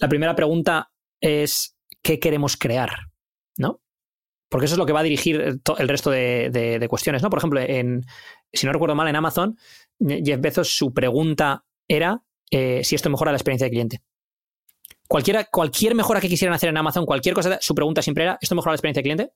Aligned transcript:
La 0.00 0.08
primera 0.08 0.34
pregunta 0.34 0.90
es, 1.20 1.76
¿qué 2.02 2.18
queremos 2.18 2.56
crear? 2.56 2.90
¿No? 3.58 3.82
Porque 4.48 4.64
eso 4.64 4.74
es 4.74 4.78
lo 4.78 4.86
que 4.86 4.92
va 4.92 5.00
a 5.00 5.04
dirigir 5.04 5.60
el 5.78 5.88
resto 5.88 6.10
de, 6.10 6.86
cuestiones, 6.88 7.22
¿no? 7.22 7.30
Por 7.30 7.38
ejemplo, 7.38 7.60
en, 7.60 8.04
si 8.52 8.66
no 8.66 8.72
recuerdo 8.72 8.94
mal, 8.94 9.08
en 9.08 9.16
Amazon, 9.16 9.56
Jeff 10.00 10.40
Bezos, 10.40 10.76
su 10.76 10.92
pregunta 10.92 11.64
era 11.86 12.22
eh, 12.50 12.82
si 12.82 12.94
esto 12.94 13.10
mejora 13.10 13.30
la 13.30 13.36
experiencia 13.36 13.66
de 13.66 13.70
cliente. 13.70 14.02
Cualquiera, 15.06 15.44
cualquier 15.44 15.94
mejora 15.94 16.20
que 16.20 16.28
quisieran 16.28 16.54
hacer 16.54 16.70
en 16.70 16.76
Amazon, 16.78 17.04
cualquier 17.04 17.34
cosa, 17.34 17.58
su 17.60 17.74
pregunta 17.74 18.00
siempre 18.00 18.24
era, 18.24 18.38
¿esto 18.40 18.54
mejora 18.54 18.72
la 18.72 18.76
experiencia 18.76 19.00
de 19.00 19.04
cliente? 19.04 19.32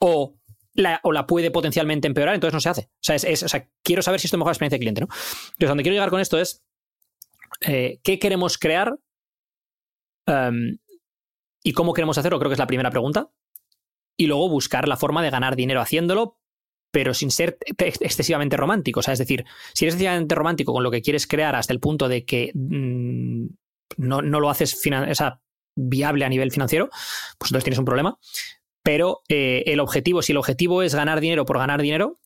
O 0.00 0.36
la, 0.74 1.00
o 1.02 1.26
puede 1.26 1.50
potencialmente 1.50 2.08
empeorar, 2.08 2.34
entonces 2.34 2.54
no 2.54 2.60
se 2.60 2.68
hace. 2.68 2.90
O 3.00 3.48
sea, 3.48 3.68
quiero 3.82 4.02
saber 4.02 4.20
si 4.20 4.26
esto 4.26 4.36
mejora 4.36 4.50
la 4.50 4.54
experiencia 4.54 4.76
de 4.76 4.80
cliente, 4.80 5.00
¿no? 5.00 5.06
Entonces, 5.06 5.68
donde 5.68 5.82
quiero 5.82 5.94
llegar 5.94 6.10
con 6.10 6.20
esto 6.20 6.38
es, 6.38 6.64
eh, 7.66 8.00
¿qué 8.02 8.18
queremos 8.18 8.58
crear? 8.58 8.98
Em, 10.26 10.78
¿Y 11.62 11.72
cómo 11.72 11.92
queremos 11.92 12.18
hacerlo? 12.18 12.38
Creo 12.38 12.50
que 12.50 12.54
es 12.54 12.58
la 12.58 12.66
primera 12.66 12.90
pregunta. 12.90 13.30
Y 14.16 14.26
luego 14.26 14.48
buscar 14.48 14.88
la 14.88 14.96
forma 14.96 15.22
de 15.22 15.30
ganar 15.30 15.56
dinero 15.56 15.80
haciéndolo, 15.80 16.38
pero 16.90 17.14
sin 17.14 17.30
ser 17.30 17.58
excesivamente 17.78 18.56
romántico. 18.56 19.00
O 19.00 19.02
sea, 19.02 19.12
es 19.12 19.18
decir, 19.18 19.44
si 19.72 19.84
eres 19.84 19.94
excesivamente 19.94 20.34
romántico 20.34 20.72
con 20.72 20.82
lo 20.82 20.90
que 20.90 21.02
quieres 21.02 21.26
crear 21.26 21.54
hasta 21.54 21.72
el 21.72 21.80
punto 21.80 22.08
de 22.08 22.24
que 22.24 22.52
mm, 22.54 23.46
no, 23.98 24.20
lo 24.22 24.50
haces 24.50 24.80
viable 25.74 26.24
a 26.24 26.28
nivel 26.28 26.50
financiero, 26.50 26.88
pues 27.38 27.50
entonces 27.50 27.64
tienes 27.64 27.78
un 27.78 27.84
problema. 27.84 28.18
Pero 28.82 29.22
eh, 29.28 29.62
el 29.66 29.80
objetivo, 29.80 30.22
si 30.22 30.32
el 30.32 30.38
objetivo 30.38 30.82
es 30.82 30.94
ganar 30.94 31.20
dinero 31.20 31.46
por 31.46 31.58
ganar 31.58 31.80
dinero, 31.80 32.18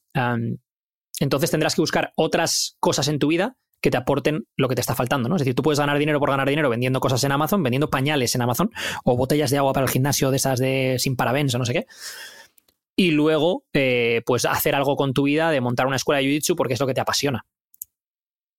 entonces 1.21 1.51
tendrás 1.51 1.75
que 1.75 1.83
buscar 1.83 2.13
otras 2.17 2.77
cosas 2.81 3.09
en 3.09 3.19
tu 3.19 3.29
vida 3.29 3.59
que 3.81 3.91
te 3.91 3.97
aporten 3.97 4.47
lo 4.57 4.69
que 4.69 4.75
te 4.75 4.81
está 4.81 4.95
faltando, 4.95 5.29
¿no? 5.29 5.37
Es 5.37 5.41
decir, 5.41 5.55
tú 5.55 5.63
puedes 5.63 5.79
ganar 5.79 5.99
dinero 5.99 6.19
por 6.19 6.31
ganar 6.31 6.49
dinero 6.49 6.71
vendiendo 6.71 7.01
cosas 7.01 7.23
en 7.25 7.33
Amazon, 7.33 7.63
vendiendo 7.63 7.91
pañales 7.91 8.35
en 8.35 8.43
Amazon, 8.43 8.71
o 9.05 9.17
botellas 9.17 9.51
de 9.51 9.59
agua 9.59 9.73
para 9.73 9.87
el 9.87 9.93
gimnasio 9.93 10.31
de 10.31 10.37
esas 10.37 10.59
de 10.59 10.97
sin 10.99 11.17
parabens 11.17 11.55
o 11.55 11.59
no 11.59 11.65
sé 11.65 11.73
qué. 11.73 11.87
Y 12.97 13.11
luego, 13.11 13.65
eh, 13.75 14.23
pues 14.25 14.47
hacer 14.47 14.75
algo 14.75 14.97
con 14.97 15.13
tu 15.13 15.25
vida 15.25 15.51
de 15.51 15.61
montar 15.61 15.87
una 15.87 15.97
escuela 15.97 16.21
de 16.21 16.27
Jiu-Jitsu 16.27 16.57
porque 16.57 16.75
es 16.75 16.81
lo 16.81 16.87
que 16.87 16.95
te 16.95 17.01
apasiona 17.01 17.45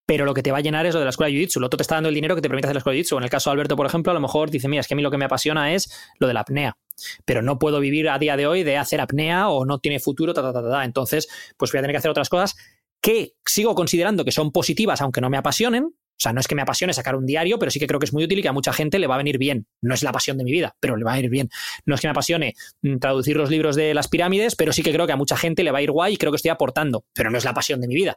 pero 0.08 0.24
lo 0.24 0.34
que 0.34 0.42
te 0.42 0.54
va 0.54 0.60
a 0.60 0.62
llenar 0.62 0.86
es 0.86 0.94
lo 0.94 1.00
de 1.00 1.06
la 1.06 1.10
escuela 1.10 1.30
de 1.30 1.38
Jiu-Jitsu. 1.38 1.60
Lo 1.60 1.68
otro 1.68 1.76
te 1.76 1.82
está 1.82 1.96
dando 1.96 2.08
el 2.08 2.16
dinero 2.16 2.34
que 2.34 2.42
te 2.42 2.48
permite 2.48 2.66
hacer 2.66 2.76
la 2.76 2.80
escuela 2.80 2.96
de 2.96 3.04
Jiu-Jitsu. 3.04 3.18
En 3.18 3.24
el 3.24 3.30
caso 3.30 3.50
de 3.50 3.56
Alberto, 3.56 3.76
por 3.76 3.86
ejemplo, 3.86 4.12
a 4.12 4.14
lo 4.14 4.22
mejor 4.22 4.50
dice, 4.50 4.70
mira, 4.70 4.80
es 4.80 4.88
que 4.88 4.94
a 4.94 4.98
mí 4.98 5.04
lo 5.04 5.12
que 5.12 5.18
me 5.18 5.26
apasiona 5.26 5.74
es 5.74 5.94
lo 6.18 6.28
de 6.28 6.34
la 6.34 6.40
apnea, 6.40 6.78
pero 7.26 7.42
no 7.42 7.60
puedo 7.60 7.82
vivir 7.82 8.08
a 8.10 8.18
día 8.18 8.38
de 8.38 8.48
hoy 8.48 8.64
de 8.64 8.78
hacer 8.78 9.02
apnea 9.02 9.50
o 9.50 9.66
no 9.66 9.80
tiene 9.80 10.00
futuro, 10.00 10.34
ta, 10.34 10.42
ta, 10.42 10.54
ta, 10.54 10.64
ta. 10.64 10.86
Entonces, 10.86 11.28
pues 11.58 11.74
voy 11.74 11.80
a 11.80 11.82
tener 11.82 11.94
que 11.94 11.98
hacer 11.98 12.10
otras 12.10 12.30
cosas 12.30 12.56
que 13.02 13.34
sigo 13.46 13.76
considerando 13.76 14.26
que 14.26 14.32
son 14.32 14.52
positivas, 14.52 15.02
aunque 15.02 15.22
no 15.22 15.30
me 15.30 15.38
apasionen. 15.38 15.86
O 15.86 16.20
sea, 16.20 16.34
no 16.34 16.40
es 16.40 16.48
que 16.48 16.56
me 16.56 16.64
apasione 16.64 16.94
sacar 16.94 17.16
un 17.16 17.28
diario, 17.28 17.60
pero 17.60 17.70
sí 17.70 17.80
que 17.80 17.86
creo 17.86 18.00
que 18.00 18.06
es 18.06 18.14
muy 18.14 18.24
útil 18.24 18.40
y 18.40 18.42
que 18.42 18.48
a 18.48 18.54
mucha 18.54 18.74
gente 18.74 18.98
le 18.98 19.06
va 19.06 19.14
a 19.14 19.18
venir 19.20 19.38
bien. 19.38 19.68
No 19.82 19.94
es 19.94 20.02
la 20.02 20.12
pasión 20.12 20.38
de 20.40 20.44
mi 20.44 20.52
vida, 20.52 20.76
pero 20.80 20.98
le 20.98 21.04
va 21.04 21.14
a 21.14 21.20
ir 21.20 21.30
bien. 21.30 21.50
No 21.86 21.94
es 21.94 22.02
que 22.02 22.08
me 22.08 22.12
apasione 22.12 22.56
mm, 22.82 22.98
traducir 22.98 23.38
los 23.38 23.52
libros 23.52 23.76
de 23.76 23.94
las 23.94 24.08
pirámides, 24.08 24.56
pero 24.56 24.74
sí 24.74 24.82
que 24.82 24.92
creo 24.92 25.06
que 25.06 25.14
a 25.14 25.16
mucha 25.16 25.38
gente 25.38 25.64
le 25.64 25.70
va 25.72 25.78
a 25.78 25.82
ir 25.84 25.92
guay 25.92 26.16
y 26.16 26.18
creo 26.18 26.32
que 26.32 26.38
estoy 26.38 26.50
aportando, 26.50 27.06
pero 27.14 27.30
no 27.30 27.38
es 27.38 27.46
la 27.46 27.54
pasión 27.54 27.82
de 27.82 27.88
mi 27.88 27.94
vida, 27.94 28.16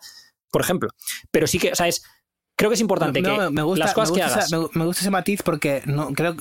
por 0.51 0.63
ejemplo. 0.63 0.91
Pero 1.31 1.47
sí 1.47 1.59
que, 1.59 1.73
o 1.73 1.75
sea, 1.75 1.89
es 1.89 2.03
creo 2.61 2.69
que 2.69 2.75
es 2.75 2.81
importante 2.83 3.23
que 3.23 3.51
me 3.51 3.63
gusta, 3.63 3.87
las 3.87 3.95
cosas 3.95 4.15
que 4.15 4.23
hagas. 4.23 4.53
me, 4.53 4.85
gusta 4.85 5.01
ese 5.01 5.11
matiz 5.11 5.43
porque 5.43 5.81
no 5.87 6.13
creo, 6.13 6.37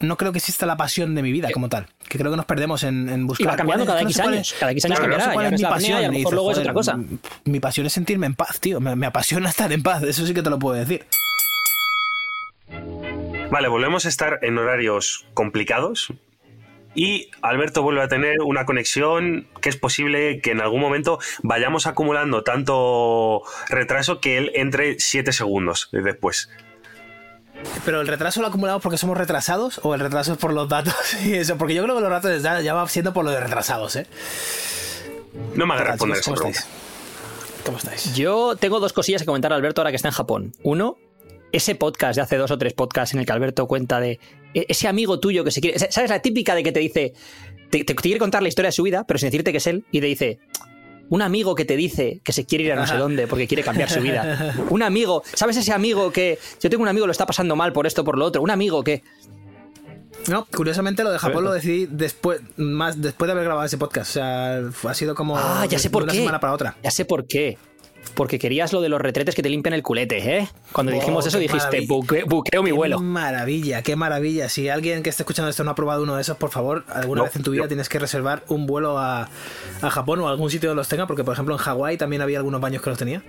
no 0.00 0.16
creo 0.18 0.30
que 0.30 0.38
exista 0.38 0.66
la 0.66 0.76
pasión 0.76 1.14
de 1.14 1.22
mi 1.22 1.32
vida 1.32 1.50
como 1.50 1.70
tal. 1.70 1.86
Que 2.08 2.18
creo 2.18 2.30
que 2.30 2.36
nos 2.36 2.44
perdemos 2.44 2.84
en, 2.84 3.26
buscar. 3.26 3.44
Y 3.44 3.48
va 3.48 3.56
cambiando 3.56 3.86
cada 3.86 4.02
X 4.02 4.20
años. 4.20 4.54
Cada 4.60 4.72
X 4.72 4.84
años 4.84 5.00
cambiará. 5.00 5.32
cuál 5.32 5.46
es 5.46 5.60
mi 5.60 5.66
pasión. 5.66 6.00
y 6.00 6.04
a 6.04 6.08
lo 6.08 6.12
mejor 6.12 6.34
luego 6.34 6.52
es 6.52 6.58
otra 6.58 6.74
cosa. 6.74 6.98
Mi 7.44 7.58
pasión 7.58 7.86
es 7.86 7.94
sentirme 7.94 8.26
en 8.26 8.34
paz, 8.34 8.60
tío. 8.60 8.80
Me, 8.80 8.94
me 8.96 9.06
apasiona 9.06 9.48
estar 9.48 9.72
en 9.72 9.82
paz. 9.82 10.02
Eso 10.02 10.26
sí 10.26 10.34
que 10.34 10.42
te 10.42 10.50
lo 10.50 10.58
puedo 10.58 10.76
decir. 10.76 11.06
Vale, 13.50 13.68
volvemos 13.68 14.04
a 14.04 14.08
estar 14.10 14.38
en 14.42 14.58
horarios 14.58 15.26
complicados, 15.32 16.12
y 16.94 17.30
Alberto 17.40 17.82
vuelve 17.82 18.02
a 18.02 18.08
tener 18.08 18.40
una 18.42 18.64
conexión 18.66 19.48
que 19.60 19.68
es 19.68 19.76
posible 19.76 20.40
que 20.40 20.50
en 20.50 20.60
algún 20.60 20.80
momento 20.80 21.18
vayamos 21.42 21.86
acumulando 21.86 22.42
tanto 22.42 23.42
retraso 23.68 24.20
que 24.20 24.38
él 24.38 24.52
entre 24.54 24.98
7 24.98 25.32
segundos 25.32 25.88
después. 25.92 26.50
Pero 27.84 28.00
el 28.00 28.08
retraso 28.08 28.40
lo 28.40 28.48
acumulamos 28.48 28.82
porque 28.82 28.98
somos 28.98 29.16
retrasados 29.16 29.80
o 29.82 29.94
el 29.94 30.00
retraso 30.00 30.32
es 30.32 30.38
por 30.38 30.52
los 30.52 30.68
datos 30.68 30.94
y 31.24 31.34
eso, 31.34 31.56
porque 31.56 31.74
yo 31.74 31.82
creo 31.82 31.96
que 31.96 32.02
los 32.02 32.10
datos 32.10 32.42
ya, 32.42 32.74
va 32.74 32.88
siendo 32.88 33.12
por 33.12 33.24
lo 33.24 33.30
de 33.30 33.40
retrasados, 33.40 33.96
¿eh? 33.96 34.06
No 35.54 35.66
me 35.66 35.74
hagas 35.74 35.88
responder 35.88 36.22
¿Cómo 36.22 36.36
estáis? 36.36 36.66
¿Cómo 37.64 37.78
estáis? 37.78 38.14
Yo 38.14 38.56
tengo 38.56 38.80
dos 38.80 38.92
cosillas 38.92 39.22
que 39.22 39.26
comentar 39.26 39.52
a 39.52 39.56
Alberto 39.56 39.80
ahora 39.80 39.90
que 39.90 39.96
está 39.96 40.08
en 40.08 40.14
Japón. 40.14 40.52
Uno, 40.62 40.96
ese 41.52 41.74
podcast 41.74 42.16
de 42.16 42.22
hace 42.22 42.36
dos 42.36 42.50
o 42.50 42.58
tres 42.58 42.74
podcasts 42.74 43.14
en 43.14 43.20
el 43.20 43.26
que 43.26 43.32
Alberto 43.32 43.66
cuenta 43.66 44.00
de 44.00 44.18
ese 44.54 44.88
amigo 44.88 45.18
tuyo 45.20 45.44
que 45.44 45.50
se 45.50 45.60
quiere. 45.60 45.78
¿Sabes 45.78 46.10
la 46.10 46.20
típica 46.20 46.54
de 46.54 46.62
que 46.62 46.72
te 46.72 46.80
dice. 46.80 47.12
Te, 47.70 47.84
quiere 47.84 48.18
contar 48.18 48.42
la 48.42 48.48
historia 48.48 48.68
de 48.68 48.72
su 48.72 48.82
vida, 48.82 49.04
pero 49.06 49.18
sin 49.18 49.28
decirte 49.28 49.50
que 49.50 49.58
es 49.58 49.66
él, 49.66 49.84
y 49.90 50.00
te 50.00 50.06
dice. 50.06 50.38
Un 51.08 51.20
amigo 51.20 51.54
que 51.54 51.66
te 51.66 51.76
dice 51.76 52.22
que 52.24 52.32
se 52.32 52.46
quiere 52.46 52.64
ir 52.64 52.72
a 52.72 52.76
no 52.76 52.86
sé 52.86 52.96
dónde 52.96 53.26
porque 53.26 53.46
quiere 53.46 53.62
cambiar 53.62 53.90
su 53.90 54.00
vida. 54.00 54.54
Un 54.70 54.82
amigo, 54.82 55.22
¿sabes 55.34 55.58
ese 55.58 55.72
amigo 55.72 56.10
que 56.10 56.38
yo 56.58 56.70
tengo 56.70 56.84
un 56.84 56.88
amigo 56.88 57.04
que 57.04 57.08
lo 57.08 57.12
está 57.12 57.26
pasando 57.26 57.54
mal 57.54 57.74
por 57.74 57.86
esto 57.86 58.02
por 58.02 58.16
lo 58.16 58.24
otro? 58.24 58.40
Un 58.40 58.50
amigo 58.50 58.82
que 58.82 59.02
no, 60.28 60.46
curiosamente 60.46 61.02
lo 61.02 61.10
de 61.10 61.18
Japón 61.18 61.44
lo 61.44 61.52
decidí 61.52 61.86
después, 61.90 62.40
más 62.56 63.02
después 63.02 63.26
de 63.26 63.32
haber 63.32 63.44
grabado 63.44 63.66
ese 63.66 63.76
podcast. 63.76 64.10
O 64.10 64.12
sea, 64.14 64.58
ha 64.88 64.94
sido 64.94 65.14
como 65.14 65.36
ah, 65.36 65.66
ya 65.68 65.78
sé 65.78 65.90
por 65.90 66.04
una 66.04 66.12
qué. 66.12 66.20
semana 66.20 66.40
para 66.40 66.54
otra. 66.54 66.76
Ya 66.82 66.90
sé 66.90 67.04
por 67.04 67.26
qué 67.26 67.58
porque 68.14 68.38
querías 68.38 68.72
lo 68.72 68.80
de 68.80 68.88
los 68.88 69.00
retretes 69.00 69.34
que 69.34 69.42
te 69.42 69.48
limpian 69.48 69.74
el 69.74 69.82
culete, 69.82 70.38
¿eh? 70.38 70.48
Cuando 70.72 70.92
oh, 70.92 70.94
dijimos 70.94 71.26
eso 71.26 71.38
dijiste, 71.38 71.86
buqueo, 71.86 72.62
mi 72.62 72.70
vuelo. 72.70 72.98
Qué 72.98 73.04
maravilla, 73.04 73.82
qué 73.82 73.96
maravilla. 73.96 74.48
Si 74.48 74.68
alguien 74.68 75.02
que 75.02 75.10
esté 75.10 75.22
escuchando 75.22 75.48
esto 75.48 75.64
no 75.64 75.70
ha 75.70 75.74
probado 75.74 76.02
uno 76.02 76.16
de 76.16 76.22
esos, 76.22 76.36
por 76.36 76.50
favor, 76.50 76.84
alguna 76.88 77.22
vez 77.22 77.36
en 77.36 77.42
tu 77.42 77.50
vida 77.50 77.68
tienes 77.68 77.88
que 77.88 77.98
reservar 77.98 78.44
un 78.48 78.66
vuelo 78.66 78.98
a, 78.98 79.28
Japón 79.80 80.20
o 80.20 80.28
a 80.28 80.30
algún 80.30 80.50
sitio 80.50 80.70
donde 80.70 80.80
los 80.80 80.88
tenga, 80.88 81.06
porque 81.06 81.24
por 81.24 81.34
ejemplo 81.34 81.54
en 81.54 81.58
Hawái 81.58 81.96
también 81.96 82.22
había 82.22 82.38
algunos 82.38 82.60
baños 82.60 82.82
que 82.82 82.90
los 82.90 82.98
tenía. 82.98 83.22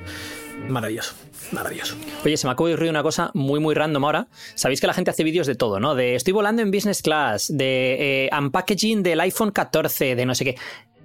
Maravilloso, 0.67 1.15
maravilloso. 1.51 1.95
Oye, 2.23 2.37
se 2.37 2.47
me 2.47 2.53
acaba 2.53 2.69
de 2.69 2.75
ocurrir 2.75 2.91
una 2.91 3.03
cosa 3.03 3.31
muy, 3.33 3.59
muy 3.59 3.73
random 3.75 4.05
ahora. 4.05 4.27
Sabéis 4.55 4.79
que 4.79 4.87
la 4.87 4.93
gente 4.93 5.11
hace 5.11 5.23
vídeos 5.23 5.47
de 5.47 5.55
todo, 5.55 5.79
¿no? 5.79 5.95
De 5.95 6.15
estoy 6.15 6.31
volando 6.31 6.61
en 6.61 6.71
business 6.71 7.01
class, 7.01 7.47
de 7.49 8.27
eh, 8.27 8.29
unpackaging 8.37 9.03
del 9.03 9.19
iPhone 9.21 9.51
14, 9.51 10.15
de 10.15 10.25
no 10.25 10.35
sé 10.35 10.45
qué. 10.45 10.55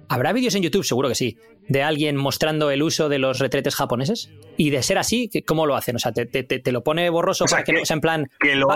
¿Habrá 0.09 0.33
vídeos 0.33 0.55
en 0.55 0.63
YouTube? 0.63 0.83
Seguro 0.83 1.07
que 1.07 1.15
sí. 1.15 1.37
De 1.67 1.83
alguien 1.83 2.17
mostrando 2.17 2.71
el 2.71 2.81
uso 2.81 3.09
de 3.09 3.19
los 3.19 3.37
retretes 3.37 3.75
japoneses. 3.75 4.31
Y 4.57 4.71
de 4.71 4.81
ser 4.81 4.97
así, 4.97 5.29
¿cómo 5.45 5.67
lo 5.67 5.75
hacen? 5.75 5.95
O 5.95 5.99
sea, 5.99 6.11
te, 6.11 6.71
lo 6.71 6.83
pone 6.83 7.09
borroso 7.11 7.45
para 7.45 7.63
que, 7.63 7.73
no. 7.73 7.81
O 7.83 7.85
sea, 7.85 7.93
en 7.93 8.01
plan. 8.01 8.31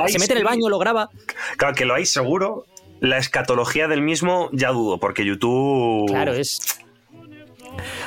se 0.07 0.19
mete 0.19 0.33
en 0.33 0.37
el 0.37 0.43
baño, 0.43 0.69
lo 0.69 0.77
graba. 0.77 1.09
Claro, 1.57 1.73
que 1.73 1.85
lo 1.85 1.95
hay 1.95 2.05
seguro. 2.05 2.65
La 2.99 3.17
escatología 3.17 3.87
del 3.87 4.01
mismo 4.01 4.49
ya 4.53 4.69
dudo, 4.69 4.99
porque 4.99 5.25
YouTube. 5.25 6.07
Claro, 6.07 6.33
es. 6.33 6.79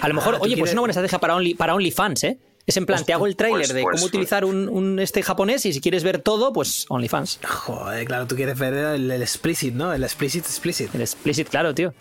A 0.01 0.09
lo 0.09 0.15
mejor, 0.15 0.37
ah, 0.37 0.39
oye, 0.41 0.57
pues 0.57 0.73
una 0.73 0.83
buena 0.83 0.93
estrategia 0.93 1.19
para, 1.19 1.35
Only, 1.35 1.55
para 1.55 1.75
OnlyFans, 1.75 2.25
¿eh? 2.25 2.39
Es 2.67 2.77
en 2.77 2.85
plan, 2.85 3.05
te 3.05 3.13
hago 3.13 3.29
el 3.29 3.37
tráiler 3.37 3.61
pues, 3.61 3.75
de 3.75 3.83
cómo 3.83 3.93
pues, 3.93 4.03
utilizar 4.03 4.45
un, 4.45 4.99
este 4.99 5.23
japonés 5.23 5.65
y 5.67 5.73
si 5.73 5.81
quieres 5.81 6.03
ver 6.03 6.19
todo, 6.19 6.53
pues 6.53 6.87
OnlyFans. 6.89 7.39
Joder, 7.47 8.05
claro, 8.05 8.27
tú 8.27 8.35
quieres 8.35 8.59
ver 8.59 8.75
el, 8.75 9.11
explicit, 9.13 9.73
¿no? 9.73 9.93
El 9.93 10.03
explicit, 10.03 10.45
explicit. 10.45 10.93
El 10.93 11.03
explicit, 11.03 11.49
claro, 11.49 11.73
tío. 11.75 11.95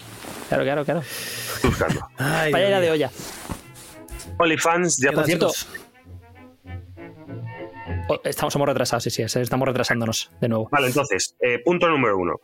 Claro, 0.49 0.63
claro, 0.63 0.83
claro. 0.83 1.03
Buscando. 1.61 2.09
Paella 2.17 2.79
de 2.81 2.89
olla. 2.89 3.11
OnlyFans, 4.39 4.97
ya 4.97 5.11
por 5.11 5.25
cierto. 5.25 5.51
Oh, 8.07 8.19
estamos, 8.23 8.53
somos 8.53 8.67
retrasados, 8.67 9.03
sí, 9.03 9.11
sí, 9.11 9.21
estamos 9.21 9.67
retrasándonos 9.67 10.31
de 10.41 10.49
nuevo. 10.49 10.69
Vale, 10.71 10.87
entonces, 10.87 11.35
eh, 11.41 11.59
punto 11.63 11.87
número 11.87 12.17
uno. 12.17 12.39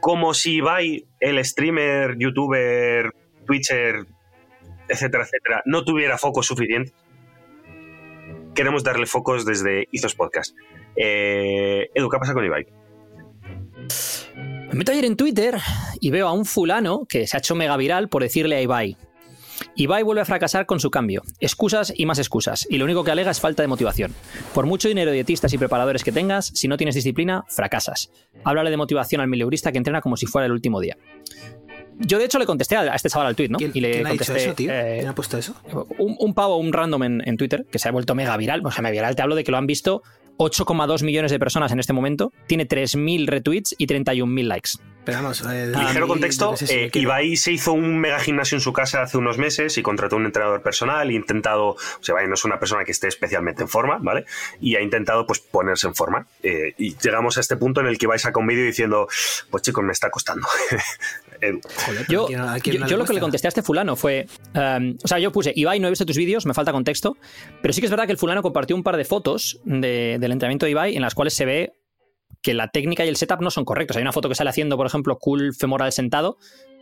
Como 0.00 0.34
si 0.34 0.56
Ibai, 0.56 1.06
el 1.20 1.44
streamer, 1.44 2.16
youtuber, 2.18 3.12
twitcher, 3.46 4.06
etcétera, 4.88 5.24
etcétera, 5.24 5.62
no 5.66 5.84
tuviera 5.84 6.18
focos 6.18 6.46
suficientes, 6.46 6.94
queremos 8.54 8.82
darle 8.82 9.06
focos 9.06 9.44
desde 9.44 9.86
Izos 9.92 10.14
Podcast. 10.14 10.56
Eh, 10.96 11.90
Edu, 11.94 12.08
¿qué 12.08 12.18
pasa 12.18 12.32
con 12.32 12.44
Ibai? 12.44 12.66
Me 14.68 14.74
meto 14.74 14.92
ayer 14.92 15.04
en 15.04 15.16
Twitter 15.16 15.58
y 16.00 16.10
veo 16.10 16.26
a 16.26 16.32
un 16.32 16.44
fulano 16.44 17.06
que 17.08 17.26
se 17.26 17.36
ha 17.36 17.38
hecho 17.38 17.54
mega 17.54 17.76
viral 17.76 18.08
por 18.08 18.22
decirle 18.22 18.56
a 18.56 18.62
Ibai. 18.62 18.96
Ibai 19.74 20.02
vuelve 20.02 20.22
a 20.22 20.24
fracasar 20.24 20.66
con 20.66 20.80
su 20.80 20.90
cambio. 20.90 21.22
Excusas 21.40 21.92
y 21.94 22.06
más 22.06 22.18
excusas. 22.18 22.66
Y 22.68 22.78
lo 22.78 22.84
único 22.84 23.04
que 23.04 23.10
alega 23.10 23.30
es 23.30 23.40
falta 23.40 23.62
de 23.62 23.68
motivación. 23.68 24.12
Por 24.54 24.66
mucho 24.66 24.88
dinero 24.88 25.10
de 25.10 25.16
dietistas 25.16 25.52
y 25.52 25.58
preparadores 25.58 26.04
que 26.04 26.12
tengas, 26.12 26.46
si 26.54 26.68
no 26.68 26.76
tienes 26.76 26.94
disciplina, 26.94 27.44
fracasas. 27.48 28.10
Háblale 28.44 28.70
de 28.70 28.76
motivación 28.76 29.20
al 29.20 29.28
mileurista 29.28 29.72
que 29.72 29.78
entrena 29.78 30.00
como 30.00 30.16
si 30.16 30.26
fuera 30.26 30.46
el 30.46 30.52
último 30.52 30.80
día. 30.80 30.96
Yo, 31.98 32.18
de 32.18 32.24
hecho, 32.24 32.38
le 32.38 32.46
contesté 32.46 32.76
a, 32.76 32.94
este 32.94 33.08
chaval 33.08 33.28
al 33.28 33.36
tweet, 33.36 33.48
¿no? 33.48 33.58
¿Quién, 33.58 33.72
y 33.74 33.80
le 33.80 34.00
ha 34.00 34.08
contesté, 34.08 34.34
dicho 34.34 34.44
eso, 34.44 34.54
tío? 34.54 34.72
Eh, 34.72 34.96
¿Quién 34.98 35.08
ha 35.08 35.14
puesto 35.14 35.38
eso? 35.38 35.54
Un, 35.98 36.34
pavo, 36.34 36.56
un 36.58 36.72
random 36.72 37.02
en, 37.02 37.36
Twitter, 37.36 37.64
que 37.70 37.78
se 37.78 37.88
ha 37.88 37.92
vuelto 37.92 38.14
mega 38.14 38.36
viral. 38.36 38.64
O 38.64 38.70
sea, 38.70 38.82
mega 38.82 38.92
viral 38.92 39.16
te 39.16 39.22
hablo 39.22 39.34
de 39.34 39.44
que 39.44 39.50
lo 39.50 39.56
han 39.56 39.66
visto 39.66 40.02
8,2 40.38 41.02
millones 41.02 41.30
de 41.30 41.38
personas 41.38 41.72
en 41.72 41.80
este 41.80 41.92
momento, 41.92 42.32
tiene 42.46 42.68
3.000 42.68 43.26
retweets 43.26 43.74
y 43.78 43.86
31.000 43.86 44.42
likes. 44.44 44.70
Pero 45.04 45.18
vamos, 45.18 45.40
eh, 45.48 45.68
Ligero 45.68 46.06
y- 46.06 46.08
contexto, 46.08 46.56
sé, 46.56 46.66
si 46.66 46.74
eh, 46.74 46.90
Ibai 46.92 47.36
se 47.36 47.52
hizo 47.52 47.72
un 47.72 48.00
mega 48.00 48.18
gimnasio 48.18 48.56
en 48.56 48.60
su 48.60 48.72
casa 48.72 49.02
hace 49.02 49.16
unos 49.16 49.38
meses 49.38 49.78
y 49.78 49.82
contrató 49.82 50.16
un 50.16 50.26
entrenador 50.26 50.62
personal, 50.62 51.08
e 51.08 51.14
intentado, 51.14 51.68
o 51.68 51.76
sea, 52.00 52.14
Ibai 52.14 52.26
no 52.26 52.34
es 52.34 52.44
una 52.44 52.58
persona 52.58 52.84
que 52.84 52.90
esté 52.90 53.06
especialmente 53.06 53.62
en 53.62 53.68
forma, 53.68 53.98
¿vale? 54.00 54.24
Y 54.60 54.74
ha 54.74 54.82
intentado 54.82 55.24
pues 55.24 55.38
ponerse 55.38 55.86
en 55.86 55.94
forma. 55.94 56.26
Eh, 56.42 56.74
y 56.76 56.96
llegamos 56.96 57.36
a 57.36 57.40
este 57.40 57.56
punto 57.56 57.80
en 57.80 57.86
el 57.86 57.98
que 57.98 58.06
Ibai 58.06 58.18
saca 58.18 58.40
un 58.40 58.48
vídeo 58.48 58.64
diciendo, 58.64 59.06
pues 59.48 59.62
chicos, 59.62 59.84
me 59.84 59.92
está 59.92 60.10
costando. 60.10 60.46
Eh, 61.40 61.52
Joder, 61.86 62.06
Yo, 62.08 62.24
¿a 62.24 62.26
quién- 62.26 62.40
a 62.40 62.60
quién 62.60 62.74
yo- 62.74 62.80
no 62.80 62.86
yo 62.88 62.96
lo 62.96 63.04
que 63.04 63.12
le 63.14 63.20
contesté 63.20 63.48
a 63.48 63.50
este 63.50 63.62
fulano 63.62 63.96
fue. 63.96 64.26
um, 64.54 64.96
o 65.02 65.08
sea, 65.08 65.18
yo 65.18 65.32
puse, 65.32 65.52
Ibai, 65.54 65.80
no 65.80 65.86
he 65.88 65.90
visto 65.90 66.06
tus 66.06 66.16
vídeos, 66.16 66.46
me 66.46 66.54
falta 66.54 66.72
contexto. 66.72 67.16
Pero 67.62 67.72
sí 67.74 67.80
que 67.80 67.86
es 67.86 67.90
verdad 67.90 68.06
que 68.06 68.12
el 68.12 68.18
fulano 68.18 68.42
compartió 68.42 68.74
un 68.76 68.82
par 68.82 68.96
de 68.96 69.04
fotos 69.04 69.60
de- 69.64 70.18
del 70.20 70.32
entrenamiento 70.32 70.66
de 70.66 70.70
Ibai 70.72 70.96
en 70.96 71.02
las 71.02 71.14
cuales 71.14 71.34
se 71.34 71.44
ve 71.44 71.72
que 72.42 72.54
la 72.54 72.68
técnica 72.68 73.04
y 73.04 73.08
el 73.08 73.16
setup 73.16 73.40
no 73.40 73.50
son 73.50 73.64
correctos. 73.64 73.96
Hay 73.96 74.02
una 74.02 74.12
foto 74.12 74.28
que 74.28 74.34
sale 74.34 74.50
haciendo, 74.50 74.76
por 74.76 74.86
ejemplo, 74.86 75.18
cool 75.18 75.52
femoral 75.54 75.90
sentado, 75.92 76.36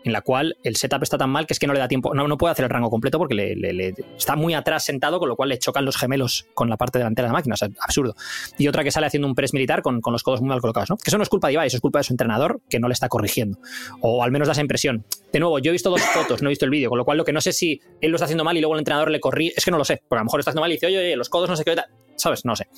en 0.04 0.12
la 0.12 0.20
cual 0.20 0.56
el 0.62 0.76
setup 0.76 1.02
está 1.02 1.18
tan 1.18 1.30
mal 1.30 1.46
que 1.46 1.54
es 1.54 1.58
que 1.58 1.66
no 1.66 1.72
le 1.72 1.80
da 1.80 1.88
tiempo, 1.88 2.14
no, 2.14 2.28
no 2.28 2.36
puede 2.38 2.52
hacer 2.52 2.64
el 2.64 2.70
rango 2.70 2.90
completo 2.90 3.18
porque 3.18 3.34
le, 3.34 3.56
le- 3.56 3.72
le- 3.72 3.94
está 4.16 4.36
muy 4.36 4.54
atrás 4.54 4.84
sentado, 4.84 5.18
con 5.18 5.28
lo 5.28 5.34
cual 5.36 5.48
le 5.48 5.58
chocan 5.58 5.84
los 5.84 5.96
gemelos 5.96 6.46
con 6.54 6.68
la 6.70 6.76
parte 6.76 6.98
delantera 6.98 7.26
de 7.26 7.32
la 7.32 7.38
máquina. 7.38 7.54
O 7.54 7.56
sea, 7.56 7.68
absurdo. 7.80 8.14
Y 8.58 8.68
otra 8.68 8.84
que 8.84 8.90
sale 8.90 9.06
haciendo 9.06 9.26
un 9.26 9.34
press 9.34 9.52
militar 9.54 9.82
con, 9.82 10.00
con 10.00 10.12
los 10.12 10.22
codos 10.22 10.40
muy 10.40 10.50
mal 10.50 10.60
colocados, 10.60 10.90
¿no? 10.90 10.96
Que 10.96 11.10
eso 11.10 11.16
no 11.16 11.22
es 11.22 11.28
culpa 11.28 11.48
de 11.48 11.54
Ibai, 11.54 11.66
eso 11.66 11.78
es 11.78 11.80
culpa 11.80 11.98
de 11.98 12.04
su 12.04 12.12
entrenador 12.12 12.60
que 12.68 12.78
no 12.78 12.86
le 12.88 12.92
está 12.94 13.08
corrigiendo. 13.08 13.58
O 14.00 14.22
al 14.22 14.30
menos 14.30 14.46
da 14.46 14.52
esa 14.52 14.60
impresión. 14.60 15.04
De 15.32 15.40
nuevo, 15.40 15.58
yo 15.58 15.70
he 15.70 15.72
visto 15.72 15.90
dos 15.90 16.00
fotos, 16.14 16.42
no 16.42 16.48
he 16.48 16.52
visto 16.52 16.64
el 16.66 16.70
vídeo, 16.70 16.90
con 16.90 16.98
lo 16.98 17.04
cual 17.04 17.16
lo 17.18 17.24
que 17.24 17.32
no 17.32 17.40
sé 17.40 17.52
si 17.52 17.80
él 18.00 18.10
lo 18.10 18.16
está 18.16 18.26
haciendo 18.26 18.44
mal 18.44 18.56
y 18.56 18.60
luego 18.60 18.74
el 18.74 18.80
entrenador 18.80 19.10
le 19.10 19.20
corrige. 19.20 19.54
Es 19.56 19.64
que 19.64 19.70
no 19.70 19.78
lo 19.78 19.84
sé, 19.84 20.02
porque 20.08 20.18
a 20.18 20.22
lo 20.22 20.26
mejor 20.26 20.38
lo 20.38 20.40
está 20.42 20.50
haciendo 20.50 20.60
mal 20.60 20.70
y 20.70 20.74
dice, 20.74 20.86
oye, 20.86 20.98
oye, 20.98 21.16
los 21.16 21.28
codos 21.30 21.48
no 21.48 21.56
sé 21.56 21.64
qué, 21.64 21.74
tal". 21.76 21.86
¿sabes? 22.16 22.44
No 22.44 22.54
sé. 22.54 22.68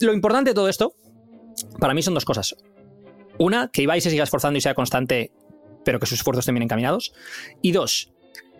Lo 0.00 0.12
importante 0.12 0.50
de 0.50 0.54
todo 0.54 0.68
esto, 0.68 0.92
para 1.78 1.94
mí 1.94 2.02
son 2.02 2.14
dos 2.14 2.24
cosas. 2.24 2.56
Una, 3.38 3.70
que 3.72 3.82
Ibai 3.82 4.00
se 4.00 4.10
siga 4.10 4.24
esforzando 4.24 4.58
y 4.58 4.60
sea 4.60 4.74
constante, 4.74 5.30
pero 5.84 5.98
que 6.00 6.06
sus 6.06 6.18
esfuerzos 6.18 6.42
estén 6.42 6.54
bien 6.54 6.62
encaminados. 6.64 7.12
Y 7.62 7.72
dos, 7.72 8.12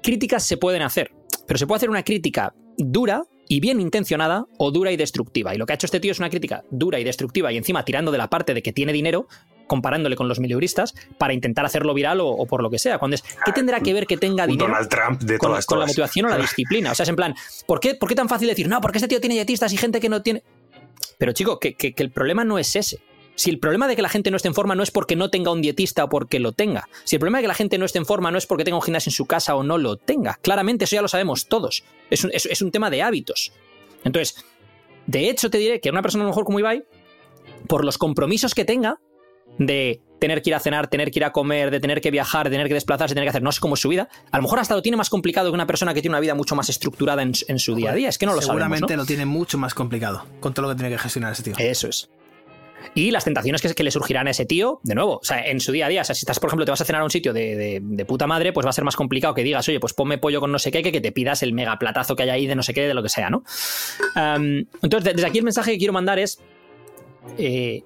críticas 0.03 0.45
se 0.47 0.57
pueden 0.57 0.83
hacer, 0.83 1.13
pero 1.47 1.59
se 1.59 1.67
puede 1.67 1.79
hacer 1.79 1.91
una 1.91 2.03
crítica 2.03 2.55
dura 2.77 3.25
y 3.51 3.61
bien 3.61 3.81
intencionada 3.81 4.45
o 4.59 4.71
dura 4.71 4.93
y 4.93 4.97
destructiva. 4.97 5.55
Y 5.55 5.59
lo 5.59 5.65
que 5.67 5.73
ha 5.73 5.77
hecho 5.77 5.87
este 5.87 6.01
tío 6.01 6.13
es 6.13 6.19
una 6.19 6.29
crítica 6.31 6.65
dura 6.71 7.01
y 7.01 7.05
destructiva 7.05 7.51
y 7.53 7.57
encima 7.57 7.85
tirando 7.85 8.13
de 8.13 8.19
la 8.19 8.29
parte 8.29 8.53
de 8.53 8.63
que 8.63 8.73
tiene 8.75 8.93
dinero, 8.93 9.27
comparándole 9.67 10.17
con 10.17 10.29
los 10.29 10.39
mileuristas, 10.39 10.95
para 11.19 11.33
intentar 11.33 11.65
hacerlo 11.65 11.95
viral 11.95 12.21
o, 12.21 12.29
o 12.29 12.47
por 12.47 12.63
lo 12.63 12.69
que 12.71 12.79
sea. 12.79 12.99
Cuando 12.99 13.15
es, 13.15 13.23
¿qué 13.45 13.53
tendrá 13.53 13.81
que 13.81 13.93
ver 13.95 14.07
que 14.07 14.17
tenga 14.19 14.47
dinero? 14.47 14.67
Donald 14.69 14.89
Trump 14.89 15.21
de 15.23 15.39
con, 15.39 15.51
todas, 15.51 15.65
con 15.67 15.79
la 15.79 15.87
motivación 15.87 16.27
o 16.27 16.29
la 16.29 16.37
disciplina. 16.39 16.93
O 16.93 16.95
sea, 16.95 17.05
es 17.05 17.09
en 17.09 17.17
plan, 17.17 17.35
¿por 17.67 17.81
qué, 17.81 17.95
¿por 17.95 18.09
qué 18.09 18.15
tan 18.15 18.29
fácil 18.29 18.49
decir, 18.49 18.69
no, 18.69 18.81
porque 18.83 18.99
este 18.99 19.09
tío 19.09 19.21
tiene 19.21 19.35
dietistas 19.35 19.73
y 19.73 19.77
gente 19.79 19.99
que 20.01 20.09
no 20.11 20.23
tiene. 20.23 20.43
Pero 21.19 21.33
chico, 21.33 21.59
que, 21.59 21.75
que- 21.75 21.95
que 21.95 22.03
el 22.03 22.11
problema 22.11 22.45
no 22.45 22.59
es 22.59 22.77
ese. 22.77 23.01
Si 23.39 23.51
el 23.51 23.61
problema 23.61 23.87
de 23.87 23.95
que 23.95 24.03
la 24.03 24.09
gente 24.09 24.33
no 24.33 24.37
esté 24.37 24.49
en 24.49 24.55
forma 24.55 24.75
no 24.75 24.83
es 24.83 24.91
porque 24.91 25.15
no 25.15 25.31
tenga 25.31 25.53
un 25.53 25.63
dietista 25.63 26.03
o 26.05 26.09
porque 26.09 26.41
lo 26.41 26.51
tenga. 26.51 26.89
Si 27.05 27.15
el 27.15 27.21
problema 27.21 27.39
de 27.39 27.43
que 27.43 27.49
la 27.49 27.55
gente 27.55 27.79
no 27.79 27.85
esté 27.85 27.99
en 27.99 28.05
forma 28.07 28.33
no 28.33 28.39
es 28.39 28.47
porque 28.47 28.65
tenga 28.65 28.77
un 28.77 28.83
gimnasio 28.83 29.11
en 29.11 29.15
su 29.15 29.27
casa 29.27 29.55
o 29.55 29.63
no 29.63 29.79
lo 29.79 29.97
tenga. 29.97 30.39
Claramente, 30.43 30.85
eso 30.87 30.97
ya 30.97 31.03
lo 31.03 31.09
sabemos 31.09 31.47
todos. 31.47 31.85
Es 32.11 32.25
un, 32.25 32.31
es- 32.35 32.47
es 32.47 32.63
un 32.63 32.73
tema 32.73 32.91
de 32.91 33.01
hábitos. 33.03 33.53
Entonces, 34.03 34.45
de 35.07 35.31
hecho, 35.31 35.51
te 35.51 35.59
diré 35.59 35.81
que 35.81 35.89
una 35.91 36.03
persona 36.03 36.25
a 36.25 36.27
lo 36.27 36.31
mejor 36.31 36.45
como 36.45 36.59
Ibai, 36.59 36.83
por 37.69 37.85
los 37.85 37.97
compromisos 37.97 38.55
que 38.55 38.65
tenga 38.65 38.99
de 39.59 40.01
tener 40.19 40.43
que 40.43 40.51
ir 40.51 40.55
a 40.55 40.61
cenar, 40.61 40.89
tener 40.89 41.11
que 41.13 41.21
ir 41.21 41.25
a 41.25 41.31
comer, 41.33 41.71
de 41.71 41.79
tener 41.79 42.01
que 42.01 42.11
viajar, 42.11 42.47
de 42.49 42.51
tener 42.51 42.67
que 42.69 42.75
desplazarse, 42.75 43.15
tener 43.15 43.25
que 43.27 43.31
hacer 43.31 43.43
no 43.43 43.53
sé 43.53 43.61
cómo 43.61 43.75
es 43.75 43.81
su 43.81 43.89
vida, 43.89 44.09
a 44.33 44.37
lo 44.37 44.43
mejor 44.43 44.59
hasta 44.59 44.75
lo 44.75 44.83
tiene 44.83 44.97
más 44.97 45.11
complicado 45.11 45.51
que 45.51 45.55
una 45.55 45.67
persona 45.67 45.95
que 45.95 46.01
tiene 46.03 46.15
una 46.15 46.21
vida 46.21 46.35
mucho 46.35 46.57
más 46.57 46.69
estructurada 46.69 47.23
en, 47.23 47.33
en 47.47 47.59
su 47.61 47.75
día 47.77 47.93
a 47.93 47.95
día. 47.95 48.09
Es 48.09 48.19
que 48.19 48.27
no 48.27 48.33
lo 48.35 48.41
sabemos. 48.41 48.49
Seguramente 48.65 48.97
¿no? 48.97 49.03
lo 49.03 49.07
tiene 49.07 49.27
mucho 49.27 49.59
más 49.59 49.75
complicado 49.75 50.27
con 50.41 50.53
todo 50.55 50.67
lo 50.67 50.71
que 50.75 50.77
tiene 50.81 50.91
que 50.95 50.99
gestionar 50.99 51.33
ese 51.33 51.45
tío. 51.45 51.55
Eso 51.57 51.89
es. 51.89 52.11
Y 52.95 53.11
las 53.11 53.25
tentaciones 53.25 53.61
que, 53.61 53.75
que 53.75 53.83
le 53.83 53.91
surgirán 53.91 54.27
a 54.29 54.31
ese 54.31 54.47
tío, 54.47 54.81
de 54.83 54.95
nuevo, 54.95 55.17
o 55.17 55.25
sea, 55.25 55.45
en 55.47 55.61
su 55.61 55.73
día 55.73 55.87
a 55.87 55.89
día. 55.89 56.01
O 56.03 56.05
sea, 56.05 56.15
si 56.15 56.21
estás, 56.21 56.39
por 56.41 56.49
ejemplo, 56.49 56.65
te 56.65 56.71
vas 56.71 56.81
a 56.81 56.85
cenar 56.85 57.03
a 57.03 57.05
un 57.05 57.11
sitio 57.11 57.33
de, 57.33 57.81
de- 57.83 58.05
puta 58.05 58.27
madre, 58.27 58.53
pues 58.53 58.65
va 58.67 58.71
a 58.71 58.73
ser 58.73 58.85
más 58.85 58.97
complicado 58.97 59.35
que 59.35 59.43
digas, 59.43 59.69
oye, 59.69 59.81
pues 59.81 59.93
ponme 59.95 60.19
pollo 60.19 60.41
con 60.41 60.51
no 60.53 60.59
sé 60.59 60.71
qué, 60.71 60.83
que, 60.83 60.93
que 60.93 61.01
te 61.01 61.13
pidas 61.13 61.43
el 61.43 61.53
mega 61.53 61.79
platazo 61.79 62.17
que 62.17 62.23
hay 62.25 62.31
ahí 62.31 62.47
de 62.47 62.55
no 62.55 62.63
sé 62.63 62.73
qué, 62.75 62.83
de 62.89 62.95
lo 62.95 63.03
que 63.03 63.09
sea, 63.09 63.31
¿no? 63.31 63.43
Entonces, 64.17 65.05
de- 65.05 65.13
desde 65.15 65.27
aquí 65.27 65.39
el 65.39 65.45
mensaje 65.45 65.73
que 65.73 65.79
quiero 65.79 65.93
mandar 65.93 66.19
es 66.19 66.41
eh, 67.37 67.83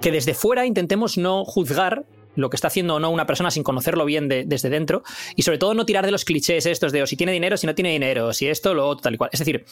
que 0.00 0.10
desde 0.12 0.34
fuera 0.34 0.66
intentemos 0.66 1.16
no 1.18 1.44
juzgar 1.44 2.04
lo 2.34 2.50
que 2.50 2.56
está 2.56 2.68
haciendo 2.68 2.94
o 2.96 3.00
no 3.00 3.10
una 3.10 3.26
persona 3.26 3.50
sin 3.50 3.62
conocerlo 3.62 4.04
bien 4.04 4.28
de- 4.28 4.44
desde 4.44 4.70
dentro 4.70 5.02
y 5.36 5.42
sobre 5.42 5.58
todo 5.58 5.74
no 5.74 5.84
tirar 5.86 6.04
de 6.04 6.12
los 6.12 6.24
clichés 6.24 6.66
estos 6.66 6.92
de 6.92 7.02
o 7.02 7.06
si 7.06 7.16
tiene 7.16 7.32
dinero, 7.32 7.56
si 7.56 7.66
no 7.66 7.74
tiene 7.74 7.90
dinero, 7.90 8.32
si 8.32 8.48
esto, 8.48 8.74
lo 8.74 8.86
otro, 8.88 9.02
tal 9.02 9.14
y 9.14 9.18
cual. 9.18 9.30
Es 9.32 9.38
decir, 9.40 9.64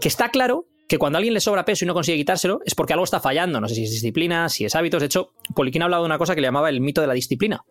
que 0.00 0.08
está 0.08 0.28
claro 0.30 0.66
que 0.88 0.98
cuando 0.98 1.16
a 1.16 1.18
alguien 1.18 1.34
le 1.34 1.40
sobra 1.40 1.64
peso 1.64 1.84
y 1.84 1.88
no 1.88 1.94
consigue 1.94 2.16
quitárselo 2.16 2.60
es 2.64 2.74
porque 2.74 2.92
algo 2.92 3.04
está 3.04 3.20
fallando. 3.20 3.60
No 3.60 3.68
sé 3.68 3.74
si 3.74 3.84
es 3.84 3.90
disciplina, 3.90 4.48
si 4.48 4.64
es 4.64 4.74
hábitos. 4.74 5.00
De 5.00 5.06
hecho, 5.06 5.32
Poliquín 5.54 5.82
ha 5.82 5.86
hablado 5.86 6.04
de 6.04 6.06
una 6.06 6.18
cosa 6.18 6.34
que 6.34 6.40
le 6.40 6.46
llamaba 6.46 6.68
el 6.68 6.80
mito 6.80 7.00
de 7.00 7.06
la 7.06 7.14
disciplina. 7.14 7.64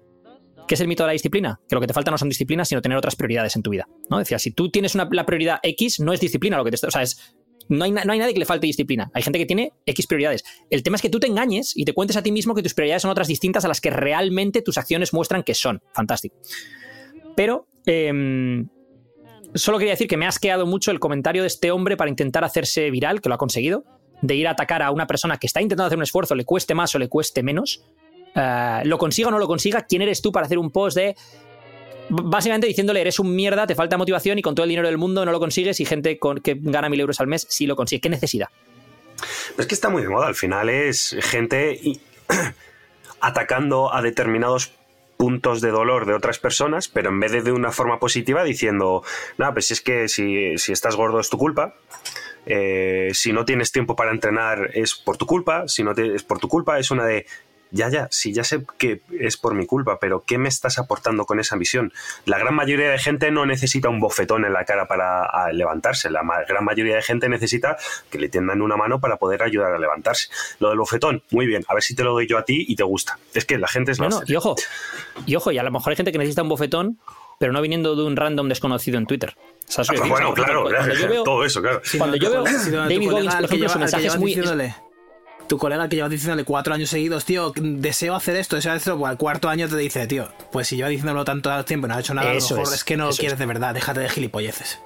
¿Qué 0.67 0.75
es 0.75 0.81
el 0.81 0.87
mito 0.87 1.03
de 1.03 1.07
la 1.07 1.13
disciplina? 1.13 1.59
Que 1.67 1.75
lo 1.75 1.81
que 1.81 1.87
te 1.87 1.93
falta 1.93 2.11
no 2.11 2.17
son 2.17 2.29
disciplinas, 2.29 2.67
sino 2.67 2.81
tener 2.81 2.97
otras 2.97 3.15
prioridades 3.15 3.55
en 3.55 3.61
tu 3.61 3.69
vida. 3.69 3.87
¿no? 4.09 4.17
Decía, 4.17 4.39
si 4.39 4.51
tú 4.51 4.69
tienes 4.69 4.95
una, 4.95 5.07
la 5.11 5.25
prioridad 5.25 5.59
X, 5.61 5.99
no 5.99 6.11
es 6.11 6.19
disciplina 6.19 6.57
lo 6.57 6.63
que 6.63 6.71
te 6.71 6.75
está. 6.75 6.87
O 6.87 6.91
sea, 6.91 7.03
es. 7.03 7.35
No 7.67 7.83
hay, 7.83 7.91
no 7.91 7.99
hay 7.99 8.19
nadie 8.19 8.33
que 8.33 8.39
le 8.39 8.45
falte 8.45 8.67
disciplina. 8.67 9.09
Hay 9.13 9.23
gente 9.23 9.39
que 9.39 9.47
tiene 9.47 9.71
X 9.87 10.05
prioridades. 10.05 10.43
El 10.69 10.83
tema 10.83 10.97
es 10.97 11.01
que 11.01 11.09
tú 11.09 11.19
te 11.19 11.25
engañes 11.25 11.75
y 11.75 11.83
te 11.83 11.93
cuentes 11.93 12.15
a 12.15 12.21
ti 12.21 12.31
mismo 12.31 12.53
que 12.53 12.61
tus 12.61 12.75
prioridades 12.75 13.01
son 13.01 13.09
otras 13.09 13.27
distintas 13.27 13.65
a 13.65 13.67
las 13.67 13.81
que 13.81 13.89
realmente 13.89 14.61
tus 14.61 14.77
acciones 14.77 15.13
muestran 15.13 15.41
que 15.41 15.55
son. 15.55 15.81
Fantástico. 15.91 16.35
Pero 17.35 17.67
em, 17.87 18.69
solo 19.55 19.77
quería 19.77 19.93
decir 19.93 20.07
que 20.07 20.17
me 20.17 20.25
ha 20.25 20.29
asqueado 20.29 20.65
mucho 20.65 20.91
el 20.91 20.99
comentario 20.99 21.41
de 21.41 21.47
este 21.47 21.71
hombre 21.71 21.97
para 21.97 22.09
intentar 22.09 22.43
hacerse 22.43 22.89
viral, 22.91 23.21
que 23.21 23.29
lo 23.29 23.35
ha 23.35 23.37
conseguido, 23.37 23.83
de 24.21 24.35
ir 24.35 24.47
a 24.47 24.51
atacar 24.51 24.81
a 24.83 24.91
una 24.91 25.07
persona 25.07 25.37
que 25.37 25.47
está 25.47 25.61
intentando 25.61 25.87
hacer 25.87 25.97
un 25.97 26.03
esfuerzo, 26.03 26.35
le 26.35 26.45
cueste 26.45 26.75
más 26.75 26.93
o 26.95 26.99
le 26.99 27.07
cueste 27.07 27.41
menos. 27.41 27.83
Eh, 28.35 28.81
lo 28.83 28.97
consiga 28.97 29.29
o 29.29 29.31
no 29.31 29.39
lo 29.39 29.47
consiga, 29.47 29.81
¿quién 29.83 30.01
eres 30.01 30.21
tú 30.21 30.31
para 30.31 30.45
hacer 30.45 30.57
un 30.57 30.71
post 30.71 30.97
de... 30.97 31.15
Básicamente 32.07 32.67
diciéndole, 32.67 33.01
eres 33.01 33.17
un 33.17 33.35
mierda, 33.35 33.65
te 33.65 33.73
falta 33.73 33.97
motivación 33.97 34.37
y 34.37 34.43
con 34.43 34.53
todo 34.53 34.63
el 34.65 34.69
dinero 34.69 34.87
del 34.87 34.99
mundo 34.99 35.25
no 35.25 35.31
lo 35.31 35.39
consigues 35.39 35.79
y 35.79 35.85
gente 35.85 36.19
con, 36.19 36.39
que 36.39 36.55
gana 36.59 36.87
mil 36.87 36.99
euros 36.99 37.19
al 37.19 37.25
mes 37.25 37.47
sí 37.49 37.65
lo 37.65 37.75
consigue. 37.75 38.01
¿Qué 38.01 38.09
necesidad? 38.09 38.49
Es 39.57 39.65
que 39.65 39.73
está 39.73 39.89
muy 39.89 40.03
de 40.03 40.09
moda. 40.09 40.27
Al 40.27 40.35
final 40.35 40.69
es 40.69 41.15
gente 41.21 41.79
atacando 43.21 43.91
a 43.91 44.03
determinados 44.03 44.73
puntos 45.25 45.59
de 45.59 45.71
dolor 45.71 46.05
de 46.05 46.13
otras 46.13 46.37
personas, 46.37 46.87
pero 46.87 47.09
en 47.09 47.19
vez 47.19 47.31
de 47.31 47.41
de 47.41 47.51
una 47.51 47.71
forma 47.71 47.97
positiva 47.99 48.43
diciendo, 48.43 49.01
nada, 49.39 49.53
pues 49.53 49.71
es 49.71 49.81
que 49.81 50.07
si, 50.07 50.55
si 50.59 50.71
estás 50.71 50.95
gordo 50.95 51.19
es 51.19 51.31
tu 51.31 51.37
culpa, 51.39 51.73
eh, 52.45 53.09
si 53.13 53.33
no 53.33 53.43
tienes 53.43 53.71
tiempo 53.71 53.95
para 53.95 54.11
entrenar 54.11 54.69
es 54.75 54.93
por 54.93 55.17
tu 55.17 55.25
culpa, 55.25 55.67
si 55.67 55.83
no 55.83 55.95
te- 55.95 56.13
es 56.13 56.21
por 56.23 56.37
tu 56.37 56.47
culpa, 56.47 56.77
es 56.77 56.91
una 56.91 57.05
de, 57.05 57.25
ya, 57.75 57.89
ya, 57.89 58.07
sí, 58.09 58.33
ya 58.33 58.43
sé 58.45 58.63
que 58.77 59.01
es 59.19 59.35
por 59.35 59.53
mi 59.53 59.65
culpa, 59.65 59.99
pero 59.99 60.23
¿qué 60.25 60.37
me 60.37 60.47
estás 60.47 60.79
aportando 60.79 61.25
con 61.25 61.39
esa 61.41 61.57
visión? 61.57 61.91
La 62.25 62.37
gran 62.39 62.55
mayoría 62.55 62.89
de 62.89 62.97
gente 62.97 63.29
no 63.31 63.45
necesita 63.45 63.89
un 63.89 63.99
bofetón 63.99 64.45
en 64.45 64.53
la 64.53 64.63
cara 64.63 64.87
para 64.87 65.51
levantarse, 65.51 66.09
la 66.09 66.21
gran 66.47 66.63
mayoría 66.63 66.95
de 66.95 67.01
gente 67.01 67.27
necesita 67.27 67.75
que 68.09 68.17
le 68.17 68.29
tiendan 68.29 68.61
una 68.61 68.77
mano 68.77 68.99
para 69.01 69.17
poder 69.17 69.43
ayudar 69.43 69.73
a 69.73 69.77
levantarse. 69.77 70.29
Lo 70.59 70.69
del 70.69 70.77
bofetón, 70.79 71.21
muy 71.31 71.45
bien, 71.45 71.65
a 71.67 71.73
ver 71.73 71.83
si 71.83 71.93
te 71.95 72.03
lo 72.03 72.13
doy 72.13 72.27
yo 72.27 72.37
a 72.37 72.45
ti 72.45 72.65
y 72.67 72.75
te 72.77 72.83
gusta. 72.83 73.19
Es 73.33 73.43
que 73.45 73.57
la 73.57 73.67
gente 73.67 73.91
es 73.91 73.99
No, 73.99 74.07
no, 74.09 74.21
y 74.25 74.35
ojo, 74.35 74.55
y 75.25 75.35
ojo, 75.35 75.51
y 75.51 75.57
a 75.57 75.63
lo 75.63 75.71
mejor 75.71 75.91
hay 75.91 75.97
gente 75.97 76.11
que 76.13 76.17
necesita 76.17 76.43
un 76.43 76.49
bofetón, 76.49 76.97
pero 77.39 77.51
no 77.51 77.61
viniendo 77.61 77.95
de 77.97 78.03
un 78.03 78.15
random 78.15 78.47
desconocido 78.47 78.97
en 78.97 79.05
Twitter. 79.05 79.35
¿Sabes 79.65 79.89
lo 79.89 79.95
que 79.95 80.01
Ah, 80.03 80.07
bueno, 80.09 80.33
claro, 80.33 80.63
cuando 80.63 80.93
yo 80.95 81.09
veo- 81.09 81.23
todo 81.25 81.43
eso, 81.43 81.61
claro. 81.61 81.81
Cuando 81.97 82.15
yo 82.15 82.31
veo 82.31 82.43
David 82.45 83.09
Goggins, 83.11 83.35
por 83.35 83.43
ejemplo, 83.45 83.69
su 83.69 83.79
mensaje 83.79 84.07
es 84.07 84.17
muy- 84.17 84.33
Tu 85.47 85.57
colega 85.57 85.87
que 85.87 85.95
lleva 85.97 86.09
diciéndole 86.09 86.43
cuatro 86.43 86.73
años 86.73 86.89
seguidos, 86.89 87.23
tío, 87.23 87.53
deseo 87.55 88.15
hacer 88.15 88.35
esto, 88.35 88.55
deseo 88.55 88.71
hacer 88.71 88.79
esto, 88.79 88.97
pues 88.97 89.11
al 89.11 89.17
cuarto 89.17 89.47
año 89.47 89.69
te 89.69 89.77
dice, 89.77 90.07
tío, 90.07 90.27
pues 90.51 90.67
si 90.67 90.75
lleva 90.77 90.89
diciéndolo 90.89 91.23
tanto 91.23 91.63
tiempo 91.65 91.85
y 91.85 91.89
no 91.89 91.95
ha 91.95 91.99
hecho 91.99 92.13
nada, 92.13 92.33
Eso 92.33 92.55
a 92.55 92.57
lo 92.57 92.61
mejor 92.61 92.73
es, 92.73 92.79
es, 92.79 92.83
que 92.83 92.97
no 92.97 93.07
lo 93.07 93.11
quieres 93.11 93.33
es. 93.33 93.39
de 93.39 93.45
verdad, 93.45 93.73
déjate 93.73 93.99
de 93.99 94.09
gilipolleces. 94.09 94.79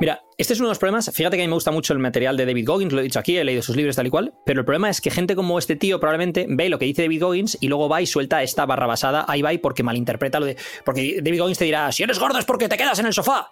Mira, 0.00 0.24
este 0.38 0.54
es 0.54 0.60
uno 0.60 0.68
de 0.68 0.70
los 0.70 0.78
problemas. 0.78 1.10
Fíjate 1.12 1.36
que 1.36 1.42
a 1.42 1.44
mí 1.44 1.48
me 1.48 1.54
gusta 1.54 1.70
mucho 1.70 1.92
el 1.92 1.98
material 1.98 2.34
de 2.38 2.46
David 2.46 2.66
Goggins, 2.66 2.90
lo 2.94 3.00
he 3.00 3.02
dicho 3.02 3.18
aquí, 3.18 3.36
he 3.36 3.44
leído 3.44 3.60
sus 3.60 3.76
libros 3.76 3.96
tal 3.96 4.06
y 4.06 4.10
cual. 4.10 4.32
Pero 4.46 4.60
el 4.60 4.64
problema 4.64 4.88
es 4.88 5.02
que 5.02 5.10
gente 5.10 5.36
como 5.36 5.58
este 5.58 5.76
tío 5.76 6.00
probablemente 6.00 6.46
ve 6.48 6.70
lo 6.70 6.78
que 6.78 6.86
dice 6.86 7.02
David 7.02 7.22
Goggins 7.22 7.58
y 7.60 7.68
luego 7.68 7.86
va 7.86 8.00
y 8.00 8.06
suelta 8.06 8.42
esta 8.42 8.64
barra 8.64 8.86
basada. 8.86 9.26
Ahí 9.28 9.42
va 9.42 9.52
y 9.52 9.58
porque 9.58 9.82
malinterpreta 9.82 10.40
lo 10.40 10.46
de. 10.46 10.56
Porque 10.86 11.20
David 11.22 11.40
Goggins 11.40 11.58
te 11.58 11.66
dirá: 11.66 11.92
si 11.92 12.02
eres 12.02 12.18
gordo 12.18 12.38
es 12.38 12.46
porque 12.46 12.66
te 12.66 12.78
quedas 12.78 12.98
en 12.98 13.06
el 13.06 13.12
sofá. 13.12 13.50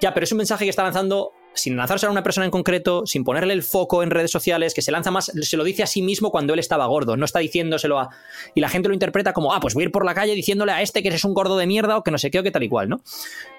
Ya, 0.00 0.12
pero 0.12 0.24
es 0.24 0.32
un 0.32 0.38
mensaje 0.38 0.64
que 0.64 0.70
está 0.70 0.82
lanzando 0.82 1.32
sin 1.54 1.76
lanzarse 1.76 2.06
a 2.06 2.10
una 2.10 2.22
persona 2.22 2.44
en 2.44 2.50
concreto, 2.50 3.06
sin 3.06 3.24
ponerle 3.24 3.54
el 3.54 3.62
foco 3.62 4.02
en 4.02 4.10
redes 4.10 4.30
sociales, 4.30 4.74
que 4.74 4.82
se 4.82 4.92
lanza 4.92 5.10
más, 5.10 5.26
se 5.26 5.56
lo 5.56 5.64
dice 5.64 5.82
a 5.82 5.86
sí 5.86 6.02
mismo 6.02 6.30
cuando 6.30 6.52
él 6.52 6.58
estaba 6.58 6.86
gordo, 6.86 7.16
no 7.16 7.24
está 7.24 7.38
diciéndoselo 7.38 7.98
a. 7.98 8.10
Y 8.54 8.60
la 8.60 8.68
gente 8.68 8.88
lo 8.88 8.94
interpreta 8.94 9.32
como, 9.32 9.52
ah, 9.52 9.60
pues 9.60 9.74
voy 9.74 9.84
a 9.84 9.86
ir 9.86 9.92
por 9.92 10.04
la 10.04 10.14
calle 10.14 10.34
diciéndole 10.34 10.72
a 10.72 10.82
este 10.82 11.02
que 11.02 11.08
eres 11.08 11.24
un 11.24 11.34
gordo 11.34 11.56
de 11.56 11.66
mierda 11.66 11.96
o 11.96 12.02
que 12.02 12.10
no 12.10 12.18
sé 12.18 12.30
qué 12.30 12.40
o 12.40 12.42
que 12.42 12.50
tal 12.50 12.62
y 12.62 12.68
cual, 12.68 12.88
¿no? 12.88 13.02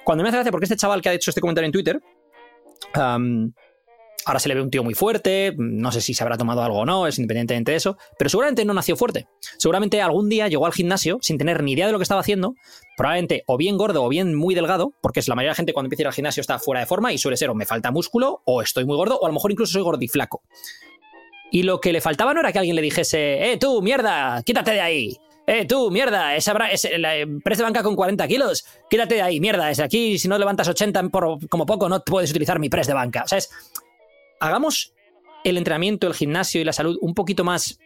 Cuando 0.04 0.24
me 0.24 0.30
hace 0.30 0.38
gracia, 0.38 0.52
porque 0.52 0.66
este 0.66 0.76
chaval 0.76 1.02
que 1.02 1.10
ha 1.10 1.14
hecho 1.14 1.32
este 1.32 1.42
comentario 1.42 1.66
en 1.66 1.72
Twitter, 1.72 2.02
ahora 4.26 4.40
se 4.40 4.50
le 4.50 4.56
ve 4.56 4.62
un 4.62 4.72
tío 4.72 4.84
muy 4.84 4.94
fuerte, 4.94 5.54
no 5.58 5.92
sé 5.92 6.02
si 6.02 6.14
se 6.14 6.24
habrá 6.24 6.38
tomado 6.38 6.64
algo 6.64 6.80
o 6.80 6.86
no, 6.86 7.08
es 7.08 7.18
independientemente 7.18 7.72
de 7.72 7.78
eso, 7.78 7.98
pero 8.18 8.30
seguramente 8.30 8.66
no 8.66 8.74
nació 8.74 8.96
fuerte. 8.96 9.28
Seguramente 9.58 10.02
algún 10.02 10.30
día 10.30 10.48
llegó 10.48 10.66
al 10.66 10.74
gimnasio 10.74 11.20
sin 11.22 11.38
tener 11.38 11.64
ni 11.64 11.74
idea 11.74 11.86
de 11.86 11.92
lo 11.92 12.00
que 12.00 12.04
estaba 12.04 12.22
haciendo, 12.22 12.56
probablemente 12.98 13.44
o 13.46 13.58
bien 13.58 13.78
gordo 13.78 14.04
o 14.04 14.10
bien 14.10 14.36
muy 14.36 14.56
delgado, 14.56 14.94
porque 15.02 15.20
es 15.20 15.28
la 15.28 15.36
mayoría 15.36 15.50
de 15.50 15.54
la 15.54 15.56
gente 15.56 15.74
cuando 15.74 15.88
empieza 15.88 16.02
a 16.02 16.04
ir 16.04 16.08
al 16.08 16.14
gimnasio 16.14 16.42
está 16.42 16.60
fuera 16.60 16.82
de 16.82 16.88
forma 16.88 17.14
y 17.14 17.18
suele 17.18 17.38
ser 17.38 17.50
o 17.50 17.56
me 17.56 17.66
falta 17.66 17.92
músculo 17.92 18.42
o 18.46 18.62
estoy 18.62 18.86
muy 18.86 18.98
gordo 18.98 19.18
o 19.18 19.26
a 19.26 19.30
lo 19.30 19.34
mejor 19.34 19.52
incluso 19.52 19.74
soy 19.74 19.84
gordiflaco. 19.84 20.42
Y 21.52 21.64
lo 21.64 21.80
que 21.80 21.94
le 21.94 22.02
faltaba 22.02 22.34
no 22.34 22.40
era 22.40 22.52
que 22.52 22.60
alguien 22.60 22.76
le 22.76 22.82
dijese, 22.82 23.52
eh, 23.52 23.58
tú, 23.58 23.82
mierda, 23.82 24.42
quítate 24.44 24.72
de 24.72 24.82
ahí. 24.82 25.18
Eh, 25.48 25.66
tú, 25.66 25.92
mierda, 25.92 26.36
esa 26.36 26.54
es 26.72 26.88
la 26.98 27.18
empresa 27.18 27.62
de 27.62 27.66
banca 27.66 27.84
con 27.84 27.96
40 27.96 28.28
kilos. 28.28 28.66
Quítate 28.90 29.16
de 29.16 29.22
ahí, 29.22 29.40
mierda. 29.40 29.70
Es 29.70 29.80
aquí, 29.80 30.18
si 30.18 30.28
no 30.28 30.38
levantas 30.40 30.68
80 30.68 31.10
por, 31.10 31.48
como 31.48 31.66
poco, 31.68 31.88
no 31.88 32.04
puedes 32.04 32.32
utilizar 32.32 32.60
mi 32.60 32.70
press 32.70 32.88
de 32.88 32.94
banca. 32.94 33.24
O 33.24 33.28
sea, 33.28 33.38
es, 33.38 33.52
hagamos 34.40 34.94
el 35.44 35.58
entrenamiento, 35.58 36.08
el 36.08 36.14
gimnasio 36.14 36.62
y 36.62 36.64
la 36.64 36.74
salud 36.74 36.98
un 37.02 37.14
poquito 37.14 37.44
más 37.44 37.80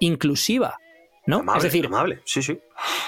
inclusiva, 0.00 0.78
¿no? 1.26 1.38
Amable, 1.38 1.58
es 1.58 1.64
decir, 1.64 1.86
amable, 1.86 2.20
sí, 2.24 2.42
sí. 2.42 2.58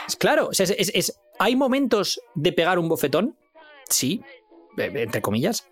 es 0.06 0.16
claro, 0.16 0.48
es, 0.52 0.60
es- 0.60 0.90
es- 0.94 1.20
¿hay 1.38 1.54
momentos 1.56 2.20
de 2.34 2.52
pegar 2.52 2.78
un 2.78 2.88
bofetón? 2.88 3.36
Sí, 3.88 4.22
eh, 4.76 4.90
entre 4.94 5.20
comillas. 5.22 5.68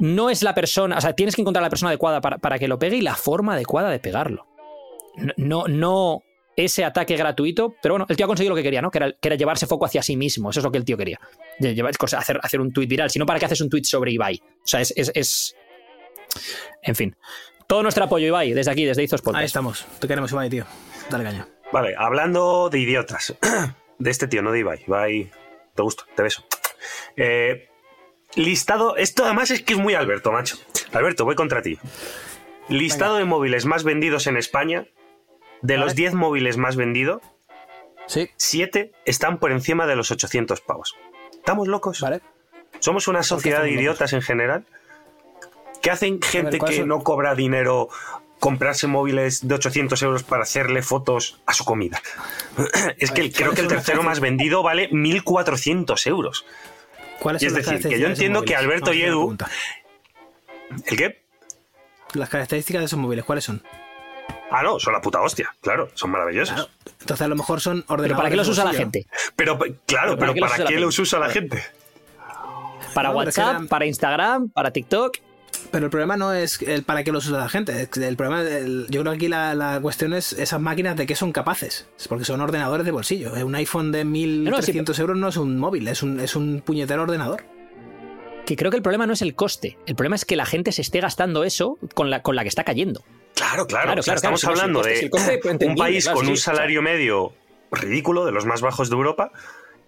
No 0.00 0.28
es 0.30 0.42
la 0.42 0.54
persona, 0.54 0.98
o 0.98 1.00
sea, 1.00 1.12
tienes 1.14 1.36
que 1.36 1.42
encontrar 1.42 1.62
la 1.62 1.70
persona 1.70 1.90
adecuada 1.90 2.20
para, 2.20 2.38
para 2.38 2.58
que 2.58 2.66
lo 2.66 2.78
pegue 2.78 2.96
y 2.96 3.00
la 3.00 3.14
forma 3.14 3.54
adecuada 3.54 3.90
de 3.90 4.00
pegarlo. 4.00 4.46
No, 5.36 5.66
no, 5.68 6.22
ese 6.56 6.84
ataque 6.84 7.16
gratuito, 7.16 7.74
pero 7.80 7.94
bueno, 7.94 8.06
el 8.08 8.16
tío 8.16 8.26
ha 8.26 8.26
conseguido 8.26 8.50
lo 8.50 8.56
que 8.56 8.64
quería, 8.64 8.82
¿no? 8.82 8.90
Que 8.90 8.98
era, 8.98 9.12
que 9.12 9.28
era 9.28 9.36
llevarse 9.36 9.66
foco 9.68 9.86
hacia 9.86 10.02
sí 10.02 10.16
mismo, 10.16 10.50
eso 10.50 10.58
es 10.58 10.64
lo 10.64 10.72
que 10.72 10.78
el 10.78 10.84
tío 10.84 10.96
quería. 10.96 11.20
Llevar, 11.60 11.92
hacer, 12.16 12.40
hacer 12.42 12.60
un 12.60 12.72
tuit 12.72 12.88
viral, 12.90 13.10
sino 13.10 13.24
para 13.24 13.38
qué 13.38 13.46
haces 13.46 13.60
un 13.60 13.70
tuit 13.70 13.84
sobre 13.84 14.10
Ibai. 14.10 14.42
O 14.42 14.66
sea, 14.66 14.80
es, 14.80 14.92
es, 14.96 15.12
es- 15.14 15.54
En 16.82 16.94
fin. 16.94 17.16
Todo 17.66 17.82
nuestro 17.82 18.04
apoyo, 18.04 18.26
Ibai, 18.26 18.52
desde 18.52 18.70
aquí, 18.70 18.84
desde 18.84 19.02
Izos 19.02 19.22
Podcast. 19.22 19.40
Ahí 19.40 19.46
estamos. 19.46 19.86
Te 19.98 20.06
queremos, 20.08 20.30
Ibai, 20.32 20.50
tío. 20.50 20.66
Dale 21.10 21.24
caña. 21.24 21.48
Vale, 21.72 21.94
hablando 21.96 22.68
de 22.70 22.78
idiotas. 22.78 23.34
De 23.98 24.10
este 24.10 24.26
tío, 24.26 24.42
no 24.42 24.50
de 24.50 24.58
Ibai. 24.58 24.82
Ibai, 24.86 25.30
te 25.74 25.82
gusto, 25.82 26.04
te 26.16 26.22
beso. 26.24 26.44
Eh, 27.16 27.68
listado, 28.34 28.96
esto 28.96 29.24
además 29.24 29.52
es 29.52 29.62
que 29.62 29.74
es 29.74 29.78
muy 29.78 29.94
Alberto, 29.94 30.32
macho. 30.32 30.56
Alberto, 30.92 31.24
voy 31.24 31.36
contra 31.36 31.62
ti. 31.62 31.78
Listado 32.68 33.16
de 33.16 33.24
móviles 33.24 33.66
más 33.66 33.84
vendidos 33.84 34.26
en 34.26 34.36
España. 34.36 34.86
De 35.62 35.76
los 35.76 35.86
Vale. 35.92 35.96
10 35.96 36.14
móviles 36.14 36.56
más 36.56 36.74
vendidos, 36.76 37.22
Sí, 38.06 38.28
7 38.36 38.92
están 39.06 39.38
por 39.38 39.50
encima 39.52 39.86
de 39.86 39.96
los 39.96 40.10
800 40.10 40.60
pavos. 40.60 40.94
¿Estamos 41.32 41.68
locos? 41.68 42.00
vale. 42.00 42.20
¿Somos 42.80 43.08
una 43.08 43.22
sociedad 43.22 43.62
de 43.62 43.70
idiotas 43.70 44.12
en 44.12 44.20
general? 44.22 44.66
¿Qué 45.84 45.90
hacen 45.90 46.20
gente 46.22 46.58
¿cuáles 46.58 46.76
que 46.76 46.80
son? 46.82 46.88
no 46.88 47.02
cobra 47.02 47.34
dinero 47.34 47.88
comprarse 48.40 48.86
móviles 48.86 49.46
de 49.46 49.54
800 49.54 50.02
euros 50.02 50.22
para 50.24 50.42
hacerle 50.42 50.82
fotos 50.82 51.40
a 51.46 51.52
su 51.52 51.64
comida? 51.64 52.00
es 52.98 53.10
que 53.12 53.22
ver, 53.22 53.32
creo 53.32 53.52
que 53.52 53.60
el 53.60 53.66
¿cuáles 53.66 53.68
son 53.68 53.76
las 53.76 53.84
tercero 53.84 54.02
más 54.02 54.20
vendido 54.20 54.62
vale 54.62 54.90
1.400 54.90 56.06
euros. 56.08 56.46
¿Cuáles 57.20 57.42
Y 57.42 57.50
son 57.50 57.58
es 57.58 57.66
las 57.66 57.74
decir, 57.76 57.90
que 57.90 58.00
yo 58.00 58.06
entiendo 58.08 58.42
que? 58.42 58.56
Alberto 58.56 58.92
y 58.94 59.02
Edu-. 59.02 59.36
¿El 60.86 60.96
qué? 60.96 61.22
Las 62.14 62.28
características 62.30 62.80
de 62.80 62.86
esos 62.86 62.98
móviles, 62.98 63.24
¿cuáles 63.24 63.44
son? 63.44 63.62
Ah, 64.50 64.62
no, 64.62 64.78
son 64.78 64.92
la 64.94 65.00
puta 65.00 65.20
hostia, 65.20 65.54
claro, 65.60 65.90
son 65.94 66.10
maravillosos. 66.10 66.54
Claro. 66.54 66.70
Entonces 67.00 67.24
a 67.24 67.28
lo 67.28 67.34
mejor 67.36 67.60
son 67.60 67.84
ordenadores. 67.88 68.06
Pero 68.08 68.16
¿para 68.16 68.30
qué 68.30 68.36
los 68.36 68.48
usa 68.48 68.64
la 68.64 68.72
gente? 68.72 69.06
Pero, 69.36 69.58
pe- 69.58 69.74
claro, 69.86 70.16
¿Pero 70.16 70.32
pero 70.32 70.34
para 70.34 70.34
qué 70.34 70.40
los 70.40 70.50
¿para 70.50 70.54
usa 70.54 70.58
la 70.64 70.68
qué 70.68 70.74
gente? 70.74 70.80
los 70.86 70.98
usa 70.98 71.18
la 71.18 71.28
gente? 71.30 71.64
Para 72.94 73.08
pero 73.10 73.18
WhatsApp, 73.18 73.68
para 73.68 73.86
Instagram, 73.86 74.48
para 74.50 74.70
TikTok. 74.70 75.16
Pero 75.70 75.86
el 75.86 75.90
problema 75.90 76.16
no 76.16 76.32
es 76.32 76.60
el 76.62 76.82
para 76.84 77.02
qué 77.04 77.12
los 77.12 77.26
usa 77.26 77.38
la 77.38 77.48
gente. 77.48 77.88
El 77.96 78.16
problema, 78.16 78.42
el- 78.42 78.86
yo 78.90 79.00
creo 79.00 79.12
que 79.12 79.16
aquí 79.16 79.28
la, 79.28 79.54
la 79.54 79.80
cuestión 79.80 80.12
es 80.14 80.32
esas 80.32 80.60
máquinas 80.60 80.96
de 80.96 81.06
qué 81.06 81.16
son 81.16 81.32
capaces. 81.32 81.88
Es 81.98 82.08
porque 82.08 82.24
son 82.24 82.40
ordenadores 82.40 82.84
de 82.86 82.92
bolsillo. 82.92 83.36
Eh, 83.36 83.44
Un 83.44 83.54
iPhone 83.54 83.90
de 83.92 84.04
1.300 84.04 84.98
euros 85.00 85.16
no 85.16 85.28
es 85.28 85.36
un 85.36 85.58
móvil, 85.58 85.88
es 85.88 86.02
un, 86.02 86.20
es 86.20 86.36
un 86.36 86.60
puñetero 86.64 87.02
ordenador. 87.02 87.44
Que 88.46 88.56
creo 88.56 88.70
que 88.70 88.76
el 88.76 88.82
problema 88.82 89.06
no 89.06 89.14
es 89.14 89.22
el 89.22 89.34
coste. 89.34 89.78
El 89.86 89.94
problema 89.96 90.16
es 90.16 90.24
que 90.24 90.36
la 90.36 90.44
gente 90.46 90.70
se 90.72 90.82
esté 90.82 91.00
gastando 91.00 91.44
eso 91.44 91.78
con 91.94 92.10
la, 92.10 92.22
con 92.22 92.36
la 92.36 92.42
que 92.42 92.48
está 92.48 92.62
cayendo. 92.64 93.02
Claro, 93.34 93.66
claro. 93.66 93.86
Claro, 93.86 94.00
o 94.00 94.02
sea, 94.02 94.14
claro, 94.14 94.16
estamos 94.36 94.40
claro, 94.42 94.54
hablando 94.60 94.84
si 94.84 94.90
el 94.90 94.94
de 95.00 95.10
coste- 95.10 95.24
si 95.26 95.30
el 95.32 95.40
coste, 95.40 95.66
un 95.66 95.74
país 95.76 96.04
claro, 96.04 96.16
con 96.18 96.26
sí, 96.26 96.30
un 96.32 96.36
sí, 96.36 96.42
salario 96.42 96.82
medio 96.82 97.32
ridículo, 97.72 98.24
de 98.26 98.32
los 98.32 98.44
más 98.46 98.60
bajos 98.60 98.90
de 98.90 98.96
Europa, 98.96 99.32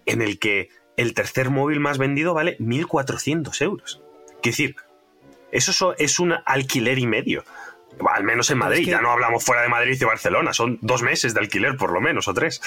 en 0.05 0.21
el 0.21 0.39
que 0.39 0.69
el 0.97 1.13
tercer 1.13 1.49
móvil 1.51 1.79
más 1.79 1.97
vendido 1.99 2.33
vale 2.33 2.57
1.400 2.59 3.61
euros. 3.61 4.01
Quiero 4.41 4.53
decir, 4.53 4.75
eso 5.57 5.73
so- 5.73 5.95
es 5.97 6.19
un 6.19 6.33
alquiler 6.45 6.97
y 6.99 7.07
medio. 7.07 7.43
Al 8.13 8.23
menos 8.23 8.49
en 8.51 8.59
Madrid, 8.59 8.79
es 8.81 8.85
que- 8.85 8.91
ya 8.91 9.01
no 9.01 9.11
hablamos 9.11 9.43
fuera 9.43 9.63
de 9.63 9.69
Madrid 9.69 9.97
y 9.99 10.05
Barcelona, 10.05 10.53
son 10.53 10.77
dos 10.81 11.01
meses 11.01 11.33
de 11.33 11.39
alquiler 11.39 11.75
por 11.77 11.91
lo 11.91 11.99
menos, 12.01 12.27
o 12.27 12.33
tres. 12.33 12.61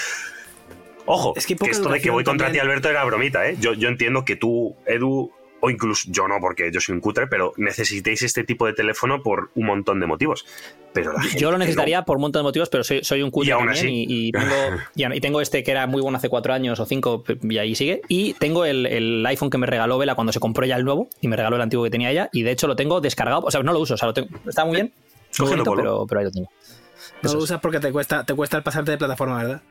Ojo, 1.05 1.33
Es 1.35 1.45
que 1.47 1.53
esto 1.53 1.89
de 1.89 1.99
que 1.99 2.09
voy 2.11 2.23
contra 2.23 2.47
ti, 2.47 2.57
también. 2.57 2.65
Alberto, 2.65 2.89
era 2.89 3.03
bromita, 3.03 3.47
¿eh? 3.47 3.55
Yo, 3.59 3.73
yo 3.73 3.89
entiendo 3.89 4.23
que 4.23 4.35
tú, 4.35 4.75
Edu, 4.85 5.31
o 5.61 5.69
incluso 5.69 6.09
yo 6.11 6.27
no, 6.27 6.35
porque 6.41 6.71
yo 6.71 6.79
soy 6.81 6.95
un 6.95 7.01
cutre, 7.01 7.27
pero 7.27 7.53
necesitéis 7.57 8.21
este 8.23 8.43
tipo 8.43 8.65
de 8.65 8.73
teléfono 8.73 9.21
por 9.23 9.49
un 9.55 9.67
montón 9.67 9.99
de 9.99 10.07
motivos. 10.07 10.45
Pero 10.93 11.13
la 11.13 11.21
gente 11.21 11.39
Yo 11.39 11.51
lo 11.51 11.57
no. 11.57 11.59
necesitaría 11.59 12.03
por 12.03 12.17
un 12.17 12.21
montón 12.23 12.41
de 12.41 12.43
motivos, 12.43 12.67
pero 12.69 12.83
soy, 12.83 13.03
soy 13.03 13.21
un 13.21 13.31
cutre 13.31 13.49
Y 13.49 13.51
aún 13.51 13.65
también 13.67 13.85
así. 13.85 14.05
y, 14.09 14.27
y 14.27 14.31
tengo, 14.31 14.55
y, 14.95 15.17
y 15.17 15.21
tengo 15.21 15.39
este 15.41 15.63
que 15.63 15.71
era 15.71 15.87
muy 15.87 16.01
bueno 16.01 16.17
hace 16.17 16.27
cuatro 16.27 16.53
años 16.53 16.79
o 16.79 16.85
cinco 16.85 17.23
y 17.43 17.57
ahí 17.59 17.75
sigue. 17.75 18.01
Y 18.09 18.33
tengo 18.33 18.65
el, 18.65 18.85
el 18.85 19.25
iPhone 19.25 19.49
que 19.49 19.57
me 19.57 19.67
regaló 19.67 19.97
Vela 19.97 20.15
cuando 20.15 20.33
se 20.33 20.39
compró 20.41 20.65
ya 20.65 20.75
el 20.75 20.83
nuevo 20.83 21.07
y 21.21 21.27
me 21.29 21.37
regaló 21.37 21.55
el 21.55 21.61
antiguo 21.61 21.83
que 21.85 21.91
tenía 21.91 22.11
ella 22.11 22.29
y 22.33 22.43
de 22.43 22.51
hecho 22.51 22.67
lo 22.67 22.75
tengo 22.75 22.99
descargado. 22.99 23.41
O 23.45 23.51
sea, 23.51 23.63
no 23.63 23.71
lo 23.71 23.79
uso, 23.79 23.93
o 23.93 23.97
sea, 23.97 24.07
lo 24.07 24.13
tengo, 24.13 24.29
está 24.47 24.65
muy 24.65 24.75
bien, 24.75 24.91
muy 25.39 25.49
bonito, 25.49 25.73
pero, 25.75 26.05
pero 26.07 26.19
ahí 26.19 26.25
lo 26.25 26.31
tengo. 26.31 26.49
No 27.21 27.29
Eso 27.29 27.37
lo 27.37 27.43
usas 27.43 27.59
porque 27.61 27.79
te 27.79 27.91
cuesta, 27.91 28.25
te 28.25 28.33
cuesta 28.33 28.57
el 28.57 28.63
pasarte 28.63 28.91
de 28.91 28.97
plataforma, 28.97 29.37
¿verdad? 29.37 29.61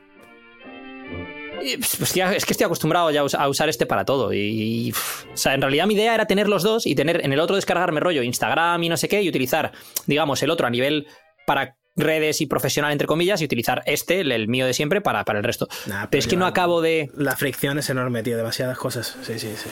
Pues, 1.99 2.15
ya- 2.15 2.33
es 2.35 2.45
que 2.47 2.53
estoy 2.55 2.65
acostumbrado 2.65 3.11
ya 3.11 3.21
a 3.21 3.25
us- 3.25 3.35
a 3.35 3.49
usar 3.49 3.69
este 3.69 3.87
para 3.87 4.05
todo. 4.05 4.33
Y, 4.33 4.93
o 5.33 5.37
sea, 5.37 5.55
en 5.55 5.61
realidad 5.61 5.87
mi 5.87 5.95
idea 5.95 6.15
era 6.15 6.27
tener 6.27 6.49
los 6.49 6.63
dos 6.63 6.87
y 6.87 6.95
tener 6.95 7.25
en 7.25 7.33
el 7.33 7.41
otro 7.41 7.57
descargarme 7.57 8.01
rollo 8.01 8.23
Instagram 8.23 8.83
y 8.83 8.89
no 8.89 8.97
sé 8.97 9.09
qué 9.09 9.23
y 9.23 9.29
utilizar, 9.29 9.73
digamos, 10.07 10.43
el 10.43 10.51
otro 10.51 10.67
a 10.67 10.71
nivel 10.71 11.07
para 11.47 11.77
redes 11.97 12.41
y 12.41 12.47
profesional, 12.47 12.93
entre 12.93 13.07
comillas, 13.07 13.43
y 13.43 13.45
utilizar 13.45 13.83
este, 13.85 14.21
el, 14.21 14.33
el 14.33 14.49
mío 14.49 14.65
de 14.65 14.73
siempre, 14.73 15.01
para, 15.01 15.25
para 15.25 15.41
el 15.41 15.45
resto. 15.45 15.69
Nah, 15.87 16.07
Pero 16.09 16.19
es 16.21 16.27
que 16.27 16.37
no 16.37 16.47
acabo 16.47 16.81
de. 16.81 17.11
La 17.17 17.37
fricción 17.37 17.79
es 17.79 17.91
enorme, 17.91 18.23
tío. 18.23 18.37
Demasiadas 18.37 18.79
cosas. 18.79 19.17
Sí, 19.23 19.39
sí, 19.39 19.49
sí. 19.57 19.69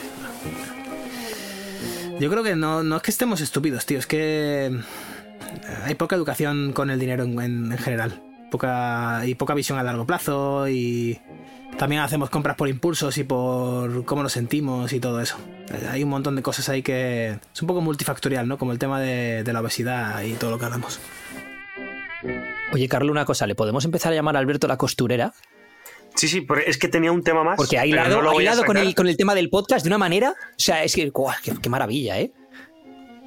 Yo 2.19 2.29
creo 2.29 2.43
que 2.43 2.55
no, 2.55 2.83
no 2.83 2.97
es 2.97 3.01
que 3.01 3.11
estemos 3.11 3.39
estúpidos, 3.41 3.85
tío. 3.85 3.97
Es 3.97 4.05
que 4.05 4.71
hay 5.85 5.95
poca 5.95 6.15
educación 6.15 6.73
con 6.73 6.89
el 6.89 6.99
dinero 6.99 7.23
en, 7.23 7.39
en- 7.39 7.71
en 7.71 7.77
general. 7.77 8.21
Poca, 8.51 9.21
y 9.25 9.35
poca 9.35 9.53
visión 9.53 9.77
a 9.79 9.83
largo 9.83 10.05
plazo. 10.05 10.67
Y 10.67 11.19
también 11.77 12.01
hacemos 12.01 12.29
compras 12.29 12.55
por 12.55 12.67
impulsos 12.67 13.17
y 13.17 13.23
por 13.23 14.05
cómo 14.05 14.23
nos 14.23 14.33
sentimos 14.33 14.91
y 14.93 14.99
todo 14.99 15.21
eso. 15.21 15.37
Hay 15.89 16.03
un 16.03 16.09
montón 16.09 16.35
de 16.35 16.41
cosas 16.41 16.67
ahí 16.69 16.81
que 16.83 17.37
es 17.53 17.61
un 17.61 17.67
poco 17.67 17.81
multifactorial, 17.81 18.47
¿no? 18.47 18.57
Como 18.57 18.71
el 18.71 18.79
tema 18.79 18.99
de, 18.99 19.43
de 19.43 19.53
la 19.53 19.61
obesidad 19.61 20.21
y 20.23 20.33
todo 20.33 20.51
lo 20.51 20.59
que 20.59 20.65
hablamos. 20.65 20.99
Oye, 22.73 22.87
Carlos, 22.87 23.11
una 23.11 23.25
cosa, 23.25 23.47
¿le 23.47 23.55
podemos 23.55 23.85
empezar 23.85 24.11
a 24.11 24.15
llamar 24.15 24.35
a 24.35 24.39
Alberto 24.39 24.67
la 24.67 24.77
costurera? 24.77 25.33
Sí, 26.15 26.27
sí, 26.27 26.41
pero 26.41 26.61
es 26.61 26.77
que 26.77 26.87
tenía 26.87 27.11
un 27.11 27.23
tema 27.23 27.43
más. 27.43 27.55
Porque 27.55 27.77
ha 27.77 27.85
hilado, 27.85 28.21
no 28.21 28.31
ha 28.31 28.65
con, 28.65 28.77
el, 28.77 28.93
con 28.93 29.07
el 29.07 29.15
tema 29.15 29.35
del 29.35 29.49
podcast 29.49 29.83
de 29.83 29.89
una 29.89 29.97
manera. 29.97 30.31
O 30.31 30.53
sea, 30.57 30.83
es 30.83 30.93
que. 30.93 31.11
qué, 31.43 31.53
qué 31.61 31.69
maravilla, 31.69 32.19
¿eh? 32.19 32.31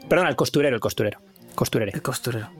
Perdona, 0.08 0.28
el 0.28 0.36
costurero, 0.36 0.74
el 0.74 0.80
costurero. 0.80 1.20
Costurere. 1.54 1.92
El 1.94 2.02
costurero. 2.02 2.50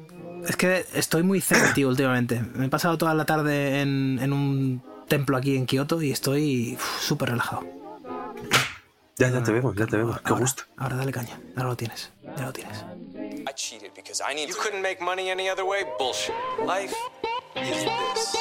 Es 0.49 0.57
que 0.57 0.85
estoy 0.95 1.23
muy 1.23 1.41
zen, 1.41 1.75
tío, 1.75 1.89
últimamente. 1.89 2.43
Me 2.55 2.67
he 2.67 2.69
pasado 2.69 2.99
toda 2.99 3.15
la 3.15 3.25
tarde 3.25 3.81
en, 3.81 4.19
en 4.21 4.33
un 4.33 4.83
templo 5.13 5.37
aquí 5.37 5.57
en 5.57 5.67
Kioto 5.67 6.01
y 6.01 6.11
estoy 6.11 6.79
súper 7.03 7.29
relajado. 7.29 7.67
Ya, 9.19 9.29
ya 9.29 9.43
te 9.43 9.53
vemos, 9.53 9.77
ya 9.77 9.87
te 9.87 9.99
vemos. 9.99 10.19
Qué 10.23 10.31
Ahora, 10.31 10.41
gusto. 10.41 10.63
Ahora 10.79 10.97
dale 10.97 11.13
caña. 11.13 11.39
Ahora 11.55 11.69
lo 11.69 11.77
tienes. 11.77 12.11
Ya 12.39 12.47
lo 12.47 12.53
tienes. 12.55 12.79
I 13.47 13.53
cheated 13.55 13.93
because 13.95 14.23
I 14.27 14.35
need 14.35 14.49
You 14.49 14.55
couldn't 14.55 14.81
make 14.81 15.03
money 15.03 15.29
any 15.29 15.51
other 15.51 15.67
way? 15.67 15.85
Bullshit. 15.99 16.35
Life 16.65 16.95
is 17.57 17.85
this. 17.85 18.37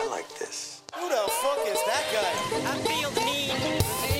I 0.00 0.06
like 0.08 0.28
this. 0.38 0.82
Who 0.94 1.06
the 1.06 1.30
fuck 1.42 1.66
is 1.66 1.78
that 1.84 2.04
guy? 2.14 2.32
I 2.64 2.78
feel 2.88 3.10
the 3.10 3.20
need, 3.20 4.19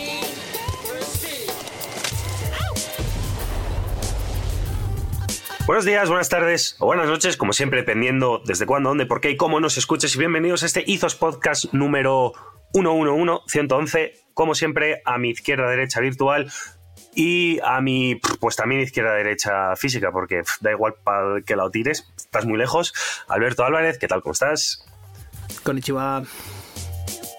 Buenos 5.70 5.84
días, 5.84 6.08
buenas 6.08 6.28
tardes 6.28 6.74
o 6.80 6.86
buenas 6.86 7.06
noches, 7.06 7.36
como 7.36 7.52
siempre, 7.52 7.78
dependiendo 7.78 8.42
desde 8.44 8.66
cuándo, 8.66 8.88
dónde, 8.88 9.06
por 9.06 9.20
qué 9.20 9.30
y 9.30 9.36
cómo 9.36 9.60
nos 9.60 9.78
escuches. 9.78 10.16
Y 10.16 10.18
bienvenidos 10.18 10.64
a 10.64 10.66
este 10.66 10.82
Izos 10.84 11.14
Podcast 11.14 11.66
número 11.72 12.32
111, 12.72 13.44
111. 13.46 14.14
Como 14.34 14.56
siempre, 14.56 15.00
a 15.04 15.16
mi 15.18 15.30
izquierda, 15.30 15.70
derecha 15.70 16.00
virtual 16.00 16.50
y 17.14 17.60
a 17.62 17.80
mi, 17.80 18.16
pues 18.16 18.56
también 18.56 18.80
izquierda, 18.80 19.14
derecha 19.14 19.76
física, 19.76 20.10
porque 20.10 20.42
pff, 20.42 20.60
da 20.60 20.72
igual 20.72 20.94
para 21.04 21.40
que 21.42 21.54
la 21.54 21.70
tires, 21.70 22.12
estás 22.16 22.46
muy 22.46 22.58
lejos. 22.58 22.92
Alberto 23.28 23.64
Álvarez, 23.64 23.96
¿qué 23.98 24.08
tal? 24.08 24.22
¿Cómo 24.22 24.32
estás? 24.32 24.84
Konnichiwa. 25.62 26.24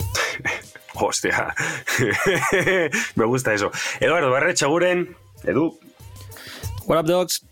Hostia, 0.93 1.53
me 3.15 3.25
gusta 3.25 3.53
eso. 3.53 3.71
Eduardo 3.99 4.31
Barrecha 4.31 4.67
Guren, 4.67 5.17
Edu, 5.43 5.77
What 6.85 6.97
up, 6.97 7.05
dogs? 7.05 7.50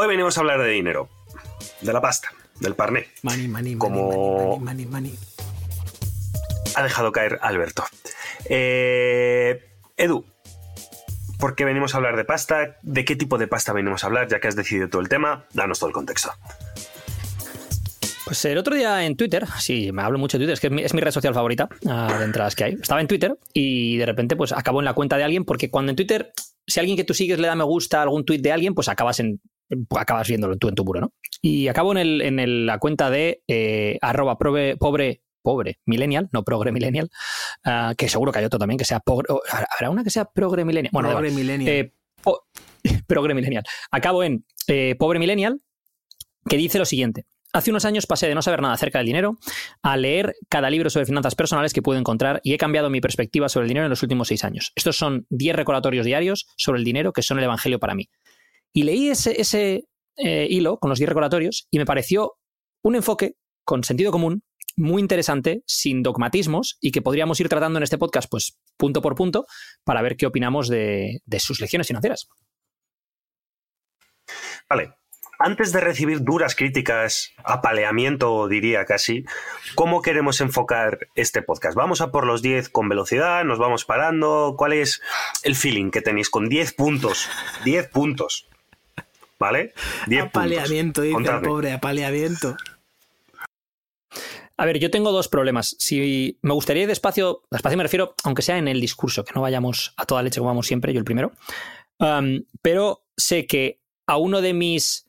Hoy 0.00 0.06
venimos 0.06 0.38
a 0.38 0.42
hablar 0.42 0.62
de 0.62 0.68
dinero, 0.68 1.08
de 1.80 1.92
la 1.92 2.00
pasta, 2.00 2.30
del 2.60 2.76
parné. 2.76 3.08
Money, 3.24 3.48
money, 3.48 3.74
money, 3.74 3.78
Como- 3.78 4.58
money, 4.58 4.60
money, 4.60 4.86
money, 4.86 4.86
money. 4.86 5.14
Ha 6.76 6.84
dejado 6.84 7.10
caer 7.10 7.40
Alberto. 7.42 7.82
Eh, 8.48 9.60
Edu, 9.96 10.24
¿por 11.40 11.56
qué 11.56 11.64
venimos 11.64 11.94
a 11.94 11.96
hablar 11.96 12.16
de 12.16 12.24
pasta? 12.24 12.76
¿De 12.82 13.04
qué 13.04 13.16
tipo 13.16 13.38
de 13.38 13.48
pasta 13.48 13.72
venimos 13.72 14.04
a 14.04 14.06
hablar? 14.06 14.28
Ya 14.28 14.38
que 14.38 14.46
has 14.46 14.54
decidido 14.54 14.88
todo 14.88 15.02
el 15.02 15.08
tema, 15.08 15.46
danos 15.52 15.80
todo 15.80 15.88
el 15.88 15.94
contexto. 15.94 16.30
Pues 18.24 18.44
el 18.44 18.56
otro 18.56 18.76
día 18.76 19.04
en 19.04 19.16
Twitter, 19.16 19.48
sí, 19.58 19.90
me 19.90 20.02
hablo 20.02 20.20
mucho 20.20 20.38
de 20.38 20.44
Twitter, 20.44 20.54
es 20.54 20.60
que 20.60 20.68
es 20.68 20.72
mi, 20.72 20.82
es 20.84 20.94
mi 20.94 21.00
red 21.00 21.10
social 21.10 21.34
favorita, 21.34 21.68
ah, 21.88 22.14
de 22.20 22.24
entre 22.24 22.40
las 22.40 22.54
que 22.54 22.62
hay. 22.62 22.74
Estaba 22.74 23.00
en 23.00 23.08
Twitter 23.08 23.36
y 23.52 23.96
de 23.96 24.06
repente 24.06 24.36
pues 24.36 24.52
acabo 24.52 24.80
en 24.80 24.84
la 24.84 24.94
cuenta 24.94 25.16
de 25.16 25.24
alguien, 25.24 25.44
porque 25.44 25.70
cuando 25.70 25.90
en 25.90 25.96
Twitter, 25.96 26.30
si 26.68 26.78
alguien 26.78 26.96
que 26.96 27.02
tú 27.02 27.14
sigues 27.14 27.40
le 27.40 27.48
da 27.48 27.56
me 27.56 27.64
gusta 27.64 27.98
a 27.98 28.02
algún 28.02 28.24
tweet 28.24 28.38
de 28.38 28.52
alguien, 28.52 28.76
pues 28.76 28.86
acabas 28.88 29.18
en 29.18 29.40
acabas 29.96 30.28
viéndolo 30.28 30.56
tú 30.56 30.68
en 30.68 30.74
tu 30.74 30.84
muro, 30.84 31.00
¿no? 31.00 31.12
Y 31.42 31.68
acabo 31.68 31.92
en, 31.92 31.98
el, 31.98 32.20
en 32.22 32.38
el- 32.40 32.66
la 32.66 32.78
cuenta 32.78 33.10
de 33.10 33.42
eh, 33.48 33.98
arroba 34.00 34.38
pobre, 34.38 34.76
pobre 35.42 35.78
millennial, 35.86 36.28
no 36.32 36.42
progre 36.44 36.72
millennial, 36.72 37.10
ah, 37.64 37.94
que 37.96 38.08
seguro 38.08 38.32
que 38.32 38.40
hay 38.40 38.44
otro 38.44 38.58
también 38.58 38.78
que 38.78 38.84
sea 38.84 39.00
progre, 39.00 39.26
o, 39.32 39.40
¿habrá 39.76 39.90
una 39.90 40.04
que 40.04 40.10
sea 40.10 40.24
progre 40.26 40.64
millennial? 40.64 40.90
Bueno. 40.92 41.10
Progre 41.10 41.30
millennial. 41.30 41.68
Eh, 41.74 41.92
po- 42.22 42.44
progre 43.06 43.34
millennial. 43.34 43.64
Acabo 43.90 44.22
en 44.24 44.44
eh, 44.66 44.94
pobre 44.98 45.18
millennial, 45.18 45.60
que 46.48 46.56
dice 46.56 46.78
lo 46.78 46.84
siguiente. 46.84 47.26
Hace 47.54 47.70
unos 47.70 47.86
años 47.86 48.06
pasé 48.06 48.28
de 48.28 48.34
no 48.34 48.42
saber 48.42 48.60
nada 48.60 48.74
acerca 48.74 48.98
del 48.98 49.06
dinero 49.06 49.38
a 49.82 49.96
leer 49.96 50.36
cada 50.50 50.68
libro 50.68 50.90
sobre 50.90 51.06
finanzas 51.06 51.34
personales 51.34 51.72
que 51.72 51.80
pude 51.80 51.98
encontrar 51.98 52.40
y 52.44 52.52
he 52.52 52.58
cambiado 52.58 52.90
mi 52.90 53.00
perspectiva 53.00 53.48
sobre 53.48 53.64
el 53.64 53.68
dinero 53.68 53.86
en 53.86 53.90
los 53.90 54.02
últimos 54.02 54.28
seis 54.28 54.44
años. 54.44 54.70
Estos 54.76 54.98
son 54.98 55.26
10 55.30 55.56
recordatorios 55.56 56.04
diarios 56.04 56.46
sobre 56.58 56.78
el 56.78 56.84
dinero 56.84 57.14
que 57.14 57.22
son 57.22 57.38
el 57.38 57.44
evangelio 57.44 57.78
para 57.78 57.94
mí. 57.94 58.10
Y 58.72 58.84
leí 58.84 59.08
ese, 59.08 59.84
eh, 60.16 60.46
hilo 60.50 60.78
con 60.78 60.90
los 60.90 60.98
10 60.98 61.08
recordatorios 61.08 61.66
y 61.70 61.78
me 61.78 61.86
pareció 61.86 62.34
un 62.82 62.96
enfoque 62.96 63.34
con 63.64 63.84
sentido 63.84 64.12
común 64.12 64.42
muy 64.76 65.02
interesante, 65.02 65.62
sin 65.66 66.02
dogmatismos 66.02 66.78
y 66.80 66.92
que 66.92 67.02
podríamos 67.02 67.40
ir 67.40 67.48
tratando 67.48 67.78
en 67.78 67.82
este 67.82 67.98
podcast, 67.98 68.30
pues 68.30 68.58
punto 68.76 69.02
por 69.02 69.16
punto, 69.16 69.46
para 69.84 70.02
ver 70.02 70.16
qué 70.16 70.26
opinamos 70.26 70.68
de, 70.68 71.20
de 71.24 71.40
sus 71.40 71.60
lecciones 71.60 71.88
financieras. 71.88 72.28
Vale. 74.68 74.94
Antes 75.40 75.70
de 75.70 75.80
recibir 75.80 76.24
duras 76.24 76.56
críticas, 76.56 77.32
apaleamiento 77.44 78.48
diría 78.48 78.84
casi, 78.84 79.24
¿cómo 79.76 80.02
queremos 80.02 80.40
enfocar 80.40 81.10
este 81.14 81.42
podcast? 81.42 81.76
¿Vamos 81.76 82.00
a 82.00 82.10
por 82.10 82.26
los 82.26 82.42
10 82.42 82.68
con 82.70 82.88
velocidad? 82.88 83.44
¿Nos 83.44 83.60
vamos 83.60 83.84
parando? 83.84 84.56
¿Cuál 84.58 84.72
es 84.72 85.00
el 85.44 85.54
feeling 85.54 85.92
que 85.92 86.02
tenéis 86.02 86.28
con 86.28 86.48
10 86.48 86.72
puntos? 86.74 87.28
10 87.64 87.88
puntos. 87.88 88.47
¿Vale? 89.38 89.72
10 90.06 90.24
puntos. 90.24 90.42
apaleamiento, 90.42 91.02
dice 91.02 91.30
el 91.30 91.40
pobre, 91.40 91.72
apaleamiento. 91.72 92.56
A 94.56 94.66
ver, 94.66 94.80
yo 94.80 94.90
tengo 94.90 95.12
dos 95.12 95.28
problemas. 95.28 95.76
Si 95.78 96.36
me 96.42 96.52
gustaría 96.52 96.82
ir 96.82 96.88
despacio, 96.88 97.42
despacio 97.48 97.76
me 97.76 97.84
refiero, 97.84 98.14
aunque 98.24 98.42
sea 98.42 98.58
en 98.58 98.66
el 98.66 98.80
discurso, 98.80 99.24
que 99.24 99.32
no 99.32 99.40
vayamos 99.40 99.94
a 99.96 100.04
toda 100.04 100.22
leche 100.22 100.40
como 100.40 100.50
vamos 100.50 100.66
siempre, 100.66 100.92
yo 100.92 100.98
el 100.98 101.04
primero. 101.04 101.32
Um, 101.98 102.42
pero 102.60 103.04
sé 103.16 103.46
que 103.46 103.80
a 104.06 104.16
uno 104.16 104.40
de 104.40 104.54
mis 104.54 105.08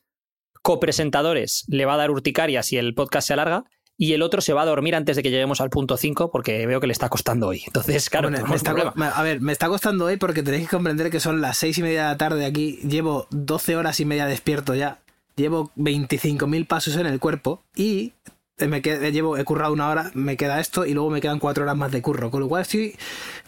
copresentadores 0.62 1.64
le 1.68 1.84
va 1.84 1.94
a 1.94 1.96
dar 1.96 2.10
urticaria 2.12 2.62
si 2.62 2.76
el 2.76 2.94
podcast 2.94 3.26
se 3.26 3.32
alarga 3.32 3.64
y 4.02 4.14
el 4.14 4.22
otro 4.22 4.40
se 4.40 4.54
va 4.54 4.62
a 4.62 4.64
dormir 4.64 4.94
antes 4.96 5.14
de 5.14 5.22
que 5.22 5.30
lleguemos 5.30 5.60
al 5.60 5.68
punto 5.68 5.98
5 5.98 6.30
porque 6.30 6.66
veo 6.66 6.80
que 6.80 6.86
le 6.86 6.92
está 6.94 7.10
costando 7.10 7.48
hoy. 7.48 7.62
Entonces, 7.66 8.08
claro, 8.08 8.30
Bueno, 8.30 8.46
me 8.48 8.56
está, 8.56 8.70
a 9.18 9.22
ver, 9.22 9.42
me 9.42 9.52
está 9.52 9.68
costando 9.68 10.06
hoy 10.06 10.16
porque 10.16 10.42
tenéis 10.42 10.64
que 10.70 10.76
comprender 10.76 11.10
que 11.10 11.20
son 11.20 11.42
las 11.42 11.58
seis 11.58 11.76
y 11.76 11.82
media 11.82 12.04
de 12.04 12.08
la 12.08 12.16
tarde 12.16 12.46
aquí. 12.46 12.78
Llevo 12.82 13.26
12 13.28 13.76
horas 13.76 14.00
y 14.00 14.06
media 14.06 14.24
despierto 14.24 14.74
ya. 14.74 15.00
Llevo 15.36 15.70
25.000 15.76 16.66
pasos 16.66 16.96
en 16.96 17.04
el 17.04 17.20
cuerpo 17.20 17.62
y 17.76 18.14
me 18.56 18.80
qued- 18.80 19.12
llevo, 19.12 19.36
he 19.36 19.44
currado 19.44 19.74
una 19.74 19.88
hora, 19.90 20.10
me 20.14 20.38
queda 20.38 20.60
esto 20.60 20.86
y 20.86 20.94
luego 20.94 21.10
me 21.10 21.20
quedan 21.20 21.38
cuatro 21.38 21.64
horas 21.64 21.76
más 21.76 21.92
de 21.92 22.00
curro. 22.00 22.30
Con 22.30 22.40
lo 22.40 22.48
cual 22.48 22.62
estoy 22.62 22.96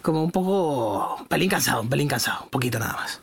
como 0.02 0.22
un 0.22 0.32
poco... 0.32 1.16
un 1.18 1.26
pelín 1.28 1.48
cansado, 1.48 1.80
un 1.80 1.88
pelín 1.88 2.08
cansado. 2.08 2.44
Un 2.44 2.50
poquito 2.50 2.78
nada 2.78 2.92
más. 2.92 3.21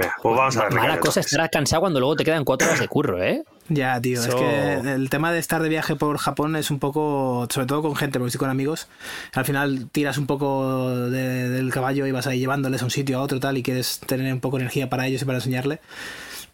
Venga, 0.00 0.14
pues 0.22 0.36
vamos 0.36 0.56
a 0.56 0.60
darle 0.62 0.76
Mala 0.80 0.98
cosa 0.98 1.20
entonces. 1.20 1.32
estar 1.32 1.50
cansado 1.50 1.80
cuando 1.80 2.00
luego 2.00 2.16
te 2.16 2.24
quedan 2.24 2.44
cuatro 2.44 2.66
horas 2.68 2.80
de 2.80 2.88
curro, 2.88 3.22
¿eh? 3.22 3.42
Ya, 3.72 4.00
tío, 4.00 4.18
es 4.18 4.34
que 4.34 4.74
el 4.94 5.10
tema 5.10 5.30
de 5.32 5.38
estar 5.38 5.62
de 5.62 5.68
viaje 5.68 5.94
por 5.94 6.18
Japón 6.18 6.56
es 6.56 6.72
un 6.72 6.80
poco, 6.80 7.46
sobre 7.50 7.68
todo 7.68 7.82
con 7.82 7.94
gente, 7.94 8.18
porque 8.18 8.30
estoy 8.30 8.40
con 8.40 8.50
amigos, 8.50 8.88
al 9.32 9.44
final 9.44 9.88
tiras 9.92 10.18
un 10.18 10.26
poco 10.26 10.88
de- 11.08 11.48
del 11.50 11.70
caballo 11.72 12.04
y 12.04 12.10
vas 12.10 12.26
ahí 12.26 12.40
llevándoles 12.40 12.82
a 12.82 12.86
un 12.86 12.90
sitio 12.90 13.18
a 13.18 13.22
otro 13.22 13.38
tal 13.38 13.58
y 13.58 13.62
quieres 13.62 14.00
tener 14.00 14.32
un 14.32 14.40
poco 14.40 14.56
de 14.56 14.62
energía 14.64 14.90
para 14.90 15.06
ellos 15.06 15.22
y 15.22 15.24
para 15.24 15.38
enseñarle. 15.38 15.78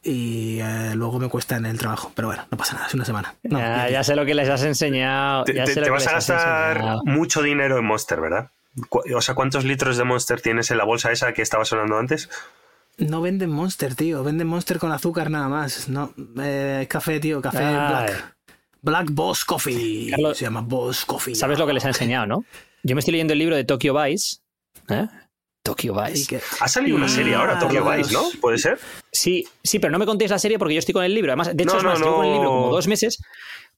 Y 0.02 0.58
eh, 0.60 0.92
luego 0.94 1.18
me 1.18 1.28
cuesta 1.30 1.56
en 1.56 1.64
el 1.64 1.78
trabajo, 1.78 2.12
pero 2.14 2.28
bueno, 2.28 2.44
no 2.50 2.58
pasa 2.58 2.74
nada, 2.74 2.86
es 2.86 2.92
una 2.94 3.06
semana. 3.06 3.34
No, 3.44 3.58
ya, 3.60 4.04
sé 4.04 4.14
lo 4.14 4.26
que 4.26 4.34
les 4.34 4.48
has 4.50 4.62
enseñado. 4.64 5.44
Te, 5.44 5.54
ya 5.54 5.64
te- 5.64 5.72
sé 5.72 5.80
lo 5.80 5.84
te 5.84 5.88
que 5.88 5.92
vas 5.92 6.02
les 6.02 6.08
a 6.12 6.14
gastar 6.16 6.98
mucho 7.04 7.40
dinero 7.42 7.78
en 7.78 7.84
Monster, 7.86 8.20
¿verdad? 8.20 8.50
O 9.14 9.20
sea, 9.22 9.34
¿cuántos 9.34 9.64
litros 9.64 9.96
de 9.96 10.04
Monster 10.04 10.42
tienes 10.42 10.70
en 10.70 10.76
la 10.76 10.84
bolsa 10.84 11.10
esa 11.12 11.32
que 11.32 11.40
estaba 11.40 11.64
sonando 11.64 11.98
antes? 11.98 12.28
No 12.98 13.20
venden 13.20 13.50
Monster, 13.50 13.94
tío, 13.94 14.24
venden 14.24 14.46
Monster 14.46 14.78
con 14.78 14.90
azúcar 14.90 15.30
nada 15.30 15.48
más. 15.48 15.88
No, 15.88 16.14
eh, 16.42 16.86
café, 16.88 17.20
tío, 17.20 17.42
café 17.42 17.58
Ay. 17.58 17.74
Black. 17.74 18.36
Black 18.82 19.06
Boss 19.10 19.44
Coffee. 19.44 20.10
Carlos, 20.10 20.38
Se 20.38 20.44
llama 20.44 20.60
Boss 20.62 21.04
Coffee. 21.04 21.34
¿Sabes 21.34 21.58
lo 21.58 21.66
que 21.66 21.72
les 21.74 21.84
ha 21.84 21.88
enseñado, 21.88 22.26
no? 22.26 22.44
Yo 22.82 22.94
me 22.94 23.00
estoy 23.00 23.12
leyendo 23.12 23.32
el 23.32 23.38
libro 23.38 23.56
de 23.56 23.64
Tokyo 23.64 23.94
Vice. 24.00 24.36
¿eh? 24.88 25.06
Tokyo 25.62 25.94
Vice. 26.00 26.26
que- 26.28 26.40
Ha 26.60 26.68
salido 26.68 26.96
una 26.96 27.08
serie 27.08 27.34
ahora, 27.34 27.58
Tokyo. 27.58 27.84
Vice, 27.90 28.12
¿no? 28.12 28.22
¿Puede 28.40 28.58
ser? 28.58 28.78
Sí, 29.12 29.46
sí, 29.62 29.78
pero 29.80 29.90
no 29.90 29.98
me 29.98 30.06
contéis 30.06 30.30
la 30.30 30.38
serie 30.38 30.58
porque 30.58 30.74
yo 30.74 30.78
estoy 30.78 30.92
con 30.94 31.04
el 31.04 31.12
libro. 31.12 31.32
Además, 31.32 31.54
de 31.54 31.62
hecho, 31.64 31.72
No, 31.72 31.78
es 31.78 31.84
más, 31.84 31.98
no, 31.98 32.04
llevo 32.06 32.16
con 32.18 32.26
el 32.26 32.32
libro 32.32 32.48
como 32.48 32.70
dos 32.70 32.86
meses. 32.86 33.18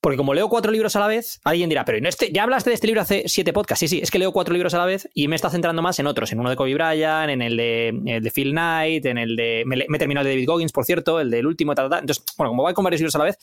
Porque 0.00 0.16
como 0.16 0.32
leo 0.32 0.48
cuatro 0.48 0.70
libros 0.70 0.94
a 0.94 1.00
la 1.00 1.08
vez, 1.08 1.40
alguien 1.42 1.68
dirá, 1.68 1.84
pero 1.84 1.98
¿y 1.98 2.00
no 2.00 2.08
este, 2.08 2.30
ya 2.32 2.44
hablaste 2.44 2.70
de 2.70 2.74
este 2.74 2.86
libro 2.86 3.02
hace 3.02 3.24
siete 3.26 3.52
podcasts. 3.52 3.80
Sí, 3.80 3.88
sí, 3.88 3.98
es 4.00 4.12
que 4.12 4.20
leo 4.20 4.30
cuatro 4.32 4.54
libros 4.54 4.72
a 4.74 4.78
la 4.78 4.84
vez 4.86 5.08
y 5.12 5.26
me 5.26 5.34
está 5.34 5.50
centrando 5.50 5.82
más 5.82 5.98
en 5.98 6.06
otros. 6.06 6.30
En 6.30 6.38
uno 6.38 6.50
de 6.50 6.54
Kobe 6.56 6.74
Bryant, 6.74 7.30
en 7.30 7.42
el 7.42 7.56
de, 7.56 7.88
el 8.06 8.22
de 8.22 8.30
Phil 8.30 8.52
Knight, 8.52 9.04
en 9.06 9.18
el 9.18 9.34
de. 9.34 9.64
Me, 9.66 9.76
me 9.88 9.96
he 9.96 9.98
terminado 9.98 10.22
el 10.22 10.30
de 10.30 10.36
David 10.36 10.46
Goggins, 10.48 10.70
por 10.72 10.84
cierto, 10.84 11.18
el 11.18 11.30
del 11.30 11.46
último, 11.46 11.74
tal, 11.74 11.90
tal. 11.90 12.00
Entonces, 12.00 12.24
bueno, 12.36 12.50
como 12.50 12.62
voy 12.62 12.74
con 12.74 12.84
varios 12.84 13.00
libros 13.00 13.16
a 13.16 13.18
la 13.18 13.24
vez, 13.24 13.38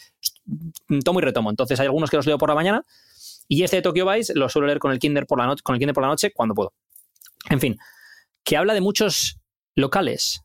tomo 1.03 1.19
y 1.19 1.23
retomo. 1.23 1.49
Entonces, 1.49 1.77
hay 1.81 1.87
algunos 1.87 2.09
que 2.09 2.15
los 2.15 2.25
leo 2.25 2.37
por 2.37 2.47
la 2.47 2.55
mañana 2.55 2.83
y 3.49 3.63
este 3.63 3.75
de 3.75 3.81
Tokyo 3.81 4.09
Vice 4.09 4.33
lo 4.33 4.47
suelo 4.47 4.65
leer 4.67 4.79
con 4.79 4.93
el 4.93 4.99
Kinder 4.99 5.25
por 5.27 5.37
la, 5.39 5.47
no- 5.47 5.55
con 5.61 5.75
el 5.75 5.79
Kindle 5.79 5.93
por 5.93 6.03
la 6.03 6.09
noche 6.09 6.31
cuando 6.33 6.55
puedo. 6.55 6.73
En 7.49 7.59
fin, 7.59 7.77
que 8.45 8.55
habla 8.55 8.73
de 8.73 8.79
muchos 8.81 9.39
locales 9.75 10.41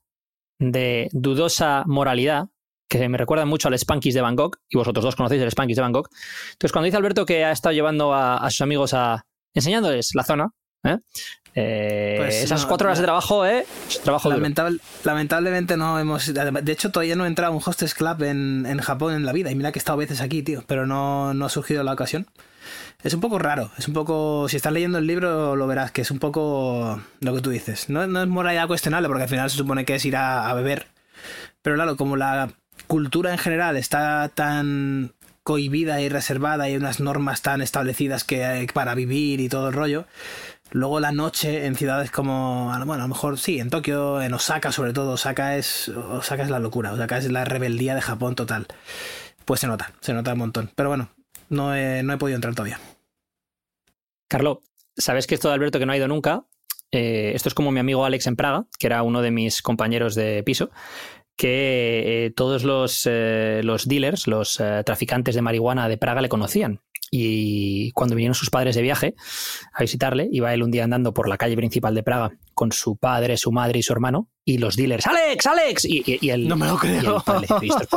de 0.59 1.09
dudosa 1.13 1.85
moralidad, 1.87 2.49
que 2.91 3.09
me 3.09 3.17
recuerdan 3.17 3.49
mucho 3.49 3.69
al 3.69 3.79
Spankies 3.79 4.15
de 4.15 4.21
Bangkok, 4.21 4.59
y 4.69 4.77
vosotros 4.77 5.05
dos 5.05 5.17
conocéis 5.17 5.41
el 5.41 5.51
Spankies 5.51 5.77
de 5.77 5.83
Bangkok. 5.83 6.11
Entonces, 6.53 6.73
cuando 6.73 6.85
dice 6.87 6.97
Alberto 6.99 7.25
que 7.25 7.45
ha 7.45 7.53
estado 7.53 7.73
llevando 7.73 8.13
a, 8.13 8.37
a 8.37 8.51
sus 8.51 8.61
amigos 8.63 8.93
a. 8.93 9.25
enseñándoles 9.55 10.11
la 10.15 10.25
zona, 10.25 10.49
¿eh? 10.85 10.99
Eh, 11.55 12.15
Pues 12.19 12.35
esas 12.45 12.63
no, 12.63 12.69
cuatro 12.69 12.87
horas 12.87 12.99
de 12.99 13.05
trabajo, 13.05 13.45
¿eh? 13.45 13.67
Trabajo. 14.05 14.31
Lamentable- 14.31 14.81
lamentablemente 15.03 15.77
no 15.77 15.99
hemos. 15.99 16.33
De 16.33 16.73
hecho, 16.73 16.91
todavía 16.91 17.17
no 17.17 17.25
he 17.25 17.29
entrado 17.29 17.53
a 17.53 17.57
un 17.57 17.63
hostess 17.65 17.95
club 17.95 18.23
en, 18.23 18.67
en 18.67 18.79
Japón 18.81 19.15
en 19.15 19.25
la 19.25 19.33
vida. 19.33 19.51
Y 19.51 19.55
mira 19.57 19.73
que 19.73 19.79
he 19.79 19.83
estado 19.83 19.99
veces 19.99 20.21
aquí, 20.21 20.43
tío. 20.43 20.63
Pero 20.69 20.87
no, 20.87 21.35
no 21.35 21.47
ha 21.47 21.49
surgido 21.49 21.83
la 21.83 21.93
ocasión. 21.93 22.27
Es 23.03 23.15
un 23.15 23.21
poco 23.21 23.39
raro. 23.41 23.71
Es 23.79 23.89
un 23.89 23.95
poco. 23.95 24.49
Si 24.49 24.57
estás 24.57 24.73
leyendo 24.73 24.99
el 24.99 25.07
libro, 25.09 25.57
lo 25.57 25.67
verás, 25.67 25.91
que 25.91 26.03
es 26.03 26.11
un 26.13 26.21
poco 26.21 27.01
lo 27.21 27.35
que 27.35 27.41
tú 27.41 27.51
dices. 27.51 27.89
No, 27.89 28.07
no 28.07 28.23
es 28.23 28.29
moralidad 28.29 28.69
cuestionable, 28.69 29.09
porque 29.09 29.25
al 29.25 29.29
final 29.29 29.51
se 29.51 29.57
supone 29.57 29.85
que 29.85 29.97
es 29.97 30.05
ir 30.05 30.15
a, 30.17 30.49
a 30.49 30.55
beber. 30.55 30.87
Pero 31.63 31.75
claro, 31.75 31.97
como 31.97 32.17
la 32.17 32.49
cultura 32.91 33.31
en 33.31 33.39
general 33.39 33.77
está 33.77 34.29
tan 34.35 35.15
cohibida 35.45 36.01
y 36.01 36.09
reservada 36.09 36.69
y 36.69 36.75
unas 36.75 36.99
normas 36.99 37.41
tan 37.41 37.63
establecidas 37.63 38.25
que 38.25 38.67
para 38.75 38.97
vivir 38.97 39.39
y 39.39 39.49
todo 39.49 39.69
el 39.69 39.75
rollo. 39.75 40.07
Luego 40.73 40.99
la 40.99 41.13
noche 41.13 41.67
en 41.67 41.77
ciudades 41.77 42.11
como, 42.11 42.65
bueno, 42.85 42.95
a 42.95 43.07
lo 43.07 43.09
mejor 43.09 43.39
sí, 43.39 43.61
en 43.61 43.71
Tokio, 43.71 44.21
en 44.21 44.35
Osaka 44.35 44.73
sobre 44.73 44.93
todo, 44.93 45.13
Osaka 45.13 45.57
es, 45.57 45.89
Osaka 45.89 46.43
es 46.43 46.51
la 46.51 46.59
locura, 46.59 46.93
Osaka 46.93 47.19
es 47.19 47.31
la 47.31 47.45
rebeldía 47.45 47.95
de 47.95 48.01
Japón 48.01 48.35
total. 48.35 48.67
Pues 49.45 49.61
se 49.61 49.69
nota, 49.69 49.93
se 50.01 50.13
nota 50.13 50.33
un 50.33 50.41
montón. 50.41 50.73
Pero 50.75 50.89
bueno, 50.89 51.11
no 51.49 51.77
he, 51.77 52.03
no 52.03 52.13
he 52.13 52.19
podido 52.19 52.35
entrar 52.35 52.57
todavía. 52.57 52.81
Carlo, 54.27 54.63
sabes 54.97 55.29
que 55.29 55.37
esto 55.37 55.47
de 55.47 55.55
Alberto 55.55 55.79
que 55.79 55.87
no 55.87 55.93
ha 55.93 55.97
ido 55.97 56.09
nunca, 56.09 56.45
eh, 56.93 57.33
esto 57.37 57.49
es 57.49 57.55
como 57.55 57.71
mi 57.71 57.79
amigo 57.79 58.05
Alex 58.05 58.27
en 58.27 58.35
Praga, 58.35 58.67
que 58.79 58.89
era 58.89 59.05
uno 59.05 59.23
de 59.23 59.31
mis 59.31 59.63
compañeros 59.63 60.17
de 60.17 60.43
piso, 60.43 60.71
que 61.41 62.27
eh, 62.27 62.31
todos 62.37 62.65
los, 62.65 63.07
eh, 63.11 63.63
los 63.65 63.89
dealers, 63.89 64.27
los 64.27 64.61
eh, 64.61 64.83
traficantes 64.85 65.35
de 65.35 65.41
marihuana 65.41 65.89
de 65.89 65.97
Praga 65.97 66.21
le 66.21 66.29
conocían. 66.29 66.83
Y 67.11 67.91
cuando 67.93 68.15
vinieron 68.15 68.35
sus 68.35 68.51
padres 68.51 68.77
de 68.77 68.83
viaje 68.83 69.15
a 69.73 69.81
visitarle, 69.81 70.29
iba 70.31 70.53
él 70.53 70.63
un 70.63 70.71
día 70.71 70.85
andando 70.85 71.15
por 71.15 71.29
la 71.31 71.39
calle 71.39 71.57
principal 71.57 71.95
de 71.95 72.03
Praga 72.03 72.31
con 72.53 72.73
su 72.73 72.97
padre, 72.99 73.39
su 73.39 73.53
madre 73.53 73.79
y 73.79 73.83
su 73.83 73.95
hermano, 73.95 74.29
y 74.45 74.59
los 74.59 74.77
dealers, 74.77 75.07
¡Alex, 75.07 75.47
Alex! 75.47 75.85
Y, 75.87 76.03
y- 76.05 76.19
y 76.21 76.29
el, 76.31 76.47
No 76.47 76.57
me 76.57 76.67
lo 76.67 76.75
y 76.75 76.79
creo. 76.79 77.17
el 77.17 77.23
padre, 77.23 77.47
¿y 77.63 77.69
estos 77.69 77.89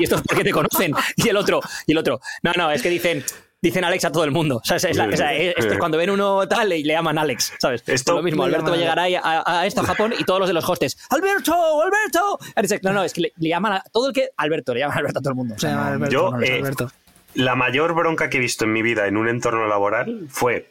y 0.00 0.04
estos 0.04 0.22
por 0.22 0.36
qué 0.36 0.42
te 0.44 0.50
conocen? 0.50 0.92
Y 1.16 1.28
el 1.28 1.36
otro, 1.36 1.60
y 1.86 1.92
el 1.92 1.98
otro, 1.98 2.18
no, 2.42 2.52
no, 2.56 2.70
es 2.72 2.82
que 2.82 2.90
dicen, 2.90 3.22
dicen 3.60 3.84
Alex 3.84 4.04
a 4.04 4.12
todo 4.12 4.24
el 4.24 4.30
mundo. 4.30 4.56
O 4.56 4.64
sea, 4.64 4.76
es, 4.76 4.84
es 4.84 4.96
la- 4.96 5.06
es 5.06 5.18
la- 5.18 5.34
es- 5.34 5.54
esto 5.56 5.72
es 5.72 5.78
cuando 5.78 5.98
ven 5.98 6.10
uno 6.10 6.46
tal 6.48 6.72
y 6.72 6.82
le 6.84 6.92
llaman 6.94 7.18
Alex, 7.18 7.54
¿sabes? 7.58 7.82
Esto- 7.86 8.14
lo 8.16 8.22
mismo, 8.22 8.44
Alberto 8.44 8.66
va 8.66 8.70
a 8.70 8.72
llaman 8.76 8.80
llegar 8.80 8.98
ahí 8.98 9.14
a, 9.16 9.42
a 9.60 9.66
esto 9.66 9.80
a 9.80 9.84
Japón 9.84 10.14
y 10.18 10.24
todos 10.24 10.40
los 10.40 10.48
de 10.48 10.54
los 10.54 10.68
hostes, 10.68 10.96
¡Alberto! 11.10 11.54
¡Alberto! 11.82 12.38
No, 12.82 12.92
no, 12.92 13.02
es 13.04 13.12
que 13.12 13.20
le, 13.22 13.32
le 13.36 13.48
llaman 13.48 13.72
a 13.74 13.82
todo 13.92 14.08
el 14.08 14.14
que. 14.14 14.28
Alberto, 14.36 14.74
le 14.74 14.80
llaman 14.80 14.96
a 14.96 15.00
Alberto 15.00 15.18
a 15.18 15.22
todo 15.22 15.30
el 15.30 15.36
mundo. 15.36 15.54
O 15.56 15.58
sea, 15.58 15.70
Se 15.70 15.74
llama 15.76 15.88
no- 15.90 15.94
Alberto, 15.96 16.12
yo, 16.12 16.30
no, 16.30 16.42
eh, 16.42 16.58
Alberto. 16.58 16.90
La 17.34 17.54
mayor 17.56 17.94
bronca 17.94 18.30
que 18.30 18.38
he 18.38 18.40
visto 18.40 18.64
en 18.64 18.72
mi 18.72 18.82
vida 18.82 19.06
en 19.06 19.16
un 19.16 19.28
entorno 19.28 19.66
laboral 19.66 20.26
fue 20.30 20.70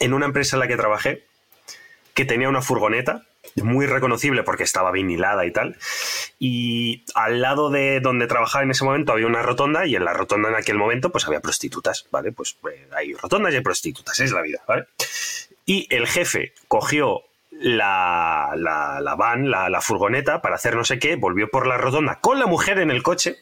en 0.00 0.12
una 0.14 0.26
empresa 0.26 0.56
en 0.56 0.60
la 0.60 0.68
que 0.68 0.76
trabajé 0.76 1.24
que 2.14 2.24
tenía 2.24 2.48
una 2.48 2.62
furgoneta 2.62 3.22
muy 3.62 3.86
reconocible 3.86 4.42
porque 4.42 4.64
estaba 4.64 4.90
vinilada 4.90 5.46
y 5.46 5.52
tal. 5.52 5.76
Y 6.38 7.04
al 7.14 7.40
lado 7.40 7.70
de 7.70 8.00
donde 8.00 8.26
trabajaba 8.26 8.64
en 8.64 8.70
ese 8.70 8.84
momento 8.84 9.12
había 9.12 9.26
una 9.26 9.42
rotonda 9.42 9.86
y 9.86 9.96
en 9.96 10.04
la 10.04 10.12
rotonda 10.12 10.48
en 10.48 10.56
aquel 10.56 10.76
momento 10.76 11.10
pues 11.10 11.26
había 11.26 11.40
prostitutas, 11.40 12.06
¿vale? 12.10 12.32
Pues 12.32 12.56
eh, 12.72 12.88
hay 12.96 13.14
rotondas 13.14 13.52
y 13.52 13.56
hay 13.56 13.62
prostitutas, 13.62 14.18
es 14.20 14.32
la 14.32 14.42
vida. 14.42 14.60
Y 15.66 15.86
el 15.94 16.06
jefe 16.06 16.52
cogió 16.68 17.22
la, 17.50 18.52
la, 18.56 19.14
van, 19.16 19.50
la, 19.50 19.80
furgoneta 19.80 20.42
para 20.42 20.56
hacer 20.56 20.74
no 20.74 20.84
sé 20.84 20.98
qué, 20.98 21.16
volvió 21.16 21.48
por 21.48 21.66
la 21.66 21.78
rotonda 21.78 22.18
con 22.20 22.38
la 22.38 22.46
mujer 22.46 22.78
en 22.80 22.90
el 22.90 23.02
coche 23.02 23.36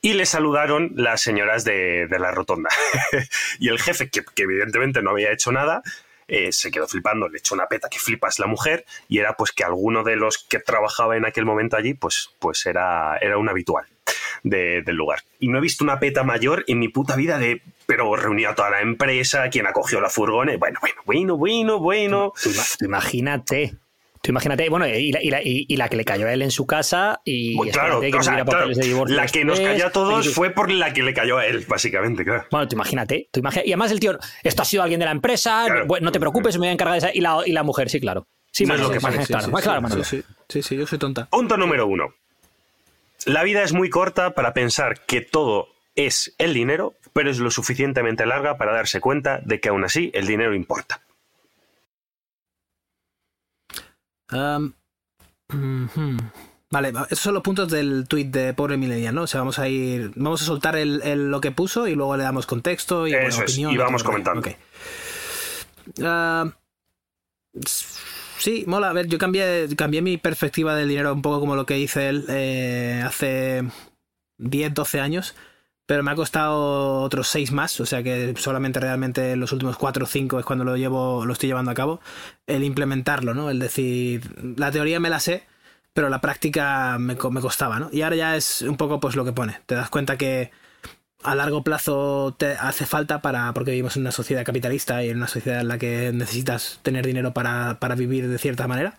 y 0.00 0.14
le 0.14 0.26
saludaron 0.26 0.92
las 0.96 1.20
señoras 1.20 1.64
de, 1.64 2.08
de 2.08 2.18
la 2.18 2.32
rotonda. 2.32 2.70
y 3.60 3.68
el 3.68 3.78
jefe, 3.78 4.10
que 4.10 4.24
evidentemente 4.42 5.02
no 5.02 5.10
había 5.10 5.30
hecho 5.30 5.52
nada, 5.52 5.82
eh, 6.34 6.50
se 6.50 6.70
quedó 6.70 6.88
flipando, 6.88 7.28
le 7.28 7.38
echó 7.38 7.54
una 7.54 7.66
peta 7.66 7.88
que 7.90 7.98
flipas 7.98 8.38
la 8.38 8.46
mujer, 8.46 8.84
y 9.06 9.18
era 9.18 9.34
pues 9.36 9.52
que 9.52 9.64
alguno 9.64 10.02
de 10.02 10.16
los 10.16 10.38
que 10.38 10.58
trabajaba 10.58 11.16
en 11.16 11.26
aquel 11.26 11.44
momento 11.44 11.76
allí, 11.76 11.92
pues, 11.94 12.30
pues 12.38 12.64
era, 12.66 13.18
era 13.20 13.36
un 13.36 13.48
habitual 13.50 13.84
de- 14.42 14.82
del 14.82 14.96
lugar. 14.96 15.20
Y 15.38 15.48
no 15.48 15.58
he 15.58 15.60
visto 15.60 15.84
una 15.84 16.00
peta 16.00 16.22
mayor 16.24 16.64
en 16.68 16.78
mi 16.78 16.88
puta 16.88 17.16
vida 17.16 17.38
de, 17.38 17.60
pero 17.86 18.16
reunió 18.16 18.48
a 18.50 18.54
toda 18.54 18.70
la 18.70 18.80
empresa, 18.80 19.50
quien 19.50 19.66
acogió 19.66 20.00
la 20.00 20.08
furgone, 20.08 20.56
bueno, 20.56 20.78
bueno, 20.80 21.02
bueno, 21.04 21.36
bueno, 21.36 21.78
bueno. 21.78 22.32
Imagínate. 22.80 23.76
Tú 24.22 24.30
imagínate, 24.30 24.68
bueno, 24.68 24.86
y 24.86 25.10
la, 25.10 25.20
y 25.20 25.30
la- 25.30 25.42
y- 25.42 25.66
y 25.68 25.76
la 25.76 25.88
que 25.88 25.96
le 25.96 26.04
cayó 26.04 26.28
a 26.28 26.32
él 26.32 26.42
en 26.42 26.52
su 26.52 26.64
casa 26.64 27.20
y 27.24 27.56
Bueno, 27.56 27.72
claro, 27.72 28.00
que 28.00 28.06
o 28.06 28.10
no 28.16 28.22
sea, 28.22 28.32
hubiera 28.34 28.44
claro, 28.44 28.58
papeles 28.60 28.78
de 28.78 28.84
divorcio 28.86 29.16
la 29.16 29.26
que 29.26 29.44
nos 29.44 29.58
cayó 29.60 29.86
a 29.86 29.90
todos 29.90 30.32
fue 30.32 30.50
por 30.50 30.70
la 30.70 30.92
que 30.92 31.02
le 31.02 31.12
cayó 31.12 31.38
a 31.38 31.46
él, 31.46 31.64
básicamente, 31.66 32.24
claro. 32.24 32.46
Bueno, 32.50 32.68
tú 32.68 32.76
imagínate, 32.76 33.28
tú 33.32 33.40
imagina- 33.40 33.64
y 33.66 33.72
además 33.72 33.90
el 33.90 33.98
tío, 33.98 34.16
esto 34.44 34.62
ha 34.62 34.64
sido 34.64 34.84
alguien 34.84 35.00
de 35.00 35.06
la 35.06 35.12
empresa, 35.12 35.64
Claro. 35.66 35.86
bueno, 35.86 36.04
no 36.04 36.12
te 36.12 36.20
preocupes, 36.20 36.54
me 36.54 36.60
voy 36.60 36.68
a 36.68 36.72
encargar 36.72 36.92
de 36.92 36.98
esa. 36.98 37.10
Y 37.12 37.20
la, 37.20 37.40
y 37.44 37.50
la 37.50 37.64
mujer, 37.64 37.90
sí, 37.90 37.98
claro. 37.98 38.28
Sí, 38.52 38.64
No 38.64 38.74
es 38.74 38.80
Manolo, 38.80 38.94
lo 38.94 39.00
que 39.00 39.02
parece, 39.02 39.26
claro, 39.26 39.46
sí, 39.46 39.50
más 39.50 39.62
sí, 39.62 39.68
claro, 39.68 39.88
sí, 39.88 40.04
sí, 40.04 40.22
sí, 40.48 40.62
sí, 40.62 40.76
yo 40.76 40.86
soy 40.86 40.98
tonta. 41.00 41.26
Punto 41.26 41.56
número 41.56 41.86
uno. 41.88 42.14
La 43.26 43.42
vida 43.42 43.62
es 43.64 43.72
muy 43.72 43.90
corta 43.90 44.34
para 44.34 44.52
pensar 44.54 45.00
que 45.06 45.20
todo 45.20 45.68
es 45.96 46.34
el 46.38 46.54
dinero, 46.54 46.94
pero 47.12 47.28
es 47.30 47.38
lo 47.38 47.50
suficientemente 47.50 48.24
larga 48.26 48.56
para 48.56 48.72
darse 48.72 49.00
cuenta 49.00 49.40
de 49.44 49.58
que 49.58 49.68
aún 49.70 49.82
así 49.84 50.10
el 50.14 50.26
dinero 50.28 50.54
importa. 50.54 51.00
Um. 54.32 54.72
Vale, 56.70 56.92
esos 57.10 57.18
son 57.18 57.34
los 57.34 57.42
puntos 57.42 57.68
del 57.70 58.06
tweet 58.08 58.24
de 58.30 58.54
Pobre 58.54 58.78
Millennial, 58.78 59.14
¿no? 59.14 59.22
O 59.22 59.26
sea, 59.26 59.40
vamos 59.40 59.58
a 59.58 59.68
ir. 59.68 60.10
Vamos 60.16 60.40
a 60.40 60.46
soltar 60.46 60.76
el, 60.76 61.02
el- 61.02 61.30
lo 61.30 61.40
que 61.42 61.50
puso 61.50 61.86
y 61.86 61.94
luego 61.94 62.16
le 62.16 62.22
damos 62.22 62.46
contexto 62.46 63.06
y 63.06 63.12
Eso 63.12 63.20
bueno, 63.20 63.44
es, 63.44 63.52
opinión. 63.52 63.72
y 63.72 63.76
vamos 63.76 64.02
comentando. 64.02 64.42
sí, 68.38 68.64
mola. 68.66 68.90
A 68.90 68.92
ver, 68.92 69.06
yo 69.06 69.18
cambié, 69.18 69.68
cambié 69.76 70.02
mi 70.02 70.16
perspectiva 70.16 70.74
del 70.74 70.88
dinero 70.88 71.12
un 71.12 71.22
poco 71.22 71.40
como 71.40 71.56
lo 71.56 71.66
que 71.66 71.78
hice 71.78 72.08
él 72.08 72.24
eh, 72.28 73.02
hace 73.04 73.64
10, 74.38 74.74
12 74.74 75.00
años. 75.00 75.34
Pero 75.92 76.02
me 76.02 76.10
ha 76.10 76.14
costado 76.14 77.02
otros 77.02 77.28
6 77.28 77.52
más, 77.52 77.78
o 77.78 77.84
sea 77.84 78.02
que 78.02 78.32
solamente 78.38 78.80
realmente 78.80 79.36
los 79.36 79.52
últimos 79.52 79.76
4 79.76 80.04
o 80.04 80.08
5 80.08 80.38
es 80.38 80.44
cuando 80.46 80.64
lo 80.64 80.74
llevo, 80.78 81.26
lo 81.26 81.34
estoy 81.34 81.48
llevando 81.50 81.70
a 81.70 81.74
cabo. 81.74 82.00
El 82.46 82.64
implementarlo, 82.64 83.34
¿no? 83.34 83.50
El 83.50 83.58
decir, 83.58 84.22
la 84.56 84.70
teoría 84.70 85.00
me 85.00 85.10
la 85.10 85.20
sé, 85.20 85.44
pero 85.92 86.08
la 86.08 86.22
práctica 86.22 86.96
me, 86.98 87.14
me 87.14 87.40
costaba, 87.42 87.78
¿no? 87.78 87.90
Y 87.92 88.00
ahora 88.00 88.16
ya 88.16 88.36
es 88.36 88.62
un 88.62 88.78
poco 88.78 89.00
pues 89.00 89.16
lo 89.16 89.26
que 89.26 89.34
pone. 89.34 89.60
Te 89.66 89.74
das 89.74 89.90
cuenta 89.90 90.16
que 90.16 90.50
a 91.22 91.34
largo 91.34 91.62
plazo 91.62 92.34
te 92.38 92.52
hace 92.52 92.86
falta 92.86 93.20
para. 93.20 93.52
porque 93.52 93.72
vivimos 93.72 93.96
en 93.96 94.04
una 94.04 94.12
sociedad 94.12 94.46
capitalista 94.46 95.04
y 95.04 95.10
en 95.10 95.18
una 95.18 95.28
sociedad 95.28 95.60
en 95.60 95.68
la 95.68 95.76
que 95.76 96.10
necesitas 96.14 96.80
tener 96.82 97.04
dinero 97.04 97.34
para, 97.34 97.78
para 97.80 97.96
vivir 97.96 98.28
de 98.28 98.38
cierta 98.38 98.66
manera. 98.66 98.98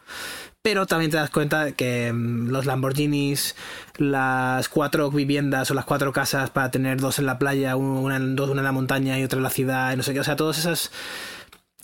Pero 0.64 0.86
también 0.88 1.12
te 1.12 1.18
das 1.18 1.30
cuenta 1.30 1.74
que 1.74 2.12
mm, 2.12 2.48
los 2.48 2.66
Lamborghinis, 2.66 3.56
las 3.98 4.70
cuatro 4.70 5.12
viviendas 5.12 5.70
o 5.70 5.74
las 5.74 5.86
cuatro 5.86 6.14
casas 6.14 6.50
para 6.50 6.72
tener 6.72 7.00
dos 7.00 7.20
en 7.20 7.26
la 7.26 7.38
playa, 7.38 7.76
una, 7.76 8.18
dos 8.18 8.50
una 8.50 8.62
en 8.62 8.66
la 8.66 8.72
montaña 8.72 9.20
y 9.20 9.24
otra 9.24 9.38
en 9.38 9.44
la 9.44 9.50
ciudad, 9.50 9.94
y 9.94 9.98
no 9.98 10.04
sé 10.04 10.14
qué, 10.14 10.22
o 10.22 10.24
sea, 10.24 10.38
todas 10.38 10.58
esas 10.58 10.92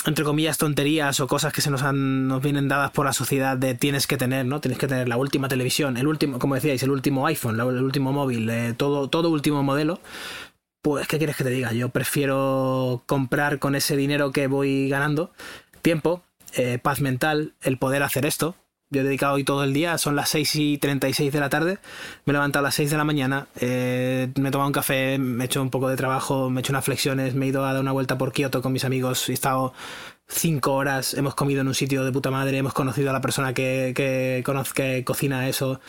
entre 0.05 0.23
comillas 0.23 0.57
tonterías 0.57 1.19
o 1.19 1.27
cosas 1.27 1.51
que 1.51 1.61
se 1.61 1.69
nos 1.69 1.83
han 1.83 2.27
nos 2.27 2.41
vienen 2.41 2.67
dadas 2.69 2.91
por 2.91 3.05
la 3.05 3.13
sociedad 3.13 3.57
de 3.57 3.75
tienes 3.75 4.07
que 4.07 4.17
tener, 4.17 4.45
¿no? 4.45 4.61
Tienes 4.61 4.79
que 4.79 4.87
tener 4.87 5.09
la 5.09 5.17
última 5.17 5.49
televisión, 5.49 5.97
el 5.97 6.07
último, 6.07 6.39
como 6.39 6.55
decíais, 6.55 6.81
el 6.83 6.91
último 6.91 7.27
iPhone, 7.27 7.59
el 7.59 7.83
último 7.83 8.13
móvil, 8.13 8.49
eh, 8.49 8.73
todo 8.77 9.09
todo 9.09 9.29
último 9.29 9.61
modelo. 9.63 9.99
Pues 10.81 11.07
qué 11.07 11.17
quieres 11.17 11.35
que 11.35 11.43
te 11.43 11.49
diga, 11.49 11.73
yo 11.73 11.89
prefiero 11.89 13.03
comprar 13.05 13.59
con 13.59 13.75
ese 13.75 13.97
dinero 13.97 14.31
que 14.31 14.47
voy 14.47 14.87
ganando 14.87 15.31
tiempo, 15.81 16.23
eh, 16.55 16.79
paz 16.81 17.01
mental, 17.01 17.53
el 17.61 17.77
poder 17.77 18.03
hacer 18.03 18.25
esto. 18.25 18.55
Yo 18.91 19.01
he 19.01 19.03
dedicado 19.03 19.35
hoy 19.35 19.43
todo 19.43 19.63
el 19.63 19.71
día, 19.71 19.99
son 19.99 20.15
las 20.15 20.29
6 20.29 20.55
y 20.55 20.77
36 20.79 21.31
de 21.31 21.39
la 21.39 21.49
tarde, 21.49 21.77
me 22.25 22.31
he 22.31 22.33
levantado 22.33 22.65
a 22.65 22.69
las 22.69 22.75
6 22.75 22.89
de 22.89 22.97
la 22.97 23.03
mañana, 23.03 23.47
eh, 23.59 24.31
me 24.35 24.49
he 24.49 24.51
tomado 24.51 24.67
un 24.67 24.73
café, 24.73 25.19
me 25.19 25.43
he 25.43 25.45
hecho 25.45 25.61
un 25.61 25.69
poco 25.69 25.89
de 25.89 25.95
trabajo, 25.95 26.49
me 26.49 26.59
he 26.59 26.61
hecho 26.61 26.73
unas 26.73 26.85
flexiones, 26.85 27.35
me 27.35 27.45
he 27.45 27.49
ido 27.49 27.63
a 27.63 27.73
dar 27.73 27.81
una 27.81 27.91
vuelta 27.91 28.17
por 28.17 28.31
Kioto 28.31 28.63
con 28.63 28.73
mis 28.73 28.85
amigos, 28.85 29.29
he 29.29 29.33
estado 29.33 29.73
5 30.27 30.73
horas, 30.73 31.13
hemos 31.13 31.35
comido 31.35 31.61
en 31.61 31.67
un 31.67 31.75
sitio 31.75 32.03
de 32.03 32.11
puta 32.11 32.31
madre, 32.31 32.57
hemos 32.57 32.73
conocido 32.73 33.11
a 33.11 33.13
la 33.13 33.21
persona 33.21 33.53
que, 33.53 33.93
que, 33.95 34.43
que 34.73 35.03
cocina 35.05 35.47
eso. 35.47 35.79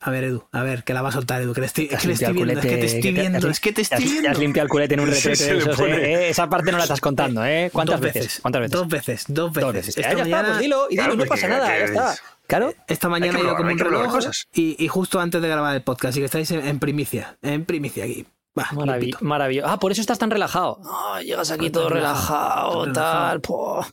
A 0.00 0.10
ver, 0.10 0.22
Edu, 0.24 0.44
a 0.52 0.62
ver, 0.62 0.84
que 0.84 0.94
la 0.94 1.02
va 1.02 1.08
a 1.08 1.12
soltar, 1.12 1.42
Edu, 1.42 1.52
que, 1.52 1.60
le 1.60 1.66
estoy, 1.66 1.88
Te 1.88 1.96
has 1.96 2.02
que 2.02 2.06
le 2.08 2.14
estoy 2.14 2.32
viendo, 2.32 2.52
es 2.52 2.60
que 2.60 2.76
te 2.76 2.86
estoy 2.86 3.00
que 3.02 3.08
te- 3.12 3.20
viendo, 3.20 3.38
has- 3.38 3.44
es 3.44 3.60
que 3.60 3.72
te 3.72 3.74
te 3.74 3.80
has- 3.82 4.00
estoy 4.00 4.04
Te 4.04 4.16
has 4.18 4.22
viendo. 4.22 4.40
limpiado 4.40 4.64
el 4.66 4.70
culete 4.70 4.94
en 4.94 5.00
un 5.00 5.06
retrete. 5.10 5.66
pone- 5.76 5.96
eh, 5.96 6.14
eh, 6.14 6.28
esa 6.28 6.48
parte 6.48 6.70
no 6.70 6.78
la 6.78 6.84
estás 6.84 7.00
contando, 7.00 7.44
¿eh? 7.44 7.68
¿Cuántas 7.72 8.00
Dos 8.00 8.12
veces? 8.14 8.38
¿Cuántas 8.40 8.60
veces? 8.62 8.72
Dos 8.72 8.88
veces, 8.88 9.24
dos 9.28 9.52
veces. 9.52 9.64
Dos 9.64 9.72
veces. 9.74 9.96
Esta 9.98 10.08
Ah, 10.10 10.12
ya 10.14 10.18
está, 10.22 10.22
mañana- 10.36 10.48
pues 10.50 10.60
dilo, 10.60 10.86
y 10.86 10.90
dilo, 10.90 11.02
Claro, 11.02 11.16
no 11.16 11.24
pasa 11.26 11.48
nada, 11.48 11.66
ya 11.68 11.84
está. 11.84 12.12
es- 12.12 12.22
Claro. 12.46 12.72
Esta 12.86 13.08
mañana 13.08 13.38
he 13.38 13.42
ido 13.42 13.56
como 13.56 13.70
un 13.72 13.78
reloj 13.78 14.10
cosas. 14.10 14.46
y, 14.54 14.82
y 14.82 14.88
justo 14.88 15.20
antes 15.20 15.42
de 15.42 15.48
grabar 15.48 15.74
el 15.74 15.82
podcast 15.82 16.16
y 16.16 16.20
que 16.20 16.26
estáis 16.26 16.50
en, 16.52 16.66
en 16.66 16.78
primicia, 16.78 17.36
en 17.42 17.64
primicia 17.64 18.04
aquí. 18.04 18.24
Va, 18.58 18.68
Maravilloso. 18.72 18.98
limpito. 19.00 19.18
Maravilloso. 19.24 19.68
Ah, 19.68 19.78
por 19.78 19.92
eso 19.92 20.00
estás 20.00 20.18
tan 20.18 20.30
relajado. 20.30 20.80
Llegas 21.22 21.50
aquí 21.50 21.70
todo 21.70 21.88
relajado, 21.90 22.90
tal. 22.92 23.40
po. 23.42 23.84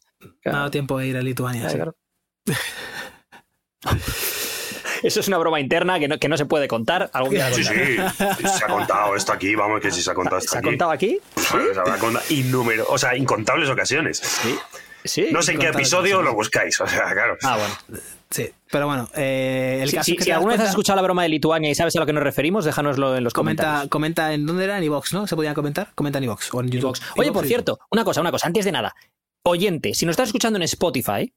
Me 0.46 0.52
ha 0.52 0.56
dado 0.56 0.72
tiempo 0.72 0.98
de 1.00 1.08
ir 1.08 1.18
a 1.18 1.22
Lituania. 1.22 1.68
sí. 1.70 1.76
Claro. 1.76 1.96
Eso 5.06 5.20
es 5.20 5.28
una 5.28 5.38
broma 5.38 5.60
interna 5.60 6.00
que 6.00 6.08
no, 6.08 6.18
que 6.18 6.28
no 6.28 6.36
se 6.38 6.46
puede 6.46 6.68
contar. 6.68 7.10
Algún 7.14 7.34
día 7.36 7.50
la 7.50 7.56
Sí, 7.56 7.64
sí, 7.64 7.98
se 8.48 8.66
ha 8.66 8.68
contado 8.68 9.16
esto 9.16 9.32
aquí, 9.34 9.54
vamos, 9.56 9.80
que 9.82 9.92
si 9.92 10.02
se 10.02 10.10
ha 10.12 10.14
contado 10.14 10.38
esto 10.40 10.52
¿Se 10.52 10.58
ha 10.58 10.60
aquí. 10.60 10.70
contado 10.70 10.92
aquí? 10.92 11.20
Se 11.36 11.80
habrá 11.80 11.98
contado 11.98 12.26
innúmero, 12.30 12.86
o 12.90 12.98
sea, 12.98 13.16
incontables 13.16 13.70
ocasiones. 13.70 14.18
Sí. 15.04 15.28
No 15.32 15.44
sé 15.44 15.52
en 15.52 15.60
qué 15.60 15.68
episodio 15.68 16.16
ocasiones. 16.16 16.26
lo 16.26 16.34
buscáis, 16.34 16.82
o 16.82 16.88
sea, 16.88 17.14
claro. 17.14 17.38
Ah, 17.44 17.58
bueno. 17.58 18.02
Sí, 18.32 18.50
pero 18.72 18.88
bueno, 18.88 19.08
eh, 19.16 19.80
el 19.84 19.90
Si, 19.92 19.96
caso 19.96 20.06
si- 20.06 20.12
es 20.14 20.18
que 20.18 20.24
si 20.24 20.32
alguna 20.32 20.54
vez 20.54 20.62
has 20.62 20.70
escuchado 20.70 20.96
la 20.96 21.04
broma 21.04 21.22
de 21.22 21.30
Lituania 21.30 21.70
y 21.70 21.76
sabes 21.76 21.96
a 21.96 22.00
lo 22.00 22.08
que 22.08 22.14
nos 22.14 22.24
referimos, 22.24 22.66
déjanoslo 22.66 23.16
en 23.16 23.24
los 23.24 23.32
comenta, 23.34 23.64
comentarios. 23.64 23.90
comenta 23.92 24.34
en 24.34 24.46
dónde 24.48 24.64
era 24.64 24.78
en 24.80 24.84
iVox, 24.86 25.14
¿no? 25.14 25.28
Se 25.28 25.36
podía 25.36 25.54
comentar. 25.54 25.90
Comenta 25.94 26.18
en 26.18 26.24
iVox 26.24 26.52
o 26.54 26.60
en 26.62 26.70
YouTube. 26.72 26.98
Oye, 27.18 27.28
iVox 27.28 27.34
por 27.34 27.46
cierto, 27.46 27.80
una 27.92 28.04
cosa, 28.04 28.22
una 28.22 28.32
cosa, 28.32 28.48
antes 28.48 28.66
de 28.66 28.72
nada. 28.72 28.96
Oyente, 29.44 29.94
si 29.94 30.08
nos 30.08 30.14
estás 30.14 30.30
escuchando 30.30 30.58
en 30.58 30.64
Spotify, 30.64 31.32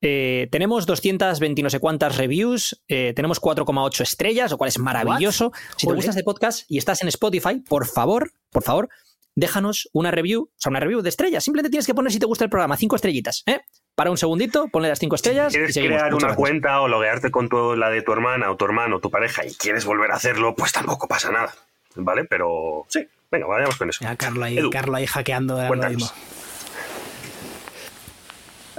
eh, 0.00 0.48
tenemos 0.52 0.86
220 0.86 1.62
no 1.62 1.70
sé 1.70 1.80
cuántas 1.80 2.16
reviews, 2.16 2.82
eh, 2.88 3.12
tenemos 3.16 3.40
4,8 3.40 4.00
estrellas, 4.02 4.50
lo 4.50 4.58
cual 4.58 4.68
es 4.68 4.78
maravilloso. 4.78 5.52
Si 5.76 5.86
te 5.86 5.92
gusta 5.94 6.10
este 6.10 6.22
podcast 6.24 6.64
y 6.70 6.78
estás 6.78 7.02
en 7.02 7.08
Spotify, 7.08 7.56
por 7.68 7.86
favor, 7.86 8.32
por 8.50 8.62
favor, 8.62 8.88
déjanos 9.34 9.88
una 9.92 10.10
review, 10.10 10.42
o 10.50 10.50
sea, 10.56 10.70
una 10.70 10.80
review 10.80 11.00
de 11.02 11.08
estrellas. 11.08 11.44
Simplemente 11.44 11.70
tienes 11.70 11.86
que 11.86 11.94
poner 11.94 12.12
si 12.12 12.18
te 12.18 12.26
gusta 12.26 12.44
el 12.44 12.50
programa, 12.50 12.76
cinco 12.76 12.96
estrellitas, 12.96 13.42
¿eh? 13.46 13.60
Para 13.94 14.10
un 14.12 14.16
segundito, 14.18 14.68
ponle 14.68 14.88
las 14.88 15.00
cinco 15.00 15.16
estrellas. 15.16 15.52
quieres 15.52 15.70
y 15.70 15.72
seguimos. 15.72 15.96
crear 15.96 16.12
Muchas 16.12 16.22
una 16.24 16.28
gracias. 16.34 16.36
cuenta 16.50 16.80
o 16.80 16.88
loguearte 16.88 17.30
con 17.32 17.48
tu- 17.48 17.74
la 17.74 17.90
de 17.90 18.02
tu 18.02 18.12
hermana 18.12 18.50
o 18.50 18.56
tu 18.56 18.64
hermano 18.64 18.96
o 18.96 19.00
tu 19.00 19.10
pareja 19.10 19.44
y 19.44 19.52
quieres 19.54 19.84
volver 19.84 20.12
a 20.12 20.14
hacerlo, 20.14 20.54
pues 20.56 20.72
tampoco 20.72 21.08
pasa 21.08 21.32
nada. 21.32 21.52
¿Vale? 21.96 22.24
Pero 22.24 22.84
sí, 22.88 23.08
venga, 23.30 23.46
vayamos 23.46 23.76
con 23.76 23.90
eso. 23.90 24.04
Ya, 24.04 24.14
Carlo 24.14 24.44
ahí, 24.44 24.56
ahí 24.94 25.06
hackeando 25.06 25.56
cuéntanos. 25.66 26.14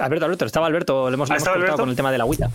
Alberto, 0.00 0.24
Alberto, 0.24 0.44
estaba 0.46 0.66
Alberto, 0.66 1.10
le 1.10 1.14
hemos, 1.14 1.28
le 1.28 1.34
¿Ah, 1.34 1.36
hemos 1.36 1.44
cortado 1.48 1.56
Alberto? 1.64 1.76
con 1.82 1.88
el 1.90 1.96
tema 1.96 2.10
de 2.12 2.18
la 2.18 2.24
agüita. 2.24 2.50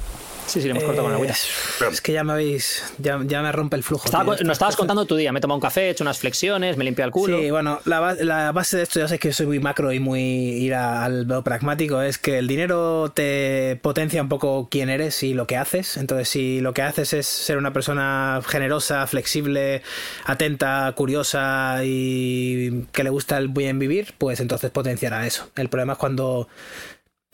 Sí, 0.47 0.61
sí, 0.61 0.65
le 0.67 0.71
hemos 0.71 0.83
cortado 0.83 1.03
con 1.03 1.11
la 1.11 1.15
agüita. 1.17 1.33
Eh, 1.33 1.85
Es 1.91 2.01
que 2.01 2.13
ya 2.13 2.23
me 2.23 2.33
habéis. 2.33 2.83
Ya, 2.99 3.19
ya 3.25 3.41
me 3.41 3.51
rompe 3.51 3.75
el 3.77 3.83
flujo. 3.83 4.05
Estaba- 4.05 4.35
tío. 4.35 4.45
Nos 4.45 4.53
estabas 4.53 4.75
contando 4.75 5.05
tu 5.05 5.15
día. 5.15 5.31
Me 5.31 5.39
he 5.39 5.41
tomado 5.41 5.55
un 5.55 5.61
café, 5.61 5.87
he 5.87 5.89
hecho 5.89 6.03
unas 6.03 6.19
flexiones, 6.19 6.77
me 6.77 6.83
he 6.83 6.85
limpiado 6.85 7.07
el 7.07 7.11
culo. 7.11 7.39
Sí, 7.39 7.49
bueno, 7.49 7.79
la, 7.85 7.99
ba- 7.99 8.13
la 8.13 8.51
base 8.51 8.77
de 8.77 8.83
esto, 8.83 8.99
ya 8.99 9.07
sé 9.07 9.17
que 9.17 9.33
soy 9.33 9.47
muy 9.47 9.59
macro 9.59 9.91
y 9.91 9.99
muy 9.99 10.21
ir 10.21 10.75
a- 10.75 11.03
al 11.03 11.23
lo 11.27 11.43
pragmático, 11.43 11.99
es 12.03 12.19
que 12.19 12.37
el 12.37 12.47
dinero 12.47 13.11
te 13.11 13.79
potencia 13.81 14.21
un 14.21 14.29
poco 14.29 14.67
quién 14.69 14.89
eres 14.89 15.23
y 15.23 15.33
lo 15.33 15.47
que 15.47 15.57
haces. 15.57 15.97
Entonces, 15.97 16.29
si 16.29 16.61
lo 16.61 16.73
que 16.75 16.83
haces 16.83 17.13
es 17.13 17.25
ser 17.25 17.57
una 17.57 17.73
persona 17.73 18.39
generosa, 18.45 19.07
flexible, 19.07 19.81
atenta, 20.25 20.93
curiosa 20.95 21.79
y 21.83 22.85
que 22.91 23.03
le 23.03 23.09
gusta 23.09 23.39
el 23.39 23.47
bien 23.47 23.79
vivir, 23.79 24.13
pues 24.19 24.39
entonces 24.41 24.69
potenciará 24.69 25.25
eso. 25.25 25.49
El 25.55 25.69
problema 25.69 25.93
es 25.93 25.99
cuando 25.99 26.47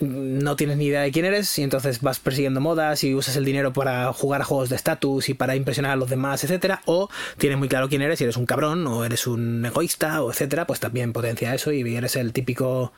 no 0.02 0.56
tienes 0.56 0.78
ni 0.78 0.86
idea 0.86 1.02
de 1.02 1.12
quién 1.12 1.26
eres 1.26 1.58
y 1.60 1.64
entonces 1.64 2.02
vas 2.02 2.20
persiguiendo 2.20 2.60
modas 2.60 3.04
y 3.04 3.14
usas 3.16 3.36
el 3.36 3.46
dinero 3.46 3.72
para 3.72 4.12
jugar 4.14 4.42
a 4.42 4.46
juegos 4.46 4.70
de 4.70 4.76
estatus 4.76 5.30
y 5.30 5.34
para 5.34 5.56
impresionar 5.56 5.92
a 5.92 5.96
los 5.96 6.10
demás, 6.10 6.44
etcétera, 6.44 6.82
o 6.86 7.10
tienes 7.38 7.58
muy 7.60 7.70
claro 7.70 7.88
quién 7.90 8.02
eres 8.02 8.20
y 8.22 8.24
eres 8.26 8.38
un 8.38 8.46
cabrón 8.46 8.86
o 8.88 9.06
eres 9.06 9.28
un 9.28 9.66
egoísta 9.66 10.22
o 10.24 10.32
etcétera, 10.32 10.66
pues 10.68 10.80
también 10.80 11.14
potencia 11.14 11.54
eso 11.54 11.72
y 11.72 11.96
eres 11.96 12.16
el 12.16 12.34
típico 12.34 12.94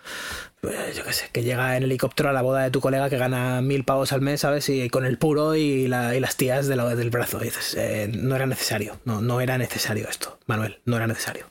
pues, 0.62 0.96
yo 0.96 1.04
qué 1.04 1.12
sé, 1.14 1.26
que 1.34 1.44
llega 1.44 1.76
en 1.76 1.84
helicóptero 1.84 2.30
a 2.30 2.34
la 2.34 2.42
boda 2.42 2.64
de 2.64 2.72
tu 2.72 2.80
colega 2.80 3.10
que 3.10 3.18
gana 3.18 3.62
mil 3.62 3.84
pavos 3.84 4.14
al 4.14 4.22
mes, 4.22 4.42
¿sabes? 4.42 4.70
Y 4.70 4.90
con 4.90 5.06
el 5.06 5.18
puro 5.18 5.56
y, 5.56 5.88
la- 5.90 6.16
y 6.16 6.22
las 6.22 6.38
tías 6.38 6.68
de 6.68 6.78
la- 6.78 6.96
del 6.96 7.10
brazo. 7.10 7.40
Y 7.42 7.46
dices, 7.46 7.76
eh, 7.78 8.10
no 8.14 8.36
era 8.36 8.46
necesario, 8.46 9.00
no, 9.04 9.20
no 9.22 9.42
era 9.42 9.58
necesario 9.58 10.08
esto, 10.08 10.40
Manuel, 10.46 10.80
no 10.86 10.96
era 10.96 11.06
necesario. 11.08 11.48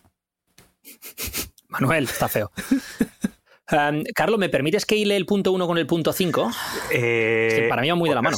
Manuel, 1.68 2.04
está 2.04 2.28
feo. 2.28 2.50
Um, 3.72 4.04
Carlos, 4.14 4.38
¿me 4.38 4.48
permites 4.48 4.84
que 4.84 4.96
hile 4.96 5.16
el 5.16 5.26
punto 5.26 5.50
1 5.52 5.66
con 5.66 5.78
el 5.78 5.86
punto 5.86 6.12
5? 6.12 6.50
Eh, 6.90 7.48
Es 7.48 7.54
que 7.54 7.68
para 7.68 7.82
mí 7.82 7.88
va 7.88 7.94
muy 7.94 8.08
de 8.08 8.14
la 8.14 8.22
mano. 8.22 8.36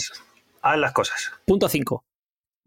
Haz 0.62 0.78
las 0.78 0.92
cosas. 0.92 1.32
Punto 1.44 1.68
5. 1.68 2.04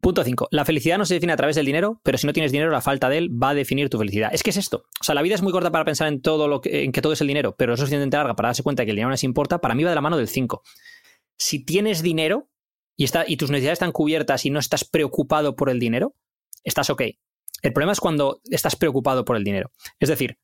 Punto 0.02 0.24
5. 0.24 0.50
La 0.52 0.66
felicidad 0.66 0.98
no 0.98 1.06
se 1.06 1.16
define 1.16 1.34
a 1.34 1.38
través 1.38 1.56
del 1.56 1.66
dinero, 1.66 2.00
pero 2.04 2.18
si 2.18 2.28
no 2.28 2.34
tienes 2.34 2.52
dinero, 2.52 2.70
la 2.70 2.82
falta 2.82 3.10
de 3.10 3.18
él 3.18 3.44
va 3.44 3.50
a 3.50 3.54
definir 3.54 3.90
tu 3.90 3.98
felicidad. 3.98 4.30
Es 4.34 4.44
que 4.44 4.52
es 4.52 4.58
esto. 4.58 4.86
O 5.00 5.04
sea, 5.04 5.16
la 5.16 5.22
vida 5.22 5.36
es 5.36 5.42
muy 5.42 5.52
corta 5.52 5.72
para 5.72 5.86
pensar 5.86 6.08
en 6.08 6.22
todo 6.22 6.48
lo 6.48 6.62
que, 6.62 6.84
en 6.84 6.92
que 6.92 7.02
todo 7.02 7.14
es 7.14 7.22
el 7.22 7.28
dinero, 7.28 7.56
pero 7.58 7.74
es 7.74 7.80
suficientemente 7.80 8.18
larga 8.18 8.36
para 8.36 8.50
darse 8.50 8.64
cuenta 8.64 8.86
que 8.86 8.92
el 8.92 8.96
dinero 8.98 9.10
no 9.10 9.14
les 9.14 9.24
importa. 9.24 9.60
Para 9.60 9.74
mí 9.74 9.84
va 9.84 9.90
de 9.90 9.96
la 9.96 10.02
mano 10.02 10.18
del 10.18 10.28
5. 10.28 10.62
Si 11.38 11.64
tienes 11.64 12.04
dinero 12.04 12.50
y, 12.96 13.06
está, 13.06 13.24
y 13.28 13.38
tus 13.38 13.50
necesidades 13.50 13.78
están 13.78 13.92
cubiertas 13.92 14.46
y 14.46 14.50
no 14.50 14.60
estás 14.60 14.84
preocupado 14.84 15.56
por 15.56 15.70
el 15.70 15.80
dinero, 15.80 16.14
estás 16.64 16.90
ok. 16.90 17.02
El 17.64 17.74
problema 17.74 17.94
es 17.94 18.00
cuando 18.00 18.40
estás 18.52 18.76
preocupado 18.76 19.26
por 19.26 19.36
el 19.36 19.44
dinero. 19.44 19.72
Es 20.00 20.10
decir, 20.10 20.38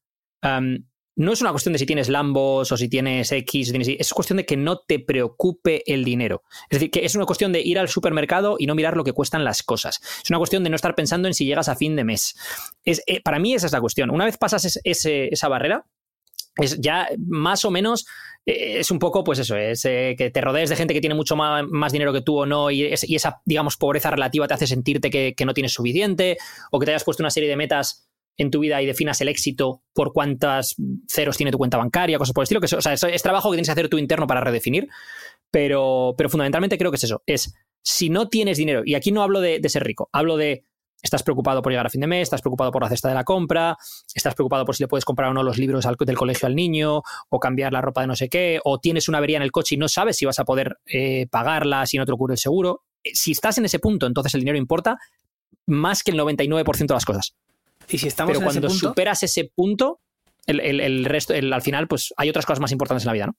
no 1.15 1.31
es 1.31 1.41
una 1.41 1.51
cuestión 1.51 1.73
de 1.73 1.79
si 1.79 1.85
tienes 1.85 2.09
Lambos 2.09 2.71
o 2.71 2.77
si 2.77 2.89
tienes 2.89 3.31
X, 3.31 3.67
si 3.67 3.71
tienes 3.71 3.87
Y, 3.87 3.97
es 3.99 4.13
cuestión 4.13 4.37
de 4.37 4.45
que 4.45 4.57
no 4.57 4.79
te 4.79 4.99
preocupe 4.99 5.83
el 5.91 6.03
dinero. 6.03 6.43
Es 6.69 6.79
decir, 6.79 6.91
que 6.91 7.05
es 7.05 7.15
una 7.15 7.25
cuestión 7.25 7.51
de 7.51 7.61
ir 7.61 7.77
al 7.77 7.89
supermercado 7.89 8.55
y 8.57 8.65
no 8.65 8.75
mirar 8.75 8.97
lo 8.97 9.03
que 9.03 9.13
cuestan 9.13 9.43
las 9.43 9.63
cosas. 9.63 10.01
Es 10.23 10.29
una 10.29 10.39
cuestión 10.39 10.63
de 10.63 10.69
no 10.69 10.75
estar 10.75 10.95
pensando 10.95 11.27
en 11.27 11.33
si 11.33 11.45
llegas 11.45 11.69
a 11.69 11.75
fin 11.75 11.95
de 11.95 12.03
mes. 12.03 12.35
Es, 12.83 13.03
eh, 13.05 13.21
para 13.21 13.39
mí 13.39 13.53
esa 13.53 13.67
es 13.67 13.73
la 13.73 13.81
cuestión. 13.81 14.09
Una 14.09 14.25
vez 14.25 14.37
pasas 14.37 14.79
esa 14.83 15.47
barrera, 15.47 15.85
es 16.55 16.79
ya 16.79 17.07
más 17.17 17.65
o 17.65 17.71
menos 17.71 18.05
eh, 18.45 18.79
es 18.79 18.91
un 18.91 18.99
poco, 18.99 19.23
pues 19.23 19.39
eso, 19.39 19.55
es 19.55 19.85
eh, 19.85 20.15
que 20.17 20.29
te 20.29 20.41
rodees 20.41 20.69
de 20.69 20.75
gente 20.75 20.93
que 20.93 21.01
tiene 21.01 21.15
mucho 21.15 21.35
más, 21.35 21.91
dinero 21.91 22.13
que 22.13 22.21
tú 22.21 22.39
o 22.39 22.45
no, 22.45 22.71
y 22.71 22.83
esa, 22.83 23.41
digamos, 23.45 23.77
pobreza 23.77 24.11
relativa 24.11 24.47
te 24.47 24.53
hace 24.53 24.67
sentirte 24.67 25.09
que, 25.09 25.33
que 25.35 25.45
no 25.45 25.53
tienes 25.53 25.73
suficiente, 25.73 26.37
o 26.71 26.79
que 26.79 26.85
te 26.85 26.91
hayas 26.91 27.03
puesto 27.03 27.23
una 27.23 27.31
serie 27.31 27.49
de 27.49 27.55
metas 27.55 28.07
en 28.37 28.49
tu 28.51 28.59
vida 28.59 28.81
y 28.81 28.85
definas 28.85 29.21
el 29.21 29.27
éxito 29.27 29.83
por 29.93 30.11
cuántas 30.13 30.75
ceros 31.07 31.37
tiene 31.37 31.51
tu 31.51 31.57
cuenta 31.57 31.77
bancaria, 31.77 32.17
cosas 32.17 32.33
por 32.33 32.41
el 32.41 32.45
estilo, 32.45 32.59
que 32.59 32.65
eso- 32.65 32.77
o 32.77 32.81
sea, 32.81 32.93
es 32.93 33.21
trabajo 33.23 33.51
que 33.51 33.55
tienes 33.57 33.67
que 33.67 33.71
hacer 33.73 33.89
tú 33.89 33.97
interno 33.97 34.25
para 34.27 34.41
redefinir, 34.41 34.87
pero, 35.51 36.15
pero 36.17 36.29
fundamentalmente 36.29 36.77
creo 36.77 36.91
que 36.91 36.97
es 36.97 37.03
eso, 37.03 37.21
es 37.25 37.53
si 37.81 38.09
no 38.09 38.29
tienes 38.29 38.57
dinero, 38.57 38.81
y 38.85 38.95
aquí 38.95 39.11
no 39.11 39.21
hablo 39.23 39.41
de, 39.41 39.59
ser 39.69 39.83
rico, 39.83 40.09
hablo 40.13 40.37
de 40.37 40.63
estás 41.01 41.21
preocupado 41.21 41.61
por 41.61 41.71
llegar 41.73 41.85
a 41.85 41.89
fin 41.89 41.99
de 41.99 42.07
mes, 42.07 42.23
estás 42.23 42.41
preocupado 42.41 42.71
por 42.71 42.81
la 42.81 42.87
cesta 42.87 43.09
de 43.09 43.13
la 43.13 43.25
compra, 43.25 43.75
estás 44.15 44.33
preocupado 44.35 44.63
por 44.65 44.73
si 44.73 44.83
le 44.83 44.87
puedes 44.87 45.03
comprar 45.03 45.29
o 45.29 45.33
no 45.33 45.43
los 45.43 45.57
libros 45.57 45.85
del 45.99 46.17
colegio 46.17 46.47
al 46.47 46.55
niño, 46.55 47.01
o 47.29 47.39
cambiar 47.41 47.73
la 47.73 47.81
ropa 47.81 48.01
de 48.01 48.07
no 48.07 48.15
sé 48.15 48.29
qué, 48.29 48.61
o 48.63 48.79
tienes 48.79 49.09
una 49.09 49.17
avería 49.17 49.35
en 49.35 49.43
el 49.43 49.51
coche 49.51 49.75
y 49.75 49.77
no 49.77 49.89
sabes 49.89 50.15
si 50.15 50.25
vas 50.25 50.39
a 50.39 50.45
poder 50.45 50.77
eh, 50.85 51.27
pagarla 51.29 51.85
si 51.85 51.97
no 51.97 52.05
te 52.05 52.11
lo 52.11 52.17
cubre 52.17 52.35
el 52.35 52.37
seguro. 52.37 52.83
Eh, 53.03 53.11
Si 53.13 53.33
estás 53.33 53.57
en 53.57 53.65
ese 53.65 53.79
punto, 53.79 54.07
entonces 54.07 54.33
el 54.33 54.39
dinero 54.41 54.57
importa 54.57 54.97
más 55.67 56.03
que 56.03 56.11
el 56.11 56.17
99% 56.17 56.93
de 56.93 56.95
las 56.95 57.05
cosas. 57.05 57.35
Y 57.89 57.97
si 57.97 58.07
estamos 58.07 58.29
Pero 58.31 58.39
en 58.41 58.47
ese 58.49 58.59
cuando 58.61 58.67
punto, 58.69 58.87
superas 58.89 59.23
ese 59.23 59.51
punto, 59.55 59.99
el, 60.45 60.59
el- 60.59 60.79
el 60.79 61.05
resto, 61.05 61.33
el- 61.33 61.51
al 61.53 61.61
final, 61.61 61.87
pues 61.87 62.13
hay 62.17 62.29
otras 62.29 62.45
cosas 62.45 62.59
más 62.59 62.71
importantes 62.71 63.03
en 63.03 63.07
la 63.07 63.13
vida, 63.13 63.27
¿no? 63.27 63.35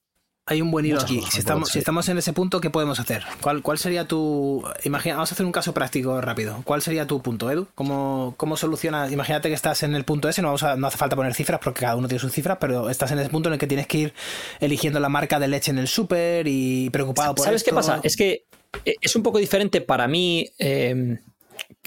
Hay 0.47 0.61
un 0.61 0.71
buen 0.71 0.85
hilo 0.85 0.97
Muchas 0.97 1.11
aquí. 1.11 1.23
Si 1.31 1.39
estamos, 1.39 1.71
si 1.71 1.79
estamos 1.79 2.07
en 2.11 2.19
ese 2.19 2.35
punto, 2.35 2.61
¿qué 2.61 2.69
podemos 2.69 3.01
hacer? 3.01 3.23
¿Cuál, 3.41 3.63
cuál 3.63 3.79
sería 3.79 4.07
tu. 4.07 4.63
Imagina, 4.85 5.15
vamos 5.15 5.33
a 5.33 5.35
hacer 5.35 5.47
un 5.47 5.53
caso 5.53 5.73
práctico 5.73 6.21
rápido. 6.21 6.61
¿Cuál 6.65 6.83
sería 6.83 7.07
tu 7.07 7.23
punto, 7.23 7.51
Edu? 7.51 7.67
¿Cómo, 7.75 8.35
cómo 8.37 8.59
solucionas? 8.59 9.11
Imagínate 9.11 9.49
que 9.49 9.55
estás 9.55 9.83
en 9.85 9.95
el 9.95 10.05
punto 10.05 10.29
ese, 10.29 10.43
no, 10.43 10.49
vamos 10.49 10.63
a- 10.63 10.77
no 10.77 10.87
hace 10.87 10.99
falta 10.99 11.17
poner 11.17 11.33
cifras 11.33 11.61
porque 11.65 11.81
cada 11.81 11.97
uno 11.97 12.09
tiene 12.09 12.19
sus 12.21 12.31
cifras, 12.31 12.59
pero 12.61 12.91
estás 12.91 13.11
en 13.13 13.21
ese 13.21 13.31
punto 13.31 13.49
en 13.49 13.55
el 13.55 13.59
que 13.59 13.67
tienes 13.67 13.87
que 13.87 13.97
ir 13.99 14.15
eligiendo 14.61 15.01
la 15.01 15.09
marca 15.09 15.41
de 15.41 15.49
leche 15.49 15.71
en 15.71 15.79
el 15.79 15.89
súper 15.89 16.47
y 16.47 16.91
preocupado 16.91 17.35
por 17.35 17.45
¿Sabes 17.47 17.65
qué 17.65 17.73
pasa? 17.73 18.01
Es 18.03 18.15
que 18.15 18.45
eh, 18.85 18.97
es 19.01 19.17
un 19.17 19.23
poco 19.23 19.39
diferente 19.39 19.81
para 19.81 20.07
mí 20.09 20.47
eh, 20.59 21.21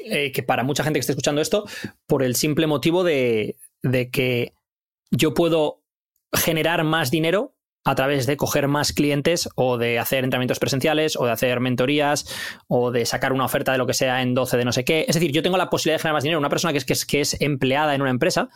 eh, 0.03 0.31
que 0.31 0.43
para 0.43 0.63
mucha 0.63 0.83
gente 0.83 0.97
que 0.97 1.01
esté 1.01 1.13
escuchando 1.13 1.41
esto, 1.41 1.65
por 2.05 2.23
el 2.23 2.35
simple 2.35 2.67
motivo 2.67 3.03
de, 3.03 3.57
de 3.81 4.09
que 4.09 4.53
yo 5.11 5.33
puedo 5.33 5.83
generar 6.33 6.83
más 6.83 7.11
dinero 7.11 7.55
a 7.87 7.95
través 7.95 8.25
de 8.25 8.35
coger 8.35 8.67
más 8.67 8.91
clientes 8.91 9.47
o 9.55 9.77
de 9.77 9.97
hacer 9.97 10.25
entrenamientos 10.25 10.59
presenciales 10.59 11.15
o 11.15 11.25
de 11.25 11.31
hacer 11.31 11.61
mentorías 11.61 12.25
o 12.67 12.91
de 12.91 13.05
sacar 13.05 13.31
una 13.31 13.45
oferta 13.45 13.71
de 13.71 13.77
lo 13.77 13.87
que 13.87 13.93
sea 13.93 14.21
en 14.21 14.33
12 14.33 14.57
de 14.57 14.65
no 14.65 14.73
sé 14.73 14.83
qué. 14.83 15.05
Es 15.07 15.15
decir, 15.15 15.31
yo 15.31 15.41
tengo 15.41 15.55
la 15.55 15.69
posibilidad 15.69 15.95
de 15.95 16.01
generar 16.01 16.15
más 16.15 16.23
dinero. 16.23 16.39
Una 16.39 16.49
persona 16.49 16.73
que 16.73 16.79
es, 16.79 16.85
que 16.85 16.93
es, 16.93 17.05
que 17.05 17.21
es 17.21 17.39
empleada 17.39 17.95
en 17.95 18.01
una 18.01 18.11
empresa 18.11 18.49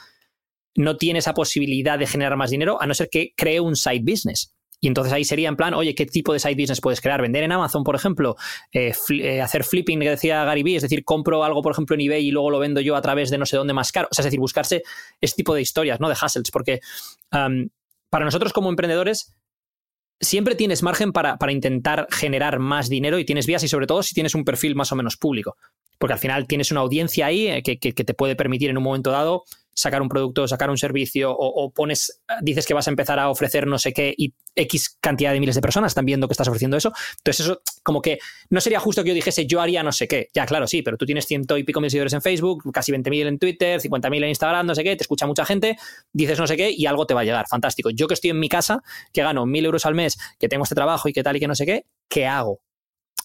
no 0.76 0.98
tiene 0.98 1.20
esa 1.20 1.34
posibilidad 1.34 1.98
de 1.98 2.08
generar 2.08 2.36
más 2.36 2.50
dinero 2.50 2.82
a 2.82 2.88
no 2.88 2.94
ser 2.94 3.10
que 3.10 3.34
cree 3.36 3.62
un 3.62 3.78
side 3.78 4.04
business. 4.04 4.54
Y 4.84 4.88
entonces 4.88 5.14
ahí 5.14 5.24
sería 5.24 5.48
en 5.48 5.56
plan, 5.56 5.76
oye, 5.76 5.94
¿qué 5.94 6.08
tipo 6.08 6.34
de 6.34 6.40
side 6.40 6.56
business 6.56 6.82
puedes 6.82 7.02
crear? 7.02 7.22
Vender 7.22 7.44
en 7.44 7.52
Amazon, 7.52 7.84
por 7.84 7.96
ejemplo, 7.96 8.36
eh, 8.74 8.92
eh, 9.12 9.40
hacer 9.40 9.64
flipping, 9.64 10.00
que 10.00 10.10
decía 10.10 10.44
Gary 10.44 10.64
Vee, 10.64 10.78
es 10.78 10.82
decir, 10.82 11.06
compro 11.06 11.44
algo, 11.44 11.62
por 11.62 11.72
ejemplo, 11.72 11.94
en 11.94 12.02
eBay 12.02 12.26
y 12.28 12.32
luego 12.32 12.50
lo 12.50 12.58
vendo 12.58 12.82
yo 12.82 12.96
a 12.96 13.02
través 13.02 13.30
de 13.30 13.38
no 13.38 13.46
sé 13.46 13.58
dónde 13.58 13.74
más 13.74 13.92
caro. 13.92 14.08
O 14.12 14.16
sea, 14.16 14.24
es 14.24 14.26
decir, 14.26 14.40
buscarse 14.40 14.82
este 15.22 15.36
tipo 15.38 15.54
de 15.54 15.62
historias, 15.62 16.00
¿no? 16.00 16.10
De 16.10 16.16
hustles, 16.20 16.50
porque 16.50 16.80
para 17.30 18.26
nosotros 18.26 18.54
como 18.54 18.70
emprendedores 18.70 19.36
siempre 20.20 20.56
tienes 20.56 20.84
margen 20.84 21.12
para, 21.14 21.38
para 21.38 21.52
intentar 21.52 22.08
generar 22.12 22.60
más 22.60 22.90
dinero 22.90 23.20
y 23.20 23.26
tienes 23.26 23.46
vías 23.48 23.64
y 23.64 23.68
sobre 23.68 23.88
todo 23.88 24.04
si 24.04 24.14
tienes 24.14 24.36
un 24.36 24.44
perfil 24.46 24.76
más 24.76 24.92
o 24.92 24.96
menos 24.96 25.16
público. 25.18 25.58
Porque 25.98 26.14
al 26.14 26.20
final 26.20 26.48
tienes 26.48 26.72
una 26.72 26.82
audiencia 26.82 27.28
ahí 27.28 27.48
eh, 27.48 27.62
que- 27.64 27.78
que 27.78 27.94
te 28.04 28.14
puede 28.14 28.36
permitir 28.36 28.70
en 28.70 28.78
un 28.78 28.84
momento 28.84 29.12
dado 29.12 29.44
sacar 29.74 30.02
un 30.02 30.10
producto, 30.10 30.48
sacar 30.48 30.70
un 30.70 30.78
servicio 30.78 31.32
o, 31.36 31.72
pones, 31.72 32.22
dices 32.42 32.66
que 32.66 32.74
vas 32.74 32.88
a 32.88 32.92
empezar 32.92 33.20
a 33.20 33.30
ofrecer 33.30 33.68
no 33.68 33.80
sé 33.80 33.94
qué 33.94 34.14
y 34.18 34.34
X 34.56 34.98
cantidad 35.00 35.32
de 35.32 35.40
miles 35.40 35.56
de 35.56 35.62
personas 35.62 35.92
están 35.92 36.06
viendo 36.06 36.28
que 36.28 36.34
estás 36.34 36.48
ofreciendo 36.48 36.78
eso. 36.78 36.92
Entonces 37.18 37.46
eso 37.46 37.62
como 37.84 38.02
que 38.02 38.20
no 38.50 38.60
sería 38.62 38.80
justo 38.80 39.04
que 39.04 39.10
yo 39.10 39.16
dijese 39.16 39.46
yo 39.46 39.62
haría 39.62 39.84
no 39.84 39.92
sé 39.92 40.08
qué. 40.08 40.30
Ya, 40.34 40.46
claro, 40.46 40.68
sí, 40.68 40.82
pero 40.82 40.98
tú 40.98 41.06
tienes 41.06 41.26
ciento 41.26 41.58
y 41.58 41.64
pico 41.64 41.80
mil 41.80 41.90
seguidores 41.90 42.14
en 42.14 42.22
Facebook, 42.22 42.72
casi 42.74 42.92
20.000 42.92 43.28
en 43.28 43.40
Twitter, 43.40 43.80
50.000 43.80 44.18
en 44.18 44.30
Instagram, 44.30 44.68
no 44.68 44.76
sé 44.76 44.84
qué, 44.84 44.96
te 44.96 45.04
escucha 45.04 45.26
mucha 45.26 45.46
gente, 45.46 45.78
dices 46.12 46.40
no 46.40 46.48
sé 46.48 46.58
qué 46.58 46.72
y 46.72 46.86
algo 46.86 47.06
te 47.06 47.14
va 47.14 47.22
a 47.22 47.26
llegar. 47.26 47.48
Fantástico. 47.48 47.90
Yo 47.90 48.08
que 48.08 48.14
estoy 48.14 48.32
en 48.32 48.40
mi 48.40 48.50
casa, 48.50 48.84
que 49.14 49.24
gano 49.24 49.46
mil 49.46 49.66
euros 49.66 49.86
al 49.86 49.96
mes, 49.96 50.18
que 50.40 50.50
tengo 50.50 50.64
este 50.64 50.76
trabajo 50.76 51.08
y 51.10 51.14
que 51.14 51.24
tal 51.24 51.38
y 51.38 51.40
que 51.40 51.48
no 51.48 51.56
sé 51.56 51.66
qué, 51.66 51.86
¿qué 52.10 52.26
hago? 52.26 52.62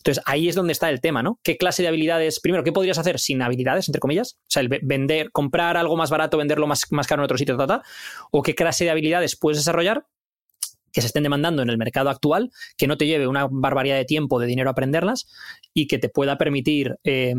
Entonces 0.07 0.23
ahí 0.25 0.49
es 0.49 0.55
donde 0.55 0.73
está 0.73 0.89
el 0.89 1.01
tema, 1.01 1.21
¿no? 1.25 1.41
¿Qué 1.43 1.57
clase 1.57 1.83
de 1.83 1.89
habilidades? 1.89 2.39
Primero, 2.39 2.63
¿qué 2.63 2.71
podrías 2.71 2.97
hacer 2.97 3.19
sin 3.19 3.43
habilidades, 3.43 3.89
entre 3.89 3.99
comillas? 3.99 4.39
O 4.43 4.47
sea, 4.47 4.63
el 4.63 4.69
ve- 4.69 4.79
vender, 4.83 5.33
comprar 5.33 5.77
algo 5.77 5.97
más 5.97 6.11
barato, 6.11 6.37
venderlo 6.37 6.69
más, 6.69 6.85
más 6.93 7.09
caro 7.09 7.23
en 7.23 7.25
otro 7.25 7.37
sitio, 7.37 7.57
ta, 7.57 7.67
ta. 7.67 7.83
¿O 8.31 8.41
qué 8.43 8.55
clase 8.55 8.85
de 8.85 8.91
habilidades 8.91 9.35
puedes 9.37 9.59
desarrollar 9.59 10.07
que 10.93 11.01
se 11.01 11.09
estén 11.09 11.25
demandando 11.25 11.63
en 11.63 11.71
el 11.71 11.77
mercado 11.77 12.09
actual, 12.09 12.53
que 12.79 12.87
no 12.87 12.97
te 12.97 13.07
lleve 13.07 13.27
una 13.27 13.49
barbaridad 13.51 13.97
de 13.97 14.05
tiempo, 14.05 14.39
de 14.39 14.47
dinero 14.47 14.71
a 14.71 14.73
aprenderlas 14.73 15.27
y 15.75 15.89
que 15.89 15.99
te 15.99 16.09
pueda 16.09 16.39
permitir 16.39 16.97
eh, 17.03 17.35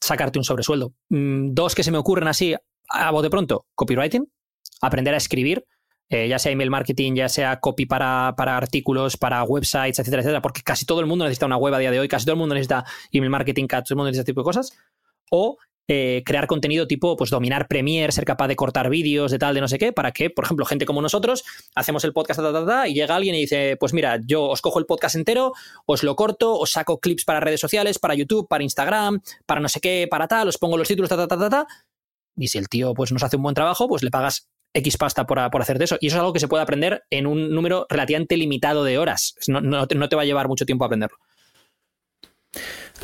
sacarte 0.00 0.38
un 0.38 0.44
sobresueldo? 0.44 0.94
Mm, 1.10 1.52
Dos 1.52 1.74
que 1.74 1.82
se 1.84 1.90
me 1.90 1.98
ocurren 1.98 2.28
así 2.28 2.54
a 2.88 3.10
bote 3.10 3.28
pronto: 3.28 3.66
copywriting, 3.74 4.26
aprender 4.80 5.12
a 5.12 5.18
escribir. 5.18 5.66
Eh, 6.14 6.28
ya 6.28 6.38
sea 6.38 6.52
email 6.52 6.70
marketing, 6.70 7.14
ya 7.14 7.28
sea 7.28 7.58
copy 7.58 7.86
para, 7.86 8.34
para 8.36 8.56
artículos, 8.56 9.16
para 9.16 9.42
websites, 9.42 9.98
etcétera, 9.98 10.22
etcétera, 10.22 10.42
porque 10.42 10.62
casi 10.62 10.86
todo 10.86 11.00
el 11.00 11.06
mundo 11.06 11.24
necesita 11.24 11.46
una 11.46 11.56
web 11.56 11.74
a 11.74 11.78
día 11.78 11.90
de 11.90 11.98
hoy, 11.98 12.06
casi 12.06 12.24
todo 12.24 12.34
el 12.34 12.38
mundo 12.38 12.54
necesita 12.54 12.84
email 13.10 13.30
marketing, 13.30 13.66
casi 13.66 13.82
todo 13.82 13.94
el 13.94 13.96
mundo 13.96 14.10
necesita 14.10 14.22
este 14.22 14.32
tipo 14.32 14.42
de 14.42 14.44
cosas. 14.44 14.78
O 15.32 15.58
eh, 15.88 16.22
crear 16.24 16.46
contenido 16.46 16.86
tipo, 16.86 17.16
pues 17.16 17.30
dominar 17.30 17.66
Premiere, 17.66 18.12
ser 18.12 18.24
capaz 18.24 18.46
de 18.46 18.54
cortar 18.54 18.90
vídeos, 18.90 19.32
de 19.32 19.38
tal, 19.38 19.56
de 19.56 19.60
no 19.60 19.66
sé 19.66 19.76
qué, 19.76 19.92
para 19.92 20.12
que, 20.12 20.30
por 20.30 20.44
ejemplo, 20.44 20.64
gente 20.64 20.86
como 20.86 21.02
nosotros, 21.02 21.44
hacemos 21.74 22.04
el 22.04 22.12
podcast, 22.12 22.40
ta, 22.40 22.52
ta, 22.52 22.64
ta, 22.64 22.88
y 22.88 22.94
llega 22.94 23.16
alguien 23.16 23.34
y 23.34 23.40
dice, 23.40 23.76
pues 23.76 23.92
mira, 23.92 24.20
yo 24.24 24.44
os 24.44 24.62
cojo 24.62 24.78
el 24.78 24.86
podcast 24.86 25.16
entero, 25.16 25.52
os 25.84 26.04
lo 26.04 26.14
corto, 26.14 26.56
os 26.56 26.70
saco 26.70 27.00
clips 27.00 27.24
para 27.24 27.40
redes 27.40 27.60
sociales, 27.60 27.98
para 27.98 28.14
YouTube, 28.14 28.46
para 28.48 28.62
Instagram, 28.62 29.20
para 29.46 29.60
no 29.60 29.68
sé 29.68 29.80
qué, 29.80 30.06
para 30.08 30.28
tal, 30.28 30.46
os 30.46 30.58
pongo 30.58 30.78
los 30.78 30.86
títulos, 30.86 31.08
ta, 31.08 31.16
ta, 31.16 31.26
ta, 31.26 31.50
ta. 31.50 31.66
Y 32.36 32.48
si 32.48 32.58
el 32.58 32.68
tío 32.68 32.94
pues 32.94 33.12
nos 33.12 33.22
hace 33.22 33.36
un 33.36 33.42
buen 33.42 33.54
trabajo, 33.54 33.88
pues 33.88 34.02
le 34.02 34.10
pagas 34.10 34.48
X 34.74 34.96
pasta 34.96 35.24
por, 35.26 35.50
por 35.50 35.62
hacerte 35.62 35.84
eso. 35.84 35.96
Y 36.00 36.08
eso 36.08 36.16
es 36.16 36.20
algo 36.20 36.32
que 36.32 36.40
se 36.40 36.48
puede 36.48 36.62
aprender 36.62 37.04
en 37.10 37.26
un 37.26 37.50
número 37.54 37.86
relativamente 37.88 38.36
limitado 38.36 38.84
de 38.84 38.98
horas. 38.98 39.34
No, 39.46 39.60
no 39.60 39.86
no 39.94 40.08
te 40.08 40.16
va 40.16 40.22
a 40.22 40.26
llevar 40.26 40.48
mucho 40.48 40.66
tiempo 40.66 40.84
aprenderlo. 40.84 41.18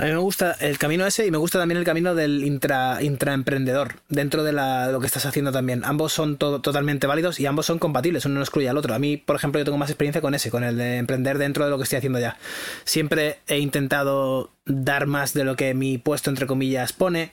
A 0.00 0.04
mí 0.04 0.12
me 0.12 0.16
gusta 0.16 0.56
el 0.60 0.78
camino 0.78 1.04
ese 1.04 1.26
y 1.26 1.30
me 1.30 1.36
gusta 1.36 1.58
también 1.58 1.76
el 1.76 1.84
camino 1.84 2.14
del 2.14 2.42
intra, 2.42 3.02
intraemprendedor 3.02 3.96
dentro 4.08 4.42
de, 4.44 4.52
la- 4.52 4.90
lo 4.90 4.98
que 4.98 5.04
estás 5.06 5.26
haciendo 5.26 5.52
también. 5.52 5.82
Ambos 5.84 6.14
son 6.14 6.38
to- 6.38 6.62
totalmente 6.62 7.06
válidos 7.06 7.38
y 7.38 7.44
ambos 7.44 7.66
son 7.66 7.78
compatibles, 7.78 8.24
uno 8.24 8.36
no 8.36 8.40
excluye 8.40 8.66
al 8.70 8.78
otro. 8.78 8.94
A 8.94 8.98
mí, 8.98 9.18
por 9.18 9.36
ejemplo, 9.36 9.58
yo 9.60 9.66
tengo 9.66 9.76
más 9.76 9.90
experiencia 9.90 10.22
con 10.22 10.34
ese, 10.34 10.50
con 10.50 10.64
el 10.64 10.78
de 10.78 10.96
emprender 10.96 11.36
dentro 11.36 11.64
de 11.66 11.70
lo 11.70 11.76
que 11.76 11.82
estoy 11.82 11.98
haciendo 11.98 12.18
ya. 12.18 12.38
Siempre 12.84 13.40
he 13.46 13.58
intentado 13.58 14.50
dar 14.64 15.04
más 15.06 15.34
de 15.34 15.44
lo 15.44 15.54
que 15.54 15.74
mi 15.74 15.98
puesto, 15.98 16.30
entre 16.30 16.46
comillas, 16.46 16.94
pone, 16.94 17.32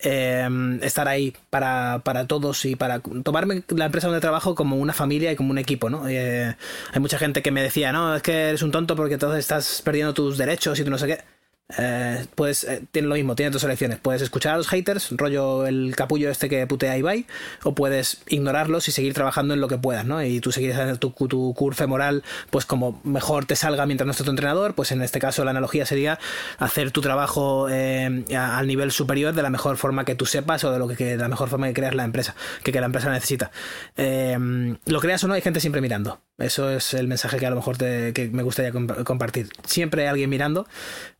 eh, 0.00 0.48
estar 0.82 1.06
ahí 1.06 1.36
para, 1.50 2.00
para 2.02 2.26
todos 2.26 2.64
y 2.64 2.74
para 2.74 2.98
tomarme 2.98 3.62
la 3.68 3.84
empresa 3.84 4.08
donde 4.08 4.20
trabajo 4.20 4.56
como 4.56 4.74
una 4.76 4.92
familia 4.92 5.30
y 5.30 5.36
como 5.36 5.52
un 5.52 5.58
equipo, 5.58 5.88
¿no? 5.88 6.08
Eh, 6.08 6.56
hay 6.92 7.00
mucha 7.00 7.18
gente 7.18 7.42
que 7.42 7.52
me 7.52 7.62
decía, 7.62 7.92
no, 7.92 8.16
es 8.16 8.22
que 8.22 8.48
eres 8.48 8.62
un 8.62 8.72
tonto 8.72 8.96
porque 8.96 9.14
entonces 9.14 9.38
estás 9.38 9.82
perdiendo 9.84 10.14
tus 10.14 10.36
derechos 10.36 10.80
y 10.80 10.84
tú 10.84 10.90
no 10.90 10.98
sé 10.98 11.06
qué. 11.06 11.37
Eh, 11.76 12.24
puedes, 12.34 12.64
eh, 12.64 12.82
tiene 12.90 13.08
lo 13.08 13.14
mismo, 13.14 13.34
tiene 13.34 13.50
dos 13.50 13.62
elecciones. 13.62 13.98
Puedes 13.98 14.22
escuchar 14.22 14.54
a 14.54 14.56
los 14.56 14.68
haters, 14.68 15.08
rollo 15.10 15.66
el 15.66 15.94
capullo 15.96 16.30
este 16.30 16.48
que 16.48 16.66
putea 16.66 16.96
Ibai, 16.96 17.26
o 17.62 17.74
puedes 17.74 18.22
ignorarlos 18.28 18.88
y 18.88 18.92
seguir 18.92 19.12
trabajando 19.12 19.52
en 19.52 19.60
lo 19.60 19.68
que 19.68 19.76
puedas, 19.76 20.06
¿no? 20.06 20.22
Y 20.22 20.40
tú 20.40 20.50
seguir 20.50 20.72
haciendo 20.72 20.96
tu, 20.98 21.10
tu 21.28 21.54
moral, 21.86 22.24
pues 22.48 22.64
como 22.64 23.00
mejor 23.04 23.44
te 23.44 23.54
salga 23.54 23.84
mientras 23.84 24.06
no 24.06 24.12
esté 24.12 24.24
tu 24.24 24.30
entrenador, 24.30 24.74
pues 24.74 24.92
en 24.92 25.02
este 25.02 25.18
caso 25.18 25.44
la 25.44 25.50
analogía 25.50 25.84
sería 25.84 26.18
hacer 26.58 26.90
tu 26.90 27.02
trabajo 27.02 27.68
eh, 27.70 28.24
al 28.34 28.66
nivel 28.66 28.90
superior 28.90 29.34
de 29.34 29.42
la 29.42 29.50
mejor 29.50 29.76
forma 29.76 30.06
que 30.06 30.14
tú 30.14 30.24
sepas 30.24 30.64
o 30.64 30.72
de 30.72 30.78
lo 30.78 30.88
que, 30.88 31.04
de 31.04 31.16
la 31.18 31.28
mejor 31.28 31.50
forma 31.50 31.66
que 31.68 31.74
creas 31.74 31.94
la 31.94 32.04
empresa, 32.04 32.34
que, 32.62 32.72
que 32.72 32.80
la 32.80 32.86
empresa 32.86 33.10
necesita. 33.10 33.50
Eh, 33.96 34.76
lo 34.86 35.00
creas 35.00 35.22
o 35.24 35.28
no, 35.28 35.34
hay 35.34 35.42
gente 35.42 35.60
siempre 35.60 35.82
mirando. 35.82 36.22
Eso 36.38 36.70
es 36.70 36.94
el 36.94 37.08
mensaje 37.08 37.36
que 37.36 37.46
a 37.46 37.50
lo 37.50 37.56
mejor 37.56 37.76
te- 37.76 38.12
que 38.14 38.28
me 38.28 38.42
gustaría 38.42 38.72
comp- 38.72 39.02
compartir. 39.04 39.48
Siempre 39.66 40.02
hay 40.02 40.08
alguien 40.08 40.30
mirando 40.30 40.66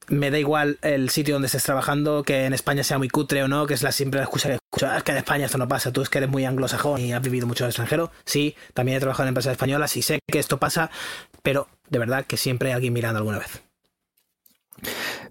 me 0.09 0.31
da 0.31 0.39
igual 0.39 0.79
el 0.83 1.11
sitio 1.11 1.35
donde 1.35 1.47
estés 1.47 1.63
trabajando, 1.65 2.23
que 2.23 2.45
en 2.45 2.53
España 2.55 2.83
sea 2.83 2.99
muy 2.99 3.09
cutre 3.09 3.43
o 3.43 3.49
no, 3.49 3.67
que 3.67 3.75
es 3.75 3.83
la 3.83 3.93
siempre 3.93 4.19
la 4.19 4.25
excusa 4.25 4.49
que 4.49 4.55
escucho, 4.55 4.87
"Ah, 4.87 4.99
es 4.99 5.03
que 5.03 5.13
en 5.13 5.19
España 5.19 5.47
esto 5.47 5.59
no 5.59 5.69
pasa, 5.69 5.93
tú 5.93 6.03
es 6.03 6.09
que 6.09 6.19
eres 6.19 6.31
muy 6.31 6.45
anglosajón 6.45 7.01
y 7.01 7.13
has 7.13 7.23
vivido 7.23 7.47
mucho 7.47 7.65
en 7.65 7.67
el 7.67 7.71
extranjero. 7.71 8.11
Sí, 8.25 8.55
también 8.75 8.97
he 8.97 9.01
trabajado 9.01 9.25
en 9.25 9.29
empresas 9.29 9.53
españolas 9.53 9.97
y 9.97 10.03
sé 10.03 10.21
que 10.27 10.39
esto 10.39 10.59
pasa, 10.59 10.91
pero 11.43 11.69
de 11.89 11.99
verdad 11.99 12.25
que 12.27 12.37
siempre 12.37 12.69
hay 12.71 12.75
alguien 12.75 12.93
mirando 12.93 13.19
alguna 13.19 13.39
vez. 13.39 13.63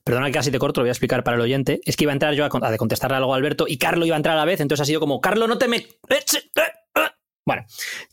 Perdona 0.03 0.27
que 0.27 0.33
casi 0.33 0.51
te 0.51 0.59
corto, 0.59 0.81
lo 0.81 0.85
voy 0.85 0.89
a 0.89 0.91
explicar 0.91 1.23
para 1.23 1.35
el 1.35 1.41
oyente. 1.41 1.79
Es 1.85 1.95
que 1.95 2.03
iba 2.05 2.11
a 2.11 2.13
entrar 2.13 2.33
yo 2.33 2.45
a, 2.45 2.47
a 2.47 2.77
contestarle 2.77 3.17
algo 3.17 3.33
a 3.33 3.37
Alberto 3.37 3.65
y 3.67 3.77
Carlo 3.77 4.05
iba 4.05 4.15
a 4.15 4.17
entrar 4.17 4.35
a 4.35 4.39
la 4.39 4.45
vez, 4.45 4.59
entonces 4.59 4.81
ha 4.81 4.85
sido 4.85 4.99
como, 4.99 5.21
Carlo, 5.21 5.47
no 5.47 5.57
te 5.57 5.67
me... 5.67 5.85
Bueno, 7.45 7.65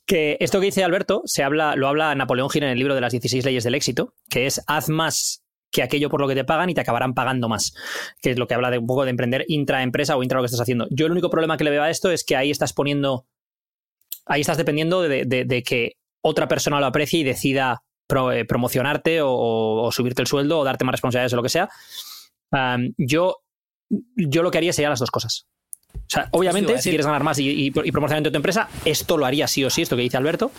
que 0.07 0.37
esto 0.39 0.61
que 0.61 0.67
dice 0.67 0.85
Alberto 0.85 1.23
se 1.25 1.43
habla, 1.43 1.75
lo 1.75 1.89
habla 1.89 2.15
Napoleón 2.15 2.51
Gil 2.51 2.63
en 2.63 2.69
el 2.71 2.79
libro 2.79 2.95
de 2.95 3.01
las 3.01 3.11
16 3.11 3.45
leyes 3.45 3.65
del 3.65 3.75
éxito, 3.75 4.15
que 4.31 4.47
es 4.47 4.63
haz 4.69 4.89
más 4.89 5.44
que 5.75 5.83
aquello 5.83 6.09
por 6.09 6.21
lo 6.21 6.29
que 6.29 6.37
te 6.37 6.45
pagan 6.45 6.71
y 6.71 6.75
te 6.75 6.81
acabarán 6.81 7.15
pagando 7.15 7.49
más, 7.49 7.75
que 8.23 8.31
es 8.31 8.39
lo 8.39 8.47
que 8.47 8.55
habla 8.55 8.71
de 8.71 8.79
un 8.79 8.87
poco 8.87 9.05
de 9.05 9.11
emprender 9.11 9.45
intraempresa 9.49 10.17
o 10.17 10.23
intra 10.23 10.39
lo 10.39 10.43
que 10.43 10.47
estás 10.47 10.61
haciendo. 10.61 10.87
Yo 10.91 11.07
el 11.07 11.13
único 11.13 11.29
problema 11.31 11.57
que 11.57 11.65
le 11.65 11.71
veo 11.71 11.83
a 11.83 11.91
esto 11.91 12.11
es 12.13 12.23
que 12.25 12.37
ahí 12.37 12.51
estás 12.53 12.73
poniendo, 12.73 13.27
ahí 14.25 14.41
estás 14.41 14.57
dependiendo 14.57 15.03
de, 15.03 15.25
de- 15.25 15.45
de 15.45 15.63
que 15.65 15.97
otra 16.23 16.47
persona 16.47 16.79
lo 16.79 16.87
aprecie 16.87 17.19
y 17.21 17.25
decida 17.25 17.83
pro- 18.07 18.31
eh, 18.31 18.45
promocionarte 18.45 19.19
o, 19.21 19.91
subirte 19.91 20.23
el 20.23 20.29
sueldo 20.29 20.61
o 20.61 20.65
darte 20.65 20.85
más 20.85 20.93
responsabilidades 20.93 21.33
o 21.33 21.37
lo 21.37 21.43
que 21.43 21.49
sea. 21.49 21.69
Am, 22.53 22.95
yo, 22.97 23.39
yo 24.17 24.43
lo 24.45 24.51
que 24.53 24.59
haría 24.59 24.73
sería 24.73 24.91
las 24.91 25.01
dos 25.01 25.11
cosas. 25.11 25.47
O 25.95 25.99
sea, 26.09 26.29
obviamente, 26.33 26.73
si 26.79 26.91
quieres 26.91 27.07
ganar 27.07 27.25
más 27.25 27.39
y, 27.41 27.49
y, 27.51 27.67
y 27.67 27.73
tu 27.73 28.37
empresa, 28.37 28.69
esto 28.85 29.17
lo 29.19 29.27
haría 29.27 29.49
sí 29.49 29.65
o 29.65 29.71
sí, 29.71 29.83
esto 29.83 29.97
que 29.97 30.03
dice 30.03 30.17
Alberto. 30.17 30.51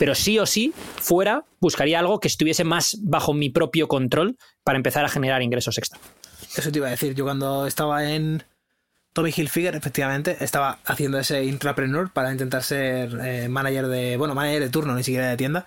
Pero 0.00 0.14
sí 0.14 0.38
o 0.38 0.46
sí, 0.46 0.72
fuera, 0.74 1.44
buscaría 1.60 1.98
algo 1.98 2.20
que 2.20 2.28
estuviese 2.28 2.64
más 2.64 2.96
bajo 3.02 3.34
mi 3.34 3.50
propio 3.50 3.86
control 3.86 4.38
para 4.64 4.78
empezar 4.78 5.04
a 5.04 5.10
generar 5.10 5.42
ingresos 5.42 5.76
extra. 5.76 6.00
Eso 6.56 6.72
te 6.72 6.78
iba 6.78 6.86
a 6.86 6.90
decir, 6.92 7.14
yo 7.14 7.24
cuando 7.24 7.66
estaba 7.66 8.10
en 8.10 8.42
Tommy 9.12 9.30
Hilfiger, 9.36 9.76
efectivamente, 9.76 10.38
estaba 10.40 10.78
haciendo 10.86 11.18
ese 11.18 11.44
intrapreneur 11.44 12.10
para 12.14 12.32
intentar 12.32 12.62
ser 12.62 13.14
eh, 13.22 13.50
manager 13.50 13.88
de, 13.88 14.16
bueno, 14.16 14.34
manager 14.34 14.62
de 14.62 14.68
turno, 14.70 14.94
ni 14.94 15.04
siquiera 15.04 15.28
de 15.28 15.36
tienda, 15.36 15.66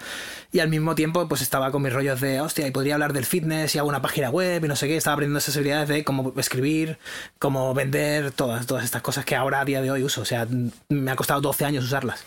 y 0.52 0.62
al 0.62 0.70
mismo 0.70 0.96
tiempo 0.96 1.28
pues 1.28 1.44
estaba 1.44 1.70
con 1.70 1.84
mis 1.84 1.94
rollos 1.94 2.20
de, 2.20 2.42
hostia, 2.42 2.66
y 2.66 2.72
podría 2.72 2.96
hablar 2.96 3.14
del 3.14 3.28
fitness 3.28 3.76
y 3.76 3.78
hago 3.78 3.88
una 3.88 4.02
página 4.02 4.32
web 4.32 4.66
y 4.66 4.68
no 4.68 4.76
sé 4.76 4.88
qué, 4.88 4.98
estaba 4.98 5.14
aprendiendo 5.14 5.38
esas 5.38 5.56
habilidades 5.58 5.90
de 5.90 6.04
cómo 6.04 6.34
escribir, 6.38 6.98
cómo 7.38 7.72
vender, 7.76 8.32
todas, 8.32 8.66
todas 8.66 8.84
estas 8.84 9.04
cosas 9.04 9.26
que 9.26 9.36
ahora 9.36 9.62
a 9.62 9.66
día 9.66 9.80
de 9.84 9.92
hoy 9.92 10.02
uso, 10.02 10.22
o 10.22 10.26
sea, 10.26 10.48
me 10.90 11.12
ha 11.12 11.16
costado 11.16 11.40
12 11.40 11.66
años 11.66 11.86
usarlas. 11.86 12.26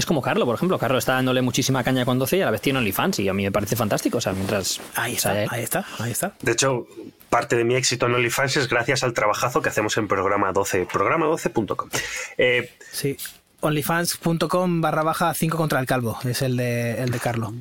Es 0.00 0.06
como 0.06 0.22
Carlo, 0.22 0.46
por 0.46 0.54
ejemplo. 0.54 0.78
Carlo 0.78 0.96
está 0.96 1.12
dándole 1.12 1.42
muchísima 1.42 1.84
caña 1.84 2.06
con 2.06 2.18
12 2.18 2.38
y 2.38 2.40
a 2.40 2.46
la 2.46 2.50
vez 2.50 2.62
tiene 2.62 2.78
OnlyFans 2.78 3.18
y 3.18 3.28
a 3.28 3.34
mí 3.34 3.42
me 3.44 3.52
parece 3.52 3.76
fantástico. 3.76 4.16
O 4.16 4.20
sea, 4.22 4.32
mientras. 4.32 4.80
Ahí 4.94 5.12
está, 5.14 5.32
ahí 5.50 5.62
está, 5.62 5.84
ahí 5.98 6.10
está. 6.10 6.32
De 6.40 6.52
hecho, 6.52 6.86
parte 7.28 7.54
de 7.54 7.64
mi 7.64 7.74
éxito 7.74 8.06
en 8.06 8.14
OnlyFans 8.14 8.56
es 8.56 8.68
gracias 8.68 9.02
al 9.02 9.12
trabajazo 9.12 9.60
que 9.60 9.68
hacemos 9.68 9.94
en 9.98 10.08
programa 10.08 10.52
12, 10.52 10.88
programa12.com. 10.88 11.90
Eh, 12.38 12.72
Sí. 12.90 13.18
onlyfans.com 13.60 14.80
barra 14.80 15.02
baja 15.02 15.34
5 15.34 15.58
contra 15.58 15.78
el 15.80 15.86
calvo, 15.86 16.18
es 16.24 16.40
el 16.40 16.56
de, 16.56 17.02
el 17.02 17.10
de 17.10 17.18
Carlo. 17.20 17.52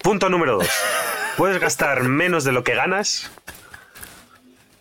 punto 0.00 0.28
número 0.28 0.58
2. 0.58 0.68
Puedes 1.36 1.60
gastar 1.60 2.04
menos 2.04 2.44
de 2.44 2.52
lo 2.52 2.62
que 2.62 2.76
ganas. 2.76 3.30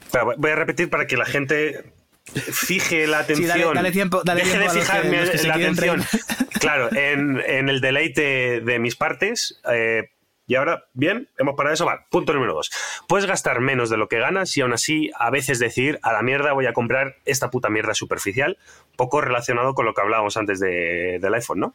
Espera, 0.05 0.25
voy 0.37 0.51
a 0.51 0.55
repetir 0.55 0.89
para 0.91 1.07
que 1.07 1.17
la 1.17 1.25
gente 1.25 1.91
fije 2.33 3.07
la 3.07 3.19
atención. 3.19 3.47
dale- 3.49 3.73
dale 3.73 3.91
tiempo- 3.91 4.21
dale 4.23 4.41
Deje 4.43 4.57
tiempo 4.57 4.73
de 4.73 4.79
fijarme 4.81 5.29
que- 5.31 5.47
la 5.47 5.53
atención. 5.55 6.03
reír. 6.11 6.46
Claro, 6.60 6.89
en, 6.96 7.41
en 7.46 7.70
el 7.70 7.82
deleite 7.82 8.62
de 8.62 8.80
mis 8.80 8.96
partes. 8.96 9.60
eh, 9.72 10.10
y 10.50 10.56
ahora, 10.56 10.86
bien, 10.93 11.28
hemos 11.38 11.56
parado 11.56 11.74
eso. 11.74 11.86
Punto 12.10 12.32
número 12.34 12.54
dos. 12.54 12.72
Puedes 13.10 13.26
gastar 13.26 13.60
menos 13.60 13.89
de 13.89 13.98
lo 13.98 14.08
que 14.08 14.17
ganas 14.17 14.56
y 14.56 14.62
aún 14.62 14.72
así 14.72 15.12
a 15.20 15.30
veces 15.30 15.60
decir 15.60 16.00
a 16.04 16.13
la 16.13 16.22
mierda 16.22 16.54
voy 16.54 16.65
a 16.67 16.72
comprar 16.74 17.15
esta 17.26 17.50
puta 17.50 17.70
mierda 17.70 17.93
superficial, 17.93 18.58
poco 18.96 19.20
relacionado 19.20 19.74
con 19.74 19.86
lo 19.86 19.93
que 19.93 20.00
hablábamos 20.02 20.38
antes 20.38 20.62
de- 20.62 21.20
del 21.22 21.34
iPhone, 21.34 21.60
¿no? 21.60 21.74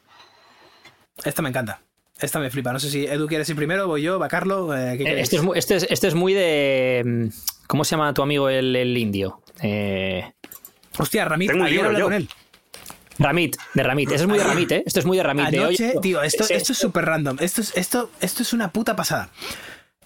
Esta 1.23 1.43
me 1.43 1.49
encanta. 1.49 1.81
Esta 2.19 2.39
me 2.39 2.49
flipa. 2.49 2.73
No 2.73 2.79
sé 2.79 2.89
si 2.89 3.05
Edu 3.05 3.27
quieres 3.27 3.47
ir 3.49 3.55
primero, 3.55 3.85
voy 3.87 4.01
yo, 4.01 4.17
va 4.17 4.27
Carlo. 4.27 4.75
eh, 4.75 4.97
¿qué 4.97 5.03
eh, 5.03 5.19
este, 5.21 5.35
es 5.35 5.43
muy, 5.43 5.57
este, 5.59 5.75
es, 5.75 5.85
este 5.89 6.07
es 6.07 6.15
muy 6.15 6.33
de. 6.33 7.03
mm, 7.05 7.27
¿Cómo 7.67 7.83
se 7.83 7.91
llama 7.91 8.11
tu 8.15 8.23
amigo 8.23 8.49
el, 8.49 8.75
el 8.75 8.97
indio? 8.97 9.41
Eh, 9.61 10.31
Hostia, 10.97 11.27
un 11.27 11.61
ayer 11.61 11.85
hablé 11.85 12.01
con 12.01 12.13
él. 12.13 12.27
Ramit, 13.19 13.57
de 13.73 13.83
Ramit. 13.83 14.11
Ese 14.11 14.23
es 14.23 14.27
muy 14.27 14.37
de 14.37 14.43
Ramit, 14.43 14.71
¿eh? 14.71 14.83
Esto 14.85 14.99
es 14.99 15.05
muy 15.05 15.17
de 15.17 15.23
Ramit. 15.23 15.49
de, 15.49 15.59
Anoche, 15.59 15.89
oye, 15.91 15.99
tío, 16.01 16.21
esto 16.23 16.45
es 16.49 16.65
súper 16.65 17.05
random. 17.05 17.37
Esto 17.39 17.61
es, 17.61 17.75
esto, 17.75 18.09
esto 18.19 18.43
es 18.43 18.53
una 18.53 18.71
puta 18.71 18.95
pasada. 18.95 19.29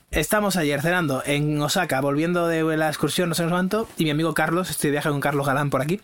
Estamos 0.10 0.56
ayer 0.56 0.82
cenando 0.82 1.22
en 1.26 1.62
Osaka, 1.62 2.00
volviendo 2.00 2.48
de 2.48 2.64
la 2.78 2.88
excursión, 2.88 3.28
no 3.28 3.36
sé 3.36 3.46
cuánto, 3.46 3.90
y 3.98 4.06
mi 4.06 4.10
amigo 4.10 4.34
Carlos, 4.34 4.70
estoy 4.70 4.90
de 4.90 4.94
viaje 4.94 5.10
con 5.10 5.20
Carlos 5.20 5.46
Galán 5.46 5.70
por 5.70 5.82
aquí, 5.82 6.00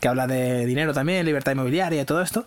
que 0.00 0.06
habla 0.06 0.28
de 0.28 0.64
dinero 0.64 0.94
también, 0.94 1.26
libertad 1.26 1.52
inmobiliaria 1.52 2.00
y 2.00 2.04
todo 2.04 2.22
esto. 2.22 2.46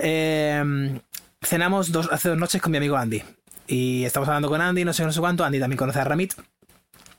Eh, 0.00 1.00
cenamos 1.40 1.92
dos, 1.92 2.08
hace 2.10 2.30
dos 2.30 2.38
noches 2.38 2.60
con 2.60 2.72
mi 2.72 2.78
amigo 2.78 2.96
Andy. 2.96 3.22
Y 3.68 4.04
estamos 4.04 4.28
hablando 4.28 4.48
con 4.48 4.60
Andy, 4.60 4.84
no 4.84 4.92
sé, 4.92 5.04
no 5.04 5.12
sé 5.12 5.20
cuánto. 5.20 5.44
Andy 5.44 5.60
también 5.60 5.78
conoce 5.78 6.00
a 6.00 6.04
Ramit. 6.04 6.34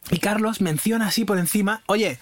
Y 0.10 0.18
Carlos 0.18 0.62
menciona 0.62 1.08
así 1.08 1.26
por 1.26 1.38
encima, 1.38 1.84
oye, 1.86 2.18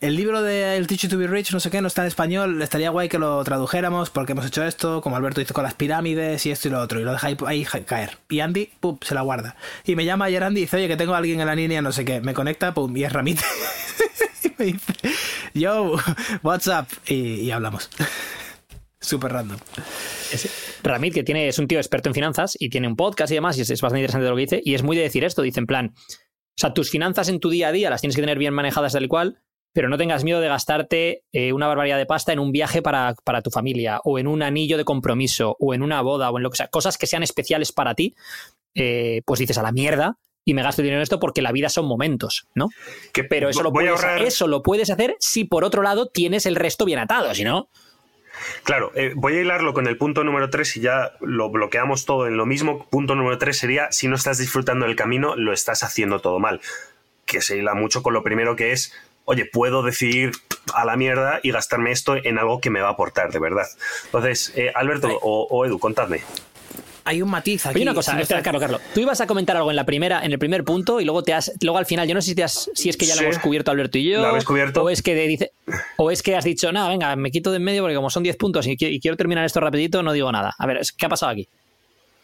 el 0.00 0.14
libro 0.14 0.40
de 0.42 0.76
El 0.76 0.86
Teach 0.86 1.08
to 1.08 1.18
Be 1.18 1.26
Rich, 1.26 1.52
no 1.52 1.60
sé 1.60 1.70
qué, 1.70 1.82
no 1.82 1.88
está 1.88 2.02
en 2.02 2.08
español, 2.08 2.62
estaría 2.62 2.90
guay 2.90 3.08
que 3.08 3.18
lo 3.18 3.42
tradujéramos 3.42 4.08
porque 4.10 4.32
hemos 4.32 4.46
hecho 4.46 4.64
esto, 4.64 5.02
como 5.02 5.16
Alberto 5.16 5.40
hizo 5.40 5.52
con 5.52 5.64
las 5.64 5.74
pirámides 5.74 6.46
y 6.46 6.52
esto 6.52 6.68
y 6.68 6.70
lo 6.70 6.80
otro, 6.80 7.00
y 7.00 7.04
lo 7.04 7.12
deja 7.12 7.28
ahí, 7.46 7.64
caer. 7.64 8.18
Y 8.30 8.40
Andy, 8.40 8.70
pum, 8.80 8.98
se 9.02 9.14
la 9.14 9.22
guarda. 9.22 9.56
Y 9.84 9.96
me 9.96 10.04
llama 10.04 10.26
ayer 10.26 10.44
Andy 10.44 10.60
y 10.60 10.64
dice, 10.64 10.76
oye, 10.76 10.88
que 10.88 10.96
tengo 10.96 11.14
a 11.14 11.18
alguien 11.18 11.40
en 11.40 11.46
la 11.46 11.54
línea, 11.54 11.82
no 11.82 11.92
sé 11.92 12.04
qué, 12.04 12.20
me 12.20 12.34
conecta, 12.34 12.72
pum, 12.72 12.96
y 12.96 13.04
es 13.04 13.12
Ramit. 13.12 13.40
y 14.44 14.52
me 14.56 14.64
dice, 14.66 14.94
yo, 15.54 15.96
what's 16.42 16.68
up? 16.68 16.86
Y, 17.06 17.40
y 17.40 17.50
hablamos. 17.50 17.90
Súper 19.00 19.32
random. 19.32 19.58
Ramit, 20.82 21.12
que 21.12 21.22
tiene, 21.22 21.48
es 21.48 21.58
un 21.58 21.68
tío 21.68 21.78
experto 21.78 22.08
en 22.08 22.14
finanzas 22.14 22.56
y 22.58 22.70
tiene 22.70 22.88
un 22.88 22.96
podcast 22.96 23.30
y 23.32 23.34
demás, 23.34 23.58
y 23.58 23.60
es, 23.60 23.70
es 23.70 23.82
bastante 23.82 24.00
interesante 24.00 24.28
lo 24.28 24.34
que 24.34 24.42
dice, 24.42 24.62
y 24.64 24.74
es 24.74 24.82
muy 24.82 24.96
de 24.96 25.02
decir 25.02 25.24
esto, 25.24 25.42
dice 25.42 25.60
en 25.60 25.66
plan, 25.66 25.94
o 26.56 26.60
sea, 26.60 26.72
tus 26.72 26.90
finanzas 26.90 27.28
en 27.28 27.40
tu 27.40 27.50
día 27.50 27.68
a 27.68 27.72
día 27.72 27.90
las 27.90 28.00
tienes 28.00 28.14
que 28.14 28.22
tener 28.22 28.38
bien 28.38 28.54
manejadas 28.54 28.92
tal 28.92 29.04
y 29.04 29.08
cual, 29.08 29.38
pero 29.72 29.88
no 29.88 29.98
tengas 29.98 30.22
miedo 30.22 30.40
de 30.40 30.48
gastarte 30.48 31.24
eh, 31.32 31.52
una 31.52 31.66
barbaridad 31.66 31.98
de 31.98 32.06
pasta 32.06 32.32
en 32.32 32.38
un 32.38 32.52
viaje 32.52 32.80
para, 32.80 33.16
para 33.24 33.42
tu 33.42 33.50
familia, 33.50 34.00
o 34.04 34.18
en 34.18 34.28
un 34.28 34.42
anillo 34.42 34.78
de 34.78 34.84
compromiso, 34.84 35.56
o 35.58 35.74
en 35.74 35.82
una 35.82 36.00
boda, 36.00 36.30
o 36.30 36.36
en 36.38 36.44
lo 36.44 36.50
que 36.50 36.58
sea, 36.58 36.68
cosas 36.68 36.96
que 36.96 37.08
sean 37.08 37.24
especiales 37.24 37.72
para 37.72 37.94
ti, 37.94 38.14
eh, 38.74 39.22
pues 39.26 39.40
dices 39.40 39.58
a 39.58 39.62
la 39.62 39.72
mierda 39.72 40.18
y 40.44 40.54
me 40.54 40.62
gasto 40.62 40.82
dinero 40.82 40.98
en 40.98 41.02
esto 41.02 41.18
porque 41.18 41.42
la 41.42 41.52
vida 41.52 41.68
son 41.68 41.86
momentos, 41.86 42.46
¿no? 42.54 42.68
Que 43.12 43.24
Pero 43.24 43.48
eso 43.48 43.62
lo, 43.62 43.72
puedes, 43.72 44.00
eso 44.20 44.46
lo 44.46 44.62
puedes 44.62 44.90
hacer 44.90 45.16
si 45.18 45.44
por 45.44 45.64
otro 45.64 45.82
lado 45.82 46.06
tienes 46.06 46.46
el 46.46 46.54
resto 46.54 46.84
bien 46.84 47.00
atado, 47.00 47.34
si 47.34 47.44
no... 47.44 47.68
Claro, 48.62 48.92
eh, 48.94 49.12
voy 49.14 49.34
a 49.34 49.40
hilarlo 49.40 49.74
con 49.74 49.86
el 49.86 49.96
punto 49.96 50.24
número 50.24 50.50
3 50.50 50.76
y 50.76 50.80
ya 50.80 51.12
lo 51.20 51.50
bloqueamos 51.50 52.04
todo 52.04 52.26
en 52.26 52.36
lo 52.36 52.46
mismo. 52.46 52.86
Punto 52.90 53.14
número 53.14 53.38
3 53.38 53.56
sería, 53.56 53.92
si 53.92 54.08
no 54.08 54.16
estás 54.16 54.38
disfrutando 54.38 54.86
del 54.86 54.96
camino, 54.96 55.36
lo 55.36 55.52
estás 55.52 55.82
haciendo 55.82 56.20
todo 56.20 56.38
mal. 56.38 56.60
Que 57.26 57.40
se 57.40 57.56
hila 57.56 57.74
mucho 57.74 58.02
con 58.02 58.14
lo 58.14 58.22
primero 58.22 58.56
que 58.56 58.72
es, 58.72 58.92
oye, 59.24 59.44
puedo 59.44 59.82
decidir 59.82 60.32
a 60.74 60.84
la 60.84 60.96
mierda 60.96 61.40
y 61.42 61.50
gastarme 61.50 61.90
esto 61.90 62.16
en 62.16 62.38
algo 62.38 62.60
que 62.60 62.70
me 62.70 62.80
va 62.80 62.88
a 62.88 62.92
aportar, 62.92 63.30
de 63.32 63.38
verdad. 63.38 63.66
Entonces, 64.06 64.52
eh, 64.56 64.72
Alberto 64.74 65.08
o, 65.22 65.46
o 65.50 65.64
Edu, 65.64 65.78
contadme. 65.78 66.22
Hay 67.04 67.22
un 67.22 67.30
matiz 67.30 67.66
aquí. 67.66 67.76
Oye, 67.76 67.82
una 67.84 67.94
cosa, 67.94 68.12
Si 68.12 68.16
no 68.16 68.22
espera, 68.22 68.40
está- 68.40 68.44
Carlos, 68.50 68.60
Carlos. 68.62 68.80
Tú 68.94 69.00
ibas 69.00 69.20
a 69.20 69.26
comentar 69.26 69.56
algo 69.56 69.70
en 69.70 69.76
la 69.76 69.84
primera, 69.84 70.24
en 70.24 70.32
el 70.32 70.38
primer 70.38 70.64
punto, 70.64 71.00
y 71.00 71.04
luego 71.04 71.22
te 71.22 71.32
has, 71.34 71.52
luego 71.60 71.78
al 71.78 71.86
final, 71.86 72.08
yo 72.08 72.14
no 72.14 72.20
sé 72.22 72.28
si, 72.30 72.34
te 72.34 72.44
has- 72.44 72.70
si 72.74 72.88
es 72.88 72.96
que 72.96 73.06
ya 73.06 73.14
Sí. 73.14 73.20
lo 73.20 73.26
hemos 73.26 73.38
cubierto 73.40 73.70
Alberto 73.70 73.98
y 73.98 74.10
yo. 74.10 74.20
Lo 74.22 74.28
habéis 74.28 74.44
cubierto. 74.44 74.82
O 74.82 74.90
es 74.90 75.02
que 75.02 75.14
de- 75.14 75.28
dice, 75.28 75.52
o 75.96 76.10
es 76.10 76.22
que 76.22 76.36
has 76.36 76.44
dicho, 76.44 76.70
nada, 76.72 76.88
venga, 76.88 77.14
me 77.16 77.30
quito 77.30 77.50
de 77.50 77.58
en 77.58 77.64
medio 77.64 77.82
porque 77.82 77.96
como 77.96 78.10
son 78.10 78.22
10 78.22 78.36
puntos 78.36 78.66
y, 78.66 78.76
qui- 78.76 78.90
y 78.92 79.00
quiero 79.00 79.16
terminar 79.16 79.44
esto 79.44 79.60
rapidito, 79.60 80.02
no 80.02 80.12
digo 80.12 80.30
nada. 80.32 80.54
A 80.58 80.66
ver, 80.66 80.80
¿qué 80.96 81.06
ha 81.06 81.08
pasado 81.08 81.32
aquí? 81.32 81.48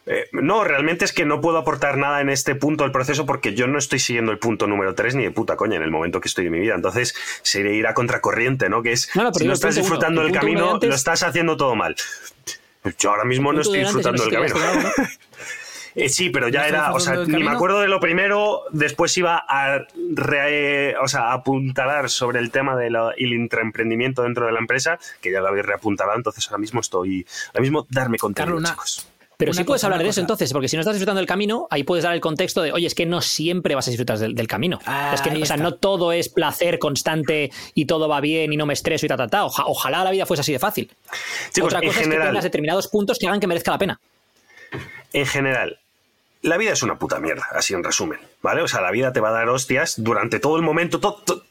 Eh, 0.07 0.25
no, 0.31 0.63
realmente 0.63 1.05
es 1.05 1.13
que 1.13 1.25
no 1.25 1.41
puedo 1.41 1.59
aportar 1.59 1.95
nada 1.95 2.21
en 2.21 2.29
este 2.31 2.55
punto 2.55 2.83
del 2.83 2.91
proceso 2.91 3.27
porque 3.27 3.53
yo 3.53 3.67
no 3.67 3.77
estoy 3.77 3.99
siguiendo 3.99 4.31
el 4.31 4.39
punto 4.39 4.65
número 4.65 4.95
3 4.95 5.13
ni 5.13 5.23
de 5.23 5.29
puta 5.29 5.55
coña 5.55 5.75
en 5.75 5.83
el 5.83 5.91
momento 5.91 6.19
que 6.19 6.27
estoy 6.27 6.45
de 6.45 6.49
mi 6.49 6.59
vida. 6.59 6.73
Entonces, 6.73 7.13
sería 7.43 7.71
ir 7.73 7.85
a 7.85 7.93
contracorriente, 7.93 8.67
¿no? 8.67 8.81
Que 8.81 8.93
es, 8.93 9.09
No, 9.15 9.23
no, 9.23 9.31
pero 9.31 9.43
si 9.43 9.47
no 9.47 9.53
estás 9.53 9.75
disfrutando 9.75 10.21
el 10.21 10.31
del 10.31 10.39
camino, 10.39 10.73
antes- 10.73 10.89
lo 10.89 10.95
estás 10.95 11.21
haciendo 11.21 11.55
todo 11.55 11.75
mal. 11.75 11.95
Yo 12.97 13.11
ahora 13.11 13.25
mismo 13.25 13.53
no 13.53 13.61
estoy 13.61 13.79
de 13.79 13.83
disfrutando 13.85 14.23
del 14.23 14.33
camino. 14.33 14.55
Eh, 15.93 16.07
sí, 16.07 16.29
pero 16.29 16.47
ya 16.47 16.61
¿No 16.61 16.65
estás 16.67 16.81
era, 16.83 16.93
o 16.93 16.99
sea, 17.01 17.15
ni 17.25 17.43
me 17.43 17.51
acuerdo 17.51 17.81
de 17.81 17.89
lo 17.89 17.99
primero, 17.99 18.61
después 18.71 19.17
iba 19.17 19.43
a, 19.45 19.79
re- 20.15 20.95
o 20.99 21.07
sea, 21.09 21.31
a 21.31 21.33
apuntalar 21.33 22.09
sobre 22.09 22.39
el 22.39 22.49
tema 22.49 22.77
del 22.77 22.95
intraemprendimiento 23.19 24.23
dentro 24.23 24.45
de 24.45 24.53
la 24.53 24.59
empresa, 24.59 24.99
que 25.19 25.33
ya 25.33 25.41
lo 25.41 25.49
habéis 25.49 25.65
reapuntalado, 25.65 26.15
entonces 26.17 26.47
ahora 26.47 26.59
mismo 26.59 26.79
estoy, 26.79 27.27
ahora 27.49 27.59
mismo 27.61 27.87
darme 27.89 28.17
contenido, 28.19 28.55
Carlos, 28.55 28.69
chicos. 28.71 29.07
Pero 29.45 29.53
sí 29.53 29.63
puedes 29.63 29.81
cosa, 29.81 29.87
hablar 29.87 30.03
de 30.03 30.09
eso 30.09 30.21
entonces, 30.21 30.51
porque 30.53 30.67
si 30.69 30.75
no 30.77 30.81
estás 30.81 30.93
disfrutando 30.95 31.19
del 31.19 31.27
camino, 31.27 31.67
ahí 31.69 31.83
puedes 31.83 32.03
dar 32.03 32.13
el 32.13 32.21
contexto 32.21 32.61
de, 32.61 32.71
oye, 32.71 32.87
es 32.87 32.95
que 32.95 33.05
no 33.05 33.21
siempre 33.21 33.75
vas 33.75 33.87
a 33.87 33.91
disfrutar 33.91 34.17
del, 34.17 34.33
del 34.35 34.47
camino. 34.47 34.79
Ah, 34.85 35.11
es 35.13 35.21
que 35.21 35.29
ahí 35.29 35.41
o 35.41 35.45
sea, 35.45 35.55
está. 35.55 35.63
no 35.63 35.73
todo 35.75 36.11
es 36.13 36.29
placer 36.29 36.79
constante 36.79 37.51
y 37.73 37.85
todo 37.85 38.07
va 38.07 38.21
bien 38.21 38.53
y 38.53 38.57
no 38.57 38.65
me 38.65 38.73
estreso 38.73 39.05
y 39.05 39.09
ta, 39.09 39.17
ta, 39.17 39.27
ta. 39.27 39.45
Oja- 39.45 39.63
ojalá 39.65 40.03
la 40.03 40.11
vida 40.11 40.25
fuese 40.25 40.41
así 40.41 40.51
de 40.51 40.59
fácil. 40.59 40.91
Chicos, 41.53 41.67
Otra 41.73 41.79
cosa 41.79 41.91
es 41.91 41.97
que 41.97 42.03
general, 42.03 42.27
tengas 42.29 42.43
determinados 42.43 42.87
puntos 42.87 43.17
que 43.19 43.27
hagan 43.27 43.39
que 43.39 43.47
merezca 43.47 43.71
la 43.71 43.77
pena. 43.77 43.99
en 45.13 45.25
general, 45.25 45.79
la 46.43 46.57
vida 46.57 46.71
es 46.73 46.81
una 46.83 46.97
puta 46.97 47.19
mierda, 47.19 47.45
así 47.51 47.73
en 47.73 47.83
resumen, 47.83 48.19
¿vale? 48.41 48.61
O 48.61 48.67
sea, 48.67 48.81
la 48.81 48.91
vida 48.91 49.13
te 49.13 49.19
va 49.19 49.29
a 49.29 49.33
dar 49.33 49.49
hostias 49.49 49.95
durante 49.97 50.39
todo 50.39 50.55
el 50.55 50.61
momento, 50.63 50.99
to- 50.99 51.21
to- 51.25 51.43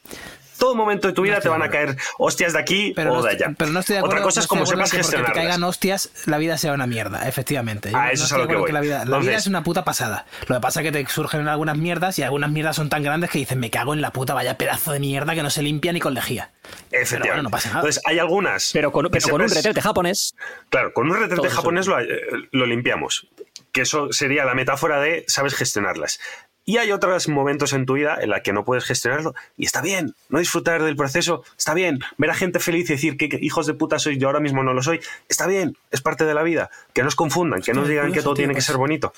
todo 0.61 0.75
momento 0.75 1.07
de 1.07 1.13
tu 1.13 1.23
vida 1.23 1.39
te 1.41 1.49
van 1.49 1.63
a 1.63 1.69
caer 1.71 1.97
hostias 2.19 2.53
de 2.53 2.59
aquí 2.59 2.93
Pero 2.95 3.13
o 3.13 3.15
no, 3.15 3.23
de 3.23 3.31
estoy, 3.31 3.45
allá. 3.47 3.55
pero 3.57 3.71
no 3.71 3.79
estoy 3.79 3.93
de 3.95 3.99
acuerdo. 3.99 4.15
Otra 4.15 4.23
cosa 4.25 4.39
no 4.39 4.41
es 4.41 4.45
estoy 4.45 4.57
cómo 4.57 4.59
de 4.65 4.71
acuerdo 4.73 4.85
sepas 5.03 5.09
que 5.25 5.27
te 5.27 5.33
caigan 5.33 5.63
hostias, 5.63 6.11
la 6.27 6.37
vida 6.37 6.57
sea 6.59 6.73
una 6.73 6.85
mierda, 6.85 7.27
efectivamente. 7.27 7.89
Yo 7.91 7.97
Ah, 7.97 8.05
no 8.05 8.11
eso 8.11 8.25
es 8.25 8.31
a 8.33 8.37
lo 8.37 8.47
que 8.47 8.55
voy. 8.55 8.71
La 8.71 8.79
vida, 8.81 9.05
la 9.05 9.17
vida 9.17 9.35
es 9.35 9.47
una 9.47 9.63
puta 9.63 9.83
pasada. 9.83 10.25
Lo 10.47 10.55
que 10.55 10.61
pasa 10.61 10.81
es 10.81 10.85
que 10.85 10.91
te 10.91 11.07
surgen 11.09 11.47
algunas 11.47 11.77
mierdas 11.77 12.19
y 12.19 12.23
algunas 12.23 12.51
mierdas 12.51 12.75
son 12.75 12.89
tan 12.89 13.01
grandes 13.01 13.31
que 13.31 13.39
dicen, 13.39 13.59
me 13.59 13.71
cago 13.71 13.93
en 13.95 14.01
la 14.01 14.11
puta, 14.11 14.35
vaya 14.35 14.55
pedazo 14.57 14.91
de 14.91 14.99
mierda 14.99 15.33
que 15.33 15.41
no 15.41 15.49
se 15.49 15.63
limpia 15.63 15.91
ni 15.93 15.99
con 15.99 16.13
lejía. 16.13 16.51
Efectivamente. 16.91 17.17
Pero 17.21 17.33
bueno, 17.33 17.43
no 17.43 17.49
pasa 17.49 17.69
nada. 17.69 17.79
Entonces, 17.81 18.03
hay 18.05 18.19
algunas. 18.19 18.69
Pero 18.71 18.91
con, 18.91 19.07
pero 19.09 19.27
con 19.29 19.41
un 19.41 19.49
retrete 19.49 19.81
japonés, 19.81 20.35
Claro, 20.69 20.93
con 20.93 21.09
un 21.09 21.17
retrete 21.19 21.49
japonés 21.49 21.87
lo, 21.87 21.99
eh, 21.99 22.07
lo 22.51 22.65
limpiamos. 22.67 23.27
Que 23.71 23.81
eso 23.81 24.11
sería 24.11 24.45
la 24.45 24.53
metáfora 24.53 24.99
de 24.99 25.23
sabes 25.27 25.55
gestionarlas. 25.55 26.19
Y 26.63 26.77
hay 26.77 26.91
otros 26.91 27.27
momentos 27.27 27.73
en 27.73 27.85
tu 27.85 27.93
vida 27.93 28.17
en 28.21 28.29
la 28.29 28.43
que 28.43 28.53
no 28.53 28.63
puedes 28.63 28.85
gestionarlo 28.85 29.33
y 29.57 29.65
está 29.65 29.81
bien. 29.81 30.15
No 30.29 30.39
disfrutar 30.39 30.83
del 30.83 30.95
proceso 30.95 31.43
está 31.57 31.73
bien. 31.73 31.99
Ver 32.17 32.29
a 32.29 32.35
gente 32.35 32.59
feliz 32.59 32.89
y 32.89 32.93
decir 32.93 33.17
que, 33.17 33.29
hijos 33.41 33.65
de 33.65 33.73
puta 33.73 33.97
soy, 33.97 34.17
yo 34.17 34.27
ahora 34.27 34.39
mismo 34.39 34.63
no 34.63 34.73
lo 34.73 34.83
soy, 34.83 35.01
está 35.27 35.47
bien. 35.47 35.75
Es 35.89 36.01
parte 36.01 36.25
de 36.25 36.33
la 36.33 36.43
vida. 36.43 36.69
Que 36.93 37.01
no 37.01 37.07
os 37.07 37.15
confundan, 37.15 37.61
que 37.61 37.73
no 37.73 37.81
os 37.81 37.85
Hostia, 37.85 38.01
digan 38.01 38.13
que 38.13 38.21
todo 38.21 38.33
tío, 38.33 38.41
tiene 38.41 38.53
que 38.53 38.57
pues. 38.57 38.65
ser 38.65 38.77
bonito. 38.77 39.11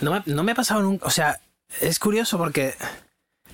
No 0.00 0.12
me, 0.12 0.22
no 0.26 0.42
me 0.42 0.52
ha 0.52 0.54
pasado 0.54 0.82
nunca. 0.82 1.06
O 1.06 1.10
sea, 1.10 1.38
es 1.80 1.98
curioso 1.98 2.38
porque 2.38 2.74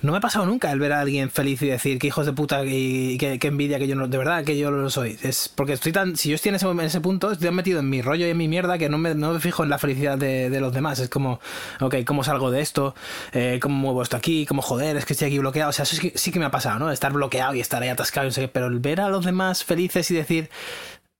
no 0.03 0.11
me 0.11 0.17
ha 0.19 0.21
pasado 0.21 0.45
nunca 0.45 0.71
el 0.71 0.79
ver 0.79 0.91
a 0.93 0.99
alguien 0.99 1.31
feliz 1.31 1.61
y 1.61 1.67
decir 1.67 1.97
que 1.97 2.07
hijos 2.07 2.25
de 2.25 2.33
puta 2.33 2.63
y 2.65 3.17
que, 3.17 3.39
envidia 3.47 3.79
que 3.79 3.87
yo 3.87 3.95
no. 3.95 4.07
De 4.07 4.17
verdad 4.17 4.43
que 4.43 4.57
yo 4.57 4.69
lo 4.69 4.89
soy. 4.89 5.17
Es 5.23 5.49
porque 5.55 5.73
estoy 5.73 5.91
tan. 5.93 6.15
Si 6.17 6.29
yo 6.29 6.35
estoy 6.35 6.49
en 6.49 6.55
ese, 6.81 6.99
punto, 7.01 7.31
estoy 7.31 7.49
metido 7.51 7.79
en 7.79 7.89
mi 7.89 8.01
rollo 8.01 8.27
y 8.27 8.29
en 8.29 8.37
mi 8.37 8.47
mierda 8.47 8.77
que 8.77 8.89
no 8.89 8.97
me, 8.97 9.15
no 9.15 9.33
me 9.33 9.39
fijo 9.39 9.63
en 9.63 9.69
la 9.69 9.79
felicidad 9.79 10.17
de, 10.17 10.49
de 10.49 10.59
los 10.59 10.73
demás. 10.73 10.99
Es 10.99 11.09
como, 11.09 11.39
ok, 11.79 11.95
¿cómo 12.05 12.23
salgo 12.23 12.51
de 12.51 12.61
esto? 12.61 12.93
Eh, 13.31 13.59
¿Cómo 13.61 13.75
muevo 13.75 14.03
esto 14.03 14.17
aquí? 14.17 14.45
¿Cómo 14.45 14.61
joder? 14.61 14.97
Es 14.97 15.05
que 15.05 15.13
estoy 15.13 15.29
aquí 15.29 15.39
bloqueado. 15.39 15.69
O 15.69 15.73
sea, 15.73 15.83
eso 15.83 15.95
sí 15.95 16.09
que, 16.11 16.17
sí 16.17 16.31
que 16.31 16.39
me 16.39 16.45
ha 16.45 16.51
pasado, 16.51 16.79
¿no? 16.79 16.91
Estar 16.91 17.13
bloqueado 17.13 17.55
y 17.55 17.61
estar 17.61 17.81
ahí 17.81 17.89
atascado 17.89 18.27
y 18.27 18.29
no 18.29 18.33
sé 18.33 18.41
qué. 18.41 18.47
Pero 18.49 18.67
el 18.67 18.79
ver 18.79 18.99
a 19.01 19.09
los 19.09 19.23
demás 19.25 19.63
felices 19.63 20.11
y 20.11 20.15
decir. 20.15 20.49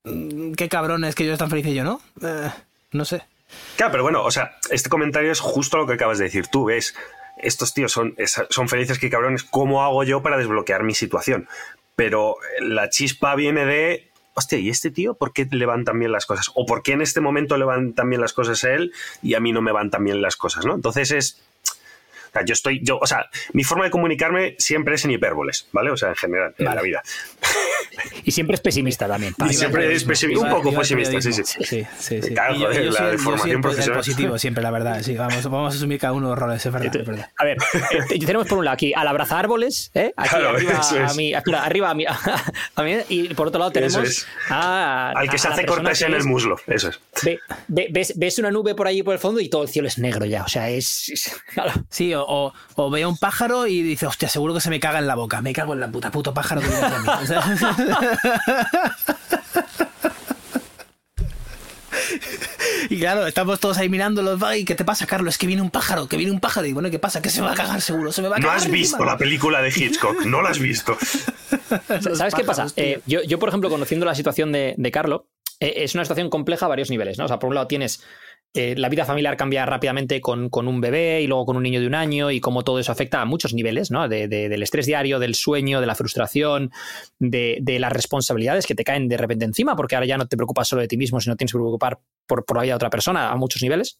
"Mm, 0.04 0.52
Qué 0.52 0.68
cabrones 0.68 1.14
que 1.14 1.22
ellos 1.24 1.32
están 1.34 1.48
felices 1.50 1.72
y 1.72 1.74
yo 1.76 1.84
no. 1.84 2.00
Eh, 2.22 2.50
no 2.92 3.04
sé. 3.06 3.22
Claro, 3.76 3.92
pero 3.92 4.02
bueno, 4.02 4.22
o 4.24 4.30
sea, 4.30 4.56
este 4.70 4.88
comentario 4.90 5.32
es 5.32 5.40
justo 5.40 5.76
lo 5.78 5.86
que 5.86 5.94
acabas 5.94 6.18
de 6.18 6.24
decir. 6.24 6.48
Tú 6.48 6.64
ves, 6.66 6.94
estos 7.44 7.74
tíos 7.74 7.92
son, 7.92 8.16
son 8.50 8.68
felices 8.68 8.98
que 8.98 9.10
cabrones. 9.10 9.44
¿Cómo 9.44 9.82
hago 9.84 10.02
yo 10.04 10.22
para 10.22 10.36
desbloquear 10.36 10.82
mi 10.82 10.94
situación? 10.94 11.48
Pero 11.96 12.36
la 12.60 12.88
chispa 12.90 13.34
viene 13.34 13.64
de. 13.64 14.08
Hostia, 14.34 14.58
¿y 14.58 14.68
este 14.68 14.90
tío 14.90 15.14
por 15.14 15.32
qué 15.32 15.46
le 15.50 15.64
van 15.64 15.84
tan 15.84 15.98
bien 15.98 16.10
las 16.10 16.26
cosas? 16.26 16.50
¿O 16.54 16.66
por 16.66 16.82
qué 16.82 16.92
en 16.92 17.02
este 17.02 17.20
momento 17.20 17.56
le 17.56 17.64
van 17.64 17.92
tan 17.92 18.08
bien 18.08 18.20
las 18.20 18.32
cosas 18.32 18.64
a 18.64 18.74
él 18.74 18.92
y 19.22 19.34
a 19.34 19.40
mí 19.40 19.52
no 19.52 19.62
me 19.62 19.70
van 19.70 19.90
tan 19.90 20.02
bien 20.02 20.20
las 20.20 20.36
cosas, 20.36 20.66
¿no? 20.66 20.74
Entonces 20.74 21.12
es. 21.12 21.40
O 22.34 22.38
sea, 22.38 22.44
yo 22.44 22.52
estoy. 22.52 22.80
Yo, 22.82 22.98
o 22.98 23.06
sea, 23.06 23.28
mi 23.52 23.62
forma 23.62 23.84
de 23.84 23.90
comunicarme 23.90 24.56
siempre 24.58 24.96
es 24.96 25.04
en 25.04 25.12
hipérboles, 25.12 25.68
¿vale? 25.72 25.90
O 25.90 25.96
sea, 25.96 26.08
en 26.08 26.16
general, 26.16 26.54
en 26.58 26.64
Vale. 26.64 26.76
la 26.76 26.82
vida. 26.82 27.02
y 28.24 28.32
siempre 28.32 28.54
es 28.54 28.60
pesimista 28.60 29.06
también. 29.06 29.34
Y 29.48 29.54
siempre 29.54 29.92
es 29.92 30.04
pesimista, 30.04 30.44
un 30.44 30.50
poco 30.50 30.72
pesimista, 30.74 31.20
sí, 31.20 31.32
sí. 31.32 31.42
Sí, 31.44 31.86
sí, 31.98 32.22
sí. 32.22 32.34
Claro, 32.34 32.54
yo- 32.54 32.66
joder, 32.66 32.84
yo 32.84 32.90
la 32.90 33.10
el- 33.10 33.18
formación 33.18 33.60
profesional. 33.62 33.98
positivo 34.00 34.38
siempre, 34.38 34.62
la 34.62 34.70
verdad. 34.70 35.00
Sí, 35.02 35.14
vamos, 35.16 35.42
vamos 35.44 35.74
a 35.74 35.76
asumir 35.76 35.98
cada 36.00 36.12
uno 36.12 36.28
los 36.30 36.38
roles, 36.38 36.64
es 36.66 36.72
verdad. 36.72 36.94
es 36.96 37.06
verdad. 37.06 37.30
A 37.36 37.44
ver, 37.44 37.56
eh, 38.10 38.18
tenemos 38.26 38.46
por 38.48 38.58
un 38.58 38.64
lado 38.64 38.74
aquí 38.74 38.92
al 38.94 39.06
abrazar 39.06 39.38
árboles, 39.38 39.90
¿eh? 39.94 40.12
aquí 40.16 40.28
Claro, 40.30 40.48
arriba, 40.50 40.72
eso 40.80 40.98
es. 41.00 41.10
a 41.12 41.14
mí, 41.14 41.32
espera, 41.34 41.64
arriba 41.64 41.90
a 41.90 41.94
mí, 41.94 42.04
a 42.76 42.82
mí, 42.82 42.96
y 43.08 43.34
por 43.34 43.48
otro 43.48 43.58
lado 43.60 43.70
tenemos 43.70 43.94
Eso 43.96 44.02
es. 44.02 44.26
a, 44.50 45.10
Al 45.10 45.28
que 45.28 45.36
a 45.36 45.38
se 45.38 45.48
hace 45.48 45.64
cortes 45.66 46.02
en 46.02 46.14
el 46.14 46.24
muslo, 46.24 46.56
eso 46.66 46.88
es. 46.88 47.00
ve- 47.22 47.38
ve- 47.68 47.88
ves, 47.90 48.12
ves 48.16 48.38
una 48.38 48.50
nube 48.50 48.74
por 48.74 48.86
allí 48.88 49.02
por 49.02 49.14
el 49.14 49.20
fondo 49.20 49.40
y 49.40 49.48
todo 49.48 49.62
el 49.62 49.68
cielo 49.68 49.86
es 49.88 49.98
negro 49.98 50.24
ya, 50.24 50.42
o 50.44 50.48
sea, 50.48 50.68
es... 50.70 51.08
es- 51.10 51.36
claro. 51.52 51.72
Sí, 51.90 52.12
o, 52.14 52.23
o, 52.26 52.52
o 52.76 52.90
veo 52.90 53.08
un 53.08 53.18
pájaro 53.18 53.66
y 53.66 53.82
dice, 53.82 54.06
hostia, 54.06 54.28
seguro 54.28 54.54
que 54.54 54.60
se 54.60 54.70
me 54.70 54.80
caga 54.80 54.98
en 54.98 55.06
la 55.06 55.14
boca. 55.14 55.40
Me 55.42 55.52
cago 55.52 55.74
en 55.74 55.80
la 55.80 55.88
puta, 55.88 56.10
puto 56.10 56.32
pájaro 56.34 56.60
que 56.60 56.68
viene 56.68 56.98
mí. 57.00 57.08
Y 62.90 62.98
claro, 62.98 63.26
estamos 63.26 63.60
todos 63.60 63.78
ahí 63.78 63.88
mirándolos. 63.88 64.40
¿Y 64.56 64.64
qué 64.64 64.74
te 64.74 64.84
pasa, 64.84 65.06
Carlos? 65.06 65.34
Es 65.34 65.38
que 65.38 65.46
viene 65.46 65.62
un 65.62 65.70
pájaro, 65.70 66.06
que 66.06 66.16
viene 66.16 66.32
un 66.32 66.40
pájaro. 66.40 66.66
Y 66.66 66.72
bueno, 66.72 66.90
¿qué 66.90 66.98
pasa? 66.98 67.22
Que 67.22 67.30
se 67.30 67.40
me 67.40 67.46
va 67.46 67.52
a 67.52 67.56
cagar 67.56 67.80
seguro, 67.80 68.12
se 68.12 68.22
me 68.22 68.28
va 68.28 68.36
a 68.36 68.38
No 68.38 68.50
has 68.50 68.64
encima. 68.64 68.74
visto 68.74 69.04
la 69.04 69.16
película 69.16 69.62
de 69.62 69.70
Hitchcock, 69.70 70.24
no 70.26 70.42
la 70.42 70.50
has 70.50 70.58
visto. 70.58 70.96
¿Sabes 72.14 72.34
qué 72.34 72.44
pasa? 72.44 72.66
Eh, 72.76 73.00
yo, 73.06 73.22
yo, 73.22 73.38
por 73.38 73.48
ejemplo, 73.48 73.70
conociendo 73.70 74.06
la 74.06 74.14
situación 74.14 74.52
de, 74.52 74.74
de 74.76 74.90
Carlo, 74.90 75.26
eh, 75.60 75.74
es 75.78 75.94
una 75.94 76.04
situación 76.04 76.30
compleja 76.30 76.66
a 76.66 76.68
varios 76.68 76.90
niveles, 76.90 77.18
¿no? 77.18 77.24
O 77.24 77.28
sea, 77.28 77.38
por 77.38 77.48
un 77.48 77.54
lado 77.54 77.66
tienes 77.66 78.02
eh, 78.54 78.74
la 78.76 78.88
vida 78.88 79.04
familiar 79.04 79.36
cambia 79.36 79.66
rápidamente 79.66 80.20
con, 80.20 80.48
con 80.48 80.68
un 80.68 80.80
bebé 80.80 81.20
y 81.22 81.26
luego 81.26 81.44
con 81.44 81.56
un 81.56 81.62
niño 81.64 81.80
de 81.80 81.86
un 81.88 81.94
año 81.94 82.30
y 82.30 82.40
cómo 82.40 82.62
todo 82.62 82.78
eso 82.78 82.92
afecta 82.92 83.20
a 83.20 83.24
muchos 83.24 83.52
niveles, 83.52 83.90
¿no? 83.90 84.08
De- 84.08 84.28
de- 84.28 84.48
del 84.48 84.62
estrés 84.62 84.86
diario, 84.86 85.18
del 85.18 85.34
sueño, 85.34 85.80
de 85.80 85.86
la 85.86 85.94
frustración, 85.96 86.70
de, 87.18 87.58
de 87.60 87.78
las 87.80 87.92
responsabilidades 87.92 88.66
que 88.66 88.74
te 88.74 88.84
caen 88.84 89.08
de 89.08 89.16
repente 89.16 89.44
encima, 89.44 89.74
porque 89.76 89.96
ahora 89.96 90.06
ya 90.06 90.16
no 90.18 90.26
te 90.28 90.36
preocupas 90.36 90.68
solo 90.68 90.82
de 90.82 90.88
ti 90.88 90.96
mismo, 90.96 91.20
sino 91.20 91.36
tienes 91.36 91.52
que 91.52 91.58
preocupar 91.58 91.98
por, 92.26 92.44
por 92.44 92.56
la 92.56 92.62
vida 92.62 92.72
de 92.72 92.76
otra 92.76 92.90
persona 92.90 93.30
a 93.30 93.36
muchos 93.36 93.60
niveles. 93.62 93.98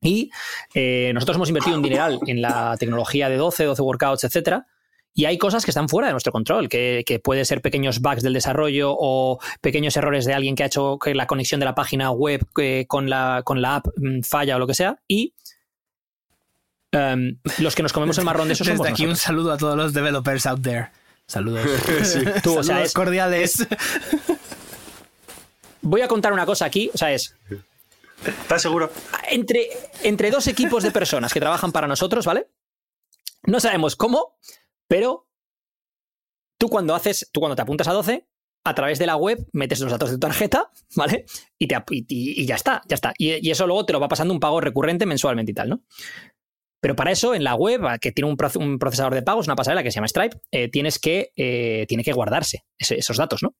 Y 0.00 0.30
eh, 0.74 1.10
nosotros 1.14 1.36
hemos 1.36 1.48
invertido 1.48 1.76
un 1.76 1.82
dineral 1.82 2.18
en 2.26 2.40
la 2.42 2.76
tecnología 2.78 3.28
de 3.28 3.36
12, 3.36 3.64
12 3.64 3.82
workouts, 3.82 4.24
etcétera. 4.24 4.66
Y 5.14 5.26
hay 5.26 5.36
cosas 5.36 5.64
que 5.64 5.70
están 5.70 5.88
fuera 5.90 6.08
de 6.08 6.12
nuestro 6.12 6.32
control, 6.32 6.68
que, 6.70 7.02
que 7.04 7.18
puede 7.18 7.44
ser 7.44 7.60
pequeños 7.60 8.00
bugs 8.00 8.22
del 8.22 8.32
desarrollo 8.32 8.94
o 8.98 9.38
pequeños 9.60 9.94
errores 9.96 10.24
de 10.24 10.32
alguien 10.32 10.54
que 10.56 10.62
ha 10.62 10.66
hecho 10.66 10.98
que 10.98 11.14
la 11.14 11.26
conexión 11.26 11.60
de 11.60 11.66
la 11.66 11.74
página 11.74 12.10
web 12.10 12.46
eh, 12.58 12.86
con, 12.88 13.10
la, 13.10 13.42
con 13.44 13.60
la 13.60 13.76
app 13.76 13.86
mm, 13.96 14.22
falla 14.22 14.56
o 14.56 14.58
lo 14.58 14.66
que 14.66 14.72
sea. 14.74 14.96
Y 15.06 15.34
em, 16.92 17.36
los 17.58 17.74
que 17.74 17.82
nos 17.82 17.92
comemos 17.92 18.16
el 18.16 18.24
marrón 18.24 18.48
de 18.48 18.54
eso 18.54 18.64
Desde 18.64 18.76
somos 18.78 18.90
aquí 18.90 19.04
un 19.06 19.16
saludo 19.16 19.52
a 19.52 19.58
todos 19.58 19.76
los 19.76 19.92
developers 19.92 20.46
out 20.46 20.62
there. 20.62 20.90
Saludos. 21.26 21.66
Tú, 22.42 22.58
o 22.58 22.62
sea, 22.62 22.82
es- 22.82 22.94
cordiales. 22.94 23.66
Voy 25.82 26.00
a 26.00 26.08
contar 26.08 26.32
una 26.32 26.46
cosa 26.46 26.64
aquí, 26.64 26.90
o 26.94 26.98
sea, 26.98 27.12
es 27.12 27.34
¿Estás 28.24 28.62
seguro? 28.62 28.90
entre, 29.30 29.68
entre 30.04 30.30
dos 30.30 30.46
equipos 30.46 30.84
de 30.84 30.92
personas 30.92 31.32
que 31.32 31.40
trabajan 31.40 31.72
para 31.72 31.88
nosotros, 31.88 32.24
¿vale? 32.24 32.46
No 33.44 33.58
sabemos 33.58 33.96
cómo, 33.96 34.36
pero 34.92 35.26
tú 36.60 36.68
cuando 36.68 36.94
haces, 36.94 37.30
tú 37.32 37.40
cuando 37.40 37.56
te 37.56 37.62
apuntas 37.62 37.88
a 37.88 37.94
12, 37.94 38.28
a 38.66 38.74
través 38.74 38.98
de 38.98 39.06
la 39.06 39.16
web 39.16 39.38
metes 39.54 39.80
los 39.80 39.90
datos 39.90 40.10
de 40.10 40.16
tu 40.16 40.20
tarjeta, 40.20 40.70
¿vale? 40.96 41.24
Y, 41.58 41.66
te, 41.66 41.82
y, 41.88 42.44
ya 42.44 42.56
está, 42.56 42.82
ya 42.86 42.96
está. 42.96 43.14
Y, 43.16 43.50
eso 43.50 43.66
luego 43.66 43.86
te 43.86 43.94
lo 43.94 44.00
va 44.00 44.08
pasando 44.08 44.34
un 44.34 44.40
pago 44.40 44.60
recurrente 44.60 45.06
mensualmente 45.06 45.52
y 45.52 45.54
tal, 45.54 45.70
¿no? 45.70 45.82
Pero 46.82 46.94
para 46.94 47.10
eso, 47.10 47.34
en 47.34 47.42
la 47.42 47.54
web, 47.54 47.80
que 48.02 48.12
tiene 48.12 48.28
un, 48.30 48.36
proce- 48.36 48.60
un 48.60 48.78
procesador 48.78 49.14
de 49.14 49.22
pagos, 49.22 49.46
una 49.46 49.56
pasarela 49.56 49.82
que 49.82 49.90
se 49.90 49.94
llama 49.94 50.08
Stripe, 50.08 50.36
eh, 50.50 50.68
tienes 50.68 50.98
que, 50.98 51.30
eh, 51.36 51.86
tiene 51.88 52.04
que 52.04 52.12
guardarse 52.12 52.66
esos 52.76 53.16
datos, 53.16 53.40
¿no? 53.42 53.54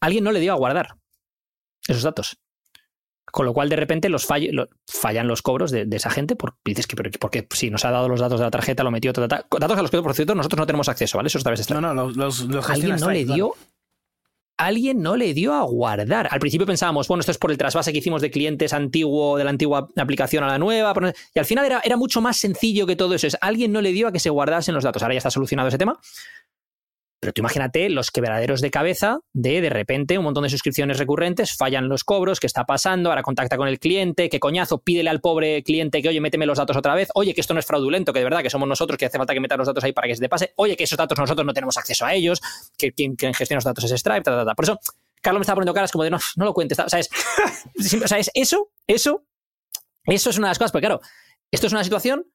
Alguien 0.00 0.24
no 0.24 0.32
le 0.32 0.40
dio 0.40 0.52
a 0.52 0.56
guardar 0.56 0.96
esos 1.86 2.02
datos. 2.02 2.36
Con 3.30 3.46
lo 3.46 3.52
cual, 3.52 3.68
de 3.68 3.76
repente, 3.76 4.08
los 4.08 4.26
fall- 4.28 4.50
lo- 4.52 4.68
fallan 4.86 5.28
los 5.28 5.42
cobros 5.42 5.70
de, 5.70 5.84
de 5.84 5.96
esa 5.96 6.10
gente. 6.10 6.36
Por, 6.36 6.54
dices 6.64 6.86
que, 6.86 6.96
pero, 6.96 7.10
porque 7.20 7.46
si 7.50 7.70
nos 7.70 7.84
ha 7.84 7.90
dado 7.90 8.08
los 8.08 8.20
datos 8.20 8.40
de 8.40 8.44
la 8.46 8.50
tarjeta, 8.50 8.82
lo 8.82 8.90
metió, 8.90 9.12
ta, 9.12 9.28
ta, 9.28 9.42
ta. 9.42 9.58
datos 9.58 9.78
a 9.78 9.82
los 9.82 9.90
que, 9.90 10.00
por 10.02 10.14
cierto, 10.14 10.34
nosotros 10.34 10.58
no 10.58 10.66
tenemos 10.66 10.88
acceso, 10.88 11.18
¿vale? 11.18 11.26
Eso 11.28 11.38
es 11.38 11.42
a 11.42 11.44
través 11.44 11.58
de 11.60 11.64
Stripe. 11.64 11.80
No, 11.80 11.94
no, 11.94 12.04
los, 12.06 12.16
los, 12.16 12.40
los 12.42 12.68
Alguien 12.70 12.96
no 12.96 13.10
le 13.10 13.24
dio 13.24 13.54
alguien 14.60 15.00
no 15.02 15.16
le 15.16 15.34
dio 15.34 15.54
a 15.54 15.62
guardar. 15.62 16.26
Al 16.32 16.40
principio 16.40 16.66
pensábamos, 16.66 17.06
bueno, 17.06 17.20
esto 17.20 17.30
es 17.30 17.38
por 17.38 17.52
el 17.52 17.58
trasvase 17.58 17.92
que 17.92 17.98
hicimos 17.98 18.20
de 18.20 18.30
clientes 18.32 18.72
antiguo, 18.72 19.38
de 19.38 19.44
la 19.44 19.50
antigua 19.50 19.88
aplicación 19.96 20.42
a 20.42 20.48
la 20.48 20.58
nueva, 20.58 20.92
y 21.32 21.38
al 21.38 21.44
final 21.44 21.64
era, 21.64 21.80
era 21.84 21.96
mucho 21.96 22.20
más 22.20 22.36
sencillo 22.38 22.84
que 22.84 22.96
todo 22.96 23.14
eso. 23.14 23.28
Es 23.28 23.36
alguien 23.40 23.70
no 23.70 23.80
le 23.80 23.92
dio 23.92 24.08
a 24.08 24.12
que 24.12 24.18
se 24.18 24.30
guardasen 24.30 24.74
los 24.74 24.82
datos. 24.82 25.00
Ahora 25.02 25.14
ya 25.14 25.18
está 25.18 25.30
solucionado 25.30 25.68
ese 25.68 25.78
tema. 25.78 26.00
Pero 27.20 27.32
tú 27.32 27.40
imagínate 27.40 27.90
los 27.90 28.10
quebraderos 28.10 28.60
de 28.60 28.70
cabeza 28.70 29.18
de 29.32 29.60
de 29.60 29.70
repente 29.70 30.18
un 30.18 30.24
montón 30.24 30.44
de 30.44 30.50
suscripciones 30.50 30.98
recurrentes, 30.98 31.56
fallan 31.56 31.88
los 31.88 32.04
cobros, 32.04 32.38
¿qué 32.38 32.46
está 32.46 32.64
pasando? 32.64 33.10
Ahora 33.10 33.22
contacta 33.22 33.56
con 33.56 33.66
el 33.66 33.80
cliente, 33.80 34.28
qué 34.28 34.38
coñazo, 34.38 34.78
pídele 34.78 35.10
al 35.10 35.20
pobre 35.20 35.62
cliente 35.64 36.00
que, 36.00 36.08
oye, 36.08 36.20
méteme 36.20 36.46
los 36.46 36.58
datos 36.58 36.76
otra 36.76 36.94
vez, 36.94 37.08
oye, 37.14 37.34
que 37.34 37.40
esto 37.40 37.54
no 37.54 37.60
es 37.60 37.66
fraudulento, 37.66 38.12
que 38.12 38.20
de 38.20 38.24
verdad 38.24 38.42
que 38.42 38.50
somos 38.50 38.68
nosotros, 38.68 38.96
que 38.96 39.06
hace 39.06 39.18
falta 39.18 39.34
que 39.34 39.40
metan 39.40 39.58
los 39.58 39.66
datos 39.66 39.82
ahí 39.82 39.92
para 39.92 40.06
que 40.06 40.14
se 40.14 40.20
te 40.20 40.28
pase, 40.28 40.52
oye, 40.56 40.76
que 40.76 40.84
esos 40.84 40.96
datos 40.96 41.18
nosotros 41.18 41.44
no 41.44 41.52
tenemos 41.52 41.76
acceso 41.76 42.06
a 42.06 42.14
ellos, 42.14 42.40
que 42.76 42.92
quien, 42.92 43.16
quien 43.16 43.34
gestiona 43.34 43.58
los 43.58 43.64
datos 43.64 43.84
es 43.84 44.00
Stripe, 44.00 44.22
ta, 44.22 44.36
ta, 44.36 44.44
ta. 44.44 44.54
Por 44.54 44.64
eso, 44.64 44.78
Carlos 45.20 45.40
me 45.40 45.42
estaba 45.42 45.56
poniendo 45.56 45.74
caras 45.74 45.90
como 45.90 46.04
de, 46.04 46.10
no, 46.10 46.18
no 46.36 46.44
lo 46.44 46.54
cuentes, 46.54 46.78
¿sabes? 46.86 47.10
o 48.04 48.08
sea, 48.08 48.18
es 48.18 48.30
eso, 48.34 48.70
eso, 48.86 49.24
eso 50.04 50.30
es 50.30 50.38
una 50.38 50.46
de 50.46 50.50
las 50.50 50.58
cosas, 50.58 50.70
porque 50.70 50.86
claro, 50.86 51.00
esto 51.50 51.66
es 51.66 51.72
una 51.72 51.82
situación 51.82 52.26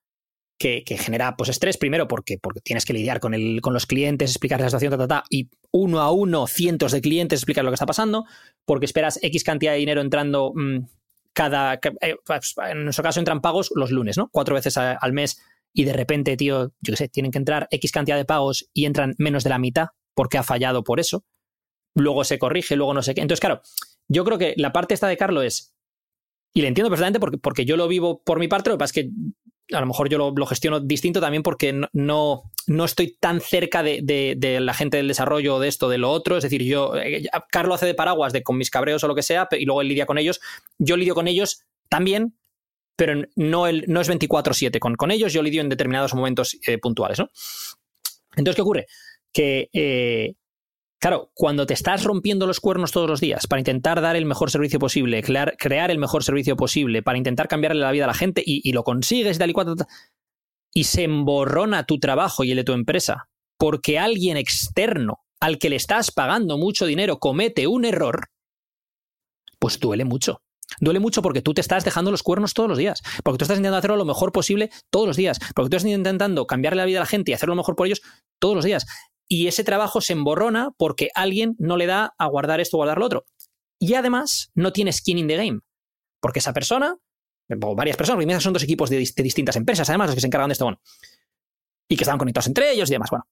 que, 0.86 0.98
genera 0.98 1.36
pues 1.36 1.50
estrés, 1.50 1.78
primero 1.78 2.08
porque, 2.08 2.38
porque 2.38 2.62
tienes 2.62 2.86
que 2.86 2.94
lidiar 2.94 3.20
con, 3.20 3.34
el, 3.34 3.60
con 3.62 3.74
los 3.74 3.86
clientes, 3.86 4.32
explicar 4.32 4.62
la 4.62 4.68
situación, 4.70 5.08
ta, 5.08 5.24
y 5.30 5.50
uno 5.72 6.00
a 6.00 6.12
uno, 6.12 6.48
cientos 6.48 6.92
de 6.94 7.02
clientes 7.02 7.40
explicar 7.40 7.64
lo 7.66 7.72
que 7.72 7.76
está 7.76 7.86
pasando, 7.86 8.26
porque 8.66 8.86
esperas 8.86 9.20
X 9.22 9.44
cantidad 9.44 9.74
de 9.74 9.80
dinero 9.80 10.02
entrando 10.02 10.54
mm, 10.56 10.86
cada... 11.34 11.80
ca- 11.80 11.94
eh, 12.02 12.16
pues, 12.26 12.56
en 12.70 12.86
nuestro 12.86 13.04
caso 13.04 13.20
entran 13.20 13.42
pagos 13.42 13.72
los 13.76 13.92
lunes, 13.92 14.18
¿no? 14.18 14.30
Cuatro 14.32 14.56
veces 14.56 14.78
al 14.78 15.14
mes 15.14 15.42
y 15.74 15.84
de 15.84 15.94
repente, 15.94 16.38
tío, 16.38 16.72
yo 16.82 16.94
qué 16.94 16.96
sé, 16.96 17.10
tienen 17.10 17.32
que 17.32 17.40
entrar 17.40 17.68
X 17.70 17.92
cantidad 17.92 18.16
de 18.18 18.26
pagos 18.26 18.70
y 18.74 18.86
entran 18.86 19.16
menos 19.18 19.44
de 19.44 19.50
la 19.50 19.60
mitad 19.60 19.88
porque 20.16 20.38
ha 20.38 20.44
fallado 20.44 20.84
por 20.84 21.00
eso. 21.00 21.26
Luego 21.96 22.24
se 22.24 22.40
corrige, 22.40 22.76
luego 22.76 22.94
no 22.94 23.02
sé 23.02 23.14
qué. 23.14 23.22
Entonces, 23.22 23.42
claro, 23.42 23.62
yo 24.08 24.24
creo 24.24 24.38
que 24.38 24.54
la 24.58 24.72
parte 24.72 24.94
esta 24.94 25.08
de 25.08 25.18
Carlos 25.18 25.44
es... 25.44 25.74
Y 26.56 26.62
le 26.62 26.68
entiendo 26.68 26.90
perfectamente 26.90 27.20
porque, 27.20 27.38
porque 27.40 27.66
yo 27.66 27.76
lo 27.78 27.88
vivo 27.88 28.22
por 28.24 28.38
mi 28.40 28.48
parte, 28.48 28.70
lo 28.70 28.76
que 28.76 28.80
pasa 28.80 28.92
es 29.00 29.06
que 29.06 29.12
a 29.72 29.80
lo 29.80 29.86
mejor 29.86 30.10
yo 30.10 30.18
lo, 30.18 30.32
lo 30.36 30.46
gestiono 30.46 30.80
distinto 30.80 31.22
también 31.22 31.42
porque 31.44 31.74
no, 31.94 32.44
no, 32.68 32.86
estoy 32.86 33.16
tan 33.20 33.40
cerca 33.40 33.82
de, 33.84 34.02
de- 34.04 34.60
la 34.60 34.74
gente 34.74 34.98
del 34.98 35.08
desarrollo 35.08 35.60
de 35.60 35.68
esto, 35.68 35.90
de 35.90 35.98
lo 35.98 36.12
otro. 36.12 36.38
Es 36.38 36.44
decir, 36.44 36.64
yo, 36.64 36.96
eh, 36.98 37.26
Carlos 37.50 37.76
hace 37.76 37.86
de 37.86 37.94
paraguas 37.94 38.34
de 38.34 38.44
con 38.44 38.58
mis 38.58 38.70
cabreos 38.70 39.04
o 39.04 39.08
lo 39.08 39.16
que 39.16 39.24
sea, 39.24 39.48
y 39.52 39.66
luego 39.66 39.82
él 39.82 39.88
lidia 39.88 40.06
con 40.06 40.18
ellos. 40.18 40.42
Yo 40.78 40.98
lidio 40.98 41.16
con 41.16 41.28
ellos 41.28 41.64
también, 41.90 42.36
pero 42.96 43.24
no, 43.36 43.68
el, 43.68 43.86
no 43.88 44.02
es 44.02 44.10
24-7 44.10 44.80
con, 44.80 44.96
con 44.96 45.12
ellos, 45.12 45.34
yo 45.34 45.42
lidio 45.42 45.62
en 45.62 45.70
determinados 45.70 46.14
momentos 46.14 46.58
eh, 46.68 46.78
puntuales, 46.78 47.20
¿no? 47.20 47.30
Entonces, 48.36 48.56
¿qué 48.56 48.62
ocurre? 48.62 48.86
Que, 49.32 49.70
eh, 49.74 50.36
claro, 51.04 51.32
cuando 51.34 51.66
te 51.66 51.74
estás 51.74 52.06
rompiendo 52.06 52.48
los 52.48 52.62
cuernos 52.62 52.94
todos 52.94 53.10
los 53.10 53.20
días 53.20 53.46
para 53.46 53.60
intentar 53.60 54.00
dar 54.00 54.16
el 54.16 54.26
mejor 54.26 54.50
servicio 54.50 54.80
posible, 54.80 55.22
crear, 55.22 55.92
el 55.92 56.00
mejor 56.00 56.24
servicio 56.24 56.56
posible, 56.56 57.04
para 57.04 57.18
intentar 57.18 57.50
cambiarle 57.50 57.82
la 57.82 57.92
vida 57.92 58.06
a 58.06 58.08
la 58.08 58.14
gente 58.14 58.42
y, 58.46 58.62
y 58.64 58.72
lo 58.72 58.86
consigues 58.86 59.38
tal 59.38 59.50
y 59.50 59.54
cual, 59.54 59.76
y 60.74 60.86
se 60.86 61.04
emborrona 61.04 61.86
tu 61.86 62.00
trabajo 62.00 62.46
y 62.46 62.52
el 62.52 62.58
de 62.58 62.64
tu 62.64 62.72
empresa 62.72 63.28
porque 63.58 64.00
alguien 64.00 64.38
externo 64.38 65.26
al 65.42 65.58
que 65.58 65.70
le 65.70 65.76
estás 65.76 66.10
pagando 66.12 66.58
mucho 66.58 66.86
dinero 66.86 67.20
comete 67.20 67.68
un 67.68 67.84
error, 67.84 68.30
pues 69.60 69.82
duele 69.82 70.06
mucho. 70.06 70.42
Duele 70.80 71.02
mucho 71.02 71.22
porque 71.22 71.42
tú 71.42 71.54
te 71.54 71.60
estás 71.60 71.84
dejando 71.84 72.12
los 72.12 72.24
cuernos 72.24 72.54
todos 72.54 72.70
los 72.70 72.78
días, 72.78 73.02
porque 73.26 73.40
tú 73.40 73.44
estás 73.44 73.58
intentando 73.58 73.78
hacerlo 73.78 73.98
lo 73.98 74.06
mejor 74.06 74.32
posible 74.32 74.72
todos 74.90 75.06
los 75.06 75.18
días, 75.18 75.40
porque 75.54 75.70
tú 75.70 75.76
estás 75.76 75.92
intentando 75.92 76.48
cambiarle 76.48 76.82
la 76.82 76.86
vida 76.86 77.00
a 77.00 77.02
la 77.02 77.06
gente 77.06 77.32
y 77.32 77.34
hacerlo 77.34 77.56
lo 77.56 77.62
mejor 77.62 77.76
por 77.76 77.88
ellos 77.88 78.02
todos 78.40 78.56
los 78.56 78.64
días. 78.64 78.86
Y 79.28 79.48
ese 79.48 79.64
trabajo 79.64 80.02
se 80.02 80.14
emborrona 80.14 80.72
porque 80.78 81.10
alguien 81.16 81.56
no 81.58 81.78
le 81.78 81.86
da 81.88 82.14
a 82.18 82.28
guardar 82.28 82.60
esto 82.60 82.78
o 82.78 82.80
guardar 82.80 82.98
lo 83.00 83.06
otro. 83.06 83.26
Y 83.80 83.96
además 83.96 84.52
no 84.54 84.72
tiene 84.74 84.94
skin 84.94 85.18
in 85.18 85.28
the 85.28 85.36
game, 85.38 85.60
porque 86.20 86.40
esa 86.40 86.54
persona, 86.54 86.98
o 87.62 87.76
varias 87.76 87.98
personas, 87.98 88.24
porque 88.24 88.40
son 88.42 88.54
dos 88.54 88.64
equipos 88.64 88.90
de, 88.90 89.00
dis- 89.02 89.14
de 89.16 89.24
distintas 89.24 89.56
empresas, 89.56 89.90
además, 89.90 90.08
los 90.08 90.16
que 90.16 90.22
se 90.22 90.28
encargan 90.28 90.50
de 90.50 90.54
esto, 90.54 90.66
bueno, 90.66 90.80
y 91.90 91.96
que 91.98 92.04
están 92.04 92.18
conectados 92.18 92.48
entre 92.48 92.72
ellos 92.72 92.90
y 92.90 92.94
demás, 92.94 93.10
bueno. 93.10 93.28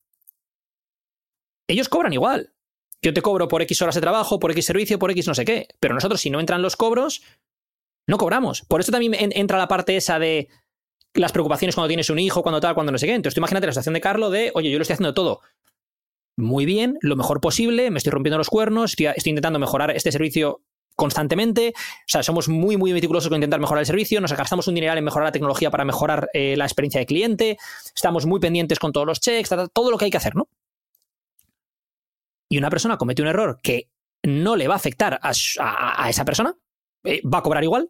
Ellos 1.68 1.90
cobran 1.90 2.14
igual. 2.14 2.54
Yo 3.02 3.14
te 3.14 3.22
cobro 3.22 3.48
por 3.48 3.62
X 3.62 3.82
horas 3.82 3.96
de 3.96 4.02
trabajo, 4.02 4.40
por 4.40 4.52
X 4.52 4.66
servicio, 4.66 5.00
por 5.00 5.10
X 5.12 5.28
no 5.28 5.34
sé 5.36 5.46
qué. 5.46 5.68
Pero 5.80 5.94
nosotros, 5.96 6.22
si 6.22 6.30
no 6.30 6.40
entran 6.40 6.62
los 6.62 6.76
cobros, 6.76 7.22
no 8.08 8.18
cobramos. 8.18 8.62
Por 8.64 8.82
eso 8.82 8.92
también 8.92 9.14
en- 9.16 9.32
entra 9.36 9.58
la 9.58 9.68
parte 9.68 9.96
esa 9.96 10.20
de 10.20 10.50
las 11.14 11.32
preocupaciones 11.32 11.76
cuando 11.76 11.88
tienes 11.88 12.10
un 12.10 12.20
hijo, 12.20 12.44
cuando 12.44 12.60
tal, 12.60 12.74
cuando 12.76 12.92
no 12.92 12.98
sé 12.98 13.08
qué. 13.08 13.14
Entonces 13.16 13.36
tú 13.36 13.40
imagínate 13.40 13.68
la 13.68 13.74
situación 13.74 13.94
de 13.94 14.02
Carlos 14.02 14.32
de, 14.32 14.52
oye, 14.54 14.70
yo 14.70 14.78
lo 14.78 14.82
estoy 14.84 14.94
haciendo 14.96 15.14
todo 15.14 15.42
muy 16.38 16.66
bien, 16.66 16.98
lo 17.02 17.16
mejor 17.16 17.42
posible, 17.42 17.92
me 17.92 17.98
estoy 17.98 18.12
rompiendo 18.12 18.38
los 18.38 18.50
cuernos, 18.50 18.92
estoy, 18.92 19.08
intentando 19.26 19.60
mejorar 19.60 19.92
este 19.92 20.12
servicio 20.12 20.62
constantemente. 20.96 21.74
O 21.76 22.08
sea, 22.08 22.24
somos 22.24 22.48
muy, 22.50 22.78
muy 22.78 22.94
meticulosos 22.94 23.30
con 23.30 23.38
intentar 23.38 23.60
mejorar 23.60 23.82
el 23.82 23.86
servicio, 23.86 24.22
nos 24.22 24.34
gastamos 24.34 24.68
un 24.68 24.76
dineral 24.76 24.98
en 24.98 25.04
mejorar 25.04 25.28
la 25.28 25.32
tecnología 25.32 25.72
para 25.72 25.86
mejorar 25.86 26.30
eh, 26.34 26.56
la 26.58 26.66
experiencia 26.66 27.00
de 27.00 27.06
cliente, 27.06 27.58
estamos 27.96 28.26
muy 28.26 28.40
pendientes 28.40 28.80
con 28.80 28.92
todos 28.92 29.08
los 29.08 29.20
checks, 29.20 29.50
todo 29.74 29.92
lo 29.92 29.98
que 29.98 30.06
hay 30.06 30.12
que 30.12 30.18
hacer, 30.18 30.36
¿no? 30.36 30.48
Y 32.50 32.58
una 32.58 32.70
persona 32.70 32.98
comete 32.98 33.22
un 33.22 33.30
error 33.30 33.60
que 33.64 33.90
no 34.24 34.56
le 34.56 34.68
va 34.68 34.74
a 34.76 34.78
afectar 34.78 35.20
a, 35.22 35.32
a- 35.60 36.10
esa 36.10 36.26
persona, 36.26 36.56
eh, 37.04 37.22
va 37.26 37.40
a 37.40 37.44
cobrar 37.44 37.64
igual, 37.64 37.90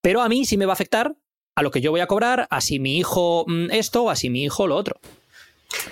pero 0.00 0.22
a 0.22 0.28
mí 0.28 0.44
sí 0.44 0.56
me 0.56 0.66
va 0.66 0.72
a 0.72 0.74
afectar 0.74 1.14
a 1.54 1.62
lo 1.62 1.70
que 1.70 1.80
yo 1.80 1.90
voy 1.90 2.00
a 2.00 2.06
cobrar, 2.06 2.48
a 2.50 2.60
si 2.60 2.78
mi 2.80 2.96
hijo 2.98 3.44
mm, 3.46 3.70
esto 3.70 4.10
a 4.10 4.16
si 4.16 4.30
mi 4.30 4.42
hijo 4.42 4.66
lo 4.66 4.76
otro. 4.76 4.98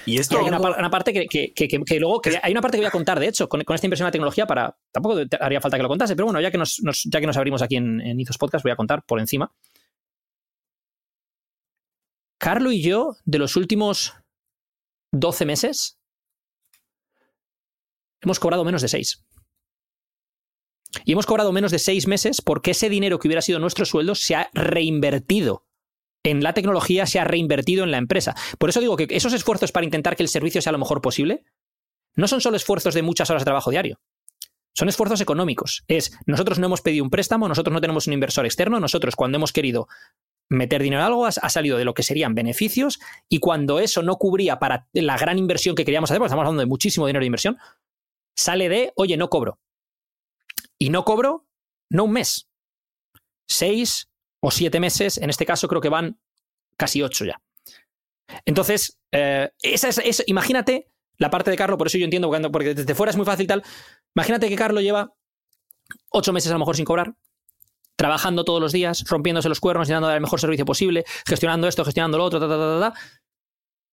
Y 0.07 0.18
esto, 0.18 0.39
hay 0.39 0.49
una, 0.49 0.59
par- 0.59 0.78
una 0.78 0.91
parte 0.91 1.12
que, 1.12 1.26
que- 1.26 1.53
que- 1.55 2.01
luego 2.01 2.20
hay 2.43 2.53
una 2.53 2.61
parte 2.61 2.76
que 2.76 2.80
voy 2.83 2.89
a 2.89 2.91
contar, 2.91 3.20
de 3.20 3.28
hecho, 3.28 3.49
con, 3.49 3.62
con 3.62 3.74
esta 3.74 3.87
inversión 3.87 4.05
en 4.07 4.09
la 4.09 4.12
tecnología 4.12 4.47
para. 4.47 4.76
Tampoco 4.91 5.26
te- 5.26 5.39
haría 5.41 5.61
falta 5.61 5.76
que 5.76 5.83
lo 5.83 5.89
contase, 5.89 6.16
pero 6.16 6.26
bueno, 6.26 6.41
ya 6.41 6.51
que 6.51 6.59
nos, 6.59 6.80
nos- 6.83 7.03
ya 7.05 7.20
que 7.20 7.26
nos 7.26 7.37
abrimos 7.37 7.62
aquí 7.62 7.76
en, 7.76 8.01
en 8.01 8.18
Izos 8.20 8.39
Podcast, 8.39 8.62
voy 8.64 8.72
a 8.72 8.76
contar 8.76 9.05
por 9.05 9.20
encima. 9.20 9.53
Carlo 12.39 12.72
y 12.72 12.83
yo, 12.83 13.16
de 13.24 13.39
los 13.39 13.57
últimos 13.57 14.14
12 15.12 15.45
meses, 15.47 15.99
hemos 18.20 18.41
cobrado 18.41 18.64
menos 18.64 18.83
de 18.83 18.89
6. 18.89 19.24
Y 21.05 21.12
hemos 21.12 21.24
cobrado 21.26 21.53
menos 21.53 21.70
de 21.70 21.78
6 21.78 22.07
meses 22.07 22.43
porque 22.43 22.72
ese 22.72 22.89
dinero 22.89 23.18
que 23.18 23.28
hubiera 23.28 23.43
sido 23.43 23.59
nuestro 23.59 23.85
sueldo 23.87 24.14
se 24.14 24.35
ha 24.35 24.51
reinvertido 24.53 25.64
en 26.24 26.42
la 26.42 26.54
tecnología, 26.54 27.06
se 27.06 27.18
ha 27.18 27.24
reinvertido 27.24 27.84
en 27.84 27.90
la 27.90 27.98
empresa. 27.98 28.34
Por 28.58 28.70
eso 28.70 28.80
digo 28.80 28.96
que 28.96 29.06
esos 29.10 29.32
esfuerzos 29.32 29.72
para 29.72 29.84
intentar 29.84 30.16
que 30.16 30.22
el 30.22 30.28
servicio 30.28 30.62
sea 30.62 30.72
lo 30.72 30.78
mejor 30.78 31.00
posible 31.00 31.44
no 32.14 32.28
son 32.28 32.40
solo 32.40 32.56
esfuerzos 32.56 32.94
de 32.94 33.02
muchas 33.02 33.30
horas 33.30 33.42
de 33.42 33.46
trabajo 33.46 33.70
diario. 33.70 34.00
Son 34.74 34.88
esfuerzos 34.88 35.20
económicos. 35.20 35.84
Es, 35.88 36.16
nosotros 36.26 36.58
no 36.58 36.66
hemos 36.66 36.80
pedido 36.80 37.04
un 37.04 37.10
préstamo, 37.10 37.48
nosotros 37.48 37.72
no 37.72 37.80
tenemos 37.80 38.06
un 38.06 38.14
inversor 38.14 38.46
externo, 38.46 38.80
nosotros 38.80 39.16
cuando 39.16 39.36
hemos 39.36 39.52
querido 39.52 39.88
meter 40.48 40.82
dinero 40.82 41.00
en 41.00 41.06
algo 41.06 41.26
ha, 41.26 41.32
salido 41.32 41.78
de 41.78 41.84
lo 41.84 41.94
que 41.94 42.02
serían 42.02 42.34
beneficios 42.34 43.00
y 43.28 43.38
cuando 43.38 43.80
eso 43.80 44.02
no 44.02 44.16
cubría 44.16 44.58
para 44.58 44.86
la 44.92 45.16
gran 45.16 45.38
inversión 45.38 45.74
que 45.74 45.84
queríamos 45.84 46.10
hacer, 46.10 46.18
porque 46.18 46.28
estamos 46.28 46.44
hablando 46.44 46.60
de 46.60 46.66
muchísimo 46.66 47.06
dinero 47.06 47.22
de 47.22 47.26
inversión, 47.26 47.58
sale 48.36 48.68
de, 48.68 48.92
oye, 48.96 49.16
no 49.16 49.28
cobro. 49.28 49.58
Y 50.78 50.90
no 50.90 51.04
cobro, 51.04 51.46
no 51.90 52.04
un 52.04 52.12
mes, 52.12 52.48
seis 53.46 54.11
o 54.43 54.51
siete 54.51 54.80
meses, 54.80 55.18
en 55.18 55.30
este 55.30 55.47
caso 55.47 55.68
creo 55.68 55.80
que 55.80 55.88
van 55.88 56.18
casi 56.76 57.01
ocho 57.01 57.24
ya. 57.24 57.40
Entonces, 58.45 58.99
eh, 59.12 59.51
esa 59.62 59.88
es, 59.88 59.99
es- 59.99 60.24
imagínate 60.26 60.88
la 61.18 61.30
parte 61.30 61.51
de 61.51 61.57
Carlos, 61.57 61.78
por 61.78 61.86
eso 61.86 61.99
yo 61.99 62.05
entiendo, 62.05 62.30
porque 62.51 62.74
desde 62.74 62.95
fuera 62.95 63.11
es 63.11 63.16
muy 63.16 63.26
fácil 63.26 63.47
tal. 63.47 63.62
Imagínate 64.16 64.49
que 64.49 64.57
Carlos 64.57 64.82
lleva 64.82 65.14
ocho 66.11 66.32
meses 66.32 66.51
a 66.51 66.55
lo 66.55 66.59
mejor 66.59 66.74
sin 66.76 66.84
cobrar, 66.84 67.14
trabajando 67.97 68.45
todos 68.45 68.61
los 68.61 68.72
días, 68.72 69.05
rompiéndose 69.07 69.49
los 69.49 69.61
cuernos, 69.61 69.86
intentando 69.86 70.09
dar 70.09 70.16
el 70.16 70.22
mejor 70.22 70.40
servicio 70.40 70.64
posible, 70.64 71.05
gestionando 71.26 71.68
esto, 71.68 71.84
gestionando 71.84 72.18
lo 72.18 72.24
otro, 72.24 72.40
ta, 72.40 72.49
ta, 72.49 72.80
ta, 72.93 73.01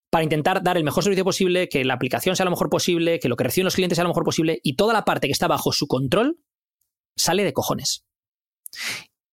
para 0.10 0.24
intentar 0.24 0.64
dar 0.64 0.78
el 0.78 0.84
mejor 0.84 1.04
servicio 1.04 1.24
posible, 1.24 1.70
que 1.70 1.86
la 1.86 1.93
aplicación 1.93 2.36
sea 2.36 2.45
lo 2.45 2.52
mejor 2.52 2.70
posible, 2.70 3.20
que 3.20 3.30
lo 3.30 3.36
que 3.36 3.43
reciben 3.43 3.66
los 3.66 3.76
clientes 3.76 3.97
sea 3.97 4.04
lo 4.04 4.10
mejor 4.10 4.24
posible, 4.24 4.60
y 4.64 4.76
toda 4.76 4.93
la 4.93 5.06
parte 5.06 5.28
que 5.28 5.34
está 5.34 5.47
bajo 5.47 5.72
su 5.72 5.86
control 5.88 6.39
sale 7.16 7.43
de 7.43 7.54
cojones. 7.54 8.06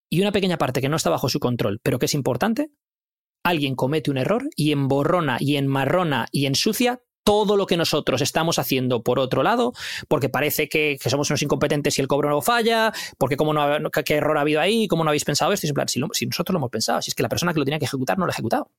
Y 0.08 0.20
una 0.20 0.32
pequeña 0.32 0.58
parte 0.58 0.80
que 0.80 0.88
no 0.88 0.96
está 0.96 1.10
bajo 1.10 1.28
su 1.28 1.40
control, 1.40 1.80
pero 1.82 1.98
que 1.98 2.06
es 2.06 2.14
importante, 2.14 2.70
alguien 3.42 3.74
comete 3.74 4.10
un 4.10 4.18
error 4.18 4.48
y 4.56 4.72
emborrona 4.72 5.36
y 5.40 5.56
enmarrona 5.56 6.26
y 6.32 6.46
ensucia 6.46 7.00
todo 7.26 7.56
lo 7.56 7.66
que 7.66 7.76
nosotros 7.76 8.22
estamos 8.22 8.60
haciendo 8.60 9.02
por 9.02 9.18
otro 9.18 9.42
lado, 9.42 9.72
porque 10.06 10.28
parece 10.28 10.68
que, 10.68 10.96
somos 11.04 11.28
unos 11.28 11.42
incompetentes 11.42 11.98
y 11.98 12.00
el 12.00 12.06
cobro 12.06 12.30
no 12.30 12.40
falla, 12.40 12.92
porque 13.18 13.36
cómo 13.36 13.52
qué, 14.04 14.14
error 14.14 14.38
ha 14.38 14.42
habido 14.42 14.60
ahí, 14.60 14.86
cómo 14.86 15.02
no 15.02 15.10
habéis 15.10 15.24
pensado 15.24 15.52
esto, 15.52 15.66
y 15.66 15.72
plan, 15.72 15.88
si, 15.88 16.00
si 16.12 16.26
nosotros 16.26 16.54
lo 16.54 16.58
hemos 16.58 16.70
pensado, 16.70 17.02
si 17.02 17.10
es 17.10 17.16
que 17.16 17.24
la 17.24 17.28
persona 17.28 17.52
que 17.52 17.58
lo 17.58 17.64
tenía 17.64 17.80
que 17.80 17.86
ejecutar 17.86 18.16
no 18.16 18.26
lo 18.26 18.30
ha 18.30 18.32
ejecutado. 18.32 18.70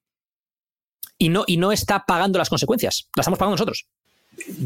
Y 1.17 1.27
no, 1.27 1.43
y 1.45 1.57
no 1.57 1.73
está 1.73 2.05
pagando 2.05 2.39
las 2.39 2.47
consecuencias, 2.47 3.09
las 3.17 3.25
estamos 3.25 3.37
pagando 3.37 3.55
nosotros. 3.55 3.85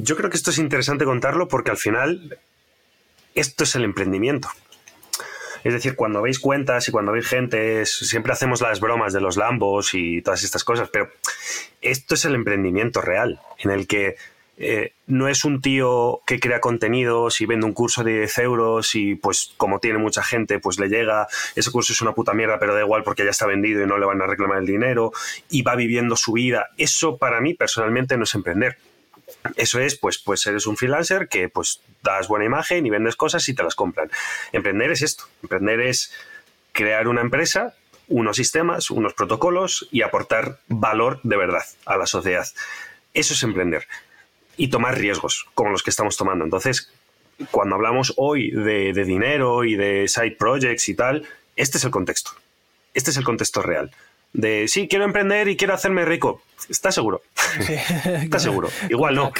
yo 0.04 0.16
creo 0.16 0.30
que 0.30 0.38
esto 0.38 0.52
es 0.52 0.60
interesante 0.60 1.04
contarlo 1.04 1.48
porque 1.48 1.72
al 1.72 1.78
final 1.78 2.38
esto 3.34 3.64
es 3.64 3.76
el 3.76 3.84
emprendimiento. 3.84 4.48
Es 5.64 5.74
decir, 5.74 5.96
cuando 5.96 6.22
veis 6.22 6.40
cuentas 6.40 6.88
y 6.88 6.92
cuando 6.92 7.12
veis 7.12 7.28
gente, 7.28 7.86
siempre 7.86 8.34
hacemos 8.34 8.62
las 8.62 8.80
bromas 8.80 9.14
de 9.14 9.22
los 9.22 9.38
lambos 9.38 9.94
y 9.94 10.22
todas 10.22 10.44
estas 10.44 10.64
cosas, 10.64 10.90
pero 10.90 11.10
esto 11.82 12.16
es 12.16 12.26
el 12.26 12.36
emprendimiento 12.36 13.02
real, 13.02 13.40
en 13.60 13.72
el 13.72 13.88
que 13.88 14.16
eh, 14.64 14.94
no 15.08 15.28
es 15.28 15.44
un 15.44 15.60
tío 15.60 16.22
que 16.28 16.40
crea 16.40 16.60
contenidos 16.60 17.42
y 17.42 17.48
vende 17.48 17.66
un 17.66 17.74
curso 17.74 18.04
de 18.04 18.20
10 18.20 18.38
euros 18.40 18.94
y 18.94 19.16
pues 19.16 19.54
como 19.58 19.80
tiene 19.80 19.98
mucha 19.98 20.22
gente, 20.22 20.60
pues 20.60 20.80
le 20.80 20.88
llega, 20.88 21.28
ese 21.56 21.72
curso 21.72 21.94
es 21.94 22.02
una 22.02 22.14
puta 22.14 22.34
mierda, 22.34 22.60
pero 22.60 22.76
da 22.76 22.82
igual 22.82 23.04
porque 23.04 23.24
ya 23.24 23.32
está 23.32 23.48
vendido 23.48 23.82
y 23.82 23.88
no 23.88 23.98
le 23.98 24.06
van 24.06 24.22
a 24.22 24.28
reclamar 24.28 24.60
el 24.60 24.68
dinero 24.68 25.14
y 25.50 25.64
va 25.64 25.76
viviendo 25.76 26.16
su 26.16 26.34
vida. 26.34 26.68
Eso 26.78 27.18
para 27.18 27.42
mí 27.42 27.56
personalmente 27.56 28.18
no 28.18 28.24
es 28.26 28.36
emprender. 28.36 28.78
Eso 29.56 29.80
es, 29.80 29.98
pues, 29.98 30.18
pues 30.18 30.46
eres 30.46 30.68
un 30.68 30.78
freelancer 30.78 31.28
que 31.28 31.50
pues 31.50 31.82
das 32.04 32.28
buena 32.28 32.46
imagen 32.46 32.86
y 32.86 32.90
vendes 32.90 33.16
cosas 33.16 33.48
y 33.50 33.54
te 33.54 33.64
las 33.64 33.76
compran. 33.76 34.10
Emprender 34.52 34.92
es 34.92 35.02
esto. 35.02 35.26
Emprender 35.42 35.80
es 35.82 36.14
crear 36.72 37.08
una 37.08 37.22
empresa, 37.22 37.76
unos 38.08 38.38
sistemas, 38.38 38.92
unos 38.92 39.14
protocolos 39.14 39.88
y 39.92 40.02
aportar 40.02 40.60
valor 40.68 41.20
de 41.24 41.38
verdad 41.38 41.64
a 41.86 41.98
la 41.98 42.06
sociedad. 42.06 42.48
Eso 43.14 43.34
es 43.34 43.44
emprender. 43.44 43.88
Y 44.58 44.70
tomar 44.70 44.98
riesgos, 44.98 45.48
como 45.54 45.72
los 45.72 45.84
que 45.84 45.90
estamos 45.90 46.18
tomando. 46.18 46.46
Entonces, 46.46 46.92
cuando 47.50 47.76
hablamos 47.76 48.14
hoy 48.18 48.52
de, 48.52 48.94
de 48.94 49.06
dinero 49.06 49.64
y 49.64 49.76
de 49.76 50.08
side 50.08 50.36
projects 50.38 50.90
y 50.90 50.96
tal, 50.96 51.28
este 51.56 51.78
es 51.78 51.84
el 51.84 51.92
contexto. 51.92 52.32
Este 52.94 53.12
es 53.12 53.18
el 53.18 53.24
contexto 53.24 53.62
real. 53.62 53.92
De 54.34 54.68
sí, 54.68 54.88
quiero 54.88 55.04
emprender 55.06 55.48
y 55.50 55.58
quiero 55.58 55.74
hacerme 55.74 56.06
rico. 56.06 56.42
¿Estás 56.70 56.96
seguro? 56.96 57.22
¿Estás 58.24 58.44
seguro? 58.44 58.70
Igual 58.90 59.16
no. 59.16 59.32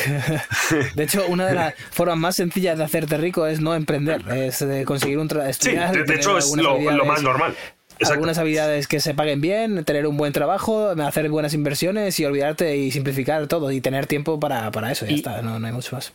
De 0.96 1.04
hecho, 1.04 1.26
una 1.28 1.46
de 1.48 1.54
las 1.56 1.74
formas 1.92 2.18
más 2.18 2.36
sencillas 2.36 2.78
de 2.78 2.84
hacerte 2.84 3.18
rico 3.18 3.46
es 3.48 3.62
no 3.62 3.74
emprender, 3.76 4.22
es 4.36 4.60
de 4.60 4.84
conseguir 4.86 5.18
un 5.18 5.28
trabajo. 5.28 5.54
Sí, 5.58 5.72
de, 5.72 6.04
de 6.04 6.16
hecho 6.16 6.38
es 6.38 6.56
lo, 6.56 6.80
lo 6.80 7.06
más 7.06 7.22
normal. 7.24 7.56
Exacto. 7.92 8.14
Algunas 8.14 8.38
habilidades 8.40 8.88
que 8.88 9.00
se 9.00 9.14
paguen 9.14 9.42
bien, 9.42 9.86
tener 9.86 10.08
un 10.08 10.18
buen 10.18 10.34
trabajo, 10.34 10.90
hacer 10.90 11.30
buenas 11.30 11.54
inversiones 11.54 12.20
y 12.20 12.26
olvidarte 12.26 12.76
y 12.76 12.90
simplificar 12.92 13.46
todo 13.48 13.72
y 13.72 13.80
tener 13.80 14.08
tiempo 14.08 14.40
para, 14.40 14.72
para 14.72 14.92
eso. 14.92 15.06
Ya 15.06 15.12
Y- 15.12 15.16
está, 15.16 15.42
no, 15.44 15.60
no 15.60 15.68
hay 15.68 15.74
mucho 15.74 15.96
más. 15.96 16.12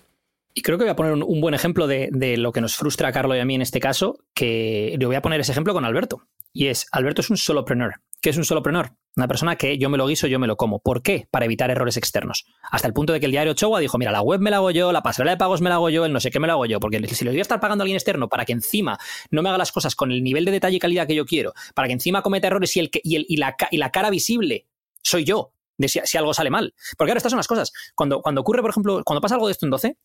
Y 0.53 0.62
creo 0.62 0.79
que 0.79 0.85
voy 0.85 0.91
a 0.91 0.97
poner 0.97 1.12
un, 1.12 1.22
un 1.22 1.41
buen 1.41 1.55
ejemplo 1.55 1.87
de, 1.87 2.09
de 2.11 2.39
lo 2.39 2.51
que 2.51 2.61
nos 2.62 2.77
frustra 2.77 3.09
a 3.09 3.12
Carlos 3.12 3.37
y 3.37 3.41
a 3.41 3.45
mí 3.45 3.55
en 3.55 3.62
este 3.62 3.79
caso, 3.79 4.18
que 4.35 4.97
le 4.99 5.07
voy 5.07 5.14
a 5.14 5.22
poner 5.22 5.39
ese 5.41 5.53
ejemplo 5.53 5.72
con 5.74 5.85
Alberto. 5.85 6.22
Y 6.53 6.66
es, 6.68 6.87
Alberto 6.93 7.20
es 7.20 7.31
un 7.31 7.37
solopreneur. 7.37 8.01
¿Qué 8.21 8.31
es 8.31 8.37
un 8.37 8.45
solopreneur? 8.45 8.93
Una 9.17 9.29
persona 9.29 9.57
que 9.57 9.79
yo 9.79 9.89
me 9.89 9.97
lo 9.97 10.07
guiso, 10.07 10.27
yo 10.27 10.39
me 10.39 10.47
lo 10.47 10.57
como. 10.57 10.81
¿Por 10.81 11.03
qué? 11.03 11.27
Para 11.31 11.45
evitar 11.47 11.71
errores 11.71 11.97
externos. 11.97 12.45
Hasta 12.71 12.87
el 12.87 12.93
punto 12.93 13.12
de 13.12 13.21
que 13.21 13.27
el 13.27 13.33
diario 13.33 13.55
Chowa 13.55 13.81
dijo, 13.81 13.97
mira, 13.99 14.11
la 14.12 14.21
web 14.21 14.41
me 14.41 14.51
la 14.51 14.57
hago 14.57 14.71
yo, 14.73 14.93
la 14.93 15.03
pasarela 15.03 15.31
de 15.31 15.37
pagos 15.39 15.61
me 15.62 15.69
la 15.71 15.77
hago 15.77 15.89
yo, 15.89 16.05
el 16.05 16.12
no 16.12 16.21
sé 16.21 16.31
qué 16.31 16.39
me 16.41 16.47
la 16.47 16.55
hago 16.55 16.67
yo, 16.67 16.81
porque 16.81 17.07
si 17.09 17.25
lo 17.25 17.31
voy 17.31 17.39
a 17.39 17.43
estar 17.43 17.61
pagando 17.61 17.83
a 17.83 17.85
alguien 17.85 17.97
externo 17.97 18.29
para 18.29 18.45
que 18.45 18.53
encima 18.53 18.99
no 19.31 19.43
me 19.43 19.49
haga 19.49 19.59
las 19.59 19.73
cosas 19.73 19.95
con 19.95 20.11
el 20.12 20.23
nivel 20.23 20.45
de 20.45 20.51
detalle 20.51 20.77
y 20.77 20.81
calidad 20.81 21.07
que 21.07 21.14
yo 21.14 21.25
quiero, 21.25 21.55
para 21.75 21.89
que 21.89 21.95
encima 21.95 22.21
cometa 22.23 22.49
errores 22.49 22.77
y, 22.77 22.81
el, 22.81 22.91
y, 23.03 23.17
el- 23.17 23.27
y, 23.29 23.37
la, 23.39 23.57
y 23.71 23.77
la 23.79 23.91
cara 23.91 24.11
visible 24.11 24.67
soy 25.03 25.25
yo, 25.25 25.53
de 25.79 25.89
si, 25.89 26.01
algo 26.19 26.35
sale 26.35 26.51
mal. 26.51 26.75
Porque 26.99 27.12
ahora 27.12 27.19
estas 27.19 27.31
son 27.31 27.39
las 27.39 27.47
cosas. 27.49 27.73
Cuando, 27.95 28.21
cuando 28.23 28.41
ocurre, 28.43 28.61
por 28.61 28.71
ejemplo, 28.71 29.03
cuando 29.05 29.21
pasa 29.21 29.35
algo 29.37 29.47
de 29.47 29.53
esto 29.53 29.64
en 29.67 29.71
12, 29.71 29.97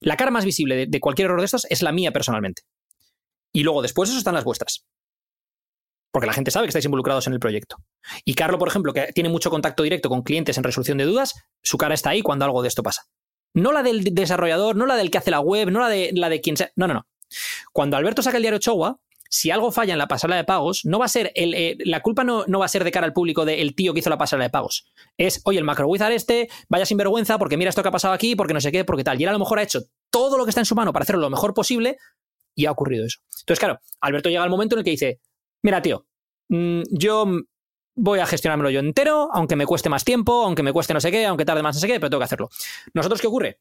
la 0.00 0.16
cara 0.16 0.30
más 0.30 0.44
visible 0.44 0.76
de, 0.76 0.86
de 0.86 1.00
cualquier 1.00 1.26
error 1.26 1.40
de 1.40 1.46
estos 1.46 1.66
es 1.70 1.82
la 1.82 1.90
mía 1.90 2.12
personalmente. 2.12 2.62
Y 3.52 3.62
luego 3.62 3.82
después 3.82 4.08
eso 4.10 4.18
están 4.18 4.34
las 4.34 4.44
vuestras. 4.44 4.84
Porque 6.10 6.26
la 6.26 6.32
gente 6.32 6.50
sabe 6.50 6.66
que 6.66 6.70
estáis 6.70 6.84
involucrados 6.84 7.26
en 7.26 7.32
el 7.32 7.40
proyecto. 7.40 7.76
Y 8.24 8.34
Carlo, 8.34 8.58
por 8.58 8.68
ejemplo, 8.68 8.92
que 8.92 9.12
tiene 9.12 9.28
mucho 9.28 9.50
contacto 9.50 9.82
directo 9.82 10.08
con 10.08 10.22
clientes 10.22 10.56
en 10.56 10.64
resolución 10.64 10.98
de 10.98 11.04
dudas, 11.04 11.34
su 11.62 11.76
cara 11.76 11.94
está 11.94 12.10
ahí 12.10 12.22
cuando 12.22 12.44
algo 12.44 12.62
de 12.62 12.68
esto 12.68 12.82
pasa. 12.82 13.02
No 13.54 13.72
la 13.72 13.82
del 13.82 14.14
desarrollador, 14.14 14.76
no 14.76 14.86
la 14.86 14.96
del 14.96 15.10
que 15.10 15.18
hace 15.18 15.30
la 15.30 15.40
web, 15.40 15.70
no 15.70 15.80
la 15.80 15.88
de, 15.88 16.10
la 16.14 16.28
de 16.28 16.40
quien 16.40 16.56
sea. 16.56 16.70
No, 16.76 16.86
no, 16.86 16.94
no. 16.94 17.06
Cuando 17.72 17.96
Alberto 17.96 18.22
saca 18.22 18.36
el 18.36 18.42
diario 18.42 18.58
Chowa, 18.58 18.98
si 19.28 19.50
algo 19.50 19.72
falla 19.72 19.92
en 19.92 19.98
la 19.98 20.08
pasarela 20.08 20.36
de 20.36 20.44
pagos, 20.44 20.84
no 20.84 20.98
va 20.98 21.06
a 21.06 21.08
ser 21.08 21.32
el, 21.34 21.54
eh, 21.54 21.76
la 21.84 22.00
culpa 22.00 22.24
no, 22.24 22.44
no 22.46 22.58
va 22.58 22.66
a 22.66 22.68
ser 22.68 22.84
de 22.84 22.92
cara 22.92 23.06
al 23.06 23.12
público 23.12 23.44
del 23.44 23.74
tío 23.74 23.92
que 23.92 24.00
hizo 24.00 24.10
la 24.10 24.18
pasarela 24.18 24.44
de 24.44 24.50
pagos. 24.50 24.86
Es, 25.16 25.40
oye, 25.44 25.58
el 25.58 25.64
macro 25.64 25.88
wizard 25.88 26.12
este, 26.12 26.48
vaya 26.68 26.86
sin 26.86 26.96
vergüenza 26.96 27.38
porque 27.38 27.56
mira 27.56 27.70
esto 27.70 27.82
que 27.82 27.88
ha 27.88 27.92
pasado 27.92 28.14
aquí, 28.14 28.36
porque 28.36 28.54
no 28.54 28.60
sé 28.60 28.72
qué, 28.72 28.84
porque 28.84 29.04
tal. 29.04 29.20
Y 29.20 29.24
él 29.24 29.28
a 29.28 29.32
lo 29.32 29.38
mejor 29.38 29.58
ha 29.58 29.62
hecho 29.62 29.80
todo 30.10 30.38
lo 30.38 30.44
que 30.44 30.50
está 30.50 30.60
en 30.60 30.66
su 30.66 30.74
mano 30.74 30.92
para 30.92 31.02
hacerlo 31.02 31.22
lo 31.22 31.30
mejor 31.30 31.54
posible 31.54 31.98
y 32.54 32.66
ha 32.66 32.70
ocurrido 32.70 33.04
eso. 33.04 33.18
Entonces, 33.40 33.58
claro, 33.58 33.80
Alberto 34.00 34.28
llega 34.28 34.42
al 34.42 34.50
momento 34.50 34.74
en 34.74 34.80
el 34.80 34.84
que 34.84 34.90
dice, 34.92 35.20
mira, 35.66 35.82
tío, 35.82 36.06
mm, 36.48 36.82
yo 36.90 37.26
voy 37.96 38.20
a 38.20 38.26
gestionármelo 38.26 38.70
yo 38.70 38.80
entero, 38.80 39.28
aunque 39.32 39.56
me 39.56 39.66
cueste 39.66 39.88
más 39.88 40.04
tiempo, 40.04 40.44
aunque 40.44 40.62
me 40.62 40.72
cueste 40.72 40.94
no 40.94 41.00
sé 41.00 41.10
qué, 41.10 41.26
aunque 41.26 41.44
tarde 41.44 41.62
más 41.62 41.74
no 41.76 41.80
sé 41.80 41.86
qué, 41.88 41.94
pero 41.98 42.08
tengo 42.10 42.20
que 42.20 42.24
hacerlo. 42.24 42.48
¿Nosotros 42.94 43.20
qué 43.20 43.26
ocurre? 43.26 43.58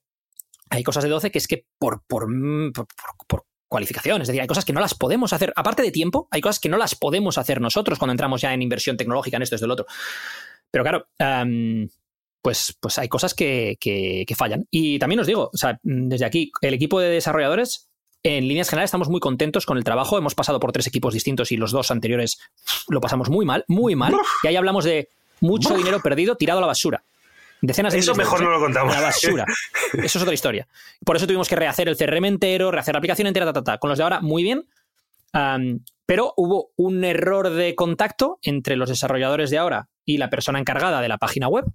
Hay 0.70 0.84
cosas 0.84 1.04
de 1.04 1.10
12 1.10 1.32
que 1.32 1.38
es 1.40 1.48
que 1.48 1.66
por, 1.80 2.04
por, 2.08 2.28
mm, 2.30 2.72
por, 2.74 2.86
por- 2.88 3.28
por 3.28 3.46
cualificación, 3.68 4.22
es 4.22 4.28
decir, 4.28 4.42
hay 4.42 4.48
cosas 4.48 4.64
que 4.66 4.74
no 4.74 4.80
las 4.80 4.94
podemos 4.94 5.34
hacer, 5.34 5.52
aparte 5.56 5.82
de 5.82 5.92
tiempo, 5.92 6.28
hay 6.32 6.42
cosas 6.42 6.60
que 6.60 6.70
no 6.70 6.78
las 6.78 6.96
podemos 6.96 7.38
hacer 7.40 7.60
nosotros 7.60 7.98
cuando 7.98 8.12
entramos 8.14 8.40
ya 8.42 8.54
en 8.54 8.62
inversión 8.62 8.96
tecnológica, 8.98 9.38
en 9.38 9.44
esto, 9.44 9.56
esto, 9.56 9.66
del 9.66 9.72
otro. 9.72 9.86
Pero 10.72 10.84
claro, 10.84 11.08
pues, 12.42 12.78
pues 12.80 12.98
hay 13.00 13.08
cosas 13.10 13.34
que, 13.34 13.78
que- 13.80 14.24
que 14.28 14.36
fallan. 14.36 14.66
Y 14.70 15.00
también 15.00 15.20
os 15.20 15.28
digo, 15.28 15.50
o 15.54 15.58
sea, 15.58 15.80
mm, 15.84 16.08
desde 16.10 16.26
aquí, 16.26 16.52
el 16.62 16.74
equipo 16.76 17.00
de 17.00 17.10
desarrolladores, 17.10 17.90
en 18.26 18.48
líneas 18.48 18.70
generales, 18.70 18.88
estamos 18.88 19.08
muy 19.08 19.20
contentos 19.20 19.68
con 19.68 19.78
el 19.78 19.84
trabajo. 19.84 20.18
Hemos 20.18 20.34
pasado 20.34 20.60
por 20.60 20.72
tres 20.72 20.88
equipos 20.88 21.14
distintos 21.14 21.52
y 21.52 21.58
los 21.58 21.72
dos 21.72 21.92
anteriores 21.92 22.40
lo 22.88 23.00
pasamos 23.00 23.30
muy 23.30 23.46
mal, 23.46 23.64
muy 23.68 23.96
mal. 23.96 24.16
Y 24.42 24.48
ahí 24.48 24.56
hablamos 24.56 24.84
de 24.84 25.10
mucho 25.42 25.78
dinero 25.78 26.02
perdido 26.02 26.36
tirado 26.36 26.58
a 26.58 26.62
la 26.62 26.68
basura. 26.68 27.04
Decenas 27.62 27.94
de 27.94 28.00
Eso 28.00 28.14
de 28.14 28.18
mejor 28.18 28.42
no 28.42 28.50
lo 28.50 28.60
contamos. 28.60 28.96
A 28.96 29.00
la 29.00 29.08
basura. 29.08 29.46
Eso 29.94 30.18
es 30.18 30.22
otra 30.24 30.34
historia. 30.34 30.68
Por 31.06 31.16
eso 31.16 31.28
tuvimos 31.28 31.48
que 31.48 31.56
rehacer 31.56 31.88
el 31.88 31.98
CRM 31.98 32.26
entero, 32.26 32.72
rehacer 32.72 32.96
la 32.96 32.98
aplicación 32.98 33.28
entera, 33.28 33.46
ta, 33.46 33.54
ta, 33.54 33.64
ta. 33.64 33.78
Con 33.78 33.90
los 33.90 33.98
de 34.00 34.04
ahora, 34.04 34.22
muy 34.22 34.42
bien. 34.42 34.68
Pero 36.08 36.34
hubo 36.36 36.72
un 36.78 37.04
error 37.04 37.52
de 37.52 37.76
contacto 37.76 38.40
entre 38.42 38.76
los 38.76 38.90
desarrolladores 38.90 39.52
de 39.52 39.60
ahora 39.60 39.90
y 40.04 40.18
la 40.18 40.32
persona 40.32 40.60
encargada 40.60 41.00
de 41.00 41.10
la 41.10 41.20
página 41.20 41.48
web. 41.48 41.66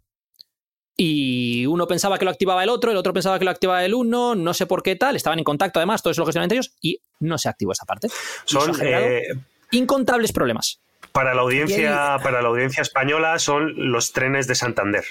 Y 1.03 1.65
uno 1.65 1.87
pensaba 1.87 2.19
que 2.19 2.27
lo 2.27 2.31
activaba 2.31 2.63
el 2.63 2.69
otro, 2.69 2.91
el 2.91 2.97
otro 2.99 3.15
pensaba 3.15 3.39
que 3.39 3.47
lo 3.47 3.51
activaba 3.51 3.83
el 3.83 3.95
uno, 3.95 4.35
no 4.35 4.53
sé 4.53 4.67
por 4.67 4.83
qué 4.83 4.97
tal, 4.97 5.17
estaban 5.17 5.39
en 5.39 5.47
contacto 5.47 5.79
además, 5.79 6.03
todo 6.03 6.11
eso 6.11 6.21
lo 6.21 6.27
gestionaban 6.27 6.45
entre 6.45 6.57
ellos 6.59 6.75
y 6.83 7.01
no 7.21 7.39
se 7.39 7.49
activó 7.49 7.73
esa 7.73 7.87
parte. 7.87 8.09
Son, 8.45 8.77
eh, 8.83 9.29
incontables 9.71 10.31
problemas. 10.31 10.79
para, 11.13 11.33
la 11.33 11.41
audiencia, 11.41 12.19
para 12.23 12.43
la 12.43 12.49
audiencia 12.49 12.83
española 12.83 13.39
son 13.39 13.91
los 13.91 14.13
trenes 14.13 14.47
de 14.47 14.55
Santander. 14.55 15.07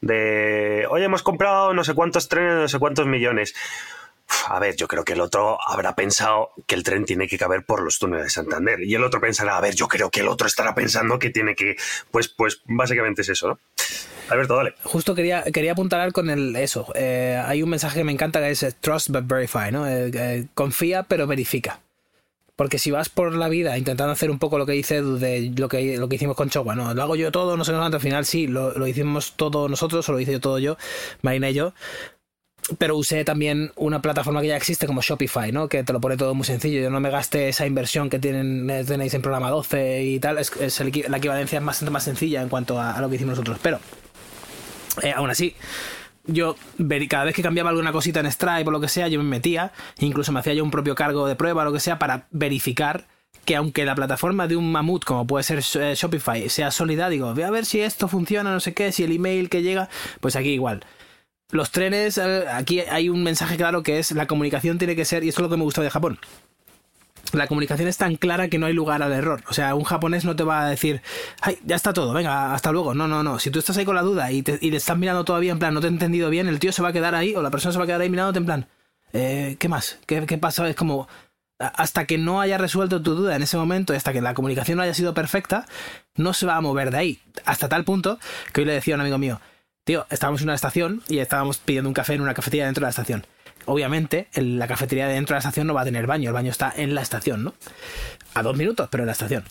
De, 0.00 0.86
oye, 0.88 1.04
hemos 1.04 1.22
comprado 1.22 1.74
no 1.74 1.84
sé 1.84 1.92
cuántos 1.92 2.30
trenes, 2.30 2.54
no 2.54 2.68
sé 2.68 2.78
cuántos 2.78 3.06
millones. 3.06 3.54
Uf, 4.26 4.50
A 4.52 4.58
ver, 4.58 4.74
yo 4.74 4.88
creo 4.88 5.04
que 5.04 5.12
el 5.12 5.20
otro 5.20 5.58
habrá 5.66 5.94
pensado 5.94 6.52
que 6.66 6.76
el 6.76 6.82
tren 6.82 7.04
tiene 7.04 7.28
que 7.28 7.36
caber 7.36 7.66
por 7.66 7.82
los 7.82 7.98
túneles 7.98 8.24
de 8.24 8.30
Santander. 8.30 8.82
Y 8.82 8.94
el 8.94 9.04
otro 9.04 9.20
pensará, 9.20 9.58
a 9.58 9.60
ver, 9.60 9.74
yo 9.74 9.86
creo 9.86 10.10
que 10.10 10.20
el 10.20 10.28
otro 10.28 10.46
estará 10.46 10.74
pensando 10.74 11.18
que 11.18 11.28
tiene 11.28 11.54
que. 11.54 11.76
Pues, 12.10 12.28
pues 12.28 12.62
básicamente 12.64 13.20
es 13.20 13.28
eso, 13.28 13.48
¿no? 13.48 13.58
Alberto, 14.34 14.56
dale. 14.56 14.74
Justo 14.82 15.14
quería, 15.14 15.42
quería 15.44 15.72
apuntalar 15.72 16.12
con 16.12 16.28
el 16.30 16.54
eso. 16.56 16.86
Eh, 16.94 17.40
hay 17.44 17.62
un 17.62 17.70
mensaje 17.70 18.00
que 18.00 18.04
me 18.04 18.12
encanta 18.12 18.40
que 18.40 18.50
es 18.50 18.62
eh, 18.62 18.72
trust 18.80 19.10
but 19.10 19.26
verify, 19.26 19.70
¿no? 19.72 19.88
Eh, 19.88 20.46
confía 20.54 21.04
pero 21.04 21.26
verifica. 21.26 21.80
Porque 22.56 22.78
si 22.78 22.92
vas 22.92 23.08
por 23.08 23.34
la 23.34 23.48
vida 23.48 23.76
intentando 23.76 24.12
hacer 24.12 24.30
un 24.30 24.38
poco 24.38 24.58
lo 24.58 24.66
que 24.66 24.72
dice 24.72 25.02
de 25.02 25.52
lo 25.56 25.68
que, 25.68 25.96
lo 25.96 26.08
que 26.08 26.16
hicimos 26.16 26.36
con 26.36 26.50
Chowa, 26.50 26.76
no, 26.76 26.94
lo 26.94 27.02
hago 27.02 27.16
yo 27.16 27.32
todo, 27.32 27.56
no 27.56 27.64
sé 27.64 27.72
cuánto, 27.72 27.96
al 27.96 28.00
final 28.02 28.24
sí, 28.24 28.46
lo, 28.46 28.72
lo 28.72 28.86
hicimos 28.86 29.32
todo 29.32 29.68
nosotros, 29.68 30.08
o 30.08 30.12
lo 30.12 30.20
hice 30.20 30.32
yo 30.32 30.40
todo 30.40 30.60
yo, 30.60 30.76
Marina 31.22 31.50
y 31.50 31.54
yo. 31.54 31.74
Pero 32.78 32.96
usé 32.96 33.24
también 33.24 33.72
una 33.76 34.00
plataforma 34.00 34.40
que 34.40 34.46
ya 34.46 34.56
existe 34.56 34.86
como 34.86 35.02
Shopify, 35.02 35.52
¿no? 35.52 35.68
Que 35.68 35.82
te 35.84 35.92
lo 35.92 36.00
pone 36.00 36.16
todo 36.16 36.34
muy 36.34 36.46
sencillo. 36.46 36.80
Yo 36.80 36.90
no 36.90 37.00
me 37.00 37.10
gasté 37.10 37.48
esa 37.48 37.66
inversión 37.66 38.08
que 38.08 38.18
tienen, 38.18 38.66
tenéis 38.86 39.12
en 39.12 39.20
programa 39.20 39.50
12 39.50 40.02
y 40.04 40.18
tal. 40.18 40.38
Es, 40.38 40.80
la 41.08 41.16
equivalencia 41.18 41.58
es 41.58 41.64
bastante 41.64 41.90
más 41.90 42.04
sencilla 42.04 42.40
en 42.40 42.48
cuanto 42.48 42.80
a 42.80 42.98
lo 43.02 43.10
que 43.10 43.16
hicimos 43.16 43.32
nosotros. 43.32 43.58
Pero 43.62 43.80
eh, 45.02 45.12
aún 45.14 45.30
así, 45.30 45.54
yo 46.26 46.56
cada 47.08 47.24
vez 47.24 47.34
que 47.34 47.42
cambiaba 47.42 47.70
alguna 47.70 47.92
cosita 47.92 48.20
en 48.20 48.30
Stripe 48.30 48.66
o 48.66 48.70
lo 48.70 48.80
que 48.80 48.88
sea, 48.88 49.08
yo 49.08 49.18
me 49.22 49.28
metía, 49.28 49.72
incluso 49.98 50.32
me 50.32 50.40
hacía 50.40 50.54
yo 50.54 50.64
un 50.64 50.70
propio 50.70 50.94
cargo 50.94 51.26
de 51.26 51.36
prueba 51.36 51.62
o 51.62 51.64
lo 51.66 51.72
que 51.72 51.80
sea 51.80 51.98
para 51.98 52.26
verificar 52.30 53.06
que 53.44 53.56
aunque 53.56 53.84
la 53.84 53.94
plataforma 53.94 54.46
de 54.46 54.56
un 54.56 54.72
mamut 54.72 55.04
como 55.04 55.26
puede 55.26 55.44
ser 55.44 55.58
eh, 55.58 55.94
Shopify 55.94 56.48
sea 56.48 56.70
sólida, 56.70 57.08
digo, 57.08 57.34
voy 57.34 57.42
a 57.42 57.50
ver 57.50 57.66
si 57.66 57.80
esto 57.80 58.08
funciona, 58.08 58.52
no 58.52 58.60
sé 58.60 58.72
qué, 58.74 58.90
si 58.92 59.04
el 59.04 59.12
email 59.12 59.50
que 59.50 59.62
llega, 59.62 59.88
pues 60.20 60.36
aquí 60.36 60.50
igual. 60.50 60.84
Los 61.50 61.70
trenes, 61.70 62.16
eh, 62.18 62.44
aquí 62.50 62.80
hay 62.80 63.10
un 63.10 63.22
mensaje 63.22 63.56
claro 63.56 63.82
que 63.82 63.98
es 63.98 64.12
la 64.12 64.26
comunicación 64.26 64.78
tiene 64.78 64.96
que 64.96 65.04
ser, 65.04 65.24
y 65.24 65.28
esto 65.28 65.42
es 65.42 65.44
lo 65.44 65.50
que 65.50 65.58
me 65.58 65.64
gustó 65.64 65.82
de 65.82 65.90
Japón, 65.90 66.18
la 67.32 67.46
comunicación 67.46 67.88
es 67.88 67.96
tan 67.96 68.16
clara 68.16 68.48
que 68.48 68.58
no 68.58 68.66
hay 68.66 68.72
lugar 68.72 69.02
al 69.02 69.12
error. 69.12 69.42
O 69.48 69.54
sea, 69.54 69.74
un 69.74 69.84
japonés 69.84 70.24
no 70.24 70.36
te 70.36 70.44
va 70.44 70.64
a 70.66 70.70
decir, 70.70 71.02
ay, 71.40 71.58
ya 71.64 71.76
está 71.76 71.92
todo, 71.92 72.12
venga, 72.12 72.54
hasta 72.54 72.72
luego. 72.72 72.94
No, 72.94 73.08
no, 73.08 73.22
no. 73.22 73.38
Si 73.38 73.50
tú 73.50 73.58
estás 73.58 73.76
ahí 73.76 73.84
con 73.84 73.96
la 73.96 74.02
duda 74.02 74.30
y, 74.30 74.42
te, 74.42 74.58
y 74.60 74.70
le 74.70 74.76
estás 74.76 74.98
mirando 74.98 75.24
todavía 75.24 75.52
en 75.52 75.58
plan, 75.58 75.74
no 75.74 75.80
te 75.80 75.86
he 75.86 75.90
entendido 75.90 76.30
bien, 76.30 76.48
el 76.48 76.58
tío 76.58 76.72
se 76.72 76.82
va 76.82 76.88
a 76.88 76.92
quedar 76.92 77.14
ahí 77.14 77.34
o 77.34 77.42
la 77.42 77.50
persona 77.50 77.72
se 77.72 77.78
va 77.78 77.84
a 77.84 77.86
quedar 77.86 78.00
ahí 78.00 78.10
mirándote 78.10 78.38
en 78.38 78.44
plan, 78.44 78.66
eh, 79.12 79.56
¿qué 79.58 79.68
más? 79.68 79.98
¿Qué, 80.06 80.26
¿Qué 80.26 80.38
pasa? 80.38 80.68
Es 80.68 80.76
como, 80.76 81.08
hasta 81.58 82.04
que 82.04 82.18
no 82.18 82.40
haya 82.40 82.58
resuelto 82.58 83.02
tu 83.02 83.14
duda 83.14 83.36
en 83.36 83.42
ese 83.42 83.56
momento 83.56 83.92
hasta 83.92 84.12
que 84.12 84.20
la 84.20 84.34
comunicación 84.34 84.76
no 84.76 84.82
haya 84.82 84.94
sido 84.94 85.14
perfecta, 85.14 85.66
no 86.16 86.32
se 86.32 86.46
va 86.46 86.56
a 86.56 86.60
mover 86.60 86.90
de 86.90 86.98
ahí. 86.98 87.20
Hasta 87.44 87.68
tal 87.68 87.84
punto 87.84 88.18
que 88.52 88.60
hoy 88.60 88.66
le 88.66 88.74
decía 88.74 88.94
a 88.94 88.96
un 88.96 89.02
amigo 89.02 89.18
mío, 89.18 89.40
tío, 89.84 90.06
estábamos 90.10 90.40
en 90.42 90.48
una 90.48 90.54
estación 90.54 91.02
y 91.08 91.18
estábamos 91.18 91.58
pidiendo 91.58 91.88
un 91.88 91.94
café 91.94 92.14
en 92.14 92.22
una 92.22 92.34
cafetería 92.34 92.66
dentro 92.66 92.82
de 92.82 92.86
la 92.86 92.90
estación. 92.90 93.26
Obviamente, 93.66 94.28
el- 94.34 94.58
la 94.58 94.66
cafetería 94.66 95.06
de 95.08 95.14
dentro 95.14 95.34
de 95.34 95.36
la 95.36 95.40
estación 95.40 95.66
no 95.66 95.74
va 95.74 95.82
a 95.82 95.84
tener 95.84 96.06
baño, 96.06 96.30
el 96.30 96.34
baño 96.34 96.50
está 96.50 96.72
en 96.76 96.94
la 96.94 97.02
estación, 97.02 97.44
¿no? 97.44 97.54
A 98.34 98.42
dos 98.42 98.56
minutos, 98.56 98.88
pero 98.90 99.02
en 99.02 99.06
la 99.06 99.12
estación. 99.12 99.44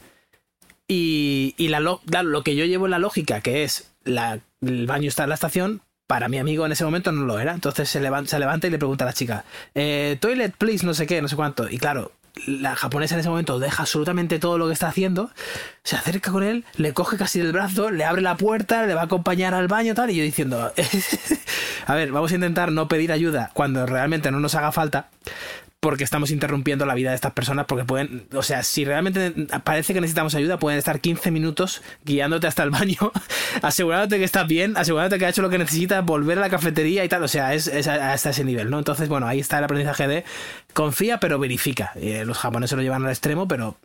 Y, 0.88 1.56
y 1.58 1.70
la 1.70 1.80
lo, 1.80 2.00
claro, 2.02 2.30
lo 2.30 2.44
que 2.44 2.56
yo 2.56 2.66
llevo 2.66 2.86
en 2.86 2.92
la 2.92 3.00
lógica, 3.00 3.42
que 3.42 3.64
es 3.64 3.92
la, 4.04 4.40
el 4.62 4.86
baño 4.86 5.08
está 5.08 5.24
en 5.24 5.30
la 5.30 5.36
estación, 5.36 5.82
para 6.08 6.28
mi 6.28 6.38
amigo 6.38 6.66
en 6.66 6.74
ese 6.74 6.84
momento 6.84 7.12
no 7.12 7.26
lo 7.26 7.40
era. 7.40 7.54
Entonces 7.54 7.90
se 7.90 8.02
levanta, 8.02 8.30
se 8.30 8.40
levanta 8.40 8.68
y 8.68 8.70
le 8.70 8.78
pregunta 8.78 9.06
a 9.06 9.08
la 9.08 9.14
chica, 9.14 9.46
eh, 9.76 10.18
toilet, 10.20 10.54
please, 10.56 10.86
no 10.86 10.94
sé 10.94 11.08
qué, 11.08 11.22
no 11.22 11.28
sé 11.28 11.36
cuánto. 11.36 11.70
Y 11.70 11.78
claro, 11.78 12.12
la 12.48 12.76
japonesa 12.76 13.16
en 13.16 13.20
ese 13.20 13.30
momento 13.30 13.60
deja 13.60 13.84
absolutamente 13.84 14.40
todo 14.40 14.58
lo 14.58 14.68
que 14.68 14.74
está 14.74 14.88
haciendo, 14.88 15.30
se 15.84 15.96
acerca 15.96 16.32
con 16.32 16.44
él, 16.44 16.66
le 16.76 16.94
coge 16.94 17.18
casi 17.18 17.40
del 17.40 17.52
brazo, 17.52 17.92
le 17.92 18.06
abre 18.06 18.22
la 18.22 18.38
puerta, 18.38 18.86
le 18.86 18.96
va 18.96 19.02
a 19.02 19.06
acompañar 19.06 19.54
al 19.54 19.68
baño 19.68 19.94
tal, 19.94 20.10
y 20.10 20.16
yo 20.16 20.24
diciendo, 20.24 20.74
a 21.86 21.96
ver, 21.96 22.12
vamos 22.12 22.32
a 22.32 22.36
intentar 22.36 22.72
no 22.72 22.88
pedir 22.88 23.12
ayuda 23.12 23.52
cuando 23.54 23.86
realmente 23.86 24.32
no 24.32 24.40
nos 24.40 24.56
haga 24.56 24.72
falta, 24.72 25.10
porque 25.84 26.06
estamos 26.06 26.32
interrumpiendo 26.32 26.86
la 26.86 26.96
vida 26.96 27.10
de 27.10 27.16
estas 27.16 27.34
personas, 27.34 27.66
porque 27.66 27.84
pueden, 27.84 28.26
o 28.34 28.42
sea, 28.42 28.64
si 28.64 28.86
realmente 28.86 29.34
parece 29.66 29.94
que 29.94 30.00
necesitamos 30.00 30.34
ayuda, 30.34 30.58
pueden 30.58 30.80
estar 30.80 31.02
15 31.02 31.30
minutos 31.30 31.82
guiándote 32.06 32.48
hasta 32.48 32.64
el 32.64 32.70
baño, 32.70 33.12
asegurándote 33.62 34.18
que 34.18 34.24
estás 34.24 34.48
bien, 34.48 34.78
asegurándote 34.78 35.20
que 35.20 35.26
ha 35.26 35.30
hecho 35.30 35.42
lo 35.42 35.50
que 35.50 35.58
necesitas, 35.58 36.06
volver 36.06 36.38
a 36.38 36.42
la 36.42 36.50
cafetería 36.50 37.04
y 37.04 37.10
tal, 37.10 37.22
o 37.22 37.28
sea, 37.28 37.54
es, 37.54 37.68
es 37.68 37.90
hasta 37.90 38.30
ese 38.30 38.46
nivel, 38.46 38.70
¿no? 38.70 38.78
Entonces, 38.78 39.10
bueno, 39.10 39.28
ahí 39.28 39.42
está 39.42 39.58
el 39.58 39.66
aprendizaje 39.66 40.08
de 40.08 40.24
confía 40.74 41.20
pero 41.20 41.38
verifica. 41.38 41.92
Eh, 41.96 42.24
los 42.26 42.38
japoneses 42.38 42.78
lo 42.78 42.82
llevan 42.82 43.04
al 43.04 43.10
extremo, 43.10 43.50
pero 43.50 43.76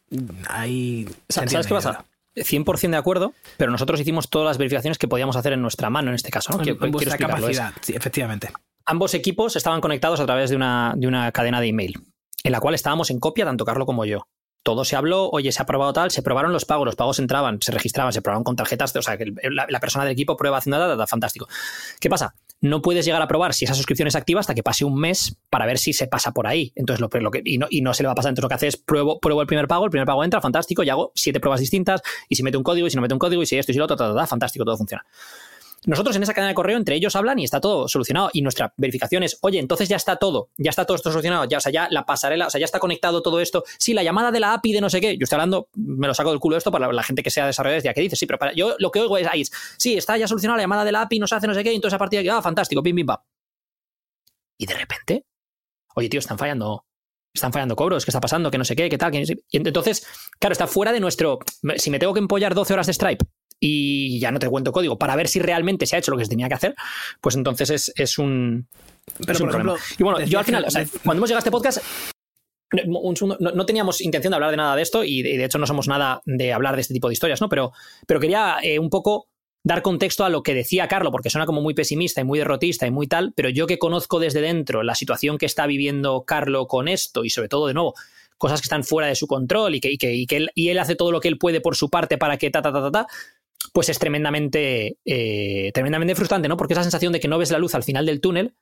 ahí... 0.48 1.08
se 1.28 1.48
¿Sabes 1.48 1.66
qué 1.66 1.74
pasa? 1.74 2.04
100% 2.36 2.90
de 2.90 2.96
acuerdo, 2.96 3.34
pero 3.56 3.72
nosotros 3.72 3.98
hicimos 3.98 4.30
todas 4.30 4.46
las 4.46 4.58
verificaciones 4.58 4.98
que 4.98 5.08
podíamos 5.08 5.34
hacer 5.34 5.52
en 5.52 5.62
nuestra 5.62 5.90
mano 5.90 6.10
en 6.10 6.14
este 6.14 6.30
caso. 6.30 6.52
¿no? 6.52 6.62
En, 6.62 6.78
en 6.80 6.92
vuestra 6.92 7.18
capacidad, 7.18 7.72
sí, 7.80 7.94
efectivamente. 7.96 8.52
Ambos 8.88 9.12
equipos 9.12 9.54
estaban 9.54 9.80
conectados 9.80 10.18
a 10.18 10.26
través 10.26 10.48
de 10.50 10.56
una, 10.56 10.94
de 10.96 11.06
una 11.06 11.30
cadena 11.30 11.60
de 11.60 11.68
email, 11.68 11.94
en 12.42 12.52
la 12.52 12.58
cual 12.58 12.74
estábamos 12.74 13.10
en 13.10 13.20
copia, 13.20 13.44
tanto 13.44 13.64
Carlo 13.64 13.84
como 13.84 14.06
yo. 14.06 14.26
Todo 14.62 14.84
se 14.84 14.96
habló, 14.96 15.28
oye, 15.30 15.52
se 15.52 15.60
ha 15.60 15.64
aprobado 15.64 15.92
tal, 15.92 16.10
se 16.10 16.22
probaron 16.22 16.52
los 16.52 16.64
pagos, 16.64 16.86
los 16.86 16.96
pagos 16.96 17.18
entraban, 17.18 17.58
se 17.60 17.70
registraban, 17.70 18.12
se 18.12 18.22
probaban 18.22 18.44
con 18.44 18.56
tarjetas, 18.56 18.96
o 18.96 19.02
sea, 19.02 19.16
que 19.16 19.26
la, 19.50 19.80
persona 19.80 20.04
del 20.04 20.14
equipo 20.14 20.36
prueba 20.36 20.58
haciendo 20.58 20.78
nada, 20.78 21.06
fantástico. 21.06 21.48
¿Qué 22.00 22.08
pasa? 22.08 22.34
No 22.60 22.82
puedes 22.82 23.04
llegar 23.04 23.22
a 23.22 23.28
probar 23.28 23.54
si 23.54 23.66
esa 23.66 23.74
suscripción 23.74 24.08
es 24.08 24.16
activa 24.16 24.40
hasta 24.40 24.54
que 24.54 24.62
pase 24.62 24.84
un 24.84 24.98
mes 24.98 25.36
para 25.48 25.66
ver 25.66 25.78
si 25.78 25.92
se 25.92 26.06
pasa 26.06 26.32
por 26.32 26.46
ahí. 26.46 26.72
Entonces, 26.74 27.00
lo, 27.00 27.30
que, 27.30 27.42
y, 27.44 27.58
no, 27.58 27.66
y 27.70 27.82
no 27.82 27.94
se 27.94 28.02
le 28.02 28.08
va 28.08 28.12
a 28.12 28.16
pasar. 28.16 28.30
Entonces, 28.30 28.42
lo 28.42 28.48
que 28.48 28.54
hace 28.54 28.66
es 28.66 28.76
pruebo, 28.78 29.20
pruebo 29.20 29.42
el 29.42 29.46
primer 29.46 29.68
pago, 29.68 29.84
el 29.84 29.90
primer 29.90 30.06
pago 30.06 30.24
entra, 30.24 30.40
fantástico, 30.40 30.82
y 30.82 30.88
hago 30.88 31.12
siete 31.14 31.40
pruebas 31.40 31.60
distintas, 31.60 32.00
y 32.28 32.36
si 32.36 32.42
mete 32.42 32.56
un 32.56 32.64
código, 32.64 32.86
y 32.86 32.90
si 32.90 32.96
no 32.96 33.02
mete 33.02 33.14
un 33.14 33.20
código, 33.20 33.42
y 33.42 33.46
si 33.46 33.58
esto 33.58 33.70
y 33.70 33.74
si 33.74 33.78
lo 33.78 33.84
otro, 33.84 33.96
ta, 33.96 34.14
ta, 34.14 34.26
fantástico, 34.26 34.64
todo 34.64 34.76
funciona. 34.76 35.04
Nosotros 35.86 36.16
en 36.16 36.22
esa 36.22 36.34
cadena 36.34 36.48
de 36.48 36.54
correo, 36.54 36.76
entre 36.76 36.96
ellos 36.96 37.14
hablan 37.14 37.38
y 37.38 37.44
está 37.44 37.60
todo 37.60 37.88
solucionado. 37.88 38.30
Y 38.32 38.42
nuestra 38.42 38.74
verificación 38.76 39.22
es, 39.22 39.38
oye, 39.42 39.58
entonces 39.58 39.88
ya 39.88 39.96
está 39.96 40.16
todo, 40.16 40.50
ya 40.56 40.70
está 40.70 40.84
todo 40.84 40.96
esto 40.96 41.10
solucionado, 41.10 41.44
ya, 41.44 41.58
o 41.58 41.60
sea, 41.60 41.70
ya 41.70 41.88
la 41.90 42.04
pasarela, 42.04 42.48
o 42.48 42.50
sea, 42.50 42.58
ya 42.58 42.64
está 42.64 42.80
conectado 42.80 43.22
todo 43.22 43.40
esto. 43.40 43.64
Sí, 43.78 43.94
la 43.94 44.02
llamada 44.02 44.32
de 44.32 44.40
la 44.40 44.54
API 44.54 44.72
de 44.72 44.80
no 44.80 44.90
sé 44.90 45.00
qué. 45.00 45.16
Yo 45.16 45.24
estoy 45.24 45.36
hablando, 45.36 45.68
me 45.74 46.06
lo 46.06 46.14
saco 46.14 46.30
del 46.30 46.40
culo 46.40 46.56
esto 46.56 46.72
para 46.72 46.92
la 46.92 47.02
gente 47.02 47.22
que 47.22 47.30
sea 47.30 47.46
desarrolladora, 47.46 47.84
ya 47.84 47.94
que 47.94 48.00
dice, 48.00 48.16
sí, 48.16 48.26
pero 48.26 48.38
para, 48.38 48.52
yo 48.52 48.74
lo 48.78 48.90
que 48.90 49.00
oigo 49.00 49.16
es 49.18 49.26
ahí, 49.26 49.44
sí, 49.76 49.96
está 49.96 50.16
ya 50.16 50.26
solucionada 50.26 50.56
la 50.56 50.62
llamada 50.64 50.84
de 50.84 50.92
la 50.92 51.02
API, 51.02 51.18
nos 51.20 51.32
hace 51.32 51.46
no 51.46 51.54
sé 51.54 51.62
qué, 51.62 51.72
y 51.72 51.76
entonces 51.76 51.94
a 51.94 51.98
partir 51.98 52.18
de 52.18 52.28
aquí, 52.28 52.36
ah, 52.36 52.42
fantástico, 52.42 52.82
pim, 52.82 52.96
pim, 52.96 53.06
pam. 53.06 53.18
Y 54.58 54.66
de 54.66 54.74
repente, 54.74 55.26
oye, 55.94 56.08
tío, 56.08 56.18
están 56.18 56.38
fallando. 56.38 56.84
Están 57.32 57.52
fallando 57.52 57.76
cobros, 57.76 58.04
¿qué 58.04 58.10
está 58.10 58.20
pasando? 58.20 58.50
Que 58.50 58.58
no 58.58 58.64
sé 58.64 58.74
qué, 58.74 58.88
qué 58.88 58.98
tal. 58.98 59.12
no 59.12 59.18
entonces, 59.52 60.04
claro, 60.40 60.52
está 60.52 60.66
fuera 60.66 60.92
de 60.92 60.98
nuestro. 60.98 61.38
Si 61.76 61.90
me 61.90 61.98
tengo 61.98 62.14
que 62.14 62.20
empollar 62.20 62.54
12 62.54 62.72
horas 62.72 62.86
de 62.86 62.94
Stripe 62.94 63.24
y 63.60 64.18
ya 64.20 64.30
no 64.30 64.38
te 64.38 64.48
cuento 64.48 64.72
código 64.72 64.98
para 64.98 65.16
ver 65.16 65.28
si 65.28 65.40
realmente 65.40 65.86
se 65.86 65.96
ha 65.96 65.98
hecho 65.98 66.10
lo 66.10 66.16
que 66.16 66.24
se 66.24 66.30
tenía 66.30 66.48
que 66.48 66.54
hacer, 66.54 66.74
pues 67.20 67.34
entonces 67.36 67.70
es, 67.70 67.92
es 67.96 68.18
un. 68.18 68.66
Pero, 69.20 69.32
es 69.32 69.40
un 69.40 69.46
por 69.46 69.54
ejemplo, 69.54 69.76
y 69.98 70.02
bueno, 70.02 70.20
yo 70.24 70.38
al 70.38 70.44
final, 70.44 70.62
que- 70.64 70.68
o 70.68 70.70
sea, 70.70 70.86
cuando 71.04 71.18
hemos 71.20 71.28
llegado 71.30 71.38
a 71.38 71.40
este 71.40 71.50
podcast, 71.50 71.78
un 72.86 73.16
segundo, 73.16 73.38
no, 73.40 73.52
no 73.52 73.64
teníamos 73.66 74.00
intención 74.02 74.30
de 74.30 74.34
hablar 74.36 74.50
de 74.50 74.58
nada 74.58 74.76
de 74.76 74.82
esto 74.82 75.02
y 75.02 75.22
de, 75.22 75.38
de 75.38 75.44
hecho 75.44 75.58
no 75.58 75.66
somos 75.66 75.88
nada 75.88 76.20
de 76.26 76.52
hablar 76.52 76.74
de 76.74 76.82
este 76.82 76.92
tipo 76.92 77.08
de 77.08 77.14
historias, 77.14 77.40
¿no? 77.40 77.48
Pero, 77.48 77.72
pero 78.06 78.20
quería 78.20 78.58
eh, 78.62 78.78
un 78.78 78.90
poco 78.90 79.26
dar 79.64 79.80
contexto 79.82 80.24
a 80.24 80.28
lo 80.28 80.42
que 80.42 80.54
decía 80.54 80.86
Carlo, 80.86 81.10
porque 81.10 81.30
suena 81.30 81.46
como 81.46 81.62
muy 81.62 81.72
pesimista 81.74 82.20
y 82.20 82.24
muy 82.24 82.38
derrotista 82.38 82.86
y 82.86 82.90
muy 82.90 83.06
tal, 83.06 83.32
pero 83.34 83.48
yo 83.48 83.66
que 83.66 83.78
conozco 83.78 84.20
desde 84.20 84.40
dentro 84.42 84.82
la 84.82 84.94
situación 84.94 85.38
que 85.38 85.46
está 85.46 85.66
viviendo 85.66 86.24
Carlo 86.26 86.66
con 86.66 86.88
esto 86.88 87.24
y 87.24 87.30
sobre 87.30 87.48
todo, 87.48 87.66
de 87.66 87.74
nuevo, 87.74 87.94
cosas 88.36 88.60
que 88.60 88.66
están 88.66 88.84
fuera 88.84 89.08
de 89.08 89.14
su 89.16 89.26
control 89.26 89.74
y 89.74 89.80
que, 89.80 89.90
y 89.90 89.98
que, 89.98 90.14
y 90.14 90.26
que 90.26 90.36
él, 90.36 90.50
y 90.54 90.68
él 90.68 90.78
hace 90.78 90.94
todo 90.94 91.10
lo 91.10 91.20
que 91.20 91.28
él 91.28 91.38
puede 91.38 91.60
por 91.60 91.74
su 91.74 91.88
parte 91.90 92.18
para 92.18 92.36
que 92.36 92.50
ta, 92.50 92.62
ta, 92.62 92.72
ta, 92.72 92.82
ta, 92.82 92.90
ta, 92.90 93.06
pues 93.72 93.88
es 93.88 93.98
tremendamente, 93.98 94.98
eh, 95.04 95.70
tremendamente 95.72 96.14
frustrante, 96.14 96.48
¿no? 96.48 96.56
Porque 96.56 96.74
esa 96.74 96.82
sensación 96.82 97.12
de 97.12 97.20
que 97.20 97.28
no 97.28 97.38
ves 97.38 97.50
la 97.50 97.58
luz 97.58 97.74
al 97.74 97.82
final 97.82 98.06
del 98.06 98.20
túnel 98.20 98.56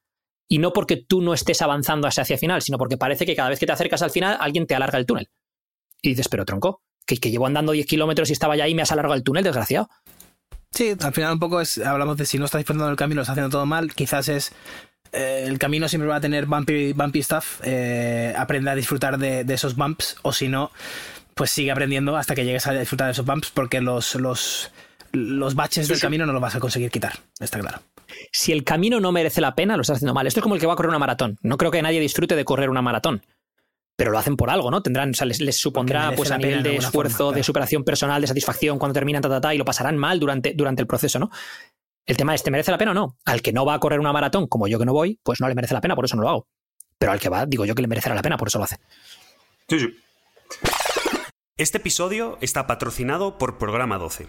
y 0.49 0.59
no 0.59 0.73
porque 0.73 0.97
tú 0.97 1.23
no 1.23 1.35
estés 1.35 1.63
avanzando 1.63 2.07
hacia 2.07 2.23
el 2.29 2.39
final, 2.39 2.63
sino 2.63 2.79
porque 2.79 2.97
parece 2.97 3.27
que 3.27 3.35
cada 3.35 3.49
vez 3.49 3.59
que 3.59 3.67
te 3.67 3.73
acercas 3.73 4.03
al 4.03 4.11
final 4.11 4.37
alguien 4.41 4.67
te 4.67 4.75
alarga 4.75 4.99
el 4.99 5.07
túnel. 5.07 5.29
Y 6.03 6.11
dices, 6.11 6.29
pero 6.29 6.45
tronco, 6.45 6.83
que, 7.07 7.17
que 7.17 7.31
llevo 7.31 7.47
andando 7.47 7.73
10 7.73 7.87
kilómetros 7.87 8.31
y 8.31 8.33
estaba 8.33 8.57
ya 8.57 8.65
ahí 8.65 8.73
y 8.73 8.75
me 8.75 8.83
has 8.83 8.93
alargado 8.93 9.15
el 9.15 9.25
túnel, 9.25 9.45
desgraciado. 9.45 9.89
Sí, 10.71 10.95
al 11.01 11.13
final 11.15 11.33
un 11.33 11.39
poco 11.39 11.61
es, 11.61 11.79
hablamos 11.79 12.17
de 12.17 12.27
si 12.27 12.39
no 12.39 12.45
estás 12.45 12.61
disfrutando 12.61 12.87
del 12.87 12.97
camino, 12.97 13.17
lo 13.17 13.23
estás 13.23 13.33
haciendo 13.33 13.51
todo 13.51 13.67
mal, 13.67 13.95
quizás 13.95 14.29
es 14.29 14.53
eh, 15.13 15.45
el 15.47 15.59
camino 15.59 15.89
siempre 15.89 16.09
va 16.09 16.17
a 16.17 16.21
tener 16.21 16.47
bumpy, 16.47 16.93
bumpy 16.93 17.23
stuff, 17.23 17.61
eh, 17.65 18.35
aprende 18.37 18.71
a 18.71 18.75
disfrutar 18.75 19.19
de, 19.19 19.45
de 19.45 19.55
esos 19.55 19.75
bumps, 19.77 20.17
o 20.23 20.33
si 20.33 20.49
no, 20.49 20.71
pues 21.35 21.51
sigue 21.51 21.71
aprendiendo 21.71 22.17
hasta 22.17 22.35
que 22.35 22.45
llegues 22.45 22.67
a 22.67 22.73
disfrutar 22.73 23.07
de 23.07 23.13
esos 23.13 23.25
bumps, 23.25 23.51
porque 23.51 23.81
los, 23.81 24.15
los, 24.17 24.71
los 25.13 25.55
baches 25.55 25.89
del 25.89 26.01
camino 26.01 26.27
no 26.27 26.33
los 26.33 26.43
vas 26.43 26.55
a 26.55 26.61
conseguir 26.61 26.91
quitar, 26.91 27.19
está 27.41 27.59
claro. 27.59 27.81
Si 28.33 28.53
el 28.53 28.65
camino 28.65 29.01
no 29.01 29.13
merece 29.13 29.41
la 29.41 29.55
pena, 29.55 29.77
lo 29.77 29.83
estás 29.83 29.97
haciendo 29.97 30.15
mal. 30.15 30.27
Esto 30.27 30.41
es 30.41 30.43
como 30.43 30.55
el 30.55 30.61
que 30.61 30.67
va 30.67 30.75
a 30.75 30.77
correr 30.77 30.91
una 30.91 30.99
maratón. 30.99 31.39
No 31.43 31.57
creo 31.57 31.71
que 31.71 31.83
nadie 31.83 32.01
disfrute 32.01 32.37
de 32.37 32.45
correr 32.45 32.71
una 32.71 32.83
maratón. 32.83 33.23
Pero 33.97 34.11
lo 34.11 34.19
hacen 34.19 34.37
por 34.37 34.51
algo, 34.51 34.71
¿no? 34.71 34.83
Tendrán, 34.83 35.11
o 35.11 35.15
sea, 35.15 35.27
les, 35.27 35.41
les 35.41 35.57
supondrá 35.57 36.13
pues 36.15 36.31
a 36.31 36.39
nivel 36.39 36.63
de 36.63 36.77
esfuerzo, 36.77 37.17
forma, 37.17 37.37
de 37.37 37.43
superación 37.43 37.83
personal, 37.83 38.21
de 38.21 38.27
satisfacción 38.27 38.79
cuando 38.79 38.93
terminan, 38.93 39.23
ta, 39.23 39.29
ta, 39.29 39.41
ta, 39.41 39.55
y 39.55 39.59
lo 39.59 39.65
pasarán 39.65 39.97
mal 39.97 40.21
durante, 40.21 40.53
durante 40.55 40.83
el 40.83 40.87
proceso, 40.87 41.19
¿no? 41.19 41.31
El 42.05 42.17
tema 42.17 42.35
es, 42.35 42.43
¿te 42.43 42.51
merece 42.51 42.71
la 42.71 42.79
pena 42.79 42.91
o 42.91 42.95
no? 42.95 43.17
Al 43.25 43.43
que 43.43 43.53
no 43.53 43.65
va 43.65 43.75
a 43.75 43.81
correr 43.81 43.99
una 43.99 44.13
maratón, 44.13 44.47
como 44.47 44.69
yo 44.69 44.79
que 44.79 44.85
no 44.85 44.93
voy, 44.93 45.19
pues 45.23 45.41
no 45.41 45.49
le 45.49 45.55
merece 45.55 45.75
la 45.75 45.81
pena, 45.81 45.97
por 45.97 46.05
eso 46.05 46.15
no 46.17 46.23
lo 46.23 46.29
hago. 46.29 46.49
Pero 46.99 47.13
al 47.13 47.19
que 47.19 47.29
va, 47.29 47.47
digo 47.47 47.65
yo 47.65 47.75
que 47.75 47.83
le 47.83 47.89
merecerá 47.89 48.15
la 48.15 48.23
pena, 48.23 48.37
por 48.37 48.49
eso 48.49 48.59
lo 48.59 48.65
hace. 48.65 48.77
Sí, 49.69 49.81
sí. 49.81 49.97
Este 51.57 51.79
episodio 51.79 52.39
está 52.41 52.67
patrocinado 52.67 53.39
por 53.39 53.59
Programa 53.59 53.99
12. 53.99 54.29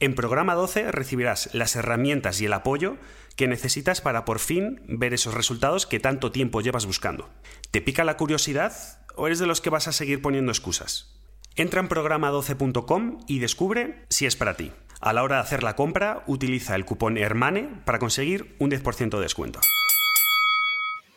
En 0.00 0.14
Programa 0.14 0.54
12 0.54 0.90
recibirás 0.90 1.54
las 1.54 1.76
herramientas 1.76 2.40
y 2.40 2.46
el 2.46 2.52
apoyo 2.52 2.96
que 3.36 3.48
necesitas 3.48 4.00
para 4.00 4.24
por 4.24 4.38
fin 4.38 4.82
ver 4.86 5.14
esos 5.14 5.34
resultados 5.34 5.86
que 5.86 6.00
tanto 6.00 6.32
tiempo 6.32 6.60
llevas 6.60 6.86
buscando. 6.86 7.30
¿Te 7.70 7.80
pica 7.80 8.04
la 8.04 8.16
curiosidad 8.16 8.72
o 9.14 9.26
eres 9.26 9.38
de 9.38 9.46
los 9.46 9.60
que 9.60 9.70
vas 9.70 9.88
a 9.88 9.92
seguir 9.92 10.20
poniendo 10.20 10.52
excusas? 10.52 11.14
Entra 11.56 11.80
en 11.80 11.88
programa12.com 11.88 13.20
y 13.28 13.38
descubre 13.38 14.04
si 14.08 14.26
es 14.26 14.34
para 14.34 14.56
ti. 14.56 14.72
A 15.00 15.12
la 15.12 15.22
hora 15.22 15.36
de 15.36 15.42
hacer 15.42 15.62
la 15.62 15.76
compra, 15.76 16.24
utiliza 16.26 16.74
el 16.74 16.84
cupón 16.84 17.16
HERMANE 17.16 17.82
para 17.84 17.98
conseguir 17.98 18.56
un 18.58 18.70
10% 18.70 19.10
de 19.10 19.20
descuento. 19.20 19.60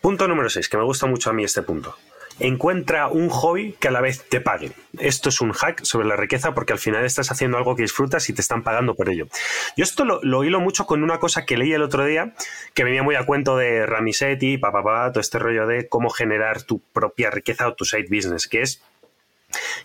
Punto 0.02 0.28
número 0.28 0.50
6, 0.50 0.70
que 0.70 0.78
me 0.78 0.84
gusta 0.84 1.08
mucho 1.08 1.32
a 1.32 1.34
mí 1.34 1.44
este 1.44 1.64
punto. 1.64 1.96
Encuentra 2.40 3.08
un 3.08 3.30
hobby 3.30 3.76
que 3.80 3.88
a 3.88 3.92
la 3.92 4.02
vez 4.02 4.24
te 4.30 4.42
pague. 4.42 4.72
Esto 5.00 5.30
es 5.30 5.42
un 5.42 5.52
hack 5.52 5.84
sobre 5.84 6.08
la 6.08 6.16
riqueza 6.16 6.54
porque 6.54 6.74
al 6.74 6.80
final 6.80 7.04
estás 7.06 7.32
haciendo 7.32 7.58
algo 7.58 7.76
que 7.76 7.82
disfrutas 7.82 8.30
y 8.30 8.34
te 8.34 8.42
están 8.42 8.64
pagando 8.64 8.96
por 8.96 9.10
ello. 9.10 9.28
Yo 9.76 9.84
esto 9.84 10.06
lo, 10.06 10.22
lo 10.24 10.44
hilo 10.44 10.60
mucho 10.60 10.86
con 10.86 11.04
una 11.04 11.20
cosa 11.20 11.46
que 11.46 11.58
leí 11.58 11.74
el 11.74 11.82
otro 11.82 12.06
día 12.06 12.34
que 12.74 12.84
venía 12.84 13.04
muy 13.04 13.16
a 13.16 13.26
cuento 13.26 13.58
de 13.58 13.86
Ramisetti, 13.86 14.58
papá, 14.58 14.84
papá, 14.84 15.12
todo 15.12 15.22
este 15.22 15.40
rollo 15.40 15.68
de 15.68 15.88
cómo 15.88 16.10
generar 16.10 16.62
tu 16.62 16.80
propia 16.80 17.32
riqueza 17.32 17.68
o 17.68 17.74
tu 17.74 17.86
side 17.86 18.08
business, 18.10 18.48
que 18.48 18.62
es 18.62 18.82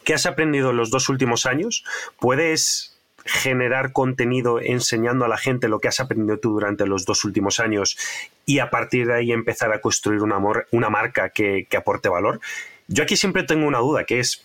que 0.05 0.15
has 0.15 0.27
aprendido 0.27 0.71
en 0.71 0.77
los 0.77 0.91
dos 0.91 1.09
últimos 1.09 1.47
años, 1.47 1.85
puedes 2.19 2.92
generar 3.25 3.93
contenido 3.93 4.61
enseñando 4.61 5.25
a 5.25 5.29
la 5.29 5.37
gente 5.37 5.69
lo 5.69 5.81
que 5.81 5.89
has 5.89 6.01
aprendido 6.01 6.39
tú 6.39 6.53
durante 6.53 6.87
los 6.87 7.05
dos 7.05 7.25
últimos 7.25 7.61
años 7.61 7.97
y 8.47 8.59
a 8.59 8.71
partir 8.71 9.07
de 9.07 9.15
ahí 9.15 9.33
empezar 9.33 9.73
a 9.73 9.81
construir 9.81 10.23
una, 10.23 10.39
una 10.71 10.91
marca 10.91 11.31
que, 11.31 11.67
que 11.69 11.77
aporte 11.77 12.09
valor. 12.09 12.41
Yo 12.89 13.05
aquí 13.05 13.17
siempre 13.17 13.45
tengo 13.45 13.67
una 13.67 13.79
duda, 13.79 14.05
que 14.05 14.21
es, 14.21 14.45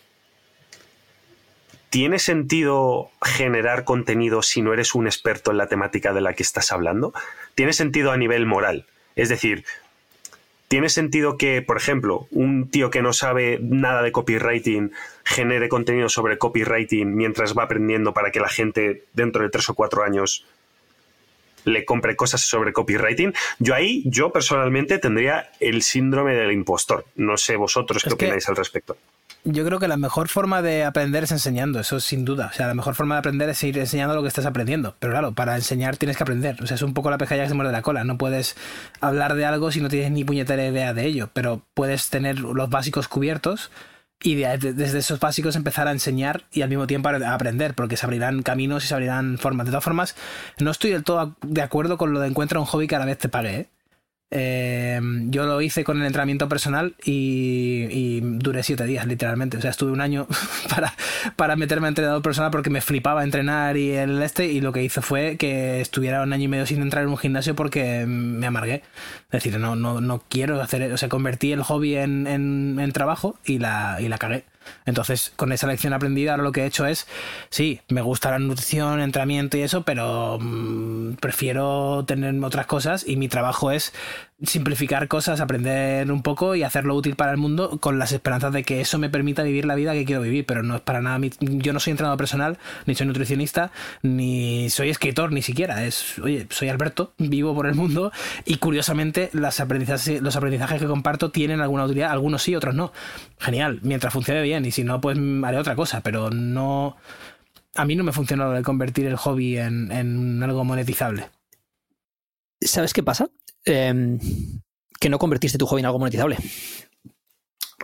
¿tiene 1.89 2.19
sentido 2.19 3.09
generar 3.23 3.83
contenido 3.83 4.41
si 4.41 4.61
no 4.61 4.73
eres 4.73 4.95
un 4.95 5.07
experto 5.07 5.51
en 5.51 5.57
la 5.57 5.67
temática 5.67 6.13
de 6.13 6.21
la 6.21 6.33
que 6.33 6.43
estás 6.43 6.71
hablando? 6.71 7.13
¿Tiene 7.55 7.73
sentido 7.73 8.11
a 8.11 8.17
nivel 8.17 8.45
moral? 8.45 8.85
Es 9.15 9.29
decir, 9.29 9.65
¿Tiene 10.67 10.89
sentido 10.89 11.37
que, 11.37 11.61
por 11.61 11.77
ejemplo, 11.77 12.27
un 12.31 12.69
tío 12.69 12.89
que 12.89 13.01
no 13.01 13.13
sabe 13.13 13.57
nada 13.61 14.01
de 14.01 14.11
copywriting 14.11 14.91
genere 15.23 15.69
contenido 15.69 16.09
sobre 16.09 16.37
copywriting 16.37 17.15
mientras 17.15 17.57
va 17.57 17.63
aprendiendo 17.63 18.13
para 18.13 18.31
que 18.31 18.41
la 18.41 18.49
gente 18.49 19.03
dentro 19.13 19.43
de 19.43 19.49
tres 19.49 19.69
o 19.69 19.75
cuatro 19.75 20.03
años 20.03 20.45
le 21.63 21.85
compre 21.85 22.15
cosas 22.17 22.41
sobre 22.41 22.73
copywriting? 22.73 23.33
Yo 23.59 23.75
ahí, 23.75 24.03
yo 24.05 24.31
personalmente 24.33 24.99
tendría 24.99 25.49
el 25.61 25.81
síndrome 25.83 26.35
del 26.35 26.51
impostor. 26.51 27.05
No 27.15 27.37
sé 27.37 27.55
vosotros 27.55 28.03
qué 28.03 28.09
Es 28.09 28.15
que- 28.15 28.25
opináis 28.25 28.49
al 28.49 28.55
respecto. 28.57 28.97
Yo 29.49 29.63
creo 29.63 29.79
que 29.79 29.87
la 29.87 29.95
mejor 29.95 30.27
forma 30.27 30.61
de 30.61 30.83
aprender 30.83 31.23
es 31.23 31.31
enseñando, 31.31 31.79
eso 31.79 32.01
sin 32.01 32.25
duda. 32.25 32.49
O 32.51 32.53
sea, 32.53 32.67
la 32.67 32.73
mejor 32.73 32.95
forma 32.95 33.15
de 33.15 33.19
aprender 33.19 33.47
es 33.47 33.63
ir 33.63 33.77
enseñando 33.77 34.13
lo 34.13 34.21
que 34.21 34.27
estás 34.27 34.45
aprendiendo. 34.45 34.97
Pero 34.99 35.13
claro, 35.13 35.31
para 35.35 35.55
enseñar 35.55 35.95
tienes 35.95 36.17
que 36.17 36.23
aprender. 36.23 36.61
O 36.61 36.67
sea, 36.67 36.75
es 36.75 36.81
un 36.81 36.93
poco 36.93 37.09
la 37.09 37.17
pescadilla 37.17 37.45
que 37.45 37.49
se 37.49 37.55
muerde 37.55 37.71
la 37.71 37.81
cola. 37.81 38.03
No 38.03 38.17
puedes 38.17 38.57
hablar 38.99 39.35
de 39.35 39.45
algo 39.45 39.71
si 39.71 39.79
no 39.79 39.87
tienes 39.87 40.11
ni 40.11 40.25
puñetera 40.25 40.65
idea 40.67 40.93
de 40.93 41.05
ello. 41.05 41.29
Pero 41.31 41.61
puedes 41.73 42.09
tener 42.09 42.39
los 42.39 42.69
básicos 42.69 43.07
cubiertos 43.07 43.71
y 44.21 44.35
de- 44.35 44.57
de- 44.57 44.73
desde 44.73 44.99
esos 44.99 45.19
básicos 45.21 45.55
empezar 45.55 45.87
a 45.87 45.91
enseñar 45.93 46.43
y 46.51 46.61
al 46.63 46.67
mismo 46.69 46.85
tiempo 46.85 47.07
a 47.07 47.33
aprender, 47.33 47.73
porque 47.73 47.95
se 47.95 48.05
abrirán 48.05 48.43
caminos 48.43 48.83
y 48.83 48.87
se 48.87 48.95
abrirán 48.95 49.37
formas. 49.37 49.65
De 49.67 49.71
todas 49.71 49.83
formas, 49.85 50.15
no 50.59 50.71
estoy 50.71 50.91
del 50.91 51.05
todo 51.05 51.37
de 51.41 51.61
acuerdo 51.61 51.97
con 51.97 52.11
lo 52.11 52.19
de 52.19 52.27
encuentra 52.27 52.59
un 52.59 52.65
hobby 52.65 52.87
que 52.87 52.97
a 52.97 52.99
la 52.99 53.05
vez 53.05 53.17
te 53.17 53.29
pague. 53.29 53.55
¿eh? 53.55 53.69
Eh, 54.29 54.99
yo 55.29 55.45
lo 55.45 55.61
hice 55.61 55.85
con 55.85 55.99
el 56.01 56.05
entrenamiento 56.05 56.49
personal 56.49 56.95
y, 57.05 57.87
y 57.89 58.19
duré 58.21 58.61
siete 58.63 58.85
días, 58.85 59.05
literalmente. 59.07 59.57
O 59.57 59.61
sea, 59.61 59.71
estuve 59.71 59.91
un 59.91 60.01
año 60.01 60.27
para, 60.69 60.93
para 61.35 61.55
meterme 61.55 61.87
a 61.87 61.89
entrenador 61.89 62.21
personal 62.21 62.51
porque 62.51 62.69
me 62.69 62.81
flipaba 62.81 63.23
entrenar 63.23 63.77
y 63.77 63.91
el 63.91 64.21
este. 64.21 64.47
Y 64.47 64.59
lo 64.61 64.71
que 64.73 64.83
hice 64.83 65.01
fue 65.01 65.37
que 65.37 65.79
estuviera 65.81 66.21
un 66.23 66.33
año 66.33 66.43
y 66.43 66.47
medio 66.49 66.65
sin 66.65 66.81
entrar 66.81 67.03
en 67.03 67.09
un 67.09 67.17
gimnasio 67.17 67.55
porque 67.55 68.05
me 68.05 68.45
amargué. 68.47 68.83
Es 69.31 69.43
decir, 69.43 69.57
no, 69.59 69.75
no, 69.75 70.01
no 70.01 70.23
quiero 70.27 70.61
hacer. 70.61 70.91
O 70.91 70.97
sea, 70.97 71.09
convertí 71.09 71.51
el 71.53 71.63
hobby 71.63 71.95
en, 71.95 72.27
en- 72.27 72.91
trabajo 72.93 73.37
y 73.45 73.59
la, 73.59 73.97
y 74.01 74.07
la 74.07 74.17
cagué. 74.17 74.45
Entonces, 74.85 75.31
con 75.35 75.51
esa 75.51 75.67
lección 75.67 75.93
aprendida, 75.93 76.31
ahora 76.31 76.43
lo 76.43 76.51
que 76.51 76.61
he 76.61 76.65
hecho 76.65 76.85
es, 76.85 77.07
sí, 77.49 77.81
me 77.89 78.01
gusta 78.01 78.31
la 78.31 78.39
nutrición, 78.39 79.01
entrenamiento 79.01 79.57
y 79.57 79.61
eso, 79.61 79.83
pero 79.83 80.37
mm, 80.39 81.15
prefiero 81.15 82.03
tener 82.05 82.43
otras 82.43 82.65
cosas 82.65 83.07
y 83.07 83.15
mi 83.15 83.27
trabajo 83.27 83.71
es 83.71 83.93
simplificar 84.43 85.07
cosas, 85.07 85.41
aprender 85.41 86.11
un 86.11 86.21
poco 86.21 86.53
y 86.53 86.61
hacerlo 86.61 86.93
útil 86.93 87.15
para 87.15 87.31
el 87.31 87.37
mundo 87.37 87.79
con 87.79 87.97
las 87.97 88.11
esperanzas 88.11 88.53
de 88.53 88.63
que 88.63 88.81
eso 88.81 88.99
me 88.99 89.09
permita 89.09 89.41
vivir 89.41 89.65
la 89.65 89.73
vida 89.73 89.93
que 89.93 90.05
quiero 90.05 90.21
vivir, 90.21 90.45
pero 90.45 90.61
no 90.61 90.75
es 90.75 90.81
para 90.81 91.01
nada, 91.01 91.17
mi- 91.17 91.31
yo 91.39 91.73
no 91.73 91.79
soy 91.79 91.91
entrenador 91.91 92.19
personal, 92.19 92.59
ni 92.85 92.93
soy 92.93 93.07
nutricionista, 93.07 93.71
ni 94.03 94.69
soy 94.69 94.89
escritor, 94.89 95.31
ni 95.31 95.41
siquiera, 95.41 95.85
es, 95.85 96.19
oye, 96.19 96.45
soy 96.51 96.69
Alberto, 96.69 97.13
vivo 97.17 97.55
por 97.55 97.65
el 97.65 97.73
mundo 97.73 98.11
y 98.45 98.57
curiosamente 98.57 99.31
los 99.33 99.59
aprendizajes 99.59 100.79
que 100.81 100.87
comparto 100.87 101.31
tienen 101.31 101.59
alguna 101.59 101.85
utilidad, 101.85 102.11
algunos 102.11 102.43
sí, 102.43 102.55
otros 102.55 102.75
no. 102.75 102.93
Genial, 103.39 103.79
mientras 103.81 104.13
funcione 104.13 104.43
bien 104.43 104.65
y 104.65 104.71
si 104.71 104.83
no, 104.83 105.01
pues 105.01 105.17
haré 105.43 105.57
otra 105.57 105.75
cosa, 105.75 106.01
pero 106.01 106.29
no... 106.29 106.95
A 107.75 107.85
mí 107.85 107.95
no 107.95 108.03
me 108.03 108.11
funciona 108.11 108.45
lo 108.45 108.51
de 108.51 108.63
convertir 108.63 109.05
el 109.07 109.17
hobby 109.17 109.57
en, 109.57 109.91
en 109.91 110.43
algo 110.43 110.63
monetizable. 110.63 111.29
¿Sabes 112.61 112.93
qué 112.93 113.03
pasa? 113.03 113.29
Em, 113.67 114.19
que 114.99 115.09
no 115.09 115.19
convertiste 115.19 115.57
tu 115.57 115.65
hobby 115.67 115.81
en 115.81 115.85
algo 115.85 115.99
monetizable. 115.99 116.37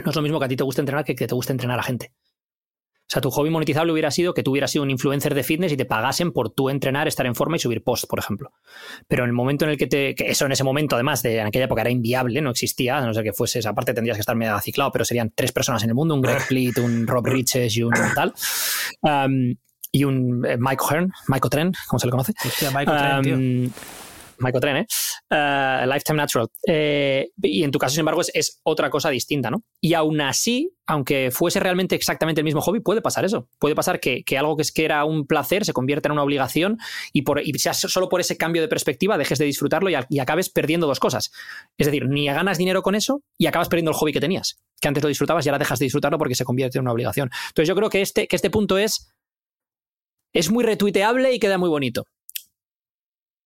No 0.04 0.10
es 0.10 0.16
lo 0.16 0.22
mismo 0.22 0.40
que 0.40 0.46
a 0.46 0.48
ti 0.48 0.56
te 0.56 0.64
guste 0.64 0.82
entrenar 0.82 1.06
que 1.06 1.16
que 1.16 1.28
te 1.28 1.36
guste 1.36 1.52
entrenar 1.52 1.80
a 1.80 1.84
gente. 1.84 2.14
O 3.04 3.12
sea, 3.14 3.22
tu 3.22 3.30
hobby 3.30 3.50
monetizable 3.50 3.92
hubiera 3.92 4.10
sido 4.10 4.34
que 4.34 4.42
tú 4.42 4.52
hubieras 4.52 4.72
sido 4.72 4.84
un 4.84 4.90
influencer 4.90 5.36
de 5.36 5.44
fitness 5.44 5.72
y 5.74 5.78
te 5.78 5.86
pagasen 5.86 6.32
por 6.32 6.50
tú 6.50 6.70
entrenar, 6.70 7.08
estar 7.08 7.26
en 7.26 7.36
forma 7.36 7.58
y 7.58 7.60
subir 7.60 7.84
post, 7.84 8.06
por 8.08 8.18
ejemplo. 8.18 8.52
Pero 9.08 9.24
en 9.24 9.30
el 9.30 9.34
momento 9.34 9.66
en 9.66 9.72
el 9.72 9.78
que 9.78 9.88
te. 9.88 10.16
que 10.16 10.32
eso 10.32 10.46
en 10.46 10.54
ese 10.54 10.64
momento, 10.64 10.96
además, 10.96 11.22
de 11.22 11.38
en 11.38 11.46
aquella 11.46 11.66
época 11.66 11.82
era 11.82 11.92
inviable, 11.92 12.42
no 12.42 12.50
existía, 12.50 12.98
a 12.98 13.06
no 13.06 13.14
ser 13.14 13.24
que 13.24 13.34
fueses. 13.34 13.66
Aparte, 13.66 13.94
tendrías 13.94 14.18
que 14.18 14.22
estar 14.22 14.36
medio 14.36 14.58
ciclado, 14.62 14.92
pero 14.92 15.06
serían 15.06 15.32
tres 15.36 15.52
personas 15.52 15.84
en 15.84 15.90
el 15.90 15.96
mundo: 15.96 16.16
un 16.16 16.22
Greg 16.22 16.48
Plitt, 16.48 16.80
un 16.80 17.06
Rob 17.06 17.26
Riches 17.28 17.76
y 17.78 17.84
un 17.84 17.94
tal. 18.16 18.34
Um, 19.02 19.54
y 19.92 20.06
un 20.06 20.44
eh, 20.46 20.58
Mike 20.58 20.84
Hearn, 20.90 21.12
Mike 21.28 21.50
Tren, 21.50 21.72
¿cómo 21.88 22.00
se 22.00 22.08
le 22.08 22.12
conoce? 22.12 22.34
Hostia, 22.44 22.72
Michael 22.72 23.22
Tren, 23.22 23.22
tío. 23.22 23.74
Um, 24.44 24.46
Michael 24.46 24.62
Tren, 24.62 24.78
¿eh? 24.78 24.88
Uh, 25.32 25.88
Lifetime 25.88 26.18
Natural. 26.18 26.48
Eh, 26.68 27.30
y 27.42 27.64
en 27.64 27.72
tu 27.72 27.80
caso, 27.80 27.92
sin 27.92 28.02
embargo, 28.02 28.22
es, 28.22 28.60
otra 28.64 28.90
cosa 28.90 29.10
distinta, 29.10 29.50
¿no? 29.50 29.64
Y 29.82 29.94
aún 29.94 30.22
así, 30.22 30.72
aunque 30.86 31.32
fuese 31.32 31.60
realmente 31.60 31.96
exactamente 31.96 32.42
el 32.42 32.46
mismo 32.46 32.62
hobby, 32.62 32.80
puede 32.82 33.02
pasar 33.02 33.26
eso. 33.26 33.48
Puede 33.60 33.76
pasar 33.76 34.00
que, 34.00 34.24
algo 34.38 34.56
que, 34.56 34.62
es, 34.62 34.72
que 34.72 34.86
era 34.86 35.06
un 35.06 35.26
placer 35.26 35.66
se 35.66 35.74
convierta 35.74 36.08
en 36.08 36.14
una 36.14 36.24
obligación 36.24 36.78
y, 37.12 37.24
por, 37.24 37.42
y 37.42 37.54
sea 37.58 37.74
solo 37.74 38.10
por 38.10 38.22
ese 38.22 38.38
cambio 38.38 38.62
de 38.62 38.68
perspectiva 38.68 39.18
dejes 39.18 39.40
de 39.40 39.46
disfrutarlo 39.46 39.90
y, 39.90 39.96
y 40.10 40.20
acabes 40.20 40.50
perdiendo 40.50 40.88
dos 40.88 41.00
cosas. 41.00 41.32
Es 41.78 41.88
decir, 41.88 42.08
ni 42.08 42.26
ganas 42.26 42.58
dinero 42.58 42.82
con 42.82 42.96
eso 42.96 43.22
y 43.38 43.48
acabas 43.48 43.70
perdiendo 43.70 43.92
el 43.92 43.98
hobby 43.98 44.14
que 44.14 44.20
tenías. 44.20 44.62
Que 44.80 44.88
antes 44.88 45.04
lo 45.04 45.10
disfrutabas 45.10 45.46
y 45.46 45.50
ahora 45.50 45.60
dejas 45.60 45.80
de 45.80 45.86
disfrutarlo 45.86 46.18
porque 46.18 46.36
se 46.36 46.46
convierte 46.46 46.78
en 46.78 46.84
una 46.84 46.92
obligación. 46.92 47.30
Entonces 47.50 47.68
yo 47.68 47.76
creo 47.76 47.90
que 47.90 48.02
este, 48.02 48.28
que 48.28 48.36
este 48.36 48.50
punto 48.50 48.78
es, 48.78 49.14
es 50.34 50.52
muy 50.52 50.64
retuiteable 50.64 51.34
y 51.34 51.40
queda 51.40 51.58
muy 51.58 51.70
bonito 51.70 52.06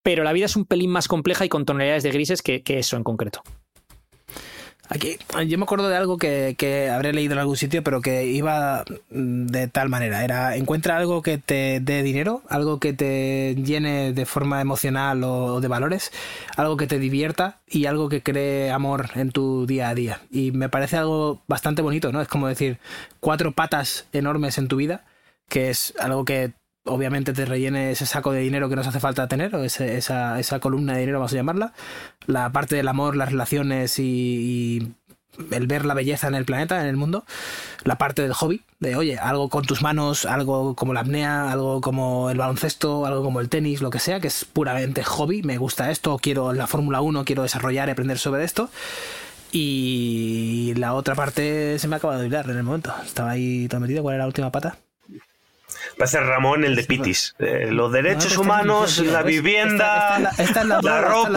pero 0.02 0.24
la 0.24 0.32
vida 0.32 0.46
es 0.46 0.56
un 0.56 0.64
pelín 0.64 0.90
más 0.90 1.08
compleja 1.08 1.44
y 1.44 1.48
con 1.48 1.64
tonalidades 1.64 2.02
de 2.02 2.10
grises 2.10 2.42
que, 2.42 2.62
eso 2.66 2.96
en 2.96 3.04
concreto. 3.04 3.42
Aquí, 4.90 5.18
yo 5.46 5.58
me 5.58 5.64
acuerdo 5.64 5.90
de 5.90 5.96
algo 5.96 6.16
que, 6.16 6.54
que 6.56 6.88
habré 6.88 7.12
leído 7.12 7.34
en 7.34 7.40
algún 7.40 7.58
sitio, 7.58 7.84
pero 7.84 8.00
que 8.00 8.24
iba 8.24 8.84
mm, 9.10 9.46
de 9.46 9.68
tal 9.68 9.90
manera. 9.90 10.24
Era, 10.24 10.56
encuentra 10.56 10.96
algo 10.96 11.20
que 11.20 11.36
te 11.36 11.80
dé 11.80 12.02
dinero, 12.02 12.40
algo 12.48 12.80
que 12.80 12.94
te 12.94 13.54
llene 13.56 14.14
de 14.14 14.24
forma 14.24 14.62
emocional 14.62 15.22
o 15.24 15.60
de 15.60 15.68
valores, 15.68 16.10
algo 16.56 16.78
que 16.78 16.86
te 16.86 16.98
divierta 16.98 17.60
y 17.66 17.84
algo 17.84 18.08
que 18.08 18.22
cree 18.22 18.70
amor 18.70 19.10
en 19.14 19.30
tu 19.30 19.66
día 19.66 19.90
a 19.90 19.94
día. 19.94 20.22
Y 20.30 20.52
me 20.52 20.70
parece 20.70 20.96
algo 20.96 21.42
bastante 21.46 21.82
bonito, 21.82 22.10
¿no? 22.10 22.22
Es 22.22 22.28
como 22.28 22.48
decir, 22.48 22.78
cuatro 23.20 23.52
patas 23.52 24.06
enormes 24.14 24.56
en 24.56 24.68
tu 24.68 24.76
vida, 24.76 25.04
que 25.50 25.68
es 25.68 25.92
algo 25.98 26.24
que 26.24 26.54
obviamente 26.88 27.32
te 27.32 27.44
rellene 27.44 27.92
ese 27.92 28.06
saco 28.06 28.32
de 28.32 28.40
dinero 28.40 28.68
que 28.68 28.76
nos 28.76 28.86
hace 28.86 29.00
falta 29.00 29.28
tener, 29.28 29.54
o 29.54 29.64
esa, 29.64 30.38
esa 30.38 30.60
columna 30.60 30.94
de 30.94 31.00
dinero, 31.00 31.18
vamos 31.18 31.32
a 31.32 31.36
llamarla, 31.36 31.72
la 32.26 32.50
parte 32.50 32.76
del 32.76 32.88
amor, 32.88 33.16
las 33.16 33.30
relaciones 33.30 33.98
y, 33.98 34.02
y 34.02 34.92
el 35.50 35.66
ver 35.66 35.84
la 35.84 35.94
belleza 35.94 36.28
en 36.28 36.34
el 36.34 36.44
planeta, 36.44 36.80
en 36.80 36.88
el 36.88 36.96
mundo, 36.96 37.24
la 37.84 37.98
parte 37.98 38.22
del 38.22 38.32
hobby, 38.32 38.62
de 38.80 38.96
oye, 38.96 39.18
algo 39.18 39.48
con 39.48 39.64
tus 39.64 39.82
manos, 39.82 40.24
algo 40.26 40.74
como 40.74 40.92
la 40.92 41.00
apnea, 41.00 41.50
algo 41.50 41.80
como 41.80 42.30
el 42.30 42.38
baloncesto, 42.38 43.06
algo 43.06 43.22
como 43.22 43.40
el 43.40 43.48
tenis, 43.48 43.80
lo 43.80 43.90
que 43.90 43.98
sea, 43.98 44.20
que 44.20 44.28
es 44.28 44.44
puramente 44.44 45.04
hobby, 45.04 45.42
me 45.42 45.58
gusta 45.58 45.90
esto, 45.90 46.18
quiero 46.18 46.52
la 46.52 46.66
Fórmula 46.66 47.00
1, 47.00 47.24
quiero 47.24 47.42
desarrollar 47.42 47.88
y 47.88 47.92
aprender 47.92 48.18
sobre 48.18 48.44
esto. 48.44 48.70
Y 49.50 50.74
la 50.76 50.92
otra 50.94 51.14
parte 51.14 51.78
se 51.78 51.88
me 51.88 51.96
acaba 51.96 52.16
de 52.16 52.24
olvidar 52.24 52.50
en 52.50 52.58
el 52.58 52.62
momento. 52.64 52.92
Estaba 53.02 53.30
ahí 53.30 53.66
todo 53.68 53.80
metido. 53.80 54.02
¿Cuál 54.02 54.16
era 54.16 54.24
la 54.24 54.28
última 54.28 54.52
pata? 54.52 54.76
Parece 55.96 56.20
Ramón 56.20 56.64
el 56.64 56.76
de 56.76 56.84
Pitis. 56.84 57.34
Eh, 57.38 57.68
los 57.70 57.92
derechos 57.92 58.34
No 58.34 58.42
humanos, 58.42 58.98
la 58.98 59.22
¿ves? 59.22 59.34
vivienda, 59.36 60.16
Esta, 60.18 60.42
esta 60.42 60.60
es 60.62 60.66
la, 60.68 60.76
esta 60.78 60.78
es 60.80 60.84
la 60.84 61.00
ropa 61.02 61.28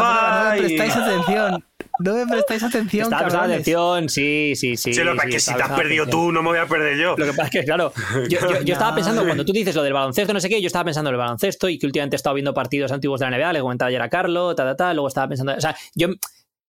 No 0.43 0.49
me 0.51 0.57
y- 0.57 0.61
prestáis 0.77 0.95
atención. 0.95 1.65
No 1.99 2.13
me 2.15 2.25
prestáis 2.25 2.63
atención, 2.63 3.03
Estaba 3.03 3.21
prestando 3.23 3.53
atención, 3.53 4.09
sí, 4.09 4.53
sí, 4.55 4.75
sí. 4.77 4.93
Sí, 4.93 5.03
lo 5.03 5.11
que 5.11 5.17
pasa 5.17 5.27
es 5.29 5.33
que 5.35 5.39
si 5.39 5.53
te 5.53 5.61
has 5.61 5.69
perdido 5.71 6.03
atención. 6.03 6.25
tú, 6.27 6.31
no 6.31 6.41
me 6.41 6.49
voy 6.49 6.57
a 6.57 6.65
perder 6.65 6.97
yo. 6.97 7.15
Lo 7.17 7.25
que 7.25 7.31
pasa 7.33 7.43
es 7.43 7.49
que, 7.51 7.63
claro, 7.63 7.93
yo, 8.29 8.39
yo- 8.39 8.61
yo 8.63 8.73
estaba 8.73 8.95
pensando, 8.95 9.23
cuando 9.25 9.45
tú 9.45 9.51
dices 9.51 9.75
lo 9.75 9.83
del 9.83 9.93
baloncesto, 9.93 10.33
no 10.33 10.39
sé 10.39 10.49
qué, 10.49 10.59
yo 10.61 10.67
estaba 10.67 10.85
pensando 10.85 11.09
en 11.09 11.15
el 11.15 11.19
baloncesto 11.19 11.69
y 11.69 11.77
que 11.77 11.85
últimamente 11.85 12.15
he 12.15 12.17
estado 12.17 12.33
viendo 12.33 12.53
partidos 12.53 12.91
antiguos 12.91 13.19
de 13.19 13.29
la 13.29 13.37
NBA, 13.37 13.53
le 13.53 13.59
comentaba 13.61 13.89
ayer 13.89 14.01
a 14.01 14.09
Carlos, 14.09 14.55
ta, 14.55 14.63
ta, 14.63 14.75
ta, 14.75 14.93
luego 14.93 15.07
estaba 15.09 15.27
pensando, 15.27 15.53
o 15.53 15.61
sea, 15.61 15.75
yo, 15.93 16.07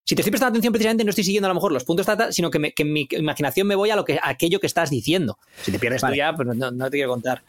si 0.05 0.17
te 0.17 0.21
estoy 0.23 0.33
prestando 0.33 0.51
atención 0.55 0.73
precisamente 0.73 1.05
no 1.05 1.11
estoy 1.11 1.25
siguiendo 1.25 1.47
a 1.47 1.51
lo 1.51 1.55
mejor 1.55 1.73
los 1.73 1.85
puntos, 1.85 2.05
ta, 2.05 2.17
ta, 2.17 2.33
sino 2.33 2.51
que, 2.51 2.59
me- 2.59 2.73
que 2.73 2.83
en 2.83 2.93
mi 2.93 3.07
imaginación 3.13 3.67
me 3.69 3.77
voy 3.77 3.91
a, 3.91 3.97
lo 3.97 4.05
que, 4.05 4.19
a 4.21 4.29
aquello 4.29 4.59
que 4.61 4.67
estás 4.67 4.91
diciendo. 4.91 5.39
Si 5.63 5.71
te 5.73 5.79
pierdes 5.79 6.03
Vale. 6.03 6.15
tú 6.15 6.19
ya, 6.19 6.33
pues 6.35 6.49
no, 6.49 6.71
no 6.73 6.85
te 6.91 6.97
quiero 6.97 7.11
contar. 7.11 7.43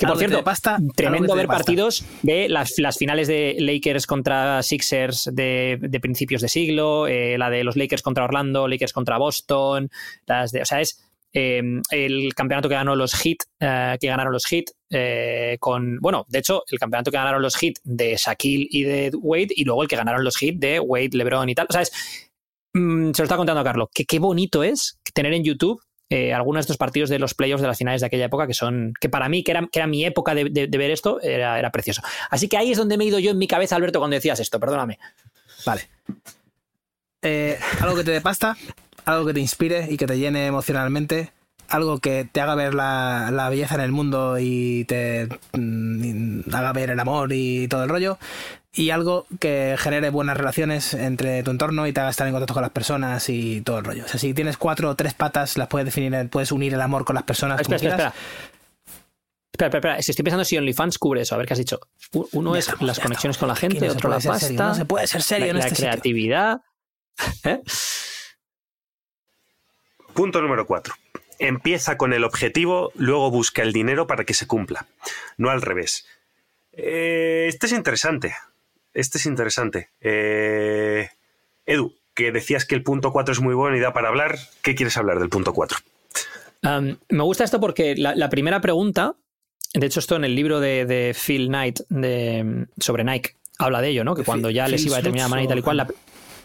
Que 0.00 0.06
por 0.06 0.16
cierto, 0.16 0.42
pasta, 0.42 0.78
tremendo 0.96 1.34
ver 1.34 1.46
pasta. 1.46 1.58
partidos 1.58 2.06
de 2.22 2.48
las, 2.48 2.78
las 2.78 2.96
finales 2.96 3.28
de 3.28 3.54
Lakers 3.58 4.06
contra 4.06 4.62
Sixers 4.62 5.28
de, 5.30 5.76
de 5.78 6.00
principios 6.00 6.40
de 6.40 6.48
siglo, 6.48 7.06
eh, 7.06 7.36
la 7.36 7.50
de 7.50 7.64
los 7.64 7.76
Lakers 7.76 8.00
contra 8.00 8.24
Orlando, 8.24 8.66
Lakers 8.66 8.94
contra 8.94 9.18
Boston, 9.18 9.90
las 10.24 10.52
de, 10.52 10.62
o 10.62 10.64
sea, 10.64 10.80
es 10.80 11.04
eh, 11.34 11.62
el 11.90 12.34
campeonato 12.34 12.70
que 12.70 12.76
ganó 12.76 12.96
los 12.96 13.12
Heat, 13.12 13.36
eh, 13.60 13.98
que 14.00 14.06
ganaron 14.06 14.32
los 14.32 14.46
Heat, 14.46 14.70
eh, 14.88 15.58
con, 15.60 15.98
bueno, 16.00 16.24
de 16.28 16.38
hecho, 16.38 16.64
el 16.70 16.78
campeonato 16.78 17.10
que 17.10 17.18
ganaron 17.18 17.42
los 17.42 17.56
Heat 17.56 17.74
de 17.84 18.16
Shaquille 18.16 18.68
y 18.70 18.84
de 18.84 19.10
Wade, 19.14 19.48
y 19.50 19.64
luego 19.64 19.82
el 19.82 19.88
que 19.88 19.96
ganaron 19.96 20.24
los 20.24 20.38
Heat 20.38 20.54
de 20.56 20.80
Wade, 20.80 21.10
LeBron 21.12 21.50
y 21.50 21.54
tal. 21.54 21.66
O 21.68 21.72
sea, 21.74 21.82
es, 21.82 21.92
mm, 22.72 23.12
se 23.12 23.20
lo 23.20 23.24
está 23.24 23.36
contando 23.36 23.60
a 23.60 23.64
Carlos, 23.64 23.88
que 23.92 24.06
qué 24.06 24.18
bonito 24.18 24.64
es 24.64 24.98
tener 25.12 25.34
en 25.34 25.44
YouTube 25.44 25.82
eh, 26.10 26.34
algunos 26.34 26.58
de 26.58 26.62
estos 26.62 26.76
partidos 26.76 27.08
de 27.08 27.18
los 27.18 27.34
playoffs 27.34 27.62
de 27.62 27.68
las 27.68 27.78
finales 27.78 28.00
de 28.02 28.08
aquella 28.08 28.24
época 28.26 28.46
que 28.46 28.54
son, 28.54 28.92
que 29.00 29.08
para 29.08 29.28
mí, 29.28 29.42
que 29.44 29.52
era, 29.52 29.66
que 29.70 29.78
era 29.78 29.86
mi 29.86 30.04
época 30.04 30.34
de, 30.34 30.44
de- 30.50 30.66
ver 30.78 30.90
esto, 30.90 31.20
era, 31.22 31.58
era 31.58 31.70
precioso. 31.70 32.02
Así 32.30 32.48
que 32.48 32.56
ahí 32.56 32.72
es 32.72 32.78
donde 32.78 32.98
me 32.98 33.04
he 33.04 33.06
ido 33.06 33.18
yo 33.20 33.30
en 33.30 33.38
mi 33.38 33.46
cabeza, 33.46 33.76
Alberto, 33.76 34.00
cuando 34.00 34.16
decías 34.16 34.40
esto, 34.40 34.58
perdóname. 34.60 34.98
Vale. 35.64 35.88
Eh, 37.22 37.58
algo 37.80 37.96
que 37.96 38.04
te 38.04 38.10
dé 38.10 38.20
pasta, 38.20 38.56
algo 39.04 39.26
que 39.26 39.34
te 39.34 39.40
inspire 39.40 39.86
y 39.90 39.96
que 39.96 40.06
te 40.06 40.18
llene 40.18 40.46
emocionalmente, 40.46 41.30
algo 41.68 41.98
que 41.98 42.24
te 42.30 42.40
haga 42.40 42.54
ver 42.54 42.74
la, 42.74 43.28
la 43.30 43.48
belleza 43.48 43.74
en 43.76 43.82
el 43.82 43.92
mundo 43.92 44.36
y 44.40 44.84
te 44.86 45.28
mm, 45.52 46.52
haga 46.52 46.72
ver 46.72 46.90
el 46.90 46.98
amor 47.00 47.30
y 47.32 47.68
todo 47.68 47.84
el 47.84 47.90
rollo, 47.90 48.18
y 48.72 48.90
algo 48.90 49.26
que 49.40 49.74
genere 49.78 50.10
buenas 50.10 50.36
relaciones 50.36 50.94
entre 50.94 51.42
tu 51.42 51.50
entorno 51.50 51.86
y 51.86 51.92
te 51.92 52.00
haga 52.00 52.10
estar 52.10 52.26
en 52.26 52.32
contacto 52.32 52.54
con 52.54 52.62
las 52.62 52.70
personas 52.72 53.28
y 53.28 53.60
todo 53.62 53.78
el 53.78 53.84
rollo. 53.84 54.04
O 54.04 54.08
sea, 54.08 54.20
si 54.20 54.32
tienes 54.34 54.56
cuatro 54.56 54.88
o 54.90 54.94
tres 54.96 55.12
patas, 55.14 55.56
las 55.56 55.66
puedes 55.68 55.86
definir, 55.86 56.14
en- 56.14 56.28
puedes 56.28 56.52
unir 56.52 56.74
el 56.74 56.80
amor 56.80 57.04
con 57.04 57.14
las 57.14 57.24
personas. 57.24 57.60
Espera, 57.60 57.78
como 57.78 57.88
espera, 57.88 57.96
quieras. 57.96 58.14
espera. 58.14 58.40
Espera, 59.52 59.66
espera, 59.66 59.78
espera. 59.92 60.02
Si 60.02 60.10
estoy 60.12 60.22
pensando 60.22 60.44
si 60.44 60.56
OnlyFans 60.56 60.98
cubre 60.98 61.22
eso. 61.22 61.34
A 61.34 61.38
ver 61.38 61.46
qué 61.46 61.54
has 61.54 61.58
dicho. 61.58 61.80
Uno 62.32 62.52
Ya 62.54 62.60
es 62.60 62.66
estamos, 62.68 62.86
las 62.86 63.00
conexiones 63.00 63.36
estamos. 63.36 63.38
con 63.38 63.48
la 63.48 63.56
gente, 63.56 63.86
no 63.86 63.92
otro 63.92 64.08
la 64.10 64.20
ser 64.20 64.34
serio, 64.38 64.58
pasta. 64.58 64.68
no 64.68 64.74
se 64.76 64.84
puede 64.84 65.06
ser 65.08 65.22
serio 65.22 65.46
la, 65.46 65.50
en 65.50 65.56
la 65.58 65.64
este 65.64 65.74
sitio. 65.76 65.90
creatividad. 65.90 66.60
¿Eh? 67.44 67.60
Punto 70.14 70.40
número 70.42 70.66
4. 70.66 70.94
empieza 71.38 71.96
con 71.96 72.12
el 72.12 72.24
objetivo, 72.24 72.92
luego 72.94 73.30
busca 73.30 73.62
el 73.62 73.72
dinero 73.72 74.06
para 74.06 74.24
que 74.24 74.34
se 74.34 74.46
cumpla, 74.46 74.86
no 75.38 75.50
al 75.50 75.62
revés. 75.62 76.06
Eh, 76.72 77.46
este 77.48 77.66
es 77.66 77.72
interesante. 77.72 78.34
Este 78.92 79.18
es 79.18 79.26
interesante. 79.26 79.90
Eh, 80.00 81.08
Edu, 81.66 81.94
que 82.14 82.32
decías 82.32 82.64
que 82.64 82.74
el 82.74 82.82
punto 82.82 83.12
4 83.12 83.32
es 83.32 83.40
muy 83.40 83.54
bueno 83.54 83.76
y 83.76 83.80
da 83.80 83.92
para 83.92 84.08
hablar. 84.08 84.38
¿Qué 84.62 84.74
quieres 84.74 84.96
hablar 84.96 85.18
del 85.20 85.28
punto 85.28 85.52
4? 85.52 85.78
Um, 86.62 86.96
me 87.08 87.22
gusta 87.22 87.44
esto 87.44 87.60
porque 87.60 87.94
la, 87.96 88.14
la 88.14 88.28
primera 88.28 88.60
pregunta, 88.60 89.14
de 89.72 89.86
hecho, 89.86 90.00
esto 90.00 90.16
en 90.16 90.24
el 90.24 90.34
libro 90.34 90.60
de, 90.60 90.84
de 90.84 91.14
Phil 91.14 91.46
Knight 91.48 91.80
de, 91.88 92.66
sobre 92.78 93.04
Nike 93.04 93.36
habla 93.58 93.80
de 93.80 93.88
ello, 93.88 94.04
¿no? 94.04 94.14
Que 94.14 94.24
cuando 94.24 94.50
ya 94.50 94.68
les 94.68 94.80
Phil 94.80 94.88
iba 94.88 94.96
a 94.96 95.00
determinada 95.00 95.28
manera 95.28 95.44
y 95.44 95.48
tal 95.48 95.58
y 95.58 95.62
cual, 95.62 95.76
la, 95.78 95.88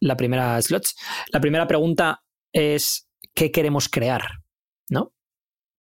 la 0.02 0.16
primera 0.18 0.62
slots, 0.62 0.96
la 1.32 1.40
primera 1.42 1.68
pregunta 1.68 2.24
es 2.54 3.08
¿qué 3.34 3.52
queremos 3.52 3.90
crear? 3.90 4.42
¿No? 4.90 5.12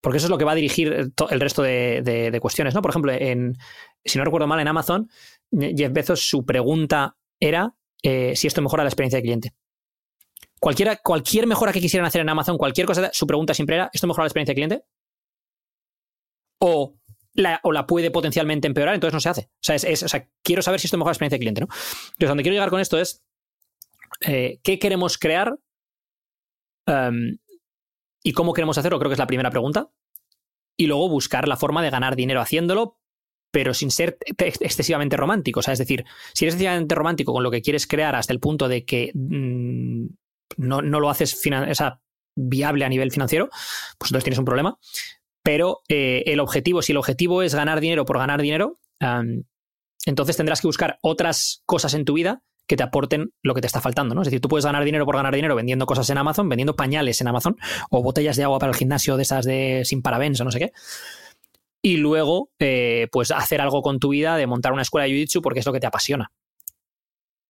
Porque 0.01 0.17
eso 0.17 0.27
es 0.27 0.31
lo 0.31 0.37
que 0.37 0.45
va 0.45 0.51
a 0.53 0.55
dirigir 0.55 1.11
el 1.29 1.39
resto 1.39 1.61
de, 1.61 2.01
de- 2.03 2.31
de 2.31 2.39
cuestiones, 2.39 2.73
¿no? 2.73 2.81
Por 2.81 2.91
ejemplo, 2.91 3.11
en, 3.11 3.57
si 4.03 4.17
no 4.17 4.25
recuerdo 4.25 4.47
mal, 4.47 4.59
en 4.59 4.67
Amazon, 4.67 5.09
Jeff 5.51 5.91
Bezos, 5.91 6.27
su 6.27 6.45
pregunta 6.45 7.17
era 7.39 7.75
eh, 8.03 8.35
si 8.35 8.47
esto 8.47 8.61
mejora 8.61 8.83
la 8.83 8.89
experiencia 8.89 9.17
del 9.17 9.23
cliente. 9.23 9.53
Cualquiera, 10.59 10.97
cualquier 10.97 11.47
mejora 11.47 11.71
que 11.71 11.79
quisieran 11.81 12.07
hacer 12.07 12.21
en 12.21 12.29
Amazon, 12.29 12.57
cualquier 12.57 12.87
cosa, 12.87 13.09
su 13.13 13.27
pregunta 13.27 13.53
siempre 13.53 13.75
era, 13.75 13.89
¿esto 13.93 14.07
mejora 14.07 14.23
la 14.23 14.27
experiencia 14.27 14.53
del 14.53 14.67
cliente? 14.67 14.85
O 16.59 16.95
la, 17.33 17.59
o 17.63 17.71
la 17.71 17.85
puede 17.85 18.11
potencialmente 18.11 18.67
empeorar, 18.67 18.95
entonces 18.95 19.13
no 19.13 19.19
se 19.19 19.29
hace. 19.29 19.41
O 19.51 19.57
sea, 19.61 19.75
es- 19.75 20.03
o 20.03 20.07
sea, 20.07 20.27
quiero 20.41 20.61
saber 20.61 20.79
si 20.79 20.87
esto 20.87 20.97
mejora 20.97 21.11
la 21.11 21.13
experiencia 21.13 21.35
del 21.37 21.41
cliente, 21.43 21.61
¿no? 21.61 21.67
Entonces, 21.67 22.29
donde 22.29 22.43
quiero 22.43 22.53
llegar 22.55 22.69
con 22.69 22.79
esto 22.79 22.97
es, 22.97 23.23
eh, 24.21 24.59
¿qué 24.63 24.79
queremos 24.79 25.17
crear? 25.17 25.57
Em, 26.87 27.37
¿Y 28.23 28.31
cómo 28.33 28.53
queremos 28.53 28.77
hacerlo? 28.77 28.97
Creo 28.97 29.09
que 29.09 29.13
es 29.13 29.19
la 29.19 29.27
primera 29.27 29.51
pregunta. 29.51 29.91
Y 30.77 30.87
luego 30.87 31.09
buscar 31.09 31.47
la 31.47 31.57
forma 31.57 31.83
de 31.83 31.89
ganar 31.91 32.15
dinero 32.15 32.41
haciéndolo, 32.41 32.97
pero 33.55 33.73
sin 33.73 33.89
ser 33.89 34.17
ex- 34.37 34.59
excesivamente 34.59 35.15
romántico. 35.15 35.61
O 35.61 35.71
es 35.71 35.79
decir, 35.79 36.03
si 36.33 36.43
eres 36.43 36.55
excesivamente 36.55 36.93
romántico 36.93 37.31
con 37.31 37.41
lo 37.41 37.49
que 37.49 37.61
quieres 37.61 37.87
crear 37.87 38.13
hasta 38.13 38.33
el 38.33 38.41
punto 38.41 38.67
de 38.67 38.83
que 38.83 39.11
mm, 39.13 40.07
no, 40.57 40.81
no 40.81 40.99
lo 40.99 41.09
haces 41.09 41.41
viable 42.35 42.83
a 42.83 42.89
nivel 42.89 43.13
financiero, 43.13 43.47
pues 43.97 44.11
entonces 44.11 44.25
tienes 44.25 44.39
un 44.39 44.43
problema. 44.43 44.77
Pero 45.41 45.83
eh, 45.87 46.23
el 46.25 46.41
objetivo, 46.41 46.81
si 46.81 46.91
el 46.91 46.97
objetivo 46.97 47.43
es 47.43 47.55
ganar 47.55 47.79
dinero 47.79 48.03
por 48.03 48.17
ganar 48.17 48.41
dinero, 48.41 48.77
entonces 50.05 50.35
tendrás 50.35 50.59
que 50.59 50.67
buscar 50.67 50.99
otras 51.01 51.63
cosas 51.65 51.93
en 51.93 52.03
tu 52.03 52.11
vida 52.15 52.43
que 52.67 52.75
te 52.75 52.83
aporten 52.83 53.31
lo 53.41 53.53
que 53.53 53.61
te 53.61 53.67
está 53.67 53.79
faltando, 53.79 54.15
¿no? 54.15 54.21
Es 54.23 54.25
decir, 54.25 54.41
tú 54.41 54.49
puedes 54.49 54.65
ganar 54.65 54.83
dinero 54.83 55.05
por 55.05 55.15
ganar 55.15 55.33
dinero 55.33 55.55
vendiendo 55.55 55.85
cosas 55.85 56.09
en 56.09 56.17
Amazon, 56.17 56.49
vendiendo 56.49 56.75
pañales 56.75 57.21
en 57.21 57.29
Amazon, 57.29 57.55
o 57.89 58.03
botellas 58.03 58.35
de 58.35 58.43
agua 58.43 58.59
para 58.59 58.73
el 58.73 58.77
gimnasio 58.77 59.15
de 59.15 59.23
esas 59.23 59.45
de 59.45 59.83
sin 59.85 60.01
parabens 60.01 60.41
o 60.41 60.43
no 60.43 60.51
sé 60.51 60.59
qué. 60.59 60.71
Y 61.85 61.97
luego, 61.97 62.49
eh, 62.57 63.09
pues 63.11 63.29
hacer 63.29 63.61
algo 63.61 63.83
con 63.83 63.99
tu 63.99 64.09
vida 64.09 64.37
de 64.37 64.47
montar 64.47 64.73
una 64.73 64.81
escuela 64.81 65.05
de 65.05 65.11
Jiu-Jitsu 65.11 65.39
porque 65.43 65.59
es 65.59 65.67
lo 65.67 65.71
que 65.71 65.79
te 65.79 65.85
apasiona. 65.85 66.31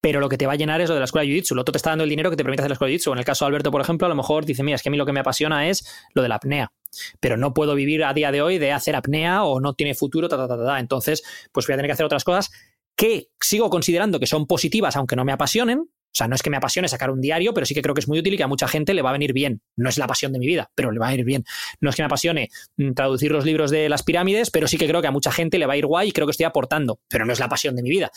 Pero 0.01 0.19
lo 0.19 0.27
que 0.27 0.37
te 0.37 0.45
va 0.45 0.51
a 0.51 0.55
llenar 0.57 0.81
es 0.81 0.89
lo 0.89 0.95
de 0.95 0.99
la 0.99 1.05
escuela 1.05 1.25
de 1.25 1.31
Jiu-Jitsu. 1.31 1.55
Lo 1.55 1.61
otro 1.61 1.71
te 1.71 1.77
está 1.77 1.91
dando 1.91 2.03
el 2.03 2.09
dinero 2.09 2.29
que 2.29 2.35
te 2.35 2.43
permite 2.43 2.61
hacer 2.61 2.69
la 2.69 2.73
escuela 2.73 2.89
de 2.89 2.97
Jiu-Jitsu. 2.97 3.13
En 3.13 3.19
el 3.19 3.23
caso 3.23 3.45
de 3.45 3.47
Alberto, 3.47 3.71
por 3.71 3.79
ejemplo, 3.79 4.07
a 4.07 4.09
lo 4.09 4.15
mejor 4.15 4.43
dice, 4.43 4.61
mira, 4.61 4.75
es 4.75 4.83
que 4.83 4.89
a 4.89 4.91
mí 4.91 4.97
lo 4.97 5.05
que 5.05 5.13
me 5.13 5.21
apasiona 5.21 5.69
es 5.69 5.89
lo 6.13 6.21
de 6.21 6.27
la 6.27 6.35
apnea. 6.35 6.73
Pero 7.21 7.37
no 7.37 7.53
puedo 7.53 7.75
vivir 7.75 8.03
a 8.03 8.13
día 8.13 8.29
de 8.33 8.41
hoy 8.41 8.57
de 8.57 8.73
hacer 8.73 8.97
apnea 8.97 9.45
o 9.45 9.61
no 9.61 9.73
tiene 9.73 9.95
futuro, 9.95 10.27
ta, 10.27 10.35
ta, 10.35 10.49
ta, 10.49 10.57
ta. 10.57 10.79
Entonces, 10.81 11.23
pues 11.53 11.65
voy 11.65 11.75
a 11.75 11.77
tener 11.77 11.87
que 11.87 11.93
hacer 11.93 12.05
otras 12.05 12.25
cosas 12.25 12.51
que 12.97 13.29
sigo 13.39 13.69
considerando 13.69 14.19
que 14.19 14.27
son 14.27 14.47
positivas, 14.47 14.97
aunque 14.97 15.15
no 15.15 15.23
me 15.23 15.31
apasionen. 15.31 15.89
O 16.15 16.17
sea, 16.17 16.29
no 16.29 16.35
es 16.35 16.41
que 16.41 16.49
me 16.49 16.55
apasione 16.55 16.87
sacar 16.87 17.11
un 17.11 17.19
diario, 17.19 17.53
pero 17.53 17.65
sí 17.65 17.73
que 17.73 17.81
creo 17.81 17.93
que 17.93 17.99
es 17.99 18.07
muy 18.07 18.17
útil 18.19 18.35
y 18.35 18.37
que 18.37 18.43
a 18.43 18.47
mucha 18.47 18.69
gente 18.69 18.93
le 18.93 19.01
va 19.01 19.09
a 19.09 19.11
venir 19.11 19.33
bien. 19.33 19.59
No 19.75 19.89
es 19.89 19.97
la 19.97 20.07
pasión 20.07 20.31
de 20.31 20.39
mi 20.39 20.47
vida, 20.47 20.71
pero 20.73 20.89
le 20.89 20.97
va 20.97 21.09
a 21.09 21.13
ir 21.13 21.25
bien. 21.25 21.43
No 21.81 21.89
es 21.89 21.97
que 21.97 22.03
me 22.03 22.05
apasione 22.05 22.51
mm, 22.77 22.93
traducir 22.93 23.33
los 23.33 23.43
libros 23.43 23.69
de 23.69 23.89
las 23.89 24.01
pirámides, 24.01 24.49
pero 24.49 24.69
sí 24.69 24.77
que 24.77 24.87
creo 24.87 25.01
que 25.01 25.09
a 25.09 25.11
mucha 25.11 25.29
gente 25.29 25.59
le 25.59 25.65
va 25.65 25.73
a 25.73 25.77
ir 25.77 25.85
guay 25.85 26.07
y 26.07 26.11
creo 26.13 26.25
que 26.25 26.31
estoy 26.31 26.45
aportando. 26.45 27.01
Pero 27.09 27.25
no 27.25 27.33
es 27.33 27.39
la 27.41 27.49
pasión 27.49 27.75
de 27.75 27.83
mi 27.83 27.89
vida, 27.89 28.13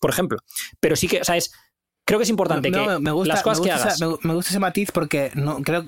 por 0.00 0.08
ejemplo. 0.08 0.38
Pero 0.80 0.96
sí 0.96 1.08
que, 1.08 1.20
o 1.20 1.24
sea, 1.24 1.36
es. 1.36 1.52
Creo 2.04 2.18
que 2.18 2.24
es 2.24 2.30
importante 2.30 2.68
No, 2.70 2.84
que 2.84 2.98
me 2.98 3.10
gusta, 3.12 3.34
las 3.34 3.42
cosas 3.42 3.60
me 3.60 3.66
que 3.66 3.72
hagas. 3.72 3.94
esa- 3.94 4.06
me, 4.08 4.16
me 4.22 4.34
gusta 4.34 4.50
ese 4.50 4.58
matiz 4.58 4.90
porque 4.90 5.30
no 5.34 5.62
creo, 5.62 5.84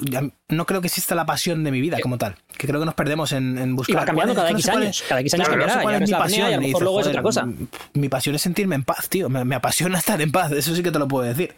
no 0.48 0.64
creo 0.66 0.80
que 0.80 0.86
exista 0.86 1.14
la 1.16 1.26
pasión 1.26 1.64
de 1.64 1.72
mi 1.72 1.80
vida 1.80 1.98
como 2.00 2.18
tal. 2.18 2.36
Que 2.56 2.66
creo 2.68 2.78
que 2.78 2.86
nos 2.86 2.94
perdemos 2.94 3.32
en, 3.32 3.58
en 3.58 3.74
buscar. 3.74 3.94
Y 3.94 3.96
va 3.96 4.04
cambiando 4.04 4.32
¿cuál 4.34 4.46
cada? 4.46 4.58
X 4.58 4.68
años. 4.68 5.04
Cada 5.08 5.20
X 5.22 5.34
años 5.34 5.48
cambiará. 5.48 5.82
cuál 5.82 6.02
es 6.02 6.08
mi 6.08 6.14
apnea 6.14 6.14
y 6.14 6.14
a 6.14 6.18
pasión. 6.18 6.54
lo 6.54 6.60
mejor 6.68 6.82
luego 6.82 7.00
es 7.00 7.06
otra 7.08 7.22
cosa. 7.22 7.48
Mi 7.94 8.08
pasión 8.08 8.34
es 8.36 8.42
sentirme 8.42 8.76
en 8.76 8.84
paz, 8.84 9.08
tío. 9.08 9.28
Me, 9.28 9.44
me 9.44 9.56
apasiona 9.56 9.98
estar 9.98 10.20
en 10.22 10.30
paz. 10.30 10.52
Eso 10.52 10.74
sí 10.74 10.82
que 10.82 10.92
te 10.92 10.98
lo 11.00 11.08
puedo 11.08 11.24
decir. 11.26 11.54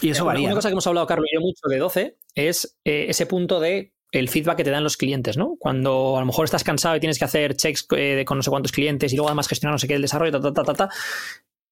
Y 0.00 0.10
eso 0.10 0.24
varía. 0.24 0.46
Una 0.46 0.54
cosa 0.54 0.68
que 0.68 0.72
hemos 0.72 0.86
hablado, 0.86 1.06
Carlos 1.06 1.26
y 1.32 1.34
yo, 1.34 1.40
mucho 1.40 1.60
de 1.68 1.78
12 1.78 2.16
es 2.34 2.78
eh, 2.84 3.06
ese 3.08 3.26
punto 3.26 3.58
de 3.60 3.94
el 4.12 4.28
feedback 4.28 4.58
que 4.58 4.64
te 4.64 4.70
dan 4.70 4.84
los 4.84 4.96
clientes, 4.96 5.36
¿no? 5.36 5.56
Cuando 5.58 6.16
a 6.16 6.20
lo 6.20 6.26
mejor 6.26 6.44
estás 6.44 6.62
cansado 6.62 6.94
y 6.96 7.00
tienes 7.00 7.18
que 7.18 7.24
hacer 7.24 7.56
checks 7.56 7.86
eh, 7.96 8.24
con 8.26 8.38
no 8.38 8.42
sé 8.42 8.50
cuántos 8.50 8.70
clientes 8.72 9.12
y 9.12 9.16
luego 9.16 9.28
además 9.28 9.48
gestionar 9.48 9.74
no 9.74 9.78
sé 9.78 9.88
qué 9.88 9.94
el 9.94 10.02
desarrollo, 10.02 10.32
ta, 10.32 10.40
ta, 10.40 10.52
ta, 10.52 10.62
ta, 10.64 10.74
ta, 10.74 10.88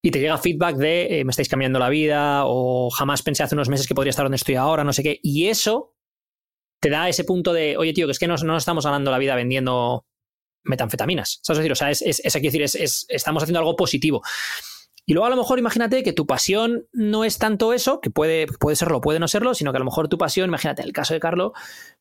y 0.07 0.11
te 0.11 0.19
llega 0.19 0.37
feedback 0.37 0.75
de 0.75 1.19
eh, 1.19 1.25
me 1.25 1.31
estáis 1.31 1.49
cambiando 1.49 1.79
la 1.79 1.89
vida 1.89 2.43
o 2.45 2.91
jamás 2.91 3.23
pensé 3.23 3.41
hace 3.41 3.55
unos 3.55 3.69
meses 3.69 3.87
que 3.87 3.95
podría 3.95 4.11
estar 4.11 4.23
donde 4.23 4.35
estoy 4.35 4.53
ahora, 4.53 4.83
no 4.83 4.93
sé 4.93 5.01
qué. 5.01 5.19
Y 5.23 5.47
eso 5.47 5.95
te 6.79 6.91
da 6.91 7.09
ese 7.09 7.23
punto 7.23 7.53
de, 7.53 7.75
oye, 7.75 7.91
tío, 7.91 8.05
que 8.05 8.11
es 8.11 8.19
que 8.19 8.27
no, 8.27 8.35
no 8.37 8.55
estamos 8.55 8.85
ganando 8.85 9.09
la 9.09 9.17
vida 9.17 9.33
vendiendo 9.35 10.05
metanfetaminas. 10.63 11.39
¿Sabes 11.41 11.57
decir? 11.57 11.71
O 11.71 11.75
sea, 11.75 11.89
es, 11.89 12.03
es, 12.03 12.21
es, 12.23 12.75
es- 12.75 13.05
estamos 13.09 13.41
haciendo 13.41 13.57
algo 13.59 13.75
positivo. 13.75 14.21
Y 15.07 15.13
luego 15.13 15.27
a 15.27 15.29
lo 15.29 15.35
mejor 15.35 15.59
imagínate 15.59 16.01
que 16.01 16.13
tu 16.13 16.25
pasión 16.25 16.87
no 16.91 17.23
es 17.25 17.37
tanto 17.37 17.73
eso, 17.73 18.01
que 18.01 18.09
puede, 18.09 18.47
puede 18.47 18.75
serlo, 18.75 19.01
puede 19.01 19.19
no 19.19 19.27
serlo, 19.27 19.53
sino 19.53 19.71
que 19.71 19.77
a 19.77 19.79
lo 19.79 19.85
mejor 19.85 20.07
tu 20.07 20.17
pasión, 20.17 20.49
imagínate 20.49 20.81
el 20.81 20.93
caso 20.93 21.13
de 21.13 21.19
Carlos, 21.19 21.51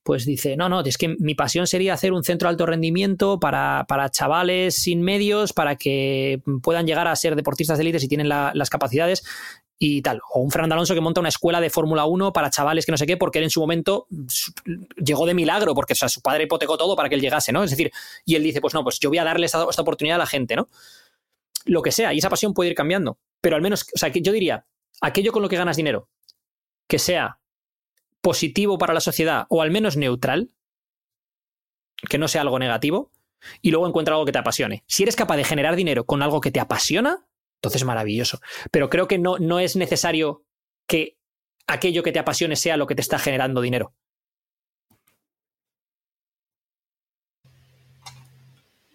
pues 0.03 0.25
dice, 0.25 0.57
no, 0.57 0.71
no, 0.71 0.81
es 0.81 0.97
que 0.97 1.09
mi 1.19 1.35
pasión 1.35 1.67
sería 1.67 1.93
hacer 1.93 2.13
un 2.15 2.25
centro 2.25 2.49
de 2.49 2.51
alto 2.53 2.65
rendimiento 2.65 3.39
para, 3.39 3.85
para 3.89 4.09
chavales 4.11 4.75
sin 4.77 5.03
medios, 5.03 5.53
para 5.53 5.77
que 5.77 6.41
puedan 6.63 6.87
llegar 6.87 7.07
a 7.07 7.15
ser 7.17 7.37
deportistas 7.37 7.77
de 7.77 7.83
élite 7.83 7.99
si 8.01 8.09
tienen 8.09 8.29
la- 8.29 8.53
las 8.55 8.71
capacidades 8.71 9.23
y 9.79 10.01
tal. 10.01 10.21
O 10.33 10.41
un 10.41 10.51
Fernando 10.51 10.75
Alonso 10.75 10.95
que 10.95 11.01
monta 11.03 11.21
una 11.21 11.29
escuela 11.29 11.61
de 11.61 11.69
Fórmula 11.69 12.07
1 12.07 12.33
para 12.33 12.49
chavales 12.49 12.87
que 12.87 12.93
no 12.93 12.97
sé 12.97 13.05
qué, 13.07 13.19
porque 13.19 13.39
él 13.39 13.45
en 13.45 13.51
su 13.51 13.61
momento 13.61 14.07
llegó 14.97 15.27
de 15.27 15.35
milagro, 15.35 15.75
porque 15.75 15.93
o 15.93 15.97
sea, 15.97 16.09
su 16.09 16.23
padre 16.23 16.45
hipotecó 16.45 16.79
todo 16.79 16.97
para 16.97 17.11
que 17.11 17.17
él 17.17 17.21
llegase, 17.21 17.53
¿no? 17.53 17.65
Es 17.65 17.71
decir, 17.71 17.93
y 18.25 18.37
él 18.37 18.43
dice, 18.43 18.63
pues 18.63 18.73
no, 18.73 18.83
pues 18.83 18.99
yo 18.99 19.11
voy 19.11 19.19
a 19.19 19.25
darle 19.25 19.45
esta 19.47 19.63
oportunidad 19.65 20.15
a 20.17 20.19
la 20.21 20.27
gente, 20.27 20.57
¿no? 20.57 20.69
Lo 21.65 21.83
que 21.83 21.93
sea, 21.93 22.13
y 22.13 22.19
esa 22.19 22.31
pasión 22.31 22.55
puede 22.55 22.71
ir 22.71 22.77
cambiando. 22.77 23.19
Pero 23.41 23.57
al 23.57 23.63
menos, 23.63 23.87
o 23.95 23.99
sea, 23.99 24.11
yo 24.11 24.33
diría, 24.33 24.67
aquello 25.01 25.33
con 25.33 25.43
lo 25.43 25.49
que 25.49 25.57
ganas 25.57 25.77
dinero, 25.77 26.09
que 26.87 26.99
sea 26.99 27.41
positivo 28.21 28.79
para 28.79 28.95
la 28.95 29.01
sociedad 29.01 29.47
o 29.49 29.63
al 29.63 29.71
menos 29.71 29.97
neutral, 29.97 30.51
que 32.09 32.19
no 32.19 32.29
sea 32.29 32.43
algo 32.43 32.59
negativo, 32.59 33.11
y 33.61 33.71
luego 33.71 33.87
encuentra 33.87 34.15
algo 34.15 34.25
que 34.25 34.33
te 34.33 34.39
apasione. 34.39 34.85
Si 34.87 35.03
eres 35.03 35.17
capaz 35.17 35.37
de 35.37 35.45
generar 35.45 35.77
dinero 35.77 36.05
con 36.05 36.23
algo 36.23 36.41
que 36.41 36.51
te 36.51 36.61
apasiona, 36.61 37.27
entonces 37.57 37.85
maravilloso. 37.85 38.41
Pero 38.71 38.89
creo 38.91 39.09
que 39.09 39.19
no, 39.19 39.39
no 39.39 39.59
es 39.59 39.77
necesario 39.77 40.45
que 40.87 41.19
aquello 41.67 42.03
que 42.03 42.13
te 42.13 42.19
apasione 42.19 42.57
sea 42.57 42.77
lo 42.77 42.87
que 42.87 42.95
te 42.95 43.01
está 43.01 43.19
generando 43.19 43.61
dinero. 43.61 43.95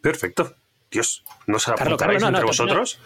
Perfecto. 0.02 0.56
Dios, 0.92 1.24
¿no 1.48 1.60
se 1.60 1.72
apuntaréis 1.72 2.00
Carlos, 2.00 2.22
no, 2.22 2.28
entre 2.30 2.46
vosotros? 2.46 3.00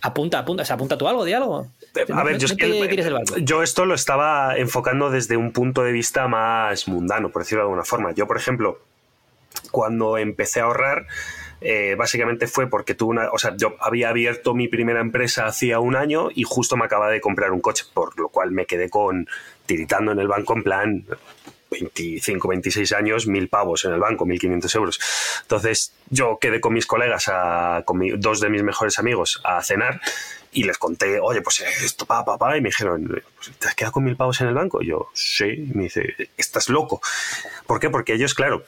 Apunta, 0.00 0.38
apunta, 0.38 0.62
o 0.62 0.66
sea, 0.66 0.76
apunta 0.76 0.96
tú 0.96 1.08
algo, 1.08 1.24
di 1.24 1.32
algo. 1.32 1.66
A 2.12 2.22
ver, 2.22 2.38
yo, 2.38 2.46
es 2.46 2.54
que 2.54 3.42
yo 3.42 3.62
esto 3.62 3.84
lo 3.84 3.94
estaba 3.94 4.56
enfocando 4.56 5.10
desde 5.10 5.36
un 5.36 5.52
punto 5.52 5.82
de 5.82 5.92
vista 5.92 6.28
más 6.28 6.86
mundano, 6.86 7.30
por 7.30 7.42
decirlo 7.42 7.62
de 7.62 7.66
alguna 7.66 7.84
forma. 7.84 8.12
Yo, 8.12 8.26
por 8.26 8.36
ejemplo, 8.36 8.80
cuando 9.70 10.16
empecé 10.18 10.60
a 10.60 10.64
ahorrar, 10.64 11.06
eh, 11.60 11.96
básicamente 11.98 12.46
fue 12.46 12.68
porque 12.68 12.94
tuve 12.94 13.10
una. 13.10 13.30
O 13.32 13.38
sea, 13.38 13.56
yo 13.56 13.74
había 13.80 14.10
abierto 14.10 14.54
mi 14.54 14.68
primera 14.68 15.00
empresa 15.00 15.46
hacía 15.46 15.80
un 15.80 15.96
año 15.96 16.28
y 16.32 16.44
justo 16.44 16.76
me 16.76 16.84
acababa 16.84 17.10
de 17.10 17.20
comprar 17.20 17.50
un 17.50 17.60
coche, 17.60 17.84
por 17.92 18.18
lo 18.20 18.28
cual 18.28 18.52
me 18.52 18.66
quedé 18.66 18.88
con 18.88 19.28
tiritando 19.66 20.12
en 20.12 20.20
el 20.20 20.28
banco 20.28 20.54
en 20.54 20.62
plan 20.62 21.04
25, 21.70 22.48
26 22.48 22.92
años, 22.92 23.26
mil 23.26 23.48
pavos 23.48 23.84
en 23.84 23.92
el 23.92 24.00
banco, 24.00 24.24
1.500 24.26 24.74
euros. 24.76 25.00
Entonces 25.42 25.92
yo 26.10 26.38
quedé 26.40 26.60
con 26.60 26.72
mis 26.72 26.86
colegas, 26.86 27.28
a- 27.28 27.82
con 27.84 28.00
dos 28.20 28.40
de 28.40 28.48
mis 28.48 28.62
mejores 28.62 28.98
amigos, 28.98 29.40
a 29.44 29.62
cenar 29.62 30.00
y 30.50 30.64
les 30.64 30.78
conté, 30.78 31.20
oye, 31.20 31.42
pues 31.42 31.60
esto, 31.60 32.06
pa, 32.06 32.24
pa, 32.24 32.38
pa, 32.38 32.56
y 32.56 32.60
me 32.62 32.70
dijeron, 32.70 33.06
pues, 33.36 33.58
¿te 33.58 33.68
has 33.68 33.74
quedado 33.74 33.92
con 33.92 34.04
mil 34.04 34.16
pavos 34.16 34.40
en 34.40 34.48
el 34.48 34.54
banco? 34.54 34.80
Yo, 34.82 35.08
sí, 35.12 35.44
y 35.44 35.72
me 35.76 35.84
dice, 35.84 36.14
estás 36.38 36.68
loco. 36.70 37.02
¿Por 37.66 37.78
qué? 37.80 37.90
Porque 37.90 38.14
ellos, 38.14 38.32
claro, 38.34 38.64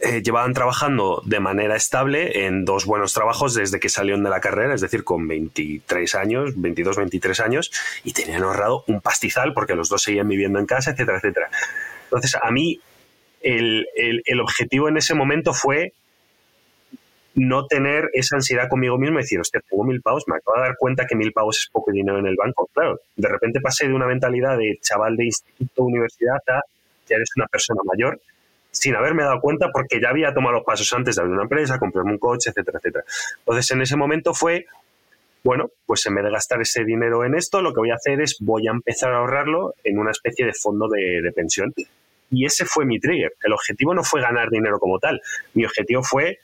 eh, 0.00 0.22
llevaban 0.22 0.54
trabajando 0.54 1.22
de 1.26 1.38
manera 1.40 1.76
estable 1.76 2.46
en 2.46 2.64
dos 2.64 2.86
buenos 2.86 3.12
trabajos 3.12 3.52
desde 3.54 3.78
que 3.80 3.88
salieron 3.90 4.22
de 4.24 4.30
la 4.30 4.40
carrera, 4.40 4.74
es 4.74 4.80
decir, 4.80 5.04
con 5.04 5.26
23 5.28 6.14
años, 6.14 6.52
22, 6.56 6.96
23 6.96 7.40
años, 7.40 7.70
y 8.04 8.12
tenían 8.12 8.42
ahorrado 8.44 8.84
un 8.86 9.00
pastizal 9.02 9.52
porque 9.52 9.74
los 9.74 9.88
dos 9.90 10.02
seguían 10.02 10.28
viviendo 10.28 10.58
en 10.60 10.66
casa, 10.66 10.92
etcétera, 10.92 11.18
etcétera. 11.18 11.50
Entonces, 12.06 12.36
a 12.40 12.50
mí 12.50 12.80
el, 13.42 13.86
el- 13.96 14.22
el 14.24 14.40
objetivo 14.40 14.88
en 14.88 14.96
ese 14.96 15.14
momento 15.14 15.52
fue 15.52 15.92
no 17.34 17.66
tener 17.66 18.08
esa 18.14 18.36
ansiedad 18.36 18.68
conmigo 18.68 18.96
mismo 18.96 19.18
y 19.18 19.22
decir, 19.22 19.38
hostia, 19.38 19.60
tengo 19.68 19.84
mil 19.84 20.00
pavos, 20.00 20.24
me 20.26 20.36
acabo 20.36 20.56
de 20.56 20.62
dar 20.68 20.76
cuenta 20.78 21.06
que 21.06 21.14
mil 21.14 21.32
pavos 21.32 21.58
es 21.58 21.68
poco 21.70 21.92
dinero 21.92 22.18
en 22.18 22.26
el 22.26 22.34
banco. 22.36 22.68
Claro, 22.72 22.98
de 23.14 23.28
repente 23.28 23.60
pasé 23.60 23.86
de 23.88 23.94
una 23.94 24.06
mentalidad 24.06 24.56
de 24.56 24.78
chaval 24.80 25.16
de 25.16 25.26
instituto, 25.26 25.82
universidad, 25.82 26.36
a 26.48 26.62
ya 27.08 27.16
eres 27.16 27.30
una 27.36 27.46
persona 27.46 27.80
mayor 27.84 28.18
sin 28.70 28.94
haberme 28.94 29.22
dado 29.22 29.40
cuenta 29.40 29.70
porque 29.72 30.00
ya 30.00 30.10
había 30.10 30.34
tomado 30.34 30.56
los 30.56 30.64
pasos 30.64 30.92
antes 30.92 31.16
de 31.16 31.22
abrir 31.22 31.34
una 31.34 31.44
empresa, 31.44 31.78
comprarme 31.78 32.12
un 32.12 32.18
coche, 32.18 32.50
etcétera, 32.50 32.78
etcétera. 32.78 33.04
Entonces, 33.38 33.70
en 33.70 33.82
ese 33.82 33.96
momento 33.96 34.34
fue, 34.34 34.66
bueno, 35.46 35.70
pues 35.86 36.04
en 36.06 36.16
vez 36.16 36.24
de 36.24 36.32
gastar 36.32 36.60
ese 36.60 36.82
dinero 36.82 37.24
en 37.24 37.36
esto, 37.36 37.62
lo 37.62 37.72
que 37.72 37.78
voy 37.78 37.90
a 37.92 37.94
hacer 37.94 38.20
es 38.20 38.36
voy 38.40 38.66
a 38.66 38.72
empezar 38.72 39.12
a 39.12 39.18
ahorrarlo 39.18 39.74
en 39.84 39.96
una 39.96 40.10
especie 40.10 40.44
de 40.44 40.52
fondo 40.52 40.88
de, 40.88 41.22
de 41.22 41.30
pensión. 41.30 41.72
Y 42.32 42.44
ese 42.44 42.64
fue 42.64 42.84
mi 42.84 42.98
trigger. 42.98 43.32
El 43.44 43.52
objetivo 43.52 43.94
no 43.94 44.02
fue 44.02 44.20
ganar 44.20 44.50
dinero 44.50 44.80
como 44.80 44.98
tal. 44.98 45.22
Mi 45.54 45.64
objetivo 45.64 46.02
fue 46.02 46.40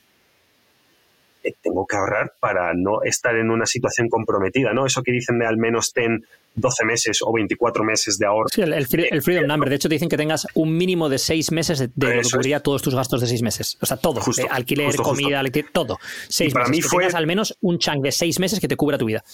eh, 1.45 1.55
tengo 1.62 1.86
que 1.86 1.97
ahorrar 1.97 2.32
para 2.40 2.72
no 2.74 3.03
estar 3.03 3.36
en 3.36 3.51
una 3.51 3.66
situación 3.66 4.09
comprometida, 4.09 4.72
¿no? 4.72 4.86
Eso 4.86 5.03
que 5.03 5.12
dicen 5.12 5.38
de 5.38 5.47
al 5.47 5.57
menos 5.57 5.93
ten 5.93 6.24
12 6.55 6.84
meses 6.84 7.20
o 7.22 7.32
24 7.32 7.82
meses 7.82 8.18
de 8.18 8.26
ahorro. 8.26 8.49
Sí, 8.53 8.61
el, 8.61 8.74
el 8.74 8.86
free- 8.86 9.09
el 9.11 9.22
freedom 9.22 9.47
number. 9.47 9.70
De 9.70 9.76
hecho, 9.76 9.88
te 9.88 9.95
dicen 9.95 10.09
que 10.11 10.18
tengas 10.18 10.47
un 10.55 10.76
mínimo 10.76 11.09
de 11.09 11.18
seis 11.18 11.51
meses 11.51 11.78
de, 11.78 11.86
de 11.95 12.07
lo 12.07 12.12
que 12.40 12.51
es. 12.53 12.62
todos 12.62 12.82
tus 12.82 12.95
gastos 12.95 13.22
de 13.22 13.26
seis 13.26 13.40
meses. 13.43 13.78
O 13.80 13.86
sea, 13.86 13.97
todo. 13.97 14.20
Justo, 14.20 14.47
alquiler, 14.51 14.86
justo, 14.86 15.03
justo. 15.05 15.16
comida, 15.22 15.40
alquiler, 15.40 15.70
todo. 15.72 15.99
Seis 16.28 16.53
para 16.53 16.66
meses. 16.66 16.76
mí 16.76 16.82
que 16.82 16.88
fue- 16.88 17.03
tengas 17.05 17.14
al 17.14 17.26
menos 17.26 17.57
un 17.62 17.78
chunk 17.78 18.03
de 18.03 18.12
seis 18.12 18.38
meses 18.38 18.61
que 18.61 18.68
te 18.68 18.76
cubra 18.76 18.99
tu 18.99 19.07
vida. 19.07 19.24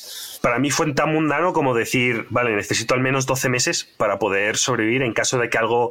Para 0.41 0.59
mí 0.61 0.71
fue 0.71 0.93
tan 0.95 1.13
mundano 1.13 1.53
como 1.53 1.75
decir, 1.75 2.27
vale, 2.31 2.55
necesito 2.55 2.95
al 2.95 3.01
menos 3.01 3.27
12 3.27 3.49
meses 3.49 3.89
para 3.97 4.19
poder 4.21 4.57
sobrevivir 4.57 5.03
en 5.03 5.13
caso 5.13 5.39
de 5.39 5.49
que 5.51 5.59
algo 5.59 5.91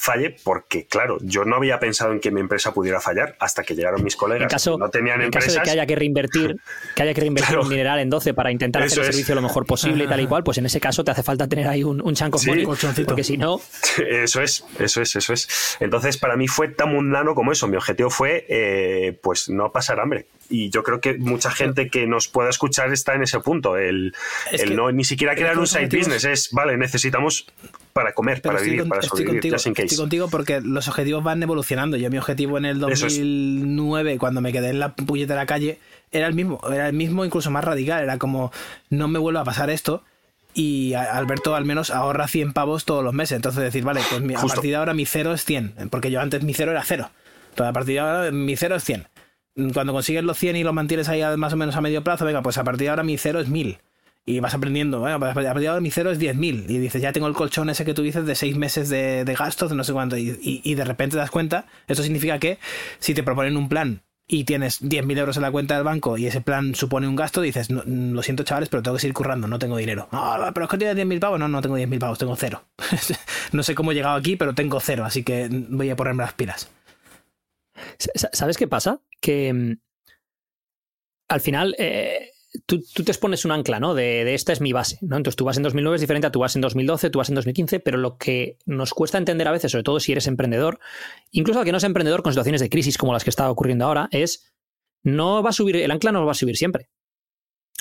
falle, 0.00 0.36
porque 0.44 0.86
claro, 0.86 1.18
yo 1.22 1.44
no 1.44 1.56
había 1.56 1.80
pensado 1.80 2.12
en 2.12 2.20
que 2.20 2.30
mi 2.30 2.40
empresa 2.40 2.72
pudiera 2.72 3.00
fallar 3.00 3.34
hasta 3.40 3.64
que 3.64 3.74
llegaron 3.74 4.04
mis 4.04 4.14
colegas 4.14 4.44
En 4.44 4.48
caso, 4.48 4.78
no 4.78 4.88
tenían 4.90 5.20
en 5.22 5.30
caso 5.30 5.46
empresas. 5.46 5.54
de 5.54 5.62
que 5.64 5.70
haya 5.72 5.86
que 5.86 5.96
reinvertir, 5.96 6.56
que 6.94 7.02
haya 7.02 7.12
que 7.14 7.20
reinvertir 7.20 7.48
Claro. 7.48 7.62
un 7.64 7.68
mineral 7.68 7.98
en 7.98 8.08
12 8.08 8.32
para 8.32 8.52
intentar 8.52 8.82
hacer 8.84 8.98
el 8.98 9.04
es. 9.04 9.06
servicio 9.10 9.34
lo 9.34 9.42
mejor 9.42 9.66
posible 9.66 10.04
y 10.04 10.06
tal 10.06 10.20
y 10.20 10.26
cual, 10.28 10.44
pues 10.44 10.56
en 10.58 10.66
ese 10.66 10.78
caso 10.78 11.02
te 11.02 11.10
hace 11.10 11.24
falta 11.24 11.48
tener 11.48 11.66
ahí 11.66 11.82
un, 11.82 12.00
un 12.00 12.14
chunk 12.14 12.36
of 12.36 12.40
Sí, 12.42 12.64
porque 13.06 13.24
si 13.24 13.36
no, 13.36 13.60
Eso 14.08 14.40
es, 14.40 14.64
eso 14.78 15.02
es, 15.02 15.16
eso 15.16 15.32
es. 15.32 15.76
Entonces, 15.80 16.16
para 16.16 16.36
mí 16.36 16.46
fue 16.46 16.68
tan 16.68 16.92
mundano 16.92 17.34
como 17.34 17.50
eso. 17.50 17.66
Mi 17.66 17.76
objetivo 17.76 18.08
fue, 18.10 18.46
eh, 18.48 19.18
pues, 19.22 19.48
no 19.48 19.72
pasar 19.72 19.98
hambre. 20.00 20.26
Y 20.48 20.70
yo 20.70 20.82
creo 20.82 21.00
que 21.00 21.14
mucha 21.18 21.50
gente 21.50 21.90
que 21.90 22.06
nos 22.06 22.28
pueda 22.28 22.48
escuchar 22.50 22.92
está 22.92 23.14
en 23.14 23.22
ese 23.24 23.40
punto. 23.40 23.76
El, 23.76 24.14
Es 24.52 24.62
el 24.62 24.68
que- 24.70 24.74
no 24.76 24.90
ni 24.92 25.04
siquiera 25.04 25.34
crear 25.34 25.58
un 25.58 25.66
side 25.66 25.86
business 25.94 26.24
es, 26.24 26.50
vale, 26.52 26.76
necesitamos 26.76 27.46
para 27.98 28.12
comer, 28.12 28.40
Pero 28.40 28.50
para 28.54 28.58
estoy, 28.58 28.70
vivir, 28.70 28.80
con- 28.82 28.88
para 28.88 29.00
estoy 29.00 29.24
contigo, 29.24 29.56
estoy 29.56 30.20
porque 30.30 30.60
los 30.60 30.86
objetivos 30.88 31.24
van 31.24 31.42
evolucionando. 31.42 31.96
Yo 31.96 32.10
mi 32.10 32.18
objetivo 32.18 32.58
en 32.58 32.64
el 32.64 32.76
Eso 32.78 33.06
es. 33.06 33.18
2009, 33.18 34.18
cuando 34.18 34.40
me 34.40 34.52
quedé 34.52 34.70
en 34.70 34.78
la 34.78 34.94
puñetera 34.94 35.46
calle, 35.46 35.78
era 36.12 36.26
el 36.26 36.34
mismo. 36.34 36.60
Era 36.72 36.86
el 36.88 36.94
mismo, 36.94 37.24
incluso 37.24 37.50
más 37.50 37.64
radical. 37.64 38.02
Era 38.02 38.18
como, 38.18 38.52
no 38.90 39.08
me 39.08 39.18
vuelva 39.18 39.40
a 39.40 39.44
pasar 39.44 39.70
esto. 39.70 40.02
Y 40.54 40.94
Alberto 40.94 41.54
al 41.54 41.64
menos 41.64 41.90
ahorra 41.90 42.26
100 42.28 42.52
pavos 42.52 42.84
todos 42.84 43.04
los 43.04 43.12
meses. 43.14 43.36
Entonces 43.36 43.62
decir, 43.62 43.84
vale, 43.84 44.00
pues 44.10 44.22
mi- 44.22 44.34
a 44.34 44.40
partir 44.40 44.70
de 44.70 44.76
ahora 44.76 44.94
mi 44.94 45.04
cero 45.06 45.32
es 45.32 45.44
100. 45.44 45.74
Porque 45.90 46.10
yo 46.10 46.20
antes 46.20 46.42
mi 46.42 46.54
cero 46.54 46.70
era 46.72 46.82
cero. 46.84 47.10
Entonces 47.50 47.70
a 47.70 47.72
partir 47.72 47.94
de 47.94 48.00
ahora 48.00 48.30
mi 48.30 48.56
cero 48.56 48.76
es 48.76 48.84
100. 48.84 49.06
Cuando 49.74 49.92
consigues 49.92 50.22
los 50.22 50.38
100 50.38 50.54
y 50.56 50.62
los 50.62 50.72
mantienes 50.72 51.08
ahí 51.08 51.22
más 51.36 51.52
o 51.52 51.56
menos 51.56 51.74
a 51.74 51.80
medio 51.80 52.04
plazo, 52.04 52.24
venga, 52.24 52.42
pues 52.42 52.58
a 52.58 52.64
partir 52.64 52.84
de 52.84 52.90
ahora 52.90 53.02
mi 53.02 53.18
cero 53.18 53.40
es 53.40 53.48
1000 53.48 53.78
y 54.28 54.40
vas 54.40 54.54
aprendiendo, 54.54 55.00
bueno, 55.00 55.16
a 55.16 55.18
partir 55.18 55.44
de 55.70 55.80
mi 55.80 55.90
cero 55.90 56.10
es 56.10 56.18
10.000 56.18 56.66
y 56.68 56.78
dices, 56.78 57.00
ya 57.02 57.12
tengo 57.12 57.26
el 57.26 57.34
colchón 57.34 57.70
ese 57.70 57.84
que 57.84 57.94
tú 57.94 58.02
dices 58.02 58.26
de 58.26 58.34
seis 58.34 58.56
meses 58.56 58.88
de, 58.88 59.24
de 59.24 59.34
gastos, 59.34 59.70
de 59.70 59.76
no 59.76 59.84
sé 59.84 59.92
cuánto, 59.92 60.16
y, 60.16 60.38
y- 60.42 60.74
de 60.74 60.84
repente 60.84 61.14
te 61.14 61.18
das 61.18 61.30
cuenta, 61.30 61.66
esto 61.86 62.02
significa 62.02 62.38
que 62.38 62.58
si 62.98 63.14
te 63.14 63.22
proponen 63.22 63.56
un 63.56 63.68
plan 63.68 64.02
y 64.30 64.44
tienes 64.44 64.80
10.000 64.82 65.16
euros 65.18 65.36
en 65.36 65.42
la 65.42 65.50
cuenta 65.50 65.74
del 65.74 65.84
banco 65.84 66.18
y 66.18 66.26
ese 66.26 66.40
plan 66.42 66.74
supone 66.74 67.08
un 67.08 67.16
gasto, 67.16 67.40
dices, 67.40 67.70
"No, 67.70 67.82
mm, 67.86 68.12
lo 68.12 68.22
siento 68.22 68.42
chavales, 68.44 68.68
pero 68.68 68.82
tengo 68.82 68.96
que 68.96 69.00
seguir 69.00 69.14
currando, 69.14 69.48
no 69.48 69.58
tengo 69.58 69.78
dinero. 69.78 70.08
No, 70.12 70.36
pero 70.52 70.64
es 70.66 70.70
que 70.70 70.76
tienes 70.78 70.96
10.000 70.96 71.18
pavos, 71.20 71.38
no, 71.38 71.48
no 71.48 71.62
tengo 71.62 71.76
10.000 71.76 71.98
pavos, 71.98 72.18
tengo 72.18 72.36
cero. 72.36 72.64
no 73.52 73.62
sé 73.62 73.74
cómo 73.74 73.92
he 73.92 73.94
llegado 73.94 74.16
aquí, 74.16 74.36
pero 74.36 74.54
tengo 74.54 74.78
cero, 74.80 75.04
así 75.06 75.22
que 75.22 75.48
voy 75.50 75.88
a 75.90 75.96
ponerme 75.96 76.22
las 76.24 76.34
pilas. 76.34 76.70
Sa- 77.98 78.30
¿Sabes 78.32 78.56
qué 78.58 78.66
pasa? 78.68 79.00
Que 79.20 79.52
mm, 79.52 79.72
al 81.28 81.40
final 81.40 81.74
eh, 81.78 82.30
tú, 82.66 82.82
tú 82.94 83.04
te 83.04 83.14
pones 83.14 83.44
un 83.44 83.52
ancla, 83.52 83.80
¿no? 83.80 83.94
De, 83.94 84.24
de 84.24 84.34
esta 84.34 84.52
es 84.52 84.60
mi 84.60 84.72
base, 84.72 84.98
¿no? 85.02 85.16
Entonces 85.16 85.36
tú 85.36 85.44
vas 85.44 85.56
en 85.56 85.62
2009 85.62 85.96
es 85.96 86.00
diferente 86.00 86.26
a 86.26 86.32
tú 86.32 86.40
vas 86.40 86.54
en 86.56 86.62
2012, 86.62 87.10
tú 87.10 87.18
vas 87.18 87.28
en 87.28 87.34
2015, 87.34 87.80
pero 87.80 87.98
lo 87.98 88.16
que 88.16 88.58
nos 88.66 88.94
cuesta 88.94 89.18
entender 89.18 89.48
a 89.48 89.52
veces, 89.52 89.72
sobre 89.72 89.84
todo 89.84 90.00
si 90.00 90.12
eres 90.12 90.26
emprendedor, 90.26 90.78
incluso 91.30 91.60
al 91.60 91.64
que 91.64 91.72
no 91.72 91.78
es 91.78 91.84
emprendedor 91.84 92.22
con 92.22 92.32
situaciones 92.32 92.60
de 92.60 92.70
crisis 92.70 92.98
como 92.98 93.12
las 93.12 93.24
que 93.24 93.30
está 93.30 93.50
ocurriendo 93.50 93.84
ahora, 93.84 94.08
es 94.12 94.52
no 95.02 95.42
va 95.42 95.50
a 95.50 95.52
subir, 95.52 95.76
el 95.76 95.90
ancla 95.90 96.12
no 96.12 96.24
va 96.24 96.32
a 96.32 96.34
subir 96.34 96.56
siempre. 96.56 96.88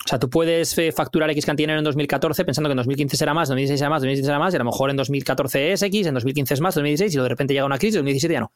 O 0.05 0.07
sea, 0.07 0.19
tú 0.19 0.29
puedes 0.29 0.77
eh, 0.77 0.91
facturar 0.91 1.29
X 1.31 1.45
cantidad 1.45 1.77
en 1.77 1.83
2014 1.83 2.45
pensando 2.45 2.69
que 2.69 2.73
en 2.73 2.77
2015 2.77 3.17
será 3.17 3.33
más, 3.33 3.49
2016 3.49 3.79
será 3.79 3.89
más, 3.89 4.01
2017 4.01 4.25
será 4.25 4.39
más, 4.39 4.53
y 4.53 4.55
a 4.55 4.59
lo 4.59 4.65
mejor 4.65 4.89
en 4.89 4.95
2014 4.95 5.73
es 5.73 5.81
X, 5.81 6.07
en 6.07 6.13
2015 6.13 6.53
es 6.53 6.61
más, 6.61 6.75
2016, 6.75 7.15
y 7.15 7.17
de 7.17 7.27
repente 7.27 7.53
llega 7.53 7.65
una 7.65 7.77
crisis, 7.77 7.95
en 7.95 8.01
2017 8.01 8.33
ya 8.33 8.39
no. 8.41 8.51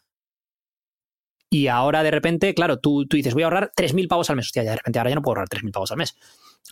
Y 1.53 1.67
ahora 1.67 2.01
de 2.01 2.11
repente, 2.11 2.53
claro, 2.53 2.79
tú, 2.79 3.05
tú 3.05 3.17
dices, 3.17 3.33
voy 3.33 3.43
a 3.43 3.47
ahorrar 3.47 3.73
3.000 3.75 4.07
pavos 4.07 4.29
al 4.29 4.37
mes. 4.37 4.45
Hostia, 4.45 4.63
ya 4.63 4.71
de 4.71 4.77
repente 4.77 4.99
ahora 4.99 5.09
ya 5.09 5.15
no 5.15 5.21
puedo 5.21 5.33
ahorrar 5.33 5.49
3.000 5.49 5.71
pavos 5.73 5.91
al 5.91 5.97
mes. 5.97 6.15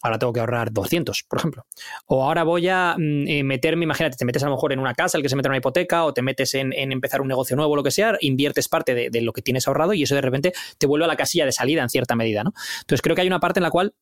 Ahora 0.02 0.18
tengo 0.18 0.32
que 0.32 0.40
ahorrar 0.40 0.72
200, 0.72 1.24
por 1.28 1.40
ejemplo. 1.40 1.66
O 2.06 2.24
ahora 2.24 2.44
voy 2.44 2.70
a 2.70 2.96
mm, 2.98 3.28
eh, 3.28 3.44
meterme, 3.44 3.84
imagínate, 3.84 4.16
te 4.16 4.24
metes 4.24 4.42
a 4.42 4.46
lo 4.46 4.54
mejor 4.54 4.72
en 4.72 4.80
una 4.80 4.94
casa, 4.94 5.18
el 5.18 5.22
que 5.22 5.28
se 5.28 5.36
mete 5.36 5.48
en 5.48 5.52
una 5.52 5.58
hipoteca, 5.58 6.06
o 6.06 6.14
te 6.14 6.22
metes 6.22 6.54
en, 6.54 6.72
en 6.72 6.94
empezar 6.94 7.20
un 7.20 7.28
negocio 7.28 7.58
nuevo, 7.58 7.76
lo 7.76 7.84
que 7.84 7.92
sea, 7.92 8.18
inviertes 8.22 8.70
parte 8.70 8.96
de, 8.96 9.10
de 9.10 9.22
lo 9.22 9.34
que 9.34 9.42
tienes 9.42 9.68
ahorrado 9.68 9.94
y 9.94 10.04
eso 10.04 10.16
de 10.16 10.22
repente 10.22 10.54
te 10.78 10.88
vuelve 10.88 11.04
a 11.04 11.10
la 11.10 11.18
casilla 11.18 11.46
de 11.46 11.52
salida 11.52 11.82
en 11.82 11.90
cierta 11.90 12.16
medida, 12.16 12.46
¿no? 12.46 12.54
Entonces 12.80 13.02
creo 13.02 13.18
que 13.18 13.24
hay 13.24 13.28
una 13.28 13.42
parte 13.42 13.60
en 13.60 13.64
la 13.64 13.72
cual 13.72 13.96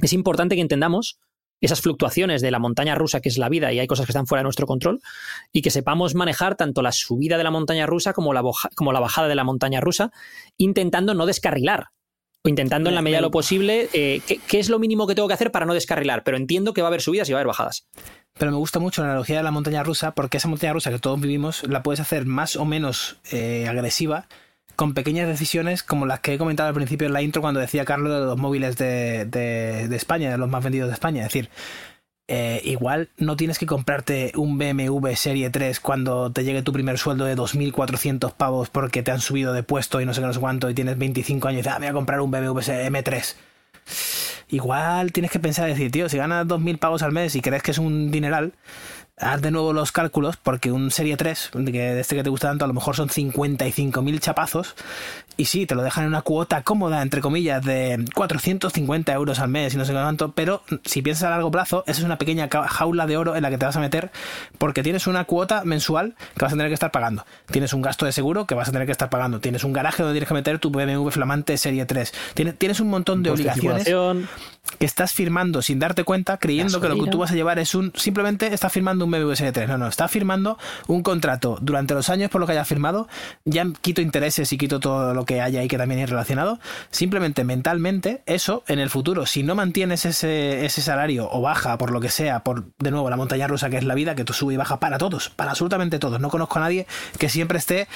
es 0.00 0.12
importante 0.12 0.54
que 0.54 0.60
entendamos 0.60 1.18
esas 1.60 1.80
fluctuaciones 1.80 2.42
de 2.42 2.50
la 2.50 2.58
montaña 2.58 2.94
rusa 2.94 3.20
que 3.20 3.28
es 3.28 3.38
la 3.38 3.48
vida 3.48 3.72
y 3.72 3.78
hay 3.78 3.86
cosas 3.86 4.06
que 4.06 4.12
están 4.12 4.26
fuera 4.26 4.40
de 4.40 4.44
nuestro 4.44 4.66
control 4.66 5.00
y 5.52 5.62
que 5.62 5.70
sepamos 5.70 6.14
manejar 6.14 6.54
tanto 6.56 6.82
la 6.82 6.92
subida 6.92 7.38
de 7.38 7.44
la 7.44 7.50
montaña 7.50 7.86
rusa 7.86 8.12
como 8.12 8.32
la, 8.34 8.42
boja- 8.42 8.68
como 8.74 8.92
la 8.92 9.00
bajada 9.00 9.28
de 9.28 9.34
la 9.34 9.44
montaña 9.44 9.80
rusa, 9.80 10.10
intentando 10.58 11.14
no 11.14 11.26
descarrilar 11.26 11.86
o 12.44 12.48
intentando 12.48 12.90
en 12.90 12.94
la 12.94 13.02
medida 13.02 13.18
de 13.18 13.22
lo 13.22 13.30
posible 13.30 13.88
eh, 13.92 14.20
¿qué, 14.26 14.38
qué 14.46 14.58
es 14.60 14.68
lo 14.68 14.78
mínimo 14.78 15.06
que 15.06 15.14
tengo 15.14 15.26
que 15.28 15.34
hacer 15.34 15.50
para 15.50 15.66
no 15.66 15.74
descarrilar, 15.74 16.22
pero 16.24 16.36
entiendo 16.36 16.72
que 16.74 16.82
va 16.82 16.88
a 16.88 16.90
haber 16.90 17.00
subidas 17.00 17.28
y 17.28 17.32
va 17.32 17.38
a 17.38 17.40
haber 17.40 17.48
bajadas. 17.48 17.86
Pero 18.38 18.50
me 18.50 18.58
gusta 18.58 18.78
mucho 18.78 19.00
la 19.02 19.08
analogía 19.08 19.38
de 19.38 19.42
la 19.42 19.50
montaña 19.50 19.82
rusa, 19.82 20.14
porque 20.14 20.36
esa 20.36 20.46
montaña 20.48 20.74
rusa 20.74 20.90
que 20.90 20.98
todos 20.98 21.18
vivimos 21.20 21.62
la 21.66 21.82
puedes 21.82 22.00
hacer 22.00 22.26
más 22.26 22.54
o 22.56 22.66
menos 22.66 23.16
eh, 23.32 23.66
agresiva 23.66 24.28
con 24.76 24.94
pequeñas 24.94 25.26
decisiones 25.26 25.82
como 25.82 26.06
las 26.06 26.20
que 26.20 26.34
he 26.34 26.38
comentado 26.38 26.68
al 26.68 26.74
principio 26.74 27.06
en 27.06 27.12
la 27.14 27.22
intro 27.22 27.42
cuando 27.42 27.60
decía 27.60 27.84
Carlos 27.84 28.12
de 28.12 28.26
los 28.26 28.38
móviles 28.38 28.76
de, 28.76 29.24
de- 29.24 29.96
España, 29.96 30.30
de 30.30 30.38
los 30.38 30.48
más 30.48 30.62
vendidos 30.62 30.88
de 30.88 30.94
España. 30.94 31.22
Es 31.22 31.28
decir, 31.32 31.50
eh, 32.28 32.60
igual 32.64 33.08
no 33.18 33.36
tienes 33.36 33.58
que 33.58 33.66
comprarte 33.66 34.32
un 34.36 34.58
BMW 34.58 35.14
Serie 35.14 35.50
3 35.50 35.80
cuando 35.80 36.30
te 36.32 36.44
llegue 36.44 36.62
tu 36.62 36.72
primer 36.72 36.98
sueldo 36.98 37.24
de 37.24 37.36
2.400 37.36 38.34
pavos 38.34 38.68
porque 38.68 39.02
te 39.02 39.10
han 39.12 39.20
subido 39.20 39.52
de 39.52 39.62
puesto 39.62 40.00
y 40.00 40.06
no 40.06 40.12
sé 40.14 40.20
qué, 40.20 40.26
no 40.26 40.32
sé 40.32 40.40
cuánto 40.40 40.68
y 40.70 40.74
tienes 40.74 40.98
25 40.98 41.48
años 41.48 41.58
y 41.58 41.62
dices, 41.62 41.72
ah, 41.74 41.78
voy 41.78 41.86
a 41.88 41.92
comprar 41.92 42.20
un 42.20 42.30
BMW 42.30 42.58
M3 42.60 43.34
igual 44.48 45.12
tienes 45.12 45.30
que 45.30 45.38
pensar, 45.40 45.66
decir, 45.68 45.90
tío, 45.90 46.08
si 46.08 46.16
ganas 46.18 46.46
2.000 46.46 46.78
pavos 46.78 47.02
al 47.02 47.12
mes 47.12 47.34
y 47.34 47.40
crees 47.40 47.62
que 47.62 47.72
es 47.72 47.78
un 47.78 48.10
dineral, 48.10 48.52
haz 49.18 49.40
de 49.40 49.50
nuevo 49.50 49.72
los 49.72 49.92
cálculos, 49.92 50.36
porque 50.36 50.72
un 50.72 50.90
Serie 50.90 51.16
3, 51.16 51.50
de 51.54 51.72
que- 51.72 51.78
de 51.94 52.00
este 52.00 52.16
que 52.16 52.22
te 52.22 52.30
gusta 52.30 52.48
tanto, 52.48 52.64
a 52.64 52.68
lo 52.68 52.74
mejor 52.74 52.94
son 52.96 53.08
55.000 53.08 54.20
chapazos, 54.20 54.74
y 55.36 55.46
sí, 55.46 55.66
te 55.66 55.74
lo 55.74 55.82
dejan 55.82 56.04
en 56.04 56.08
una 56.08 56.22
cuota 56.22 56.62
cómoda, 56.62 57.02
entre 57.02 57.20
comillas, 57.20 57.64
de 57.64 58.04
450 58.14 59.12
euros 59.12 59.38
al 59.38 59.48
mes 59.48 59.74
y 59.74 59.76
no 59.76 59.84
sé 59.84 59.92
cuánto, 59.92 60.32
pero 60.32 60.62
si 60.84 61.02
piensas 61.02 61.24
a 61.24 61.30
largo 61.30 61.50
plazo, 61.50 61.84
esa 61.86 62.00
es 62.00 62.04
una 62.04 62.18
pequeña 62.18 62.48
jaula 62.50 63.06
de 63.06 63.16
oro 63.16 63.36
en 63.36 63.42
la 63.42 63.50
que 63.50 63.58
te 63.58 63.66
vas 63.66 63.76
a 63.76 63.80
meter, 63.80 64.10
porque 64.58 64.82
tienes 64.82 65.06
una 65.06 65.24
cuota 65.24 65.62
mensual 65.64 66.14
que 66.36 66.44
vas 66.44 66.52
a 66.52 66.56
tener 66.56 66.68
que 66.68 66.74
estar 66.74 66.90
pagando. 66.90 67.26
Tienes 67.50 67.72
un 67.72 67.82
gasto 67.82 68.06
de 68.06 68.12
seguro 68.12 68.46
que 68.46 68.54
vas 68.54 68.68
a 68.68 68.72
tener 68.72 68.86
que 68.86 68.92
estar 68.92 69.10
pagando. 69.10 69.40
Tienes 69.40 69.64
un 69.64 69.72
garaje 69.72 70.02
donde 70.02 70.14
tienes 70.14 70.28
que 70.28 70.34
meter 70.34 70.58
tu 70.58 70.70
BMW 70.70 71.08
flamante 71.10 71.56
Serie 71.58 71.84
3. 71.84 72.12
Tienes, 72.34 72.56
tienes 72.56 72.80
un 72.80 72.88
montón 72.88 73.22
de 73.22 73.30
obligaciones 73.30 73.86
que 74.78 74.86
estás 74.86 75.12
firmando 75.12 75.62
sin 75.62 75.78
darte 75.78 76.04
cuenta, 76.04 76.38
creyendo 76.38 76.80
que 76.80 76.88
lo 76.88 77.02
que 77.02 77.10
tú 77.10 77.18
vas 77.18 77.30
a 77.30 77.34
llevar 77.34 77.58
es 77.58 77.74
un. 77.74 77.92
Simplemente 77.94 78.52
estás 78.52 78.72
firmando 78.72 79.04
un 79.04 79.10
BMW 79.10 79.30
S3. 79.30 79.68
No, 79.68 79.78
no, 79.78 79.86
estás 79.86 80.10
firmando 80.10 80.58
un 80.86 81.02
contrato 81.02 81.58
durante 81.60 81.94
los 81.94 82.08
años 82.08 82.30
por 82.30 82.40
lo 82.40 82.46
que 82.46 82.52
hayas 82.52 82.68
firmado. 82.68 83.08
Ya 83.44 83.66
quito 83.80 84.00
intereses 84.00 84.52
y 84.52 84.58
quito 84.58 84.80
todo 84.80 85.14
lo 85.14 85.25
que 85.26 85.40
haya 85.40 85.60
ahí 85.60 85.68
que 85.68 85.76
también 85.76 86.00
es 86.00 86.08
relacionado. 86.08 86.58
Simplemente 86.90 87.44
mentalmente, 87.44 88.22
eso 88.26 88.64
en 88.66 88.78
el 88.78 88.88
futuro, 88.88 89.26
si 89.26 89.42
no 89.42 89.54
mantienes 89.54 90.06
ese, 90.06 90.64
ese 90.64 90.80
salario 90.80 91.28
o 91.30 91.42
baja 91.42 91.76
por 91.76 91.90
lo 91.90 92.00
que 92.00 92.08
sea, 92.08 92.40
por 92.40 92.64
de 92.78 92.90
nuevo 92.90 93.10
la 93.10 93.16
montaña 93.16 93.46
rusa 93.46 93.68
que 93.68 93.76
es 93.76 93.84
la 93.84 93.94
vida, 93.94 94.14
que 94.14 94.24
tú 94.24 94.32
sube 94.32 94.54
y 94.54 94.56
baja 94.56 94.80
para 94.80 94.98
todos, 94.98 95.28
para 95.30 95.50
absolutamente 95.50 95.98
todos. 95.98 96.20
No 96.20 96.30
conozco 96.30 96.58
a 96.58 96.62
nadie 96.62 96.86
que 97.18 97.28
siempre 97.28 97.58
esté 97.58 97.88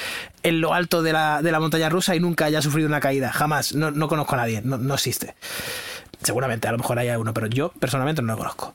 en 0.42 0.60
lo 0.60 0.74
alto 0.74 1.02
de 1.02 1.12
la, 1.12 1.42
de 1.42 1.52
la 1.52 1.60
montaña 1.60 1.88
rusa 1.88 2.14
y 2.14 2.20
nunca 2.20 2.44
haya 2.44 2.60
sufrido 2.60 2.88
una 2.88 3.00
caída. 3.00 3.32
Jamás. 3.32 3.74
No, 3.74 3.90
no 3.90 4.08
conozco 4.08 4.34
a 4.34 4.38
nadie. 4.38 4.60
No, 4.62 4.76
no 4.76 4.94
existe. 4.94 5.34
Seguramente, 6.22 6.68
a 6.68 6.72
lo 6.72 6.78
mejor 6.78 6.98
hay 6.98 7.08
uno, 7.10 7.32
pero 7.32 7.46
yo 7.46 7.72
personalmente 7.78 8.22
no 8.22 8.32
lo 8.32 8.38
conozco. 8.38 8.74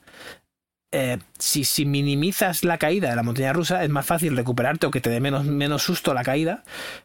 Eh, 0.92 1.18
si, 1.38 1.64
si 1.64 1.84
minimizas 1.84 2.62
la 2.62 2.78
caída 2.78 3.10
de 3.10 3.16
la 3.16 3.22
montaña 3.22 3.52
rusa, 3.52 3.82
es 3.82 3.90
más 3.90 4.06
fácil 4.06 4.36
recuperarte 4.36 4.86
o 4.86 4.90
que 4.90 5.00
te 5.00 5.10
dé 5.10 5.20
menos, 5.20 5.44
menos 5.44 5.82
susto 5.82 6.14
la 6.14 6.22
caída. 6.22 6.62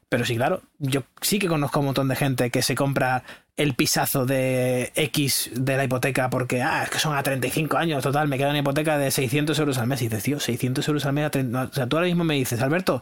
Pero 0.07 0.23
sí, 0.23 0.35
claro, 0.35 0.61
yo 0.77 1.03
sí 1.21 1.39
que 1.39 1.47
conozco 1.47 1.79
un 1.79 1.87
montón 1.87 2.07
de 2.07 2.15
gente 2.15 2.51
que 2.51 2.61
se 2.61 2.75
compra 2.75 3.23
el 3.57 3.73
pisazo 3.73 4.25
de 4.25 4.91
X 4.95 5.51
de 5.53 5.77
la 5.77 5.83
hipoteca 5.83 6.29
porque, 6.29 6.61
ah, 6.61 6.87
que 6.91 6.99
son 6.99 7.15
a 7.15 7.23
35 7.23 7.77
años, 7.77 8.03
total, 8.03 8.27
me 8.27 8.37
queda 8.37 8.49
una 8.49 8.59
hipoteca 8.59 8.97
de 8.97 9.11
600 9.11 9.57
euros 9.59 9.77
al 9.77 9.87
mes. 9.87 10.01
Y 10.01 10.05
dices, 10.05 10.23
tío, 10.23 10.39
600 10.39 10.87
euros 10.87 11.05
al 11.05 11.13
mes. 11.13 11.25
a 11.25 11.29
30 11.31 11.51
no, 11.51 11.69
o 11.69 11.73
sea, 11.73 11.87
tú 11.87 11.97
ahora 11.97 12.07
mismo 12.07 12.23
me 12.23 12.35
dices, 12.35 12.61
Alberto, 12.61 13.01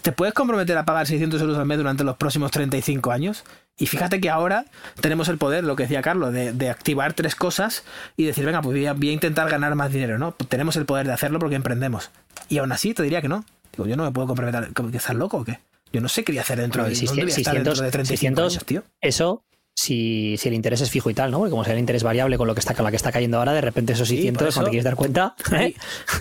te 0.00 0.12
puedes 0.12 0.34
comprometer 0.34 0.76
a 0.78 0.84
pagar 0.84 1.06
600 1.06 1.40
euros 1.40 1.58
al 1.58 1.66
mes 1.66 1.78
durante 1.78 2.04
los 2.04 2.16
próximos 2.16 2.50
35 2.50 3.10
años. 3.10 3.44
Y 3.78 3.86
fíjate 3.86 4.20
que 4.20 4.30
ahora 4.30 4.64
tenemos 5.00 5.28
el 5.28 5.38
poder, 5.38 5.64
lo 5.64 5.76
que 5.76 5.84
decía 5.84 6.02
Carlos, 6.02 6.32
de, 6.32 6.52
de 6.52 6.70
activar 6.70 7.12
tres 7.14 7.34
cosas 7.34 7.84
y 8.16 8.24
decir, 8.24 8.44
venga, 8.44 8.62
pues 8.62 8.76
voy 8.76 8.86
a, 8.86 8.92
voy 8.92 9.10
a 9.10 9.12
intentar 9.12 9.50
ganar 9.50 9.74
más 9.74 9.92
dinero, 9.92 10.18
¿no? 10.18 10.32
Pues 10.32 10.48
tenemos 10.48 10.76
el 10.76 10.86
poder 10.86 11.06
de 11.06 11.12
hacerlo 11.12 11.38
porque 11.38 11.56
emprendemos. 11.56 12.10
Y 12.48 12.58
aún 12.58 12.72
así 12.72 12.94
te 12.94 13.02
diría 13.02 13.20
que 13.20 13.28
no. 13.28 13.44
Digo, 13.72 13.86
yo 13.86 13.96
no 13.96 14.04
me 14.04 14.12
puedo 14.12 14.28
comprometer. 14.28 14.72
¿Que 14.72 14.96
estás 14.96 15.16
loco 15.16 15.38
o 15.38 15.44
qué? 15.44 15.60
Yo 15.92 16.00
no 16.00 16.08
sé 16.08 16.24
qué 16.24 16.32
voy 16.32 16.38
a 16.38 16.42
hacer 16.42 16.60
dentro 16.60 16.84
de, 16.84 16.90
Pero 16.90 17.06
¿dónde 17.06 17.22
voy 17.22 17.32
a 17.32 17.36
estar 17.36 17.54
dentro 17.54 17.74
de 17.74 17.90
35 17.90 18.40
años, 18.40 18.64
tío. 18.64 18.82
Eso, 19.00 19.44
si, 19.74 20.36
si 20.38 20.48
el 20.48 20.54
interés 20.54 20.80
es 20.80 20.90
fijo 20.90 21.10
y 21.10 21.14
tal, 21.14 21.30
¿no? 21.30 21.38
Porque 21.38 21.50
como 21.50 21.64
sea 21.64 21.74
el 21.74 21.80
interés 21.80 22.02
variable 22.02 22.38
con 22.38 22.46
lo 22.46 22.54
que 22.54 22.60
está 22.60 22.74
con 22.74 22.84
la 22.84 22.90
que 22.90 22.96
está 22.96 23.12
cayendo 23.12 23.38
ahora, 23.38 23.52
de 23.52 23.60
repente 23.60 23.92
esos 23.92 24.08
Sí, 24.08 24.16
600, 24.16 24.38
por 24.38 24.48
eso 24.48 24.56
cuando 24.56 24.66
te 24.68 24.70
quieres 24.70 24.84
dar 24.84 24.96
cuenta, 24.96 25.34
hay, 25.50 25.70
¿eh? 25.70 25.76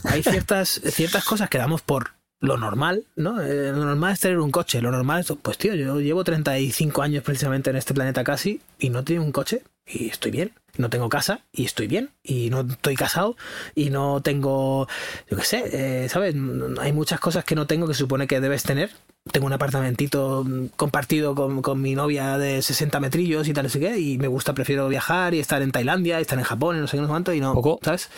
hay 0.06 0.24
ciertas, 0.24 0.82
ciertas 0.86 1.24
cosas 1.24 1.50
que 1.50 1.58
damos 1.58 1.82
por 1.82 2.21
lo 2.42 2.58
normal, 2.58 3.06
¿no? 3.16 3.40
Eh, 3.40 3.72
lo 3.72 3.86
normal 3.86 4.14
es 4.14 4.20
tener 4.20 4.40
un 4.40 4.52
coche. 4.52 4.82
Lo 4.82 4.92
normal 4.92 5.22
es, 5.22 5.32
pues 5.42 5.58
tío, 5.58 5.76
yo 5.76 6.02
llevo 6.02 6.24
35 6.24 7.02
años 7.04 7.24
precisamente 7.24 7.70
en 7.70 7.76
este 7.76 7.94
planeta 7.94 8.24
casi 8.24 8.60
y 8.80 8.90
no 8.90 9.04
tengo 9.04 9.24
un 9.24 9.32
coche 9.32 9.62
y 9.86 10.10
estoy 10.10 10.32
bien. 10.32 10.52
No 10.78 10.90
tengo 10.90 11.08
casa 11.08 11.42
y 11.52 11.66
estoy 11.66 11.88
bien. 11.88 12.10
Y 12.24 12.50
no 12.50 12.62
estoy 12.62 12.96
casado 12.96 13.38
y 13.76 13.92
no 13.92 14.22
tengo, 14.22 14.88
yo 15.30 15.38
qué 15.38 15.44
sé, 15.44 15.64
eh, 15.72 16.10
¿sabes? 16.10 16.36
Hay 16.80 16.94
muchas 16.94 17.20
cosas 17.20 17.44
que 17.46 17.56
no 17.56 17.68
tengo 17.68 17.88
que 17.88 17.94
se 17.94 18.00
supone 18.00 18.26
que 18.26 18.42
debes 18.42 18.64
tener. 18.64 18.90
Tengo 19.32 19.46
un 19.46 19.54
apartamentito 19.54 20.44
compartido 20.78 21.36
con, 21.36 21.62
con 21.62 21.80
mi 21.80 21.94
novia 21.94 22.40
de 22.40 22.64
60 22.64 23.00
metrillos 23.00 23.48
y 23.48 23.54
tal, 23.54 23.66
no 23.66 23.70
sé 23.70 23.80
qué, 23.80 24.00
y 24.00 24.18
me 24.18 24.28
gusta, 24.28 24.56
prefiero 24.56 24.88
viajar 24.88 25.36
y 25.36 25.40
estar 25.40 25.62
en 25.62 25.72
Tailandia, 25.72 26.18
y 26.18 26.24
estar 26.24 26.40
en 26.40 26.46
Japón, 26.46 26.78
y 26.78 26.80
no 26.80 26.88
sé 26.88 26.98
qué, 26.98 27.02
no 27.02 27.08
sé 27.08 27.12
cuánto, 27.12 27.32
y 27.32 27.40
no. 27.40 27.54
¿sabes? 27.84 28.10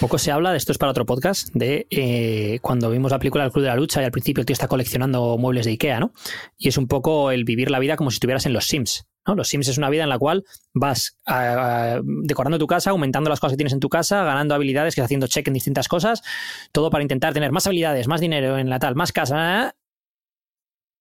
Poco 0.00 0.16
se 0.16 0.32
habla, 0.32 0.50
de 0.50 0.56
esto 0.56 0.72
es 0.72 0.78
para 0.78 0.92
otro 0.92 1.04
podcast, 1.04 1.50
de 1.52 1.86
eh, 1.90 2.58
cuando 2.62 2.88
vimos 2.88 3.12
la 3.12 3.18
película 3.18 3.44
El 3.44 3.52
Club 3.52 3.64
de 3.64 3.68
la 3.68 3.76
Lucha 3.76 4.00
y 4.00 4.06
al 4.06 4.10
principio 4.10 4.40
el 4.40 4.46
tío 4.46 4.54
está 4.54 4.66
coleccionando 4.66 5.36
muebles 5.36 5.66
de 5.66 5.72
Ikea, 5.72 6.00
¿no? 6.00 6.14
Y 6.56 6.68
es 6.68 6.78
un 6.78 6.88
poco 6.88 7.30
el 7.30 7.44
vivir 7.44 7.70
la 7.70 7.78
vida 7.78 7.96
como 7.96 8.10
si 8.10 8.14
estuvieras 8.14 8.46
en 8.46 8.54
los 8.54 8.64
Sims, 8.64 9.06
¿no? 9.26 9.34
Los 9.34 9.48
Sims 9.48 9.68
es 9.68 9.76
una 9.76 9.90
vida 9.90 10.04
en 10.04 10.08
la 10.08 10.18
cual 10.18 10.46
vas 10.72 11.18
ah, 11.26 11.96
ah, 11.98 12.00
decorando 12.02 12.58
tu 12.58 12.66
casa, 12.66 12.90
aumentando 12.90 13.28
las 13.28 13.40
cosas 13.40 13.52
que 13.52 13.56
tienes 13.58 13.74
en 13.74 13.80
tu 13.80 13.90
casa, 13.90 14.24
ganando 14.24 14.54
habilidades, 14.54 14.94
que 14.94 15.02
haciendo 15.02 15.26
check 15.26 15.46
en 15.48 15.52
distintas 15.52 15.86
cosas, 15.86 16.22
todo 16.72 16.88
para 16.88 17.02
intentar 17.02 17.34
tener 17.34 17.52
más 17.52 17.66
habilidades, 17.66 18.08
más 18.08 18.22
dinero 18.22 18.56
en 18.56 18.70
la 18.70 18.78
tal, 18.78 18.94
más 18.94 19.12
casa. 19.12 19.76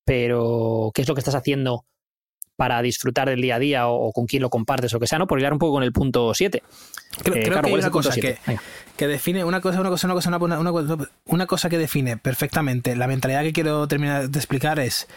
Pero, 0.04 0.92
¿qué 0.94 1.04
es 1.04 1.08
lo 1.08 1.16
que 1.16 1.22
estás 1.22 1.36
haciendo 1.36 1.86
para 2.60 2.81
disfrutar 2.81 3.30
del 3.30 3.41
día 3.41 3.56
a 3.56 3.60
día 3.60 3.88
o, 3.88 4.07
o 4.10 4.11
con 4.11 4.26
quién 4.26 4.41
lo 4.41 4.49
compartes 4.49 4.94
o 4.94 4.99
que 4.99 5.07
sea, 5.07 5.18
¿no? 5.18 5.27
Por 5.27 5.40
hilar 5.40 5.53
un 5.53 5.60
poco 5.60 5.72
con 5.76 5.84
el 5.84 5.94
punto 5.94 6.34
7. 6.34 6.61
Creo, 7.23 7.36
Eh, 7.36 7.40
creo 7.40 7.44
claro, 7.53 7.61
que 7.61 7.68
hay 7.68 7.72
¿cuál 7.72 7.80
es 7.80 7.86
una 7.86 7.91
cosa 7.91 8.11
que, 8.98 9.07
define 9.07 9.45
una 9.45 9.61
cosa, 9.61 9.80
una 9.80 9.90
cosa, 9.90 10.07
una 10.07 10.14
cosa, 10.14 10.30
una, 10.38 10.60
una, 10.60 11.07
una- 11.26 11.45
cosa 11.48 11.69
que 11.69 11.77
define 11.77 12.18
perfectamente 12.18 12.98
la 12.98 13.07
mentalidad 13.07 13.44
que 13.44 13.53
quiero 13.53 13.88
terminar 13.88 14.30
de 14.30 14.38
explicar 14.40 14.77
es 14.80 15.07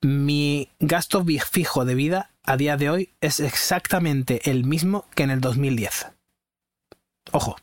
mi 0.00 0.70
gasto 0.80 1.22
fijo 1.50 1.84
de 1.84 1.94
vida 1.94 2.30
a 2.44 2.56
día 2.56 2.78
de 2.78 2.88
hoy 2.88 3.10
es 3.20 3.40
exactamente 3.40 4.50
el 4.50 4.64
mismo 4.64 5.04
que 5.14 5.24
en 5.24 5.30
el 5.30 5.40
2010. 5.42 6.06
Ojo, 7.32 7.56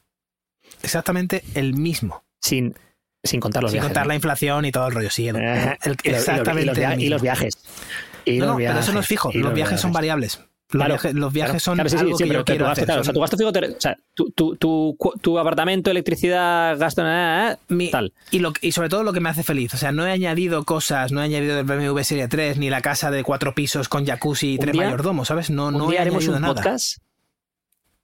exactamente 0.83 1.43
el 1.55 1.73
mismo. 1.73 2.23
Sin, 2.41 2.75
sin 3.23 3.39
contar 3.39 3.63
los 3.63 3.71
sin 3.71 3.77
viajes. 3.77 3.89
contar 3.89 4.03
¿no? 4.03 4.09
la 4.09 4.15
inflación 4.15 4.65
y 4.65 4.71
todo 4.71 4.87
el 4.87 4.93
rollo. 4.93 5.09
Sí, 5.09 5.27
el- 5.27 5.37
el- 5.37 5.41
y 5.43 5.45
los- 5.45 5.73
y 5.83 5.89
los- 5.89 5.97
y 6.05 6.09
los 6.09 6.19
exactamente 6.19 6.95
y 7.03 7.09
los 7.09 7.21
viajes. 7.21 7.57
Y 8.25 8.37
No, 8.39 8.55
pero 8.57 8.79
eso 8.79 8.93
no 8.93 8.99
es 8.99 9.07
fijo. 9.07 9.31
Los 9.33 9.53
viajes 9.53 9.79
son 9.79 9.91
variables. 9.91 10.37
Los, 10.69 10.79
Claro, 10.79 10.93
viajes, 10.95 11.13
los 11.13 11.33
viajes 11.33 11.51
Claro, 11.51 11.59
son 11.59 11.73
claro, 11.75 11.89
sí, 11.89 11.97
sí, 11.97 12.01
algo 12.03 12.17
sí, 12.17 12.23
que 12.23 12.29
yo 12.33 12.45
quiero 12.45 12.65
gasto, 12.65 12.71
hacer. 12.71 12.85
claro, 12.85 13.01
o 13.01 13.03
sea, 13.03 13.13
tu 13.13 13.19
gasto 13.19 13.37
fijo, 13.37 13.51
te- 13.51 13.65
o 13.67 13.79
sea, 13.81 13.95
tu, 14.15 14.31
tu, 14.31 14.55
tu, 14.55 14.97
tu 15.21 15.37
apartamento, 15.37 15.91
electricidad, 15.91 16.79
gasto, 16.79 17.03
eh, 17.05 17.57
Mi- 17.67 17.91
tal. 17.91 18.11
Y, 18.31 18.39
lo, 18.39 18.53
y 18.59 18.71
sobre 18.71 18.89
todo 18.89 19.03
lo 19.03 19.13
que 19.13 19.19
me 19.19 19.29
hace 19.29 19.43
feliz. 19.43 19.71
O 19.75 19.77
sea, 19.77 19.91
no 19.91 20.07
he 20.07 20.11
añadido 20.11 20.63
cosas, 20.63 21.11
no 21.11 21.21
he 21.21 21.25
añadido 21.25 21.59
el 21.59 21.65
BMW 21.65 22.01
Serie 22.03 22.27
3, 22.27 22.57
ni 22.57 22.71
la 22.71 22.81
casa 22.81 23.11
de 23.11 23.23
cuatro 23.23 23.53
pisos 23.53 23.87
con 23.87 24.03
jacuzzi 24.07 24.53
y 24.55 24.57
tres 24.57 24.73
día- 24.73 24.85
mayordomos, 24.85 25.27
¿sabes? 25.27 25.51
No, 25.51 25.67
Un 25.67 25.77
no 25.77 25.89
día 25.89 25.99
he 25.99 26.01
haremos 26.01 26.23
añadido 26.23 26.37
un 26.37 26.41
nada. 26.41 26.53
podcast 26.55 26.97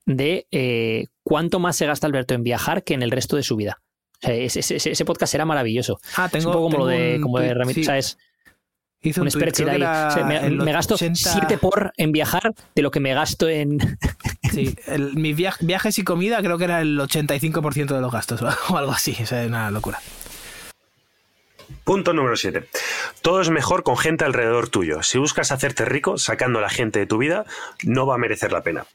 de 0.06 0.48
eh, 0.52 1.06
cuánto 1.24 1.60
más 1.60 1.76
se 1.76 1.86
gasta 1.88 2.08
Alberto 2.08 2.34
en 2.34 2.44
viajar 2.44 2.84
que 2.84 2.94
en 2.94 3.02
el 3.04 3.12
resto 3.12 3.36
de 3.36 3.44
su 3.44 3.56
vida. 3.56 3.82
O 4.22 4.28
sea, 4.28 4.36
ese, 4.36 4.60
ese- 4.60 4.92
ese 4.92 5.06
podcast 5.06 5.32
será 5.32 5.46
maravilloso. 5.46 6.00
Ah, 6.18 6.26
es 6.26 6.32
tengo, 6.34 6.48
un 6.50 6.54
poco 6.54 6.66
como 6.66 6.78
lo 6.80 6.86
de, 6.88 7.16
un 7.16 7.22
como 7.22 7.40
de 7.40 7.48
tuit, 7.54 7.58
remit- 7.58 7.74
sí, 7.74 7.82
o 7.82 7.86
sea, 7.86 7.98
es 7.98 8.18
hice 9.02 9.22
un 9.22 9.28
un 9.28 9.32
spreadsheet 9.32 9.70
ahí. 9.70 9.76
era 9.78 10.08
O 10.08 10.12
sea, 10.12 10.24
me, 10.26 10.72
gasto 10.74 10.96
80 10.96 11.20
7 11.32 11.58
por 11.58 11.94
en 11.98 12.12
viajar 12.12 12.54
de 12.76 12.82
lo 12.82 12.92
que 12.92 13.00
me 13.00 13.14
gasto 13.14 13.48
en. 13.50 13.78
Sí, 14.52 14.76
el- 14.88 15.14
mis 15.16 15.36
via- 15.36 15.56
viajes 15.60 16.00
y 16.00 16.04
comida 16.04 16.40
creo 16.42 16.58
que 16.58 16.64
era 16.64 16.82
el 16.82 17.00
85% 17.00 17.94
de 17.94 18.02
los 18.02 18.12
gastos 18.12 18.42
o 18.70 18.78
algo 18.78 18.92
así. 18.92 19.16
O 19.22 19.26
sea, 19.28 19.44
es 19.44 19.48
una 19.48 19.70
locura. 19.70 20.00
Punto 21.84 22.14
número 22.14 22.36
7. 22.36 22.68
Todo 23.22 23.42
es 23.42 23.50
mejor 23.50 23.84
con 23.84 23.98
gente 23.98 24.26
alrededor 24.26 24.70
tuyo. 24.70 25.04
Si 25.04 25.18
buscas 25.18 25.52
hacerte 25.52 25.86
rico 25.86 26.18
sacando 26.18 26.60
a 26.60 26.62
la 26.64 26.70
gente 26.70 27.00
de 27.00 27.06
tu 27.06 27.18
vida, 27.18 27.46
no 27.84 28.06
va 28.08 28.16
a 28.16 28.18
merecer 28.18 28.52
la 28.52 28.62
pena. 28.64 28.86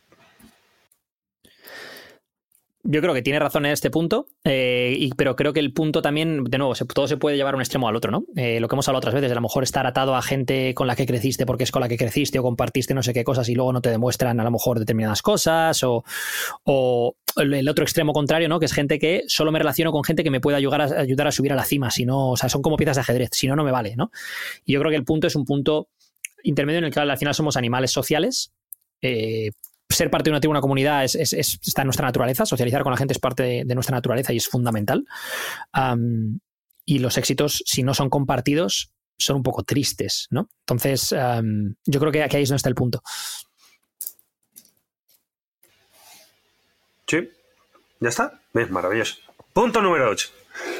Yo 2.86 3.00
creo 3.00 3.14
que 3.14 3.22
tiene 3.22 3.38
razón 3.38 3.64
en 3.64 3.72
este 3.72 3.90
punto, 3.90 4.26
eh, 4.44 5.08
pero 5.16 5.36
creo 5.36 5.54
que 5.54 5.60
el 5.60 5.72
punto 5.72 6.02
también, 6.02 6.44
de 6.44 6.58
nuevo, 6.58 6.74
todo 6.74 7.08
se 7.08 7.16
puede 7.16 7.34
llevar 7.34 7.54
a 7.54 7.56
un 7.56 7.62
extremo 7.62 7.88
al 7.88 7.96
otro, 7.96 8.10
¿no? 8.10 8.24
Eh, 8.36 8.60
lo 8.60 8.68
que 8.68 8.74
hemos 8.74 8.86
hablado 8.86 8.98
otras 8.98 9.14
veces, 9.14 9.32
a 9.32 9.34
lo 9.34 9.40
mejor 9.40 9.62
estar 9.62 9.86
atado 9.86 10.14
a 10.14 10.20
gente 10.20 10.74
con 10.74 10.86
la 10.86 10.94
que 10.94 11.06
creciste 11.06 11.46
porque 11.46 11.64
es 11.64 11.70
con 11.70 11.80
la 11.80 11.88
que 11.88 11.96
creciste 11.96 12.38
o 12.38 12.42
compartiste 12.42 12.92
no 12.92 13.02
sé 13.02 13.14
qué 13.14 13.24
cosas 13.24 13.48
y 13.48 13.54
luego 13.54 13.72
no 13.72 13.80
te 13.80 13.88
demuestran 13.88 14.38
a 14.38 14.44
lo 14.44 14.50
mejor 14.50 14.78
determinadas 14.78 15.22
cosas, 15.22 15.80
o, 15.82 16.04
el 17.36 17.68
otro 17.70 17.84
extremo 17.84 18.12
contrario, 18.12 18.50
¿no? 18.50 18.60
Que 18.60 18.66
es 18.66 18.72
gente 18.74 18.98
que 18.98 19.22
solo 19.28 19.50
me 19.50 19.58
relaciono 19.58 19.90
con 19.90 20.04
gente 20.04 20.22
que 20.22 20.30
me 20.30 20.42
puede 20.42 20.58
ayudar 20.58 20.82
a, 20.82 21.00
ayudar 21.00 21.28
a 21.28 21.32
subir 21.32 21.54
a 21.54 21.56
la 21.56 21.64
cima, 21.64 21.90
si 21.90 22.04
no, 22.04 22.32
o 22.32 22.36
sea, 22.36 22.50
son 22.50 22.60
como 22.60 22.76
piezas 22.76 22.96
de 22.96 23.00
ajedrez, 23.00 23.30
si 23.32 23.46
no, 23.46 23.56
no 23.56 23.64
me 23.64 23.72
vale, 23.72 23.96
¿no? 23.96 24.10
Y 24.66 24.74
yo 24.74 24.80
creo 24.80 24.90
que 24.90 24.96
el 24.96 25.04
punto 25.04 25.26
es 25.26 25.36
un 25.36 25.46
punto 25.46 25.88
intermedio 26.42 26.80
en 26.80 26.84
el 26.84 26.92
que 26.92 27.00
al 27.00 27.16
final 27.16 27.34
somos 27.34 27.56
animales 27.56 27.92
sociales. 27.92 28.52
eh, 29.00 29.50
ser 29.88 30.10
parte 30.10 30.24
de 30.24 30.30
una 30.32 30.40
tribu, 30.40 30.50
una 30.52 30.60
comunidad, 30.60 31.04
es, 31.04 31.14
es- 31.14 31.32
es- 31.32 31.58
está 31.64 31.82
en 31.82 31.86
nuestra 31.86 32.06
naturaleza. 32.06 32.46
Socializar 32.46 32.82
con 32.82 32.90
la 32.92 32.96
gente 32.96 33.12
es 33.14 33.18
parte 33.20 33.64
de, 33.64 33.74
nuestra 33.74 33.96
naturaleza 33.96 34.32
y 34.32 34.36
es 34.38 34.48
fundamental. 34.48 35.04
Am, 35.72 36.40
y 36.84 36.98
los 36.98 37.16
éxitos, 37.18 37.62
si 37.66 37.82
no 37.82 37.94
son 37.94 38.10
compartidos, 38.10 38.90
son 39.18 39.36
un 39.36 39.42
poco 39.42 39.62
tristes, 39.62 40.26
¿no? 40.30 40.48
Entonces, 40.60 41.14
yo 41.86 42.00
creo 42.00 42.12
que 42.12 42.22
aquí 42.22 42.36
ahí 42.36 42.42
es 42.42 42.48
donde 42.48 42.56
está 42.58 42.68
el 42.68 42.74
punto. 42.74 43.02
¿Sí? 47.06 47.30
¿Ya 48.00 48.08
está? 48.08 48.40
Bien, 48.52 48.72
maravilloso. 48.72 49.16
Punto 49.52 49.80
número 49.82 50.10
8. 50.10 50.28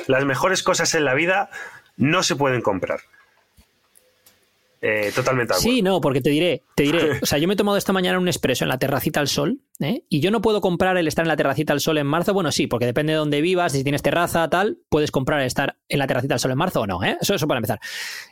Las 0.09 0.25
mejores 0.25 0.63
cosas 0.63 0.95
en 0.95 1.05
la 1.05 1.15
vida 1.15 1.51
no 1.97 2.23
se 2.23 2.37
pueden 2.37 2.61
comprar. 2.61 3.01
Eh, 4.87 5.11
totalmente. 5.15 5.55
Sí, 5.55 5.81
no, 5.81 5.99
porque 6.01 6.21
te 6.21 6.29
diré, 6.29 6.63
te 6.77 6.83
diré, 6.83 6.99
o 7.23 7.27
sea, 7.27 7.39
yo 7.39 7.49
me 7.49 7.55
he 7.55 7.57
tomado 7.57 7.79
esta 7.79 7.95
mañana 7.95 8.19
un 8.19 8.29
expreso 8.29 8.65
en 8.65 8.69
la 8.69 8.79
terracita 8.79 9.21
al 9.21 9.29
sol, 9.29 9.63
¿eh? 9.81 10.05
y 10.11 10.21
yo 10.21 10.31
no 10.31 10.43
puedo 10.43 10.61
comprar 10.61 10.99
el 10.99 11.09
estar 11.09 11.25
en 11.25 11.29
la 11.29 11.37
terracita 11.37 11.73
al 11.73 11.81
sol 11.81 11.97
en 11.97 12.07
marzo, 12.07 12.35
bueno, 12.35 12.53
sí, 12.53 12.67
porque 12.67 12.85
depende 12.85 13.15
de 13.15 13.19
dónde 13.19 13.41
vivas, 13.41 13.73
si 13.73 13.83
tienes 13.83 14.03
terraza, 14.03 14.47
tal, 14.51 14.79
puedes 14.91 15.11
comprar 15.11 15.41
el 15.41 15.47
estar 15.47 15.79
en 15.89 15.99
la 16.01 16.07
terracita 16.07 16.35
al 16.35 16.41
sol 16.41 16.51
en 16.51 16.59
marzo 16.59 16.83
o 16.83 16.87
no, 16.87 17.03
¿eh? 17.03 17.17
Eso, 17.19 17.35
eso 17.35 17.47
para 17.49 17.59
empezar. 17.59 17.81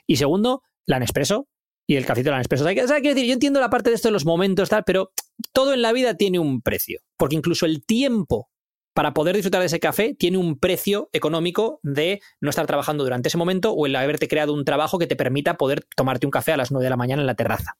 Y 0.06 0.16
segundo, 0.16 0.62
la 0.86 0.98
Nespresso 0.98 1.48
y 1.88 1.96
el 1.96 2.04
cafecito 2.04 2.28
de 2.28 2.32
la 2.32 2.38
Nespresso. 2.38 2.64
O 2.64 2.66
sea, 2.66 2.74
que- 2.74 2.84
o 2.84 2.86
sea, 2.88 3.00
quiero 3.00 3.14
decir, 3.14 3.28
yo 3.28 3.32
entiendo 3.34 3.58
la 3.58 3.70
parte 3.70 3.88
de 3.90 3.96
esto 3.96 4.08
de 4.08 4.12
los 4.12 4.26
momentos, 4.26 4.68
tal, 4.68 4.84
pero 4.84 5.10
todo 5.54 5.72
en 5.72 5.80
la 5.80 5.92
vida 5.92 6.18
tiene 6.18 6.38
un 6.38 6.60
precio, 6.60 7.00
porque 7.16 7.34
incluso 7.36 7.64
el 7.64 7.84
tiempo 7.84 8.50
para 8.94 9.14
poder 9.14 9.34
disfrutar 9.34 9.60
de 9.60 9.66
ese 9.66 9.80
café 9.80 10.14
tiene 10.14 10.38
un 10.38 10.58
precio 10.58 11.08
económico 11.12 11.80
de 11.82 12.20
no 12.40 12.50
estar 12.50 12.66
trabajando 12.66 13.04
durante 13.04 13.28
ese 13.28 13.38
momento 13.38 13.72
o 13.72 13.86
el 13.86 13.96
haberte 13.96 14.28
creado 14.28 14.52
un 14.52 14.64
trabajo 14.64 14.98
que 14.98 15.06
te 15.06 15.16
permita 15.16 15.56
poder 15.56 15.86
tomarte 15.96 16.26
un 16.26 16.30
café 16.30 16.52
a 16.52 16.56
las 16.56 16.70
9 16.70 16.84
de 16.84 16.90
la 16.90 16.96
mañana 16.96 17.22
en 17.22 17.26
la 17.26 17.34
terraza, 17.34 17.78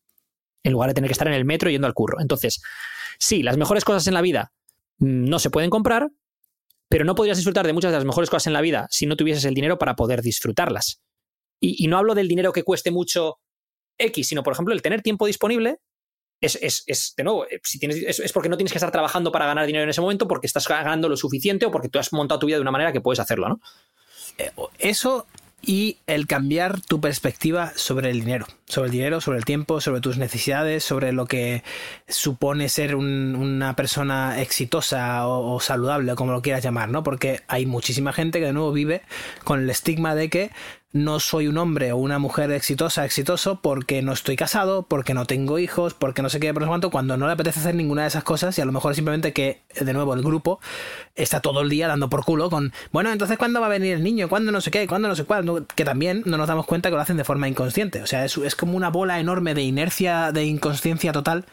en 0.63 0.73
lugar 0.73 0.91
de 0.91 0.95
tener 0.95 1.09
que 1.09 1.13
estar 1.13 1.29
en 1.29 1.35
el 1.35 1.45
metro 1.45 1.71
yendo 1.71 1.87
al 1.87 1.95
curro. 1.95 2.21
Entonces, 2.21 2.63
sí, 3.19 3.43
las 3.43 3.57
mejores 3.57 3.85
cosas 3.85 4.07
en 4.07 4.15
la 4.15 4.23
vida 4.23 4.53
mm, 4.99 5.29
no 5.29 5.39
se 5.39 5.51
pueden 5.51 5.71
comprar, 5.71 6.11
pero 6.89 7.05
no 7.05 7.15
podrías 7.15 7.37
disfrutar 7.37 7.67
de 7.67 7.73
muchas 7.73 7.91
de 7.91 7.99
las 7.99 8.07
mejores 8.07 8.31
cosas 8.31 8.47
en 8.47 8.53
la 8.55 8.61
vida 8.61 8.87
si 8.91 9.07
no 9.07 9.17
tuvieses 9.17 9.45
el 9.45 9.55
dinero 9.55 9.79
para 9.79 9.97
poder 9.97 10.23
disfrutarlas. 10.23 11.03
Y, 11.61 11.85
y 11.85 11.89
no 11.89 11.99
hablo 11.99 12.15
del 12.15 12.29
dinero 12.29 12.53
que 12.53 12.65
cueste 12.65 12.91
mucho 12.91 13.39
X, 13.99 14.29
sino, 14.29 14.43
por 14.43 14.55
ejemplo, 14.55 14.75
el 14.75 14.83
tener 14.83 15.03
tiempo 15.03 15.27
disponible 15.27 15.79
es, 16.43 16.59
es, 16.61 16.85
es, 16.87 17.15
de 17.17 17.25
nuevo, 17.25 17.47
eh, 17.47 17.61
si 17.63 17.79
tienes, 17.79 17.97
es, 18.21 18.33
porque 18.33 18.51
no 18.51 18.57
tienes 18.59 18.73
que 18.73 18.79
estar 18.79 18.91
trabajando 18.91 19.33
para 19.33 19.47
ganar 19.47 19.65
dinero 19.65 19.85
en 19.85 19.91
ese 19.91 20.01
momento, 20.03 20.29
porque 20.29 20.47
estás 20.47 20.69
ganando 20.69 21.09
lo 21.09 21.17
suficiente 21.17 21.65
o 21.65 21.71
porque 21.71 21.89
tú 21.89 21.99
has 21.99 22.13
montado 22.13 22.41
tu 22.41 22.47
vida 22.47 22.57
de 22.57 22.63
una 22.63 22.71
manera 22.71 22.93
que 22.93 23.01
puedes 23.01 23.21
hacerlo, 23.21 23.49
¿no? 23.49 23.61
Eso 24.79 25.27
y 25.65 25.99
el 26.09 26.27
cambiar 26.27 26.81
tu 26.81 27.01
perspectiva 27.01 27.73
sobre 27.77 28.11
el 28.11 28.19
dinero, 28.21 28.47
sobre 28.67 28.87
el 28.87 28.93
dinero, 28.93 29.21
sobre 29.21 29.39
el 29.39 29.45
tiempo, 29.45 29.81
sobre 29.81 30.01
tus 30.01 30.19
necesidades, 30.19 30.83
sobre 30.83 31.13
lo 31.13 31.27
que 31.27 31.63
supone 32.09 32.69
ser 32.69 32.97
un- 32.97 33.37
una 33.37 33.77
persona 33.77 34.43
exitosa 34.43 35.29
o, 35.29 35.55
o 35.55 35.61
saludable, 35.61 36.17
como 36.17 36.33
lo 36.33 36.43
quieras 36.43 36.65
llamar, 36.65 36.89
¿no? 36.89 37.05
Porque 37.05 37.43
hay 37.47 37.67
muchísima 37.67 38.13
gente 38.13 38.41
que 38.41 38.47
de 38.47 38.53
nuevo 38.53 38.73
vive 38.73 39.03
con 39.45 39.61
el 39.61 39.71
estigma 39.71 40.17
de 40.17 40.31
que 40.31 40.51
no 40.93 41.21
soy 41.21 41.49
un 41.49 41.57
hombre 41.57 41.93
o 41.93 41.97
una 41.97 42.19
mujer 42.19 42.51
exitosa, 42.51 43.05
exitoso, 43.05 43.61
porque 43.61 44.03
no 44.03 44.13
estoy 44.13 44.37
casado, 44.37 44.83
porque 44.83 45.15
no 45.15 45.25
tengo 45.25 45.59
hijos, 45.59 45.95
porque 45.95 46.23
no 46.23 46.29
sé 46.29 46.39
qué, 46.39 46.53
por 46.53 46.63
lo 46.63 46.71
tanto, 46.71 46.91
cuando 46.91 47.17
no 47.17 47.27
le 47.27 47.33
apetece 47.33 47.61
hacer 47.61 47.75
ninguna 47.75 48.03
de 48.03 48.09
esas 48.09 48.25
cosas, 48.25 48.57
y 48.59 48.61
a 48.61 48.65
lo 48.65 48.73
mejor 48.73 48.95
simplemente 48.95 49.33
que, 49.33 49.63
de 49.79 49.93
nuevo, 49.93 50.13
el 50.15 50.23
grupo 50.23 50.61
está 51.15 51.41
todo 51.41 51.63
el 51.63 51.71
día 51.71 51.89
dando 51.89 52.11
por 52.11 52.25
culo 52.25 52.51
con, 52.51 52.73
bueno, 52.93 53.11
entonces, 53.11 53.39
¿cuándo 53.39 53.61
va 53.61 53.67
a 53.67 53.71
venir 53.71 53.95
el 53.95 54.03
niño? 54.03 54.29
¿Cuándo 54.29 54.53
no 54.53 54.61
sé 54.61 54.71
qué? 54.71 54.87
¿Cuándo 54.87 55.09
no 55.09 55.17
sé 55.17 55.25
cuándo? 55.25 55.67
Que 55.75 55.85
también 55.85 56.23
no 56.27 56.37
nos 56.37 56.49
damos 56.49 56.67
cuenta 56.67 56.91
que 56.91 56.97
lo 56.97 57.03
hacen 57.03 57.17
de 57.17 57.25
forma 57.25 57.49
inconsciente. 57.49 58.03
O 58.03 58.07
sea, 58.07 58.25
es, 58.25 58.37
es 58.37 58.55
como 58.55 58.77
una 58.77 58.91
bola 58.91 59.19
enorme 59.19 59.55
de 59.55 59.63
inercia, 59.63 60.33
de 60.33 60.45
inconsciencia 60.45 61.13
total 61.13 61.47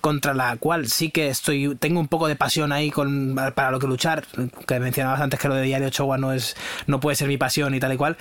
contra 0.00 0.32
la 0.32 0.56
cual 0.56 0.86
sí 0.86 1.10
que 1.10 1.28
estoy 1.28 1.74
tengo 1.76 2.00
un 2.00 2.08
poco 2.08 2.28
de 2.28 2.36
pasión 2.36 2.72
ahí 2.72 2.90
con 2.90 3.34
para 3.54 3.70
lo 3.70 3.78
que 3.78 3.86
luchar 3.86 4.24
que 4.66 4.78
mencionabas 4.78 5.20
antes 5.20 5.40
que 5.40 5.48
lo 5.48 5.54
de 5.54 5.62
diario 5.62 5.88
Ochoa 5.88 6.18
no 6.18 6.32
es 6.32 6.56
no 6.86 7.00
puede 7.00 7.16
ser 7.16 7.26
mi 7.26 7.36
pasión 7.36 7.74
y 7.74 7.80
tal 7.80 7.92
y 7.92 7.96
cual 7.96 8.16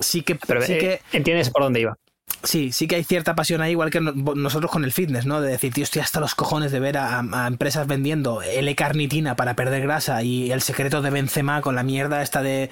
sí 0.00 0.22
que 0.22 0.34
Pero 0.36 0.62
sí 0.62 0.72
eh, 0.74 1.00
que 1.10 1.16
entiendes 1.16 1.50
por 1.50 1.62
dónde 1.62 1.80
iba. 1.80 1.96
Sí, 2.42 2.72
sí 2.72 2.86
que 2.88 2.96
hay 2.96 3.04
cierta 3.04 3.34
pasión 3.34 3.60
ahí, 3.62 3.72
igual 3.72 3.90
que 3.90 4.00
no- 4.00 4.12
nosotros 4.34 4.70
con 4.70 4.84
el 4.84 4.92
fitness, 4.92 5.24
¿no? 5.24 5.40
De 5.42 5.50
decir, 5.50 5.72
tío, 5.72 5.84
estoy 5.84 6.00
hasta 6.02 6.20
los 6.20 6.34
cojones 6.34 6.72
de 6.72 6.80
ver 6.80 6.96
a, 6.98 7.20
a 7.20 7.46
empresas 7.46 7.86
vendiendo 7.86 8.42
L-carnitina 8.42 9.36
para 9.36 9.54
perder 9.54 9.82
grasa 9.82 10.22
y 10.22 10.50
el 10.50 10.60
secreto 10.62 11.00
de 11.00 11.10
Benzema 11.10 11.60
con 11.62 11.74
la 11.74 11.82
mierda 11.82 12.22
esta 12.22 12.42
de, 12.42 12.70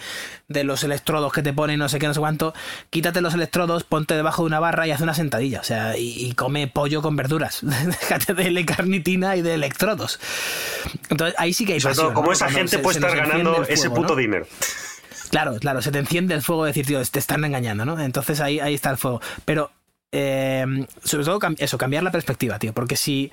de 0.49 0.65
los 0.65 0.85
electrodos 0.85 1.33
que 1.33 1.43
te 1.43 1.53
ponen 1.53 1.79
no 1.79 1.89
sé 1.89 1.99
qué, 1.99 2.07
no 2.07 2.15
sé 2.15 2.21
cuánto. 2.21 2.55
Quítate 2.91 3.21
los 3.21 3.35
electrodos, 3.35 3.85
ponte 3.85 4.15
debajo 4.15 4.43
de 4.43 4.47
una 4.49 4.61
barra 4.61 4.87
y 4.87 4.91
haz 4.91 5.01
una 5.03 5.15
sentadilla, 5.15 5.61
o 5.61 5.65
sea, 5.65 5.97
y, 5.99 6.27
y 6.27 6.33
come 6.35 6.67
pollo 6.67 7.01
con 7.03 7.17
verduras. 7.17 7.61
Déjate 7.63 8.35
de 8.35 8.49
L-carnitina 8.49 9.37
y 9.37 9.43
de 9.43 9.55
electrodos. 9.55 10.19
Entonces, 11.09 11.35
ahí 11.39 11.53
sí 11.55 11.65
que 11.67 11.75
hay 11.75 11.81
Sobre 11.81 11.93
pasión. 11.93 12.07
todo, 12.09 12.15
¿cómo 12.15 12.27
¿no? 12.29 12.33
esa 12.33 12.47
Cuando 12.47 12.59
gente 12.59 12.77
se- 12.77 12.83
puede 12.83 12.99
se 13.01 13.07
estar 13.07 13.17
ganando 13.29 13.65
ese 13.65 13.91
puto 13.91 14.15
¿no? 14.15 14.17
dinero? 14.17 14.47
Claro, 15.33 15.55
claro, 15.59 15.81
se 15.81 15.91
te 15.91 15.99
enciende 15.99 16.35
el 16.35 16.43
fuego 16.43 16.65
de 16.65 16.69
decir, 16.73 16.85
tío, 16.85 17.03
te 17.03 17.19
están 17.19 17.43
engañando, 17.43 17.87
¿no? 17.87 17.99
Entonces 17.99 18.39
ahí, 18.41 18.61
ahí 18.61 18.75
está 18.75 18.91
el 18.91 18.99
fuego. 18.99 19.23
Pero, 19.47 19.71
eh, 20.13 20.67
sobre 21.03 21.25
todo, 21.25 21.39
eso, 21.57 21.79
cambiar 21.79 22.03
la 22.03 22.13
perspectiva, 22.13 22.59
tío, 22.59 22.75
porque 22.75 22.97
si 22.97 23.33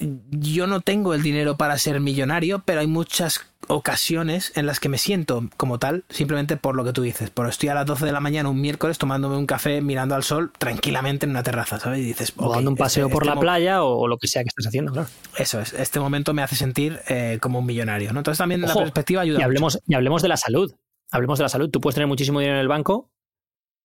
yo 0.00 0.66
no 0.66 0.80
tengo 0.80 1.14
el 1.14 1.22
dinero 1.22 1.56
para 1.56 1.76
ser 1.78 2.00
millonario, 2.00 2.62
pero 2.64 2.80
hay 2.80 2.86
muchas 2.86 3.46
ocasiones 3.68 4.52
en 4.56 4.66
las 4.66 4.80
que 4.80 4.88
me 4.88 4.98
siento 4.98 5.48
como 5.56 5.78
tal, 5.78 6.04
simplemente 6.08 6.56
por 6.56 6.74
lo 6.74 6.84
que 6.84 6.92
tú 6.92 7.02
dices. 7.02 7.30
Por 7.30 7.48
estoy 7.48 7.68
a 7.68 7.74
las 7.74 7.86
12 7.86 8.06
de 8.06 8.12
la 8.12 8.20
mañana 8.20 8.48
un 8.48 8.60
miércoles 8.60 8.98
tomándome 8.98 9.36
un 9.36 9.46
café 9.46 9.80
mirando 9.80 10.14
al 10.14 10.24
sol 10.24 10.52
tranquilamente 10.58 11.26
en 11.26 11.30
una 11.30 11.42
terraza, 11.42 11.78
¿sabes? 11.78 12.00
Y 12.00 12.02
dices, 12.02 12.32
O 12.36 12.52
dando 12.52 12.70
un 12.70 12.76
paseo 12.76 13.06
este- 13.06 13.14
por 13.14 13.24
este 13.24 13.34
la 13.34 13.40
playa 13.40 13.82
o, 13.82 14.08
lo 14.08 14.16
que 14.18 14.26
sea 14.26 14.42
que 14.42 14.48
estés 14.48 14.66
haciendo, 14.66 14.92
claro. 14.92 15.08
Eso 15.36 15.60
es, 15.60 15.72
este 15.74 16.00
momento 16.00 16.34
me 16.34 16.42
hace 16.42 16.56
sentir 16.56 17.00
eh, 17.08 17.38
como 17.40 17.60
un 17.60 17.66
millonario, 17.66 18.12
¿no? 18.12 18.20
Entonces 18.20 18.38
también 18.38 18.62
la 18.62 18.74
perspectiva 18.74 19.22
ayuda 19.22 19.40
Y 19.40 19.42
hablemos, 19.42 19.78
y 19.86 19.94
hablemos 19.94 20.22
de 20.22 20.28
la 20.28 20.36
salud. 20.36 20.74
Hablemos 21.12 21.38
de 21.38 21.42
la 21.44 21.48
salud. 21.48 21.70
Tú 21.70 21.80
puedes 21.80 21.94
tener 21.94 22.06
muchísimo 22.06 22.40
dinero 22.40 22.56
en 22.56 22.62
el 22.62 22.68
banco 22.68 23.10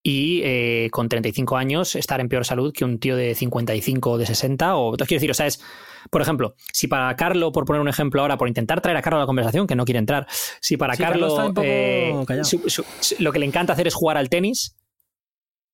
y 0.08 0.42
eh, 0.44 0.90
con 0.92 1.10
35 1.10 1.58
años 1.58 1.96
estar 1.96 2.20
en 2.22 2.30
peor 2.30 2.46
salud 2.46 2.72
que 2.72 2.86
un 2.86 3.00
tío 3.00 3.16
de 3.16 3.34
55 3.34 4.12
o 4.12 4.18
de 4.20 4.28
60. 4.28 4.76
O, 4.78 4.92
quiero 4.92 5.06
decir, 5.08 5.32
o 5.32 5.34
sea, 5.34 5.48
es, 5.48 5.60
por 6.12 6.22
ejemplo, 6.22 6.54
si 6.72 6.88
para 6.88 7.16
Carlo, 7.16 7.52
por 7.52 7.66
poner 7.66 7.82
un 7.82 7.88
ejemplo 7.88 8.22
ahora, 8.22 8.38
por 8.38 8.48
intentar 8.48 8.82
traer 8.82 8.98
a 8.98 9.02
Carlo 9.02 9.18
a 9.18 9.22
la 9.22 9.26
conversación, 9.26 9.66
que 9.66 9.76
no 9.76 9.84
quiere 9.84 9.98
entrar, 9.98 10.28
si 10.62 10.78
para 10.78 10.94
Sí, 10.96 11.02
Carlo 11.02 11.22
Carlo 11.22 11.28
está 11.34 11.46
un 11.48 11.54
poco 11.56 11.66
eh, 11.68 12.26
callado. 12.28 12.44
su- 12.46 12.70
su- 12.70 12.86
su- 13.00 13.16
lo 13.18 13.32
que 13.32 13.40
le 13.40 13.48
encanta 13.48 13.74
hacer 13.74 13.88
es 13.88 13.96
jugar 13.96 14.18
al 14.18 14.30
tenis, 14.30 14.76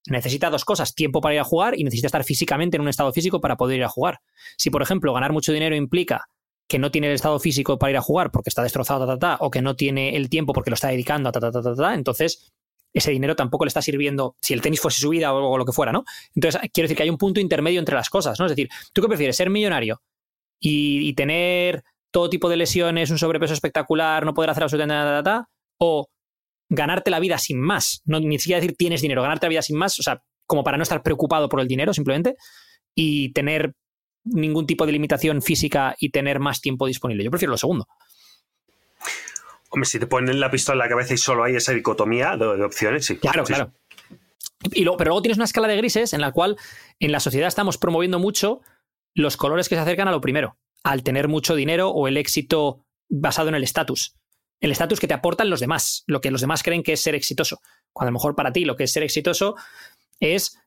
necesita 0.08 0.50
dos 0.50 0.64
cosas, 0.64 0.96
tiempo 0.96 1.20
para 1.20 1.36
ir 1.36 1.42
a 1.42 1.44
jugar 1.44 1.78
y 1.78 1.84
necesita 1.84 2.08
estar 2.08 2.24
físicamente 2.24 2.78
en 2.78 2.82
un 2.84 2.88
estado 2.88 3.12
físico 3.12 3.42
para 3.42 3.58
poder 3.58 3.80
ir 3.80 3.84
a 3.84 3.90
jugar. 3.90 4.20
Si, 4.58 4.70
por 4.70 4.82
ejemplo, 4.82 5.14
ganar 5.14 5.34
mucho 5.34 5.52
dinero 5.52 5.76
implica 5.76 6.30
que 6.70 6.80
no 6.80 6.90
tiene 6.90 7.08
el 7.08 7.14
estado 7.16 7.38
físico 7.38 7.78
para 7.78 7.92
ir 7.92 7.98
a 7.98 8.02
jugar 8.02 8.32
porque 8.32 8.50
está 8.50 8.64
destrozado, 8.64 9.06
ta, 9.06 9.14
ta, 9.18 9.20
ta, 9.20 9.38
o 9.46 9.52
que 9.52 9.62
no 9.62 9.76
tiene 9.76 10.16
el 10.16 10.30
tiempo 10.30 10.54
porque 10.54 10.70
lo 10.70 10.76
está 10.76 10.88
dedicando 10.88 11.28
a 11.28 11.34
ta, 11.34 11.42
ta, 11.42 11.52
ta, 11.52 11.62
ta, 11.62 11.76
ta, 11.76 11.94
entonces 11.96 12.54
ese 12.94 13.12
dinero 13.12 13.36
tampoco 13.36 13.66
le 13.66 13.70
está 13.70 13.82
sirviendo 13.82 14.36
si 14.42 14.54
el 14.54 14.62
tenis 14.62 14.82
fuese 14.82 15.02
su 15.02 15.10
vida 15.10 15.34
o, 15.34 15.58
lo 15.58 15.66
que 15.66 15.72
fuera, 15.72 15.92
¿no? 15.92 16.04
Entonces, 16.36 16.62
quiero 16.74 16.86
decir 16.86 16.98
que 16.98 17.04
hay 17.04 17.10
un 17.10 17.18
punto 17.18 17.40
intermedio 17.40 17.80
entre 17.80 17.96
las 17.96 18.10
cosas, 18.10 18.40
¿no? 18.40 18.46
Es 18.46 18.52
decir, 18.52 18.70
¿tú 18.94 19.02
qué 19.02 19.08
prefieres? 19.08 19.38
¿Ser 19.38 19.50
millonario 19.50 20.02
y, 20.60 21.14
tener 21.14 21.84
todo 22.12 22.30
tipo 22.30 22.50
de 22.50 22.58
lesiones, 22.58 23.10
un 23.10 23.18
sobrepeso 23.18 23.54
espectacular, 23.54 24.26
no 24.26 24.34
poder 24.34 24.50
hacer 24.50 24.64
absolutamente 24.64 24.96
nada, 24.96 25.50
o 25.78 26.10
ganarte 26.70 27.10
la 27.10 27.20
vida 27.20 27.38
sin 27.38 27.60
más? 27.60 28.02
No, 28.06 28.20
ni 28.20 28.38
siquiera 28.40 28.60
decir 28.62 28.76
tienes 28.78 29.02
dinero, 29.02 29.22
ganarte 29.22 29.46
la 29.46 29.52
vida 29.52 29.62
sin 29.62 29.78
más, 29.78 29.98
o 30.00 30.04
sea, 30.04 30.22
como 30.46 30.64
para 30.64 30.78
no 30.78 30.84
estar 30.84 31.02
preocupado 31.02 31.48
por 31.48 31.62
el 31.62 31.68
dinero 31.68 31.94
simplemente 31.94 32.36
y 32.94 33.32
tener 33.32 33.74
ningún 34.24 34.68
tipo 34.68 34.86
de 34.86 34.92
limitación 34.92 35.42
física 35.42 35.96
y 36.00 36.10
tener 36.10 36.40
más 36.40 36.62
tiempo 36.62 36.88
disponible. 36.88 37.24
Yo 37.24 37.32
prefiero 37.32 37.52
lo 37.52 37.58
segundo. 37.58 37.88
Hombre, 39.72 39.88
si 39.88 40.00
te 40.00 40.06
ponen 40.06 40.40
la 40.40 40.52
pistola 40.52 40.84
en 40.84 40.90
la 40.90 40.96
cabeza 40.96 41.14
y 41.14 41.18
solo 41.18 41.44
hay 41.44 41.56
esa 41.56 41.72
dicotomía 41.72 42.38
de, 42.38 42.58
de 42.58 42.64
opciones, 42.64 43.06
sí. 43.06 43.18
Claro, 43.18 43.46
Sí, 43.46 43.54
claro. 43.54 43.72
Y 44.74 44.84
luego, 44.84 44.98
pero 44.98 45.10
luego 45.10 45.22
tienes 45.24 45.38
una 45.38 45.46
escala 45.46 45.68
de 45.68 45.78
grises 45.78 46.14
en 46.14 46.22
la 46.22 46.32
cual 46.32 46.58
en 47.00 47.12
la 47.12 47.20
sociedad 47.20 47.48
estamos 47.48 47.78
promoviendo 47.78 48.20
mucho 48.20 48.62
los 49.16 49.38
colores 49.38 49.68
que 49.70 49.76
se 49.76 49.82
acercan 49.82 50.08
a 50.08 50.12
lo 50.12 50.22
primero, 50.22 50.58
al 50.84 51.04
tener 51.04 51.28
mucho 51.28 51.56
dinero 51.56 51.90
o 51.90 52.08
el 52.08 52.18
éxito 52.18 52.86
basado 53.10 53.50
en 53.50 53.56
el 53.56 53.64
estatus. 53.64 54.16
El 54.60 54.72
estatus 54.72 55.00
que 55.00 55.08
te 55.08 55.16
aportan 55.16 55.50
los 55.50 55.60
demás, 55.60 56.04
lo 56.06 56.22
que 56.22 56.30
los 56.30 56.42
demás 56.42 56.62
creen 56.62 56.84
que 56.84 56.94
es 56.94 57.02
ser 57.02 57.16
exitoso. 57.16 57.60
Cuando 57.92 58.10
a 58.10 58.12
lo 58.12 58.20
mejor 58.20 58.36
para 58.36 58.54
ti 58.54 58.66
lo 58.66 58.76
que 58.76 58.84
es 58.84 58.92
ser 58.92 59.04
exitoso 59.04 59.56
es, 60.20 60.60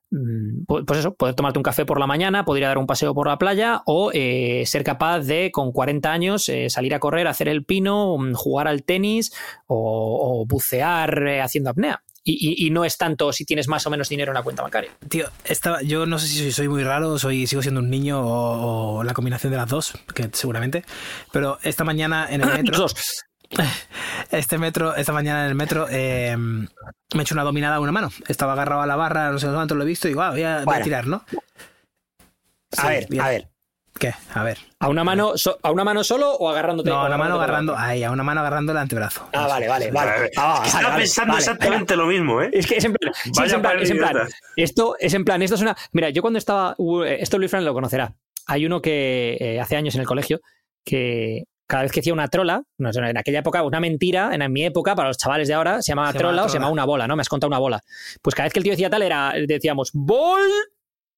pues 0.66 0.98
eso, 0.98 1.14
poder 1.14 1.34
tomarte 1.34 1.58
un 1.58 1.62
café 1.62 1.84
por 1.84 1.98
la 1.98 2.06
mañana, 2.06 2.44
poder 2.44 2.60
ir 2.62 2.64
a 2.66 2.68
dar 2.68 2.78
un 2.78 2.86
paseo 2.86 3.14
por 3.14 3.26
la 3.26 3.38
playa 3.38 3.82
o 3.86 4.10
eh, 4.14 4.62
ser 4.66 4.84
capaz 4.84 5.20
de, 5.20 5.50
con 5.52 5.72
40 5.72 6.12
años, 6.12 6.48
eh, 6.48 6.70
salir 6.70 6.94
a 6.94 7.00
correr, 7.00 7.26
hacer 7.26 7.48
el 7.48 7.64
pino, 7.64 8.16
mm, 8.18 8.34
jugar 8.34 8.68
al 8.68 8.84
tenis 8.84 9.32
o, 9.66 10.40
o 10.42 10.46
bucear 10.46 11.26
eh, 11.26 11.40
haciendo 11.42 11.70
apnea. 11.70 12.02
Y, 12.26 12.64
y- 12.64 12.66
y 12.66 12.70
no 12.70 12.86
es 12.86 12.96
tanto 12.96 13.34
si 13.34 13.44
tienes 13.44 13.68
más 13.68 13.86
o 13.86 13.90
menos 13.90 14.08
dinero 14.08 14.30
en 14.32 14.34
la 14.36 14.42
cuenta 14.42 14.62
bancaria. 14.62 14.90
Tío, 15.10 15.26
esta, 15.44 15.82
yo 15.82 16.06
no 16.06 16.18
sé 16.18 16.26
si 16.28 16.38
soy, 16.38 16.52
soy 16.52 16.68
muy 16.68 16.82
raro, 16.82 17.18
soy, 17.18 17.46
sigo 17.46 17.60
siendo 17.60 17.80
un 17.80 17.90
niño 17.90 18.18
o, 18.26 18.96
o 19.00 19.04
la 19.04 19.12
combinación 19.12 19.50
de 19.50 19.58
las 19.58 19.68
dos, 19.68 19.92
que 20.14 20.30
seguramente. 20.32 20.84
Pero 21.32 21.58
esta 21.62 21.84
mañana 21.84 22.26
en 22.30 22.40
el 22.40 22.46
metro, 22.62 22.78
Los 22.78 22.94
dos. 22.94 23.24
este 24.30 24.58
metro, 24.58 24.94
esta 24.96 25.12
mañana 25.12 25.42
en 25.44 25.48
el 25.50 25.54
metro, 25.54 25.86
eh, 25.90 26.36
me 26.36 26.66
he 27.18 27.20
hecho 27.22 27.34
una 27.34 27.44
dominada 27.44 27.76
a 27.76 27.80
una 27.80 27.92
mano. 27.92 28.10
Estaba 28.28 28.52
agarrado 28.54 28.82
a 28.82 28.86
la 28.86 28.96
barra, 28.96 29.30
no 29.30 29.38
sé 29.38 29.46
cuánto 29.48 29.74
lo 29.74 29.82
he 29.82 29.86
visto, 29.86 30.08
y 30.08 30.10
digo, 30.12 30.22
ah, 30.22 30.30
voy 30.30 30.42
a, 30.42 30.54
voy 30.56 30.62
a 30.62 30.64
Bueno. 30.64 30.84
tirar, 30.84 31.06
¿no? 31.06 31.24
A 32.78 32.88
ver, 32.88 33.06
bien. 33.08 33.22
a 33.22 33.28
ver. 33.28 33.48
¿Qué? 33.96 34.12
A 34.34 34.42
ver. 34.42 34.58
¿A 34.80 34.88
una 34.88 35.04
mano, 35.04 35.36
so- 35.38 35.56
¿A 35.62 35.70
una 35.70 35.84
mano 35.84 36.02
solo 36.02 36.32
o 36.32 36.48
agarrándote? 36.50 36.90
No, 36.90 36.96
a 37.02 37.06
una 37.06 37.16
mano 37.16 37.36
agarrando, 37.36 37.76
ahí, 37.78 38.02
a 38.02 38.10
una 38.10 38.24
mano 38.24 38.40
agarrando 38.40 38.72
el 38.72 38.78
antebrazo. 38.78 39.28
Ah, 39.32 39.46
vale, 39.46 39.68
vale, 39.68 39.92
vale. 39.92 40.10
Vale. 40.10 40.30
Ah, 40.36 40.54
vale, 40.54 40.66
Estaba 40.66 40.88
vale, 40.88 40.98
pensando 41.02 41.32
vale, 41.34 41.44
exactamente 41.44 41.96
lo 41.96 42.06
mismo, 42.06 42.42
¿eh? 42.42 42.50
Es 42.52 42.66
que 42.66 42.78
es 42.78 42.84
en 42.84 42.92
plan, 42.92 43.14
sí, 43.14 43.30
es 43.44 43.52
en 43.52 43.62
plan, 43.62 43.78
es 43.78 43.90
en 43.90 43.98
plan, 43.98 44.10
idiota. 44.16 44.36
esto 44.56 44.96
es 44.98 45.14
en 45.14 45.24
plan, 45.24 45.42
esto 45.42 45.54
es 45.54 45.60
una, 45.62 45.76
mira, 45.92 46.10
yo 46.10 46.22
cuando 46.22 46.38
estaba, 46.40 46.74
uh, 46.76 47.02
esto 47.04 47.38
Luis 47.38 47.52
Fran 47.52 47.64
lo 47.64 47.72
conocerá. 47.72 48.12
Hay 48.46 48.66
uno 48.66 48.82
que 48.82 49.36
eh, 49.40 49.60
hace 49.60 49.76
años 49.76 49.94
en 49.94 50.00
el 50.00 50.08
colegio 50.08 50.40
que 50.84 51.44
cada 51.66 51.84
vez 51.84 51.92
que 51.92 52.00
hacía 52.00 52.12
una 52.12 52.28
trola, 52.28 52.62
no 52.78 52.90
en 52.92 53.16
aquella 53.16 53.38
época, 53.38 53.62
una 53.62 53.80
mentira, 53.80 54.34
en, 54.34 54.52
mi 54.52 54.64
época, 54.64 54.94
para 54.94 55.08
los 55.08 55.18
chavales 55.18 55.48
de 55.48 55.54
ahora, 55.54 55.80
se 55.82 55.92
llamaba 55.92 56.12
Se 56.12 56.18
trola 56.18 56.44
o 56.44 56.48
se 56.48 56.54
llamaba 56.54 56.72
una 56.72 56.84
bola, 56.84 57.06
¿no? 57.06 57.16
Me 57.16 57.22
has 57.22 57.28
contado 57.28 57.48
una 57.48 57.58
bola. 57.58 57.82
Pues 58.20 58.34
cada 58.34 58.46
vez 58.46 58.52
que 58.52 58.58
el 58.58 58.64
tío 58.64 58.72
decía 58.72 58.90
tal, 58.90 59.02
era, 59.02 59.32
decíamos, 59.46 59.90
¡Bol! 59.92 60.42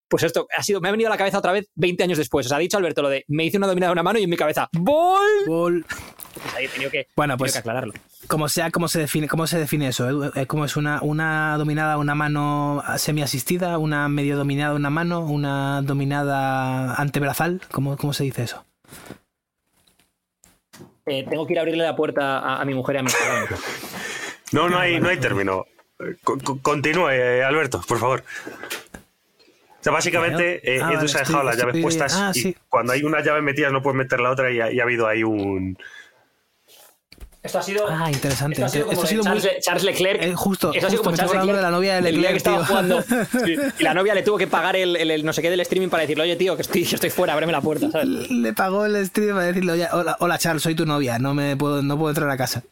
Pues 0.07 0.23
esto 0.23 0.47
ha 0.57 0.63
sido, 0.63 0.79
me 0.79 0.87
ha 0.87 0.91
venido 0.91 1.09
a 1.09 1.11
la 1.11 1.17
cabeza 1.17 1.37
otra 1.37 1.51
vez 1.51 1.69
20 1.75 2.01
años 2.01 2.17
después. 2.17 2.45
O 2.45 2.49
sea, 2.49 2.57
ha 2.57 2.61
dicho 2.61 2.77
Alberto 2.77 3.01
lo 3.01 3.09
de, 3.09 3.25
me 3.27 3.43
hice 3.43 3.57
una 3.57 3.67
dominada 3.67 3.89
de 3.89 3.93
una 3.93 4.03
mano 4.03 4.19
y 4.19 4.23
en 4.23 4.29
mi 4.29 4.37
cabeza, 4.37 4.69
¡Bol! 4.71 5.19
Gol. 5.45 5.85
Pues 6.41 6.55
ahí 6.55 6.65
he 6.65 6.69
tenido 6.69 6.91
que, 6.91 7.07
Bueno, 7.15 7.35
pues 7.35 7.51
que 7.51 7.59
aclararlo. 7.59 7.93
como 8.27 8.47
sea, 8.47 8.71
¿cómo 8.71 8.87
se 8.87 8.99
define, 8.99 9.27
cómo 9.27 9.47
se 9.47 9.59
define 9.59 9.89
eso? 9.89 10.07
Edu? 10.07 10.31
Eh, 10.33 10.45
¿Cómo 10.45 10.63
es 10.63 10.77
una, 10.77 11.01
una 11.01 11.57
dominada, 11.57 11.97
una 11.97 12.15
mano 12.15 12.83
semi-asistida, 12.95 13.77
una 13.79 14.07
medio 14.07 14.37
dominada, 14.37 14.75
una 14.75 14.89
mano, 14.89 15.25
una 15.25 15.81
dominada 15.81 16.93
antebrazal? 16.93 17.59
¿Cómo, 17.69 17.97
cómo 17.97 18.13
se 18.13 18.23
dice 18.23 18.43
eso? 18.43 18.63
Eh, 21.07 21.25
tengo 21.29 21.47
que 21.47 21.53
ir 21.53 21.59
a 21.59 21.61
abrirle 21.61 21.83
la 21.83 21.95
puerta 21.95 22.39
a, 22.39 22.61
a 22.61 22.65
mi 22.65 22.73
mujer 22.73 22.97
y 22.97 22.99
a 22.99 23.03
mi 23.03 23.09
padre. 23.11 23.55
No, 24.51 24.69
no 24.69 24.77
hay, 24.77 24.99
no 24.99 25.09
hay 25.09 25.17
término. 25.17 25.65
Eh, 25.99 26.15
co- 26.23 26.37
co- 26.43 26.59
Continúe, 26.61 27.09
eh, 27.11 27.43
Alberto, 27.43 27.81
por 27.87 27.97
favor. 27.97 28.23
O 29.79 29.83
sea, 29.83 29.93
básicamente, 29.93 30.61
Bueno. 30.63 30.77
eh, 30.77 30.81
Ah, 30.83 30.87
Edu 30.89 30.95
vale, 30.97 31.07
se 31.07 31.17
ha 31.17 31.21
estoy- 31.21 31.33
dejado 31.33 31.43
las 31.43 31.57
llaves 31.57 31.75
estoy- 31.75 31.81
puestas 31.81 32.13
ah, 32.15 32.31
y 32.35 32.39
sí. 32.39 32.55
cuando 32.67 32.93
hay 32.93 33.03
una 33.03 33.21
llave 33.21 33.41
metida 33.41 33.69
no 33.69 33.81
puedes 33.81 33.97
meter 33.97 34.19
la 34.19 34.31
otra 34.31 34.51
y 34.51 34.59
ha, 34.59 34.71
y 34.71 34.79
ha 34.79 34.83
habido 34.83 35.07
ahí 35.07 35.23
un... 35.23 35.77
Esto 37.43 37.59
ha 37.59 37.61
sido. 37.61 37.85
Ah, 37.87 38.09
interesante. 38.11 38.55
Esto 38.55 38.65
ha 38.65 38.69
sido, 38.69 38.83
Esto 38.85 38.95
como 38.95 39.03
ha 39.03 39.07
sido 39.09 39.23
de 39.23 39.29
muy- 39.29 39.39
Charles, 39.39 39.55
Le- 39.55 39.61
Charles 39.61 39.83
Leclerc. 39.83 40.21
Eh, 40.23 40.33
justo, 40.35 40.73
Esto 40.73 40.87
ha 40.87 40.89
sido 40.89 41.03
justo 41.03 41.03
como 41.03 41.15
Charles 41.17 41.33
Leclerc. 41.35 41.55
de 41.57 41.61
la 41.61 41.71
novia 41.71 42.01
de 42.01 42.09
el 42.09 42.15
día 42.19 42.31
Leclerc, 42.31 42.33
que 42.33 42.37
estaba 42.37 42.65
jugando. 42.65 43.03
Sí, 43.45 43.55
Y 43.79 43.83
la 43.83 43.93
novia 43.93 44.13
le 44.13 44.23
tuvo 44.23 44.37
que 44.37 44.47
pagar 44.47 44.75
el, 44.75 44.95
el- 44.95 45.11
el 45.11 45.25
no 45.25 45.31
sé 45.33 45.41
qué 45.41 45.49
del 45.49 45.59
streaming 45.61 45.89
para 45.89 46.01
decirle, 46.01 46.23
oye, 46.23 46.35
tío, 46.35 46.55
que 46.55 46.63
estoy, 46.63 46.81
estoy 46.83 47.09
fuera, 47.09 47.33
ábreme 47.33 47.51
la 47.53 47.61
puerta, 47.61 47.89
¿sabes? 47.91 48.07
Le 48.29 48.53
pagó 48.53 48.85
el 48.85 49.05
stream 49.05 49.35
para 49.35 49.45
decirle, 49.47 49.71
"Oye, 49.71 49.87
hola, 49.91 50.17
hola 50.19 50.37
Charles, 50.37 50.63
soy 50.63 50.75
tu 50.75 50.85
novia, 50.85 51.19
no 51.19 51.33
me 51.33 51.55
puedo, 51.55 51.81
no 51.81 51.97
puedo 51.97 52.09
entrar 52.09 52.29
a 52.29 52.37
casa. 52.37 52.63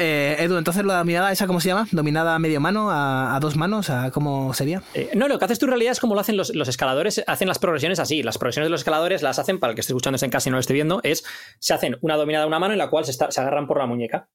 Eh, 0.00 0.36
Edu, 0.38 0.56
entonces 0.56 0.84
la 0.84 0.98
dominada 0.98 1.32
esa, 1.32 1.48
¿cómo 1.48 1.60
se 1.60 1.68
llama? 1.68 1.88
¿Dominada 1.90 2.36
a 2.36 2.38
medio 2.38 2.60
mano? 2.60 2.88
¿A, 2.92 3.36
dos 3.40 3.56
manos? 3.56 3.90
¿A 3.90 4.12
cómo 4.12 4.54
sería? 4.54 4.80
Eh, 4.94 5.10
no, 5.14 5.26
lo 5.26 5.40
que 5.40 5.44
haces 5.44 5.58
tú 5.58 5.66
en 5.66 5.70
realidad 5.70 5.90
es 5.90 5.98
como 5.98 6.14
lo 6.14 6.20
hacen 6.20 6.36
los, 6.36 6.50
escaladores, 6.50 7.24
hacen 7.26 7.48
las 7.48 7.58
progresiones 7.58 7.98
así. 7.98 8.22
Las 8.22 8.38
progresiones 8.38 8.66
de 8.66 8.70
los 8.70 8.82
escaladores 8.82 9.22
las 9.22 9.40
hacen, 9.40 9.58
para 9.58 9.72
el 9.72 9.74
que 9.74 9.80
esté 9.80 9.92
escuchando 9.92 10.16
en 10.22 10.30
casa 10.30 10.48
y 10.48 10.50
no 10.50 10.56
lo 10.56 10.60
esté 10.60 10.72
viendo, 10.72 11.00
es 11.02 11.24
se 11.58 11.74
hacen 11.74 11.98
una 12.00 12.14
dominada 12.14 12.44
a 12.44 12.46
una 12.46 12.60
mano 12.60 12.74
en 12.74 12.78
la 12.78 12.90
cual 12.90 13.04
se, 13.06 13.24
agarran 13.40 13.66
por 13.66 13.78
la 13.78 13.86
muñeca. 13.86 14.28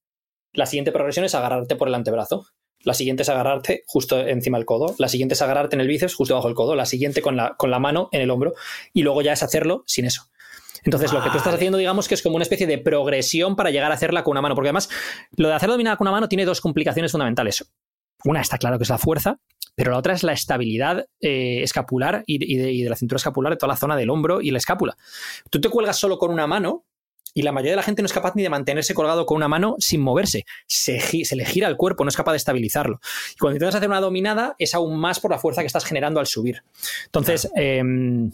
La 0.52 0.66
siguiente 0.66 0.92
progresión 0.92 1.24
es 1.24 1.34
agarrarte 1.34 1.78
por 1.78 1.88
el 1.88 1.96
antebrazo. 1.96 2.46
la 2.82 2.94
siguiente 2.94 3.24
es 3.24 3.30
agarrarte 3.30 3.84
justo 3.88 4.20
encima 4.20 4.58
del 4.58 4.66
codo, 4.66 4.96
la 4.98 5.08
siguiente 5.08 5.36
es 5.36 5.42
agarrarte 5.42 5.78
en 5.78 5.82
el 5.82 5.88
bíceps 5.88 6.14
justo 6.14 6.36
bajo 6.36 6.50
el 6.50 6.56
codo, 6.56 6.76
la 6.76 6.86
siguiente 6.86 7.22
con 7.22 7.38
la 7.38 7.80
mano 7.80 8.10
en 8.12 8.20
el 8.20 8.30
hombro 8.30 8.54
y 8.92 9.04
luego 9.04 9.22
ya 9.22 9.32
es 9.32 9.44
hacerlo 9.44 9.84
sin 9.88 10.04
eso. 10.04 10.33
Entonces, 10.84 11.14
lo 11.14 11.24
que 11.24 11.30
tú 11.30 11.38
estás 11.38 11.54
haciendo, 11.54 11.78
digamos 11.78 12.08
que 12.08 12.16
es 12.16 12.22
como 12.22 12.36
una 12.36 12.44
especie 12.44 12.68
de 12.68 12.78
progresión 12.78 13.56
para 13.56 13.72
llegar 13.72 13.92
a 13.92 13.96
hacerla 13.96 14.24
con 14.24 14.32
una 14.32 14.42
mano, 14.42 14.56
porque 14.56 14.70
además 14.70 14.90
lo 15.36 15.48
de 15.48 15.54
hacerlo 15.54 15.74
dominada 15.74 15.98
con 15.98 16.08
una 16.08 16.14
mano 16.14 16.30
tiene 16.30 16.46
dos 16.46 16.62
complicaciones 16.62 17.12
fundamentales. 17.12 17.66
Una 18.26 18.42
está 18.42 18.58
claro 18.58 18.78
que 18.78 18.84
es 18.84 18.90
la 18.90 18.98
fuerza, 18.98 19.40
pero 19.76 19.92
la 19.92 19.98
otra 19.98 20.14
es 20.14 20.24
la 20.24 20.34
estabilidad 20.34 21.06
eh, 21.20 21.62
escapular 21.64 22.24
y, 22.26 22.54
y 22.54 22.58
de, 22.58 22.72
y 22.72 22.84
de 22.84 22.90
la 22.90 22.96
cintura 22.96 23.18
escapular 23.18 23.52
de 23.52 23.58
toda 23.58 23.74
la 23.74 23.78
zona 23.78 23.96
del 23.96 24.10
hombro 24.10 24.42
y 24.42 24.52
la 24.52 24.58
escápula. 24.58 24.96
Tú 25.50 25.60
te 25.60 25.70
cuelgas 25.70 25.98
solo 25.98 26.18
con 26.18 26.32
una 26.32 26.48
mano 26.48 26.86
y 27.34 27.42
la 27.42 27.52
mayoría 27.52 27.72
de 27.72 27.78
la 27.78 27.84
gente 27.84 28.02
no 28.02 28.06
es 28.06 28.14
capaz 28.14 28.36
ni 28.36 28.44
de 28.44 28.50
mantenerse 28.50 28.94
colgado 28.94 29.26
con 29.26 29.38
una 29.38 29.48
mano 29.48 29.76
sin 29.80 30.02
moverse. 30.02 30.46
Se, 30.68 31.00
le 31.36 31.46
gira 31.46 31.68
el 31.68 31.78
cuerpo, 31.78 32.04
no 32.04 32.10
es 32.10 32.16
capaz 32.16 32.32
de 32.32 32.38
estabilizarlo. 32.38 33.00
Y 33.34 33.38
cuando 33.38 33.56
intentas 33.56 33.76
hacer 33.76 33.90
una 33.90 34.02
dominada, 34.02 34.56
es 34.60 34.76
aún 34.76 35.00
más 35.00 35.20
por 35.20 35.32
la 35.32 35.40
fuerza 35.40 35.62
que 35.62 35.68
estás 35.68 35.86
generando 35.86 36.20
al 36.20 36.28
subir. 36.28 36.64
Entonces, 37.06 37.50
em, 37.56 38.32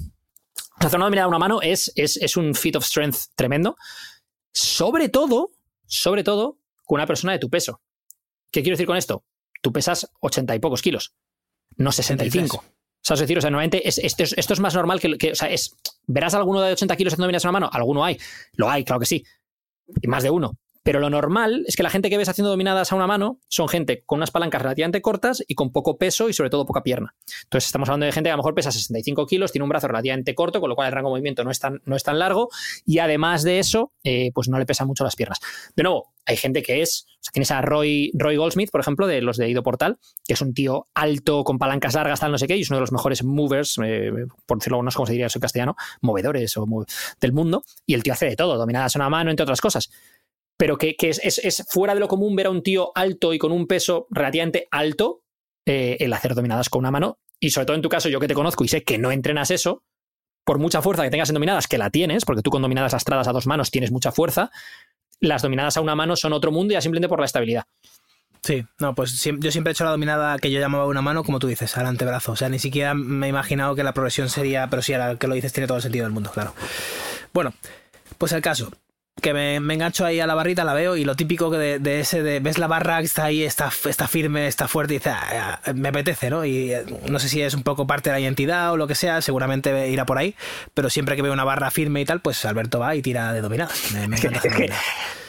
hacer 0.88 0.97
una 0.97 1.06
dominada 1.06 1.26
a 1.26 1.30
una 1.30 1.39
mano 1.39 1.61
es, 1.61 1.91
es, 1.95 2.18
es 2.18 2.38
un 2.38 2.56
feat 2.56 2.76
of 2.76 2.85
strength 2.85 3.18
tremendo. 3.35 3.76
Sobre 4.53 5.10
todo, 5.10 5.51
sobre 5.85 6.23
todo, 6.23 6.57
con 6.85 6.95
una 6.95 7.07
persona 7.07 7.34
de 7.34 7.39
tu 7.39 7.49
peso. 7.49 7.81
¿Qué 8.51 8.61
quiero 8.61 8.76
decir 8.76 8.88
con 8.88 8.97
esto? 8.97 9.23
Tú 9.61 9.72
pesas 9.72 10.10
80 10.22 10.56
y 10.56 10.60
pocos 10.60 10.81
kilos, 10.81 11.14
no 11.76 11.91
65. 11.91 12.64
¿Sabes 13.01 13.22
decir? 13.22 13.38
O 13.38 13.41
sea, 13.41 13.49
normalmente 13.49 13.88
es- 13.88 13.97
esto, 13.99 14.23
es, 14.23 14.34
esto 14.38 14.53
es 14.53 14.60
más 14.60 14.73
normal 14.76 14.99
que, 14.99 15.18
que- 15.18 15.31
O 15.31 15.35
sea, 15.35 15.49
es. 15.49 15.76
¿Verás 16.07 16.34
alguno 16.34 16.61
de 16.61 16.73
80 16.73 16.95
kilos 16.97 17.14
haciendo 17.14 17.26
dominadas 17.27 17.45
a 17.45 17.49
una 17.49 17.60
mano? 17.60 17.69
Alguno 17.72 18.03
hay. 18.03 18.18
Lo 18.53 18.69
hay, 18.69 18.84
claro 18.84 18.99
que 18.99 19.06
sí. 19.06 19.23
Y 20.01 20.07
más 20.07 20.23
de 20.23 20.30
uno. 20.31 20.57
Pero 20.90 21.02
lo 21.02 21.11
normal 21.11 21.66
es 21.68 21.76
que 21.76 21.84
la 21.84 21.91
gente 21.91 22.10
que 22.10 22.18
ves 22.18 22.30
haciendo 22.30 22.49
dominadas 22.49 22.91
a 22.91 22.95
una 22.95 23.06
mano 23.06 23.38
son 23.48 23.70
gente 23.70 24.02
con 24.07 24.18
unas 24.18 24.32
palancas 24.32 24.60
relativamente 24.60 25.03
cortas 25.03 25.44
y 25.48 25.53
con 25.53 25.72
poco 25.72 25.99
peso 25.99 26.30
y 26.30 26.34
sobre 26.34 26.49
todo 26.49 26.66
poca 26.66 26.82
pierna. 26.82 27.14
Entonces 27.44 27.68
estamos 27.68 27.88
hablando 27.90 28.07
de 28.07 28.11
gente 28.11 28.30
que 28.30 28.32
a 28.32 28.34
lo 28.34 28.40
mejor 28.40 28.56
pesa 28.56 28.72
65 28.72 29.28
kilos, 29.28 29.52
tiene 29.52 29.66
un 29.66 29.70
brazo 29.70 29.88
relativamente 29.88 30.34
corto, 30.34 30.60
con 30.60 30.68
lo 30.68 30.76
cual 30.76 30.88
el 30.88 30.94
rango 30.94 31.10
de 31.10 31.11
movimiento 31.11 31.44
no 31.44 31.52
es 31.52 31.60
tan, 31.60 31.80
no 31.86 31.95
es 31.95 32.03
tan 32.03 32.18
largo 32.18 32.49
y 32.88 32.98
además 32.98 33.44
de 33.44 33.60
eso, 33.60 33.91
eh, 34.03 34.32
pues 34.34 34.49
no 34.49 34.57
le 34.57 34.66
pesan 34.66 34.88
mucho 34.88 35.03
las 35.03 35.16
piernas. 35.16 35.38
De 35.76 35.84
nuevo, 35.84 36.11
hay 36.26 36.38
gente 36.38 36.64
que 36.64 36.82
es, 36.82 37.06
o 37.07 37.18
sea, 37.22 37.32
tienes 37.34 37.52
a 37.52 37.61
Roy, 37.61 38.10
Roy 38.16 38.38
Goldsmith, 38.38 38.72
por 38.72 38.82
ejemplo, 38.82 39.06
de 39.06 39.22
los 39.22 39.38
de 39.38 39.48
Ido 39.48 39.61
Portal, 39.61 39.99
que 40.26 40.34
es 40.34 40.41
un 40.41 40.56
tío 40.56 40.88
alto, 40.95 41.44
con 41.44 41.60
palancas 41.60 41.94
largas, 41.94 42.20
tal, 42.20 42.32
no 42.32 42.40
sé 42.40 42.48
qué, 42.48 42.57
y 42.57 42.61
es 42.61 42.70
uno 42.72 42.78
de 42.78 42.82
los 42.82 42.91
mejores 42.91 43.24
movers, 43.24 43.80
eh, 43.84 44.11
por 44.48 44.57
decirlo, 44.57 44.82
no 44.82 44.90
sé 44.90 44.95
cómo 44.95 45.06
se 45.06 45.14
diría 45.14 45.28
eso 45.28 45.38
en 45.38 45.41
castellano, 45.41 45.76
movedores 46.02 46.57
o 46.57 46.68
del 47.22 47.32
mundo, 47.32 47.64
y 47.86 47.94
el 47.94 48.02
tío 48.02 48.14
hace 48.14 48.26
de 48.26 48.36
todo, 48.36 48.57
dominadas 48.57 48.95
a 48.95 48.99
una 48.99 49.10
mano, 49.10 49.30
entre 49.30 49.44
otras 49.44 49.61
cosas. 49.61 49.91
Pero 50.60 50.77
que, 50.77 50.98
es, 50.99 51.64
fuera 51.69 51.94
de 51.94 52.02
lo 52.02 52.10
común 52.10 52.36
ver 52.36 52.48
a 52.48 52.49
un 52.49 52.61
tío 52.61 52.91
alto 52.94 53.34
y 53.34 53.40
con 53.40 53.53
un 53.53 53.65
peso 53.65 54.07
relativamente 54.10 54.68
alto 54.72 55.23
eh, 55.65 55.95
el 56.02 56.11
hacer 56.11 56.36
dominadas 56.36 56.69
con 56.69 56.80
una 56.80 56.91
mano, 56.91 57.18
y 57.40 57.52
sobre 57.52 57.65
todo 57.65 57.76
en 57.77 57.81
tu 57.81 57.88
caso, 57.88 58.10
yo 58.10 58.19
que 58.19 58.27
te 58.27 58.34
conozco 58.34 58.65
y 58.65 58.68
sé 58.68 58.84
que 58.84 58.98
no 58.98 59.14
entrenas 59.14 59.52
eso, 59.52 59.84
por 60.44 60.60
mucha 60.60 60.81
fuerza 60.81 61.03
que 61.03 61.10
tengas 61.10 61.30
en 61.30 61.36
dominadas, 61.36 61.68
que 61.68 61.77
la 61.77 61.90
tienes, 61.90 62.26
porque 62.26 62.41
tú 62.41 62.49
con 62.49 62.61
dominadas 62.61 62.91
lastradas 62.91 63.30
a 63.30 63.31
dos 63.31 63.48
manos 63.48 63.72
tienes 63.72 63.91
mucha 63.91 64.11
fuerza, 64.11 64.52
las 65.22 65.41
dominadas 65.41 65.77
a 65.77 65.81
una 65.81 65.95
mano 65.95 66.18
son 66.18 66.34
otro 66.34 66.52
mundo 66.52 66.73
ya 66.73 66.81
simplemente 66.81 67.07
por 67.07 67.19
la 67.19 67.26
estabilidad. 67.26 67.64
Sí, 68.44 68.65
no, 68.80 68.95
pues 68.95 69.22
yo 69.22 69.52
siempre 69.52 69.72
he 69.72 69.73
hecho 69.73 69.84
la 69.84 69.91
dominada 69.91 70.38
que 70.40 70.52
yo 70.52 70.60
llamaba 70.60 70.88
una 70.88 71.02
mano, 71.02 71.23
como 71.23 71.40
tú 71.40 71.48
dices, 71.48 71.77
al 71.77 71.88
antebrazo. 71.88 72.34
O 72.34 72.36
sea, 72.36 72.49
ni 72.49 72.60
siquiera 72.60 72.94
me 72.94 73.27
he 73.27 73.30
imaginado 73.30 73.76
que 73.76 73.84
la 73.84 73.94
progresión 73.94 74.30
sería, 74.30 74.68
pero 74.69 74.81
sí, 74.81 74.94
ahora 74.94 75.18
que 75.18 75.27
lo 75.27 75.36
dices 75.36 75.52
tiene 75.52 75.68
todo 75.68 75.77
el 75.77 75.84
sentido 75.84 76.06
del 76.06 76.14
mundo, 76.14 76.31
claro. 76.31 76.53
Bueno, 77.34 77.53
pues 78.18 78.31
el 78.31 78.41
caso, 78.41 78.72
que 79.22 79.34
me, 79.34 79.60
me 79.60 79.74
engancho 79.74 80.06
ahí 80.06 80.20
a 80.20 80.28
la 80.28 80.36
barrita, 80.36 80.64
la 80.64 80.74
veo 80.74 80.96
y 80.96 81.06
lo 81.06 81.16
típico 81.16 81.50
que 81.52 81.58
de, 81.58 81.80
de 81.80 82.00
ese, 82.00 82.24
de 82.24 82.40
ves 82.40 82.58
la 82.58 82.68
barra 82.68 83.00
que 83.00 83.06
está 83.06 83.26
ahí, 83.26 83.44
está, 83.44 83.70
está 83.86 84.08
firme, 84.08 84.48
está 84.48 84.68
fuerte 84.68 84.96
y 84.96 84.98
dices, 84.98 85.14
"Ah, 85.16 85.60
me 85.76 85.90
apetece, 85.90 86.30
¿no? 86.30 86.46
Y 86.46 86.74
eh, 86.74 86.84
no 87.10 87.20
sé 87.20 87.30
si 87.30 87.41
es 87.41 87.54
un 87.54 87.64
poco 87.64 87.88
parte 87.88 88.10
de 88.10 88.16
la 88.16 88.20
identidad 88.20 88.72
o 88.72 88.78
lo 88.78 88.88
que 88.88 88.96
sea, 88.96 89.22
seguramente 89.22 89.90
irá 89.90 90.06
por 90.06 90.18
ahí, 90.18 90.36
pero 90.74 90.90
siempre 90.90 91.16
que 91.16 91.22
veo 91.22 91.34
una 91.34 91.44
barra 91.44 91.72
firme 91.72 92.02
y 92.02 92.06
tal, 92.06 92.22
pues 92.22 92.44
Alberto 92.46 92.80
va 92.80 92.96
y 92.96 93.02
tira 93.02 93.34
de 93.34 93.41
dominada. 93.41 93.72
Me, 93.94 94.08
me 94.08 94.18
encanta. 94.18 94.41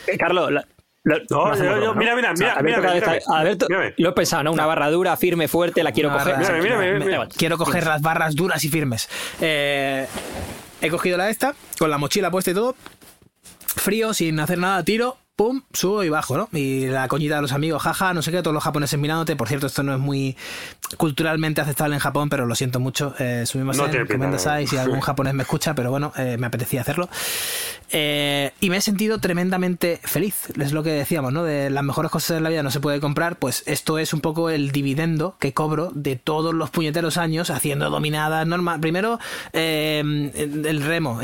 Eh, 0.06 0.18
Carlos, 0.18 0.50
la- 0.52 0.64
lo- 1.04 1.18
No, 1.30 1.46
no 1.46 1.52
hacemos 1.52 1.58
yo- 1.58 1.76
yo- 1.76 1.80
broma, 1.80 1.94
¿no? 1.94 2.00
mira, 2.00 2.14
mira, 2.16 2.32
O 2.32 2.36
sea, 2.36 2.46
mira, 2.62 2.76
Alberto 2.76 2.80
mírame, 2.82 2.82
cada 2.82 2.92
vez 2.94 3.00
mírame, 3.02 3.16
está- 3.18 3.36
Alberto, 3.38 3.66
mírame. 3.68 3.94
lo 3.96 4.08
he 4.10 4.12
pensado, 4.12 4.42
¿no? 4.42 4.52
Una 4.52 4.66
barra 4.66 4.90
dura, 4.90 5.16
firme, 5.16 5.48
fuerte, 5.48 5.82
la 5.82 5.92
quiero 5.92 6.10
Una 6.10 6.18
coger. 6.18 6.36
Mira, 6.38 6.52
mira, 6.60 6.78
mira, 6.78 6.98
mira. 7.06 7.28
Quiero 7.36 7.56
coger 7.58 7.86
las 7.86 8.02
barras 8.02 8.34
duras 8.34 8.62
y 8.64 8.68
firmes. 8.68 9.08
Eh, 9.40 10.06
he 10.82 10.90
cogido 10.90 11.16
la 11.16 11.30
esta, 11.30 11.54
con 11.78 11.90
la 11.90 11.96
mochila 11.98 12.30
puesta 12.30 12.50
y 12.50 12.54
todo. 12.54 12.76
Frío, 13.76 14.12
sin 14.14 14.40
hacer 14.40 14.58
nada, 14.58 14.82
tiro, 14.82 15.16
pum, 15.36 15.62
subo 15.72 16.04
y 16.04 16.08
bajo, 16.10 16.36
¿no? 16.36 16.48
Y 16.52 16.86
la 16.86 17.08
coñita 17.08 17.36
de 17.36 17.42
los 17.42 17.52
amigos, 17.52 17.82
jaja, 17.82 18.12
no 18.12 18.20
sé 18.20 18.30
qué, 18.30 18.42
todos 18.42 18.52
los 18.52 18.62
japoneses 18.62 18.98
mirándote. 18.98 19.36
Por 19.36 19.48
cierto, 19.48 19.68
esto 19.68 19.82
no 19.82 19.94
es 19.94 19.98
muy 19.98 20.36
culturalmente 20.96 21.60
aceptable 21.60 21.94
en 21.94 22.00
Japón, 22.00 22.28
pero 22.28 22.46
lo 22.46 22.54
siento 22.54 22.80
mucho. 22.80 23.14
Eh, 23.18 23.44
subimos 23.46 23.76
No 23.76 23.86
en 23.86 23.92
no. 24.62 24.66
si 24.66 24.76
algún 24.76 25.00
japonés 25.00 25.32
me 25.34 25.42
escucha, 25.44 25.74
pero 25.74 25.90
bueno, 25.90 26.12
eh, 26.16 26.36
me 26.38 26.46
apetecía 26.46 26.82
hacerlo. 26.82 27.08
Eh, 27.92 28.52
y 28.60 28.70
me 28.70 28.76
he 28.76 28.80
sentido 28.80 29.18
tremendamente 29.18 30.00
feliz. 30.02 30.48
Es 30.60 30.72
lo 30.72 30.82
que 30.82 30.90
decíamos, 30.90 31.32
¿no? 31.32 31.42
De 31.42 31.70
las 31.70 31.82
mejores 31.82 32.10
cosas 32.10 32.36
de 32.36 32.40
la 32.40 32.48
vida 32.48 32.62
no 32.62 32.70
se 32.70 32.80
puede 32.80 33.00
comprar. 33.00 33.36
Pues 33.36 33.62
esto 33.66 33.98
es 33.98 34.12
un 34.14 34.20
poco 34.20 34.50
el 34.50 34.70
dividendo 34.72 35.36
que 35.38 35.52
cobro 35.52 35.90
de 35.94 36.16
todos 36.16 36.54
los 36.54 36.70
puñeteros 36.70 37.16
años 37.16 37.50
haciendo 37.50 37.90
dominadas 37.90 38.46
normal. 38.46 38.80
Primero, 38.80 39.18
eh, 39.52 40.00
el 40.34 40.82
remo. 40.82 41.20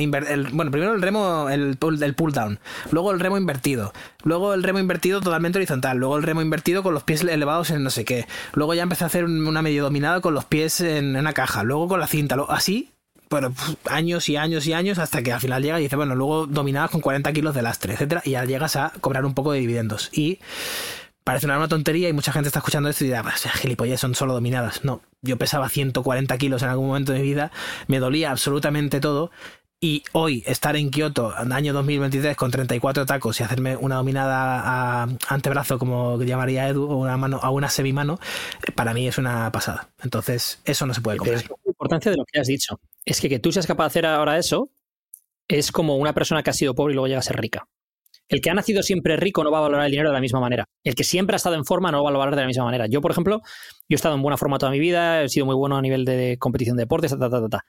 bueno, 0.53 0.71
primero 0.71 0.95
el 0.95 1.03
remo, 1.03 1.49
el, 1.51 1.79
pull- 1.79 2.03
el 2.03 2.15
pull 2.15 2.33
down. 2.33 2.59
Luego 2.91 3.13
el 3.13 3.21
remo 3.21 3.37
invertido. 3.37 3.93
Luego 4.25 4.55
el 4.55 4.63
remo 4.63 4.79
invertido 4.79 5.21
totalmente 5.21 5.59
horizontal. 5.59 5.99
Luego 5.99 6.17
el 6.17 6.23
remo 6.23 6.43
invertido 6.43 6.83
con 6.83 6.95
los 6.95 7.05
pies 7.05 7.23
elevados 7.23 7.71
en 7.71 7.83
no 7.85 7.91
sé 7.91 8.05
qué. 8.05 8.27
Luego 8.55 8.75
ya 8.75 8.83
empecé 8.83 9.05
a 9.05 9.07
hacer 9.09 9.25
una 9.25 9.63
medio 9.63 9.85
dominada 9.85 10.21
con 10.21 10.35
los 10.35 10.45
pies 10.45 10.81
en 10.81 11.17
una 11.17 11.33
caja. 11.33 11.63
Luego 11.63 11.89
con 11.89 12.01
la 12.01 12.07
cinta. 12.07 12.37
Así 12.49 12.93
bueno, 13.29 13.51
pf, 13.51 13.77
años 13.91 14.29
y 14.29 14.37
años 14.37 14.67
y 14.67 14.73
años 14.73 14.99
hasta 14.99 15.23
que 15.23 15.33
al 15.33 15.41
final 15.41 15.63
llega 15.63 15.81
y 15.81 15.85
dice, 15.85 15.97
bueno, 15.97 16.15
luego 16.15 16.47
dominadas 16.47 16.91
con 16.91 17.01
40 17.01 17.33
kilos 17.33 17.55
de 17.55 17.63
lastre, 17.63 17.95
etcétera, 17.95 18.23
y 18.25 18.31
ya 18.33 18.45
llegas 18.45 18.77
a 18.77 18.93
cobrar 19.01 19.25
un 19.25 19.35
poco 19.35 19.53
de 19.53 19.61
dividendos. 19.61 20.11
Y 20.13 20.39
parece 21.25 21.47
una, 21.47 21.57
una 21.57 21.69
tontería 21.69 22.09
y 22.09 22.13
mucha 22.13 22.33
gente 22.33 22.49
está 22.49 22.61
escuchando 22.61 22.89
esto 22.89 23.05
y 23.05 23.09
dirá, 23.09 23.23
pues, 23.23 23.43
gilipollas, 23.55 24.01
son 24.01 24.15
solo 24.15 24.35
dominadas. 24.35 24.85
No, 24.85 25.03
yo 25.23 25.37
pesaba 25.37 25.69
140 25.69 26.39
kilos 26.39 26.63
en 26.63 26.69
algún 26.69 26.87
momento 26.87 27.13
de 27.13 27.19
mi 27.19 27.25
vida, 27.25 27.51
me 27.89 27.99
dolía 27.99 28.31
absolutamente 28.31 29.01
todo. 29.01 29.31
Y 29.79 30.05
hoy 30.13 30.43
estar 30.47 30.75
en 30.75 30.91
Kioto, 30.91 31.35
en 31.39 31.53
año 31.53 31.75
2023, 31.75 32.35
con 32.35 32.51
34 32.51 33.05
tacos 33.05 33.39
y 33.39 33.43
hacerme 33.43 33.77
una 33.77 33.97
dominada 33.97 34.63
a 34.65 35.09
antebrazo, 35.29 35.79
como 35.79 36.23
llamaría 36.23 36.67
Edu, 36.69 36.91
o 36.91 36.97
una 36.97 37.19
mano, 37.19 37.41
a 37.43 37.51
una 37.51 37.69
semimano, 37.69 38.19
para 38.75 38.95
mí 38.95 39.07
es 39.07 39.19
una 39.19 39.53
pasada. 39.53 39.91
Entonces, 40.03 40.61
eso 40.65 40.87
no 40.87 40.95
se 40.95 41.03
puede 41.03 41.19
comprar. 41.19 41.45
Importancia 41.77 42.11
de 42.11 42.17
lo 42.17 42.25
que 42.25 42.41
has 42.41 42.47
dicho. 42.47 42.81
Es 43.05 43.21
que 43.21 43.29
que 43.29 43.39
tú 43.39 43.53
seas 43.53 43.67
capaz 43.67 43.85
de 43.85 43.87
hacer 43.87 44.07
ahora 44.07 44.39
eso 44.39 44.71
es 45.49 45.71
como 45.71 45.97
una 45.97 46.13
persona 46.13 46.43
que 46.43 46.51
ha 46.51 46.55
sido 46.55 46.75
pobre 46.75 46.93
y 46.93 46.95
luego 46.95 47.07
llega 47.07 47.21
a 47.21 47.23
ser 47.23 47.37
rica. 47.37 47.69
El 48.29 48.41
que 48.41 48.51
ha 48.51 48.55
nacido 48.55 48.83
siempre 48.83 49.17
rico 49.17 49.45
no 49.45 49.53
va 49.53 49.59
a 49.59 49.63
valorar 49.63 49.85
el 49.85 49.93
dinero 49.93 50.09
de 50.09 50.15
la 50.15 50.21
misma 50.21 50.41
manera. 50.41 50.65
El 50.83 50.97
que 50.97 51.05
siempre 51.05 51.35
ha 51.35 51.37
estado 51.37 51.55
en 51.55 51.65
forma 51.65 51.93
no 51.93 51.99
lo 51.99 52.05
va 52.05 52.11
a 52.11 52.13
valorar 52.13 52.35
de 52.35 52.41
la 52.41 52.47
misma 52.49 52.65
manera. 52.65 52.87
Yo, 52.87 53.01
por 53.01 53.13
ejemplo, 53.13 53.41
yo 53.45 53.95
he 53.95 53.95
estado 53.95 54.17
en 54.17 54.23
buena 54.23 54.37
forma 54.37 54.59
toda 54.59 54.73
mi 54.73 54.81
vida, 54.81 55.23
he 55.23 55.29
sido 55.29 55.47
muy 55.47 55.55
bueno 55.55 55.77
a 55.77 55.83
nivel 55.83 56.05
de 56.05 56.37
competición 56.39 56.77
de 56.77 56.83
deportes, 56.83 57.13
ta, 57.13 57.19
ta, 57.19 57.31
ta, 57.31 57.49
ta. 57.49 57.65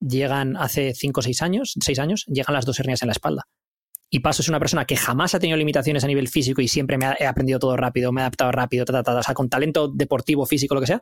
Llegan 0.00 0.56
hace 0.56 0.94
5 0.94 1.20
o 1.20 1.22
6 1.22 1.42
años, 1.42 1.74
6 1.80 1.98
años, 2.00 2.24
llegan 2.26 2.54
las 2.54 2.66
dos 2.66 2.80
hernias 2.80 3.02
en 3.02 3.08
la 3.08 3.12
espalda. 3.12 3.44
Y 4.10 4.20
Paso 4.20 4.42
es 4.42 4.48
una 4.48 4.58
persona 4.58 4.84
que 4.84 4.96
jamás 4.96 5.34
ha 5.34 5.38
tenido 5.38 5.56
limitaciones 5.56 6.02
a 6.02 6.08
nivel 6.08 6.28
físico 6.28 6.60
y 6.60 6.68
siempre 6.68 6.98
me 6.98 7.06
ha, 7.06 7.16
he 7.18 7.26
aprendido 7.26 7.60
todo 7.60 7.76
rápido, 7.76 8.10
me 8.10 8.20
he 8.20 8.24
adaptado 8.24 8.50
rápido, 8.50 8.84
ta, 8.84 8.92
ta, 8.92 9.02
ta, 9.04 9.14
o 9.14 9.22
sea, 9.22 9.34
con 9.34 9.48
talento 9.48 9.88
deportivo, 9.88 10.44
físico, 10.46 10.74
lo 10.74 10.80
que 10.80 10.88
sea. 10.88 11.00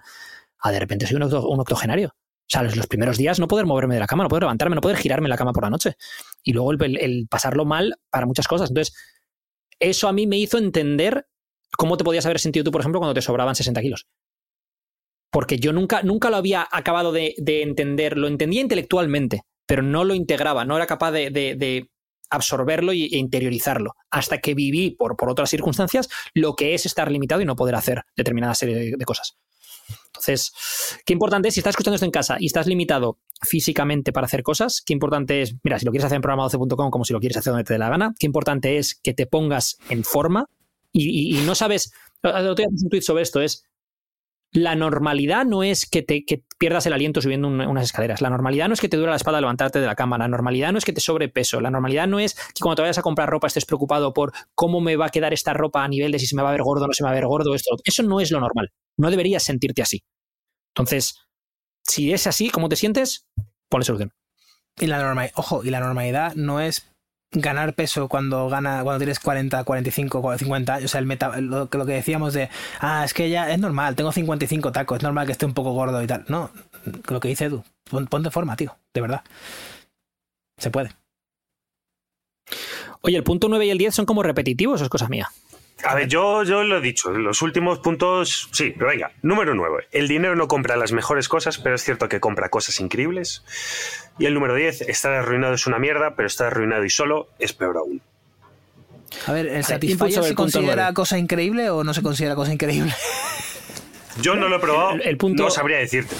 Ah, 0.58 0.70
de 0.70 0.78
repente 0.78 1.06
soy 1.06 1.16
un 1.16 1.22
octogenario. 1.22 2.14
Sea, 2.50 2.64
los, 2.64 2.86
primeros 2.88 3.16
días 3.16 3.38
no 3.38 3.46
poder 3.46 3.64
moverme 3.64 3.94
de 3.94 4.00
la 4.00 4.08
cama, 4.08 4.24
no 4.24 4.28
poder 4.28 4.42
levantarme, 4.42 4.74
no 4.74 4.80
poder 4.80 4.96
girarme 4.96 5.26
en 5.26 5.30
la 5.30 5.36
cama 5.36 5.52
por 5.52 5.62
la 5.62 5.70
noche. 5.70 5.94
Y 6.42 6.52
luego 6.52 6.72
el, 6.72 7.28
pasarlo 7.30 7.64
mal 7.64 7.94
para 8.10 8.26
muchas 8.26 8.48
cosas. 8.48 8.70
Entonces, 8.70 8.96
eso 9.78 10.08
a 10.08 10.12
mí 10.12 10.26
me 10.26 10.36
hizo 10.36 10.58
entender 10.58 11.28
cómo 11.78 11.96
te 11.96 12.02
podías 12.02 12.26
haber 12.26 12.40
sentido 12.40 12.64
tú, 12.64 12.72
por 12.72 12.80
ejemplo, 12.80 12.98
cuando 12.98 13.14
te 13.14 13.22
sobraban 13.22 13.54
60 13.54 13.80
kilos. 13.80 14.08
Porque 15.30 15.60
yo 15.60 15.72
nunca, 15.72 16.02
nunca 16.02 16.28
lo 16.28 16.38
había 16.38 16.66
acabado 16.72 17.12
de, 17.12 17.36
de 17.38 17.62
entender, 17.62 18.18
lo 18.18 18.26
entendía 18.26 18.62
intelectualmente, 18.62 19.42
pero 19.64 19.82
no 19.82 20.02
lo 20.02 20.16
integraba, 20.16 20.64
no 20.64 20.76
era 20.76 20.88
capaz 20.88 21.12
de, 21.12 21.88
absorberlo 22.32 22.90
e 22.90 23.08
interiorizarlo, 23.12 23.94
hasta 24.10 24.38
que 24.38 24.54
viví 24.54 24.90
por, 24.90 25.16
por 25.16 25.30
otras 25.30 25.50
circunstancias 25.50 26.08
lo 26.34 26.54
que 26.54 26.74
es 26.74 26.86
estar 26.86 27.10
limitado 27.10 27.40
y 27.40 27.44
no 27.44 27.56
poder 27.56 27.74
hacer 27.76 28.02
determinada 28.16 28.54
serie 28.54 28.96
de 28.96 29.04
cosas. 29.04 29.36
Entonces, 30.06 30.52
qué 31.06 31.12
importante 31.12 31.48
es, 31.48 31.54
si 31.54 31.60
estás 31.60 31.72
escuchando 31.72 31.94
esto 31.94 32.04
en 32.04 32.10
casa 32.10 32.36
y 32.38 32.46
estás 32.46 32.66
limitado 32.66 33.18
físicamente 33.42 34.12
para 34.12 34.26
hacer 34.26 34.42
cosas, 34.42 34.82
qué 34.84 34.92
importante 34.92 35.42
es, 35.42 35.54
mira, 35.62 35.78
si 35.78 35.84
lo 35.86 35.90
quieres 35.92 36.04
hacer 36.04 36.16
en 36.16 36.22
programa12.com 36.22 36.90
como 36.90 37.04
si 37.04 37.12
lo 37.12 37.20
quieres 37.20 37.38
hacer 37.38 37.52
donde 37.52 37.64
te 37.64 37.72
dé 37.74 37.78
la 37.78 37.88
gana, 37.88 38.14
qué 38.18 38.26
importante 38.26 38.76
es 38.78 38.94
que 39.02 39.14
te 39.14 39.26
pongas 39.26 39.78
en 39.88 40.04
forma 40.04 40.46
y, 40.92 41.40
no 41.46 41.54
sabes, 41.54 41.92
otro 42.22 42.54
día 42.54 42.66
un 42.68 42.88
tweet 42.90 43.02
sobre 43.02 43.22
esto, 43.22 43.40
es, 43.40 43.64
la 44.52 44.74
normalidad 44.74 45.44
no 45.46 45.62
es 45.62 45.88
que, 45.88 46.02
te, 46.02 46.24
pierdas 46.58 46.84
el 46.86 46.92
aliento 46.92 47.22
subiendo 47.22 47.46
un- 47.46 47.60
unas 47.60 47.84
escaleras. 47.84 48.20
La 48.20 48.30
normalidad 48.30 48.66
no 48.66 48.74
es 48.74 48.80
que 48.80 48.88
te 48.88 48.96
dure 48.96 49.08
la 49.10 49.16
espalda 49.16 49.40
levantarte 49.40 49.78
de 49.80 49.86
la 49.86 49.94
cama. 49.94 50.18
La 50.18 50.26
normalidad 50.26 50.72
no 50.72 50.78
es 50.78 50.84
que 50.84 50.92
te 50.92 51.00
sobre 51.00 51.28
peso. 51.28 51.60
La 51.60 51.70
normalidad 51.70 52.08
no 52.08 52.18
es 52.18 52.34
que 52.34 52.60
cuando 52.60 52.76
te 52.76 52.82
vayas 52.82 52.98
a 52.98 53.02
comprar 53.02 53.30
ropa 53.30 53.46
estés 53.46 53.64
preocupado 53.64 54.12
por 54.12 54.32
cómo 54.56 54.80
me 54.80 54.96
va 54.96 55.06
a 55.06 55.10
quedar 55.10 55.32
esta 55.32 55.54
ropa 55.54 55.84
a 55.84 55.88
nivel 55.88 56.10
de 56.10 56.18
si 56.18 56.26
se 56.26 56.34
me 56.34 56.42
va 56.42 56.48
a 56.48 56.52
ver 56.52 56.62
gordo 56.62 56.84
o 56.84 56.86
no 56.88 56.92
se 56.92 57.04
me 57.04 57.06
va 57.06 57.12
a 57.12 57.14
ver 57.14 57.26
gordo. 57.26 57.54
Esto. 57.54 57.76
Eso 57.84 58.02
no 58.02 58.20
es 58.20 58.32
lo 58.32 58.40
normal. 58.40 58.72
No 59.00 59.10
deberías 59.10 59.42
sentirte 59.42 59.82
así. 59.82 60.02
Entonces, 60.74 61.16
si 61.86 62.12
es 62.12 62.26
así, 62.26 62.50
¿cómo 62.50 62.68
te 62.68 62.76
sientes? 62.76 63.26
Ponle 63.68 63.84
solución. 63.84 64.12
Y 64.78 64.86
la 64.86 64.98
normalidad, 64.98 65.32
ojo, 65.36 65.64
y 65.64 65.70
la 65.70 65.80
normalidad 65.80 66.34
no 66.34 66.60
es 66.60 66.86
ganar 67.32 67.74
peso 67.74 68.08
cuando 68.08 68.48
gana 68.48 68.82
cuando 68.82 68.98
tienes 68.98 69.20
40, 69.20 69.62
45, 69.64 70.36
50 70.38 70.74
años, 70.74 70.84
o 70.84 70.88
sea, 70.88 70.98
el 71.00 71.06
meta, 71.06 71.40
lo, 71.40 71.68
que- 71.70 71.78
lo 71.78 71.86
que 71.86 71.92
decíamos 71.92 72.34
de, 72.34 72.48
ah, 72.80 73.04
es 73.04 73.14
que 73.14 73.30
ya 73.30 73.50
es 73.52 73.58
normal, 73.58 73.94
tengo 73.96 74.10
55 74.12 74.72
tacos, 74.72 74.96
es 74.98 75.02
normal 75.02 75.26
que 75.26 75.32
esté 75.32 75.46
un 75.46 75.54
poco 75.54 75.72
gordo 75.72 76.02
y 76.02 76.06
tal. 76.06 76.24
No, 76.28 76.50
lo 77.08 77.20
que 77.20 77.28
dice 77.28 77.44
Edu, 77.46 77.62
pon- 77.88 78.06
ponte 78.06 78.30
forma, 78.30 78.56
tío, 78.56 78.76
de 78.94 79.00
verdad. 79.00 79.22
Se 80.58 80.70
puede. 80.70 80.90
Oye, 83.02 83.16
el 83.16 83.24
punto 83.24 83.48
9 83.48 83.66
y 83.66 83.70
el 83.70 83.78
10 83.78 83.94
son 83.94 84.06
como 84.06 84.22
repetitivos 84.22 84.80
es 84.82 84.88
cosa 84.88 85.08
mía. 85.08 85.28
A 85.84 85.94
ver, 85.94 86.08
yo, 86.08 86.42
yo 86.42 86.62
lo 86.62 86.78
he 86.78 86.80
dicho, 86.80 87.10
los 87.10 87.40
últimos 87.42 87.78
puntos, 87.78 88.48
sí, 88.52 88.74
pero 88.76 88.90
venga, 88.90 89.12
número 89.22 89.54
9. 89.54 89.88
El 89.92 90.08
dinero 90.08 90.36
no 90.36 90.46
compra 90.48 90.76
las 90.76 90.92
mejores 90.92 91.28
cosas, 91.28 91.58
pero 91.58 91.74
es 91.74 91.82
cierto 91.84 92.08
que 92.08 92.20
compra 92.20 92.48
cosas 92.50 92.80
increíbles. 92.80 93.42
Y 94.18 94.26
el 94.26 94.34
número 94.34 94.54
10, 94.54 94.82
estar 94.82 95.12
arruinado 95.12 95.54
es 95.54 95.66
una 95.66 95.78
mierda, 95.78 96.14
pero 96.16 96.26
estar 96.26 96.48
arruinado 96.48 96.84
y 96.84 96.90
solo 96.90 97.28
es 97.38 97.52
peor 97.52 97.78
aún. 97.78 98.02
A 99.26 99.32
ver, 99.32 99.46
¿el 99.48 99.64
Satisfyer 99.64 100.22
se 100.22 100.34
considera 100.34 100.92
cosa 100.92 101.18
increíble 101.18 101.70
o 101.70 101.82
no 101.82 101.94
se 101.94 102.02
considera 102.02 102.34
cosa 102.34 102.52
increíble? 102.52 102.94
Yo 104.20 104.34
no 104.34 104.48
lo 104.48 104.56
he 104.56 104.58
probado, 104.60 104.90
El- 104.92 105.02
el 105.02 105.16
punto- 105.16 105.44
no 105.44 105.50
sabría 105.50 105.78
decirte. 105.78 106.14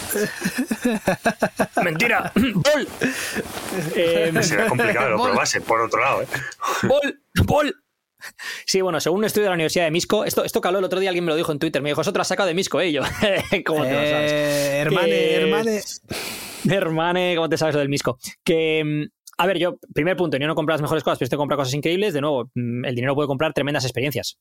¡Mentira! 1.83 2.33
¡Bol! 2.55 2.89
Eh, 3.95 4.33
Sería 4.43 4.67
complicado 4.69 5.07
que 5.07 5.11
lo 5.13 5.23
probase, 5.23 5.61
por 5.61 5.81
otro 5.83 6.01
lado. 6.01 6.23
¿eh? 6.23 6.27
¡Bol! 6.85 7.21
¡Bol! 7.45 7.77
Sí, 8.67 8.81
bueno, 8.81 9.01
según 9.01 9.19
un 9.21 9.25
estudio 9.25 9.45
de 9.45 9.51
la 9.51 9.55
Universidad 9.55 9.85
de 9.85 9.91
Misco, 9.91 10.25
esto, 10.25 10.45
esto 10.45 10.61
caló 10.61 10.79
el 10.79 10.85
otro 10.85 11.01
día, 11.01 11.11
alguien 11.11 11.25
me 11.25 11.31
lo 11.31 11.37
dijo 11.37 11.53
en 11.53 11.59
Twitter, 11.59 11.83
me 11.83 11.91
dijo, 11.91 12.01
eso 12.01 12.13
te 12.13 12.19
lo 12.19 12.23
has 12.23 12.29
sacado 12.29 12.47
de 12.49 12.55
Misco, 12.55 12.81
¿eh? 12.81 12.89
Y 12.89 12.93
yo, 12.93 13.03
¿cómo 13.67 13.83
te 13.85 13.91
lo 13.93 13.97
sabes? 13.99 14.33
Eh, 14.33 14.79
hermane, 14.79 15.09
Que- 15.11 15.35
hermane. 15.43 15.81
Hermane, 16.69 17.35
¿cómo 17.37 17.49
te 17.49 17.57
sabes 17.57 17.75
lo 17.75 17.81
del 17.81 17.89
Misco? 17.89 18.19
Que, 18.45 18.83
mm, 18.85 19.03
a 19.39 19.47
ver, 19.47 19.59
yo, 19.59 19.79
primer 19.95 20.17
punto, 20.17 20.37
yo 20.37 20.47
no 20.47 20.55
compro 20.55 20.75
las 20.75 20.83
mejores 20.83 21.03
cosas, 21.03 21.19
pero 21.19 21.27
este 21.27 21.37
compra 21.37 21.57
cosas 21.57 21.75
increíbles. 21.75 22.13
De 22.13 22.21
nuevo, 22.21 22.51
mm, 22.55 22.85
el 22.85 22.95
dinero 22.95 23.15
puede 23.15 23.27
comprar 23.29 23.53
tremendas 23.53 23.85
experiencias. 23.85 24.39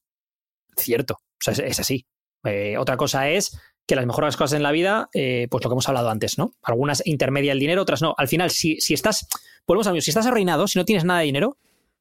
Cierto, 0.76 1.16
o 1.16 1.22
sea, 1.40 1.54
es, 1.54 1.60
es 1.60 1.80
así. 1.80 2.06
Eh, 2.44 2.78
otra 2.78 2.98
cosa 2.98 3.30
es 3.30 3.58
que 3.86 3.96
las 3.96 4.06
mejores 4.06 4.38
cosas 4.38 4.56
en 4.58 4.64
la 4.64 4.72
vida, 4.72 5.10
eh, 5.14 5.48
pues 5.50 5.64
lo 5.64 5.70
que 5.70 5.74
hemos 5.74 5.88
hablado 5.90 6.10
antes, 6.10 6.38
¿no? 6.38 6.54
Algunas 6.62 7.02
intermedia 7.08 7.54
el 7.54 7.60
dinero, 7.60 7.82
otras 7.82 8.02
no. 8.02 8.14
Al 8.18 8.28
final, 8.28 8.52
si, 8.52 8.80
si 8.82 8.94
estás, 8.94 9.28
volvemos 9.66 9.88
a 9.88 9.92
mismo, 9.92 10.02
si 10.04 10.12
estás 10.12 10.26
arruinado, 10.28 10.68
si 10.68 10.78
no 10.78 10.86
tienes 10.86 11.06
nada 11.06 11.20
de 11.22 11.26
dinero, 11.26 11.58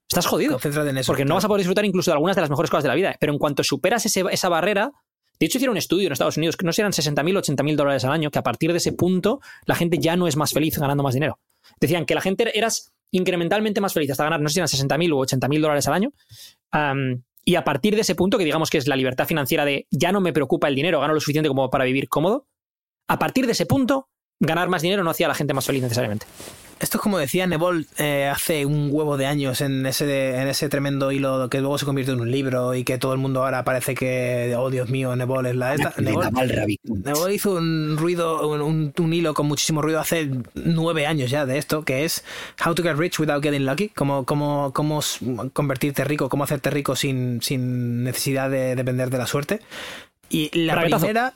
estás 0.08 0.26
jodido. 0.26 0.52
Concéntrate 0.52 0.90
en 0.90 0.98
eso. 0.98 1.06
Porque 1.12 1.24
no 1.24 1.34
vas 1.34 1.44
a 1.44 1.48
poder 1.48 1.60
disfrutar 1.60 1.84
incluso 1.84 2.10
de 2.10 2.14
algunas 2.14 2.34
de 2.36 2.42
las 2.42 2.50
mejores 2.50 2.70
cosas 2.70 2.84
de 2.84 2.88
la 2.88 2.94
vida. 2.94 3.16
Pero 3.20 3.32
en 3.32 3.38
cuanto 3.38 3.62
superas 3.62 4.04
ese- 4.06 4.24
esa 4.30 4.48
barrera, 4.48 4.92
de 5.38 5.46
hecho 5.46 5.58
hicieron 5.58 5.72
un 5.74 5.78
estudio 5.78 6.06
en 6.06 6.12
Estados 6.12 6.36
Unidos 6.36 6.56
que 6.56 6.64
no 6.64 6.72
eran 6.76 6.92
60.000 6.92 7.36
o 7.36 7.40
80.000 7.40 7.76
dólares 7.76 8.04
al 8.04 8.12
año, 8.12 8.30
que 8.30 8.38
a 8.38 8.42
partir 8.42 8.72
de 8.72 8.78
ese 8.78 8.92
punto 8.92 9.40
la 9.66 9.74
gente 9.74 9.98
ya 9.98 10.16
no 10.16 10.26
es 10.26 10.36
más 10.36 10.52
feliz 10.52 10.78
ganando 10.78 11.02
más 11.02 11.14
dinero. 11.14 11.38
Decían 11.80 12.06
que 12.06 12.14
la 12.14 12.20
gente 12.20 12.50
eras 12.58 12.92
incrementalmente 13.10 13.80
más 13.80 13.92
feliz 13.94 14.10
hasta 14.10 14.24
ganar, 14.24 14.40
no 14.40 14.48
sé 14.48 14.54
si 14.54 14.58
eran 14.60 14.68
60.000 14.68 15.12
o 15.12 15.18
80.000 15.18 15.60
dólares 15.62 15.86
al 15.88 15.94
año. 15.94 16.10
y 17.44 17.54
a 17.54 17.64
partir 17.64 17.94
de 17.94 18.02
ese 18.02 18.14
punto, 18.14 18.36
que 18.36 18.44
digamos 18.44 18.68
que 18.68 18.76
es 18.76 18.86
la 18.88 18.94
libertad 18.96 19.26
financiera 19.26 19.64
de 19.64 19.86
ya 19.90 20.12
no 20.12 20.20
me 20.20 20.34
preocupa 20.34 20.68
el 20.68 20.74
dinero, 20.74 21.00
gano 21.00 21.14
lo 21.14 21.20
suficiente 21.20 21.48
como 21.48 21.70
para 21.70 21.84
vivir 21.86 22.06
cómodo, 22.10 22.46
a 23.08 23.18
partir 23.18 23.46
de 23.46 23.52
ese 23.52 23.64
punto, 23.64 24.08
ganar 24.38 24.68
más 24.68 24.82
dinero 24.82 25.02
no 25.02 25.08
hacía 25.10 25.26
a 25.26 25.28
la 25.30 25.34
gente 25.34 25.54
más 25.54 25.64
feliz 25.64 25.82
necesariamente. 25.82 26.26
Esto 26.80 26.98
es 26.98 27.02
como 27.02 27.18
decía 27.18 27.46
Nebol 27.46 27.86
eh, 27.98 28.30
hace 28.32 28.64
un 28.64 28.90
huevo 28.92 29.16
de 29.16 29.26
años 29.26 29.60
en 29.60 29.84
ese, 29.84 30.36
en 30.40 30.46
ese 30.46 30.68
tremendo 30.68 31.10
hilo 31.10 31.48
que 31.50 31.58
luego 31.60 31.76
se 31.76 31.84
convirtió 31.84 32.14
en 32.14 32.20
un 32.20 32.30
libro 32.30 32.74
y 32.74 32.84
que 32.84 32.98
todo 32.98 33.12
el 33.12 33.18
mundo 33.18 33.44
ahora 33.44 33.64
parece 33.64 33.94
que, 33.96 34.54
oh 34.56 34.70
Dios 34.70 34.88
mío, 34.88 35.14
Nebol 35.16 35.46
es 35.46 35.56
la 35.56 35.74
esta. 35.74 35.92
Nebol, 36.00 36.24
Nebol 37.04 37.32
hizo 37.32 37.54
un 37.54 37.96
ruido, 37.98 38.48
un, 38.48 38.60
un- 38.62 38.92
un 38.96 39.12
hilo 39.12 39.34
con 39.34 39.46
muchísimo 39.46 39.82
ruido 39.82 39.98
hace 39.98 40.30
nueve 40.54 41.06
años 41.06 41.30
ya 41.30 41.46
de 41.46 41.58
esto, 41.58 41.84
que 41.84 42.04
es 42.04 42.24
How 42.64 42.74
to 42.74 42.82
get 42.82 42.94
rich 42.96 43.18
without 43.18 43.42
getting 43.42 43.66
lucky, 43.66 43.88
cómo, 43.88 44.24
cómo, 44.24 44.72
cómo 44.72 45.00
convertirte 45.52 46.04
rico, 46.04 46.28
cómo 46.28 46.44
hacerte 46.44 46.70
rico 46.70 46.94
sin, 46.94 47.42
sin 47.42 48.04
necesidad 48.04 48.50
de 48.50 48.76
depender 48.76 49.10
de 49.10 49.18
la 49.18 49.26
suerte. 49.26 49.60
Y 50.30 50.56
la 50.66 50.74
primera... 50.98 51.32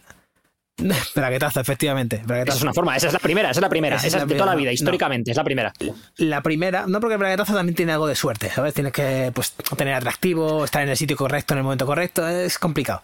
Braguetazo, 1.14 1.60
efectivamente. 1.60 2.16
Esa 2.16 2.26
braguetazo. 2.26 2.58
es 2.58 2.62
una 2.62 2.72
forma, 2.72 2.96
esa 2.96 3.08
es 3.08 3.12
la 3.12 3.18
primera, 3.18 3.50
esa 3.50 3.60
es 3.60 3.62
la 3.62 3.68
primera, 3.68 3.96
Esa 3.96 4.06
esa, 4.06 4.16
es 4.18 4.22
la 4.22 4.26
de 4.26 4.34
toda 4.34 4.46
la 4.46 4.54
vida, 4.56 4.68
no. 4.70 4.72
históricamente, 4.72 5.30
es 5.30 5.36
la 5.36 5.44
primera. 5.44 5.72
La 6.16 6.42
primera, 6.42 6.86
no 6.86 7.00
porque 7.00 7.14
el 7.14 7.18
braguetazo 7.18 7.54
también 7.54 7.74
tiene 7.74 7.92
algo 7.92 8.06
de 8.06 8.14
suerte, 8.14 8.50
¿sabes? 8.50 8.74
Tienes 8.74 8.92
que 8.92 9.30
pues, 9.34 9.52
tener 9.76 9.94
atractivo, 9.94 10.64
estar 10.64 10.82
en 10.82 10.88
el 10.88 10.96
sitio 10.96 11.16
correcto, 11.16 11.54
en 11.54 11.58
el 11.58 11.64
momento 11.64 11.86
correcto, 11.86 12.26
es 12.26 12.58
complicado. 12.58 13.02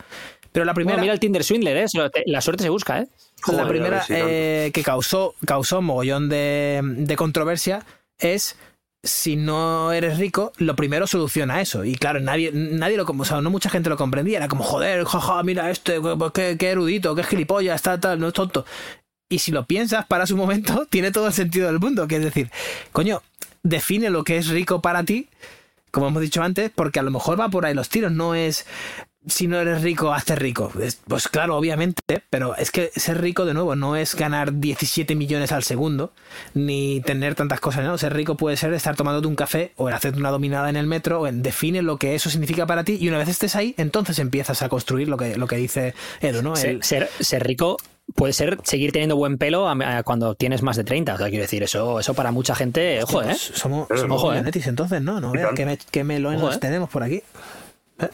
Pero 0.51 0.65
la 0.65 0.75
primera, 0.75 0.95
Bueno, 0.95 1.03
mira 1.03 1.13
el 1.13 1.21
Tinder 1.21 1.45
Swindler, 1.45 1.77
¿eh? 1.77 1.87
La 2.27 2.41
suerte 2.41 2.65
se 2.65 2.71
busca, 2.71 3.01
¿eh? 3.01 3.09
la 3.53 3.69
primera 3.69 4.05
eh, 4.09 4.71
que 4.75 4.83
causó, 4.83 5.35
causó 5.45 5.81
mogollón 5.81 6.29
de, 6.29 6.81
de 6.83 7.17
controversia 7.17 7.85
es 8.19 8.57
si 9.09 9.37
no 9.37 9.93
eres 9.93 10.19
rico, 10.19 10.53
lo 10.59 10.77
primero 10.77 11.07
soluciona 11.07 11.61
eso. 11.61 11.85
Y 11.85 11.95
claro, 11.95 12.21
nadie, 12.21 12.51
nadie 12.53 12.97
lo, 12.97 13.05
o 13.05 13.25
sea, 13.25 13.41
no 13.41 13.51
mucha 13.51 13.71
gente 13.71 13.91
lo 13.91 13.97
comprendía. 13.97 14.39
Era 14.39 14.49
como, 14.49 14.65
joder, 14.65 15.05
jaja, 15.05 15.43
mira 15.43 15.71
este, 15.71 16.01
qué, 16.35 16.57
qué 16.59 16.69
erudito, 16.71 17.15
qué 17.15 17.25
gilipollas, 17.25 17.77
está 17.77 17.99
tal, 17.99 18.21
no 18.21 18.29
es 18.29 18.35
tonto. 18.35 18.65
Y 19.29 19.41
si 19.41 19.53
lo 19.53 19.67
piensas, 19.67 20.07
para 20.07 20.27
su 20.27 20.37
momento, 20.37 20.87
tiene 20.91 21.11
todo 21.11 21.27
el 21.27 21.33
sentido 21.33 21.67
del 21.67 21.79
mundo. 21.79 22.09
Que 22.09 22.17
es 22.17 22.25
decir, 22.25 22.51
coño, 22.93 23.23
define 23.63 24.11
lo 24.11 24.25
que 24.25 24.37
es 24.37 24.49
rico 24.49 24.81
para 24.81 25.05
ti, 25.05 25.29
como 25.91 26.09
hemos 26.09 26.23
dicho 26.23 26.43
antes, 26.43 26.71
porque 26.75 26.99
a 26.99 27.03
lo 27.03 27.11
mejor 27.11 27.39
va 27.39 27.49
por 27.49 27.67
ahí 27.67 27.75
los 27.75 27.89
tiros, 27.89 28.13
no 28.13 28.35
es 28.35 28.67
si 29.27 29.47
no 29.47 29.59
eres 29.59 29.83
rico, 29.83 30.13
hazte 30.15 30.37
rico. 30.37 30.73
Es- 30.81 31.01
Pues 31.07 31.29
claro, 31.29 31.57
obviamente, 31.57 32.03
pero 32.31 32.57
es 32.57 32.71
que 32.71 32.91
ser 32.97 33.21
rico 33.21 33.45
de 33.45 33.53
nuevo 33.55 33.75
no 33.77 33.97
es 33.97 34.15
ganar 34.15 34.55
17 34.55 35.15
millones 35.15 35.53
al 35.53 35.63
segundo, 35.65 36.13
ni 36.55 37.01
tener 37.03 37.35
tantas 37.35 37.61
cosas, 37.61 37.85
¿no? 37.85 37.99
Ser 37.99 38.15
rico 38.15 38.37
puede 38.37 38.57
ser 38.57 38.73
estar 38.73 38.97
tomándote 38.97 39.27
un 39.27 39.35
café 39.37 39.73
o 39.77 39.89
hacerte 39.89 40.19
una 40.19 40.31
dominada 40.31 40.71
en 40.71 40.77
el 40.77 40.87
metro, 40.87 41.21
o 41.21 41.27
en 41.27 41.43
define 41.43 41.83
lo 41.83 41.97
que 41.99 42.15
eso 42.15 42.31
significa 42.31 42.67
para 42.67 42.85
ti 42.85 42.97
y 43.01 43.09
una 43.09 43.19
vez 43.19 43.29
estés 43.29 43.55
ahí, 43.57 43.75
entonces 43.77 44.19
empiezas 44.19 44.63
a 44.63 44.69
construir 44.69 45.09
lo 45.09 45.17
que, 45.17 45.37
lo 45.37 45.47
que 45.47 45.57
dice 45.57 45.95
Edu, 46.21 46.43
¿no? 46.43 46.57
Ser, 46.57 46.71
El- 46.71 46.83
ser- 46.83 47.11
ser 47.21 47.45
rico 47.47 47.77
puede 48.15 48.33
ser 48.33 48.59
seguir 48.63 48.91
teniendo 48.93 49.17
buen 49.17 49.37
pelo 49.37 49.69
a- 49.69 49.99
a 49.99 50.03
cuando 50.03 50.35
tienes 50.35 50.63
más 50.63 50.77
de 50.77 50.85
30. 50.85 51.15
O 51.15 51.19
sea, 51.19 51.29
quiero 51.29 51.43
decir, 51.43 51.63
eso, 51.63 52.01
eso 52.01 52.15
para 52.15 52.33
mucha 52.33 52.55
gente, 52.55 53.03
ojo, 53.03 53.21
¿eh? 53.21 53.27
Pues 53.27 53.39
somos, 53.55 53.87
Pero, 53.89 54.01
somos 54.01 54.23
ojo, 54.23 54.33
¿eh? 54.33 54.43
entonces, 54.65 55.03
¿no? 55.03 55.21
No 55.21 55.33
veas 55.33 55.51
qué, 55.55 55.67
me, 55.67 55.77
qué 55.91 56.05
melones 56.05 56.41
Ojo, 56.41 56.53
¿eh? 56.53 56.59
tenemos 56.59 56.89
por 56.89 57.03
aquí. 57.03 57.23
Ver, 57.99 58.11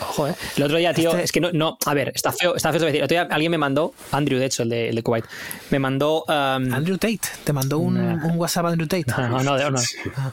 Ojo, 0.00 0.28
¿eh? 0.28 0.34
El 0.56 0.62
otro 0.64 0.76
día, 0.78 0.92
tío, 0.92 1.10
Este- 1.10 1.22
es 1.24 1.32
que 1.32 1.40
no, 1.40 1.50
no, 1.52 1.78
a 1.86 1.94
ver, 1.94 2.12
está 2.14 2.32
feo, 2.32 2.54
está 2.56 2.70
feo 2.72 2.80
de 2.80 2.86
decir. 2.86 3.00
El 3.00 3.04
otro 3.04 3.14
día 3.14 3.28
alguien 3.30 3.50
me 3.50 3.58
mandó, 3.58 3.94
Andrew, 4.10 4.38
de 4.38 4.46
hecho, 4.46 4.62
el 4.64 4.68
de, 4.68 4.88
el 4.90 4.96
de 4.96 5.02
Kuwait, 5.02 5.24
me 5.70 5.78
mandó. 5.78 6.22
um, 6.24 6.74
Andrew 6.74 6.98
Tate, 6.98 7.20
te 7.44 7.52
mandó 7.52 7.78
un, 7.78 7.94
Nah. 7.94 8.26
un 8.26 8.38
WhatsApp 8.38 8.66
Andrew 8.66 8.86
Tate. 8.88 9.04
no, 9.06 9.28
no, 9.28 9.42
no, 9.42 9.58
no, 9.70 9.70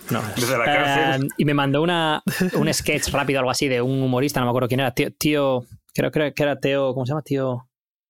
no. 0.10 0.22
Desde 0.36 0.58
la 0.58 0.66
cárcel. 0.66 1.22
Um, 1.24 1.30
y 1.38 1.46
me 1.46 1.54
mandó 1.54 1.82
una, 1.82 2.24
un 2.54 2.74
sketch 2.74 3.10
rápido, 3.10 3.40
algo 3.40 3.52
así, 3.52 3.68
de 3.68 3.82
un 3.82 4.02
humorista, 4.04 4.40
no 4.40 4.48
me 4.48 4.50
acuerdo 4.52 4.68
quién 4.68 4.80
era, 4.82 4.92
tío, 4.94 5.12
tío 5.14 5.66
creo, 5.94 6.12
creo 6.12 6.34
que 6.34 6.44
era 6.44 6.60
Teo, 6.60 6.94
¿cómo 6.94 7.06
se 7.06 7.12
llama? 7.12 7.22
Tío. 7.22 7.68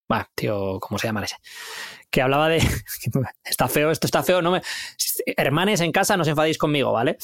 Bueno, 0.08 0.26
tío, 0.36 0.80
¿cómo 0.80 0.98
se 0.98 1.08
llama 1.08 1.24
ese? 1.24 1.36
Que 2.10 2.22
hablaba 2.22 2.50
de. 2.50 2.58
Está 3.44 3.68
feo, 3.68 3.92
esto 3.92 4.08
está 4.08 4.24
feo, 4.24 4.42
no 4.42 4.50
me. 4.52 4.62
Hermanes 5.38 5.82
en 5.82 5.92
casa, 5.92 6.18
no 6.18 6.24
os 6.24 6.28
enfadéis 6.28 6.58
conmigo, 6.58 6.92
¿vale? 6.92 7.18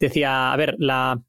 Decía, 0.00 0.52
a 0.52 0.56
ver, 0.56 0.74
la, 0.78 1.20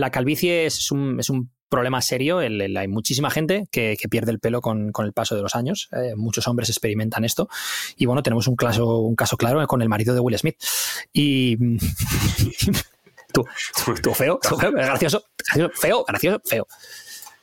la 0.00 0.10
calvicie 0.10 0.66
es 0.66 0.90
un, 0.90 1.18
es 1.20 1.28
un 1.30 1.50
problema 1.68 2.00
serio. 2.00 2.40
el- 2.40 2.60
el- 2.62 2.76
hay 2.76 2.88
muchísima 2.88 3.30
gente 3.30 3.66
que, 3.70 3.96
que 4.00 4.08
pierde 4.08 4.30
el 4.32 4.38
pelo 4.40 4.60
con, 4.62 4.90
con 4.92 5.04
el 5.04 5.12
paso 5.12 5.36
de 5.36 5.42
los 5.42 5.54
años. 5.54 5.88
eh, 5.92 6.14
muchos 6.16 6.48
hombres 6.48 6.68
experimentan 6.70 7.24
esto. 7.24 7.48
Y 7.96 8.06
bueno, 8.06 8.22
tenemos 8.22 8.46
un 8.48 8.56
caso, 8.56 8.98
un 9.00 9.14
caso 9.16 9.36
claro 9.36 9.66
con 9.66 9.82
el 9.82 9.88
marido 9.88 10.14
de 10.14 10.20
Will 10.20 10.38
Smith. 10.38 10.56
Y. 11.12 11.56
tú, 13.32 13.44
tú 14.02 14.14
feo, 14.14 14.38
tú 14.42 14.56
feo, 14.56 14.72
gracioso, 14.72 15.22
gracioso, 15.36 15.72
feo, 15.80 16.04
gracioso, 16.06 16.40
feo. 16.44 16.66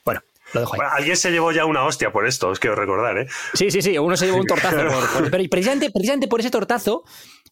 Bueno, 0.03 0.22
lo 0.53 0.60
dejo 0.61 0.73
ahí. 0.73 0.77
Bueno, 0.80 0.91
alguien 0.94 1.18
se 1.18 1.32
llevó 1.32 1.52
ya 1.52 1.65
una 1.65 1.84
hostia 1.84 2.11
por 2.11 2.26
esto, 2.27 2.49
os 2.49 2.60
quiero 2.60 2.76
recordar, 2.76 3.18
¿eh? 3.18 3.27
Sí, 3.53 3.69
sí, 3.72 3.82
sí, 3.82 3.98
uno 3.98 4.18
se 4.18 4.26
llevó 4.26 4.38
un 4.40 4.48
tortazo. 4.48 4.77
por- 4.77 5.10
por- 5.22 5.32
pero 5.32 5.44
precisamente, 5.49 5.91
precisamente 5.91 6.27
por 6.27 6.40
ese 6.40 6.49
tortazo, 6.49 7.03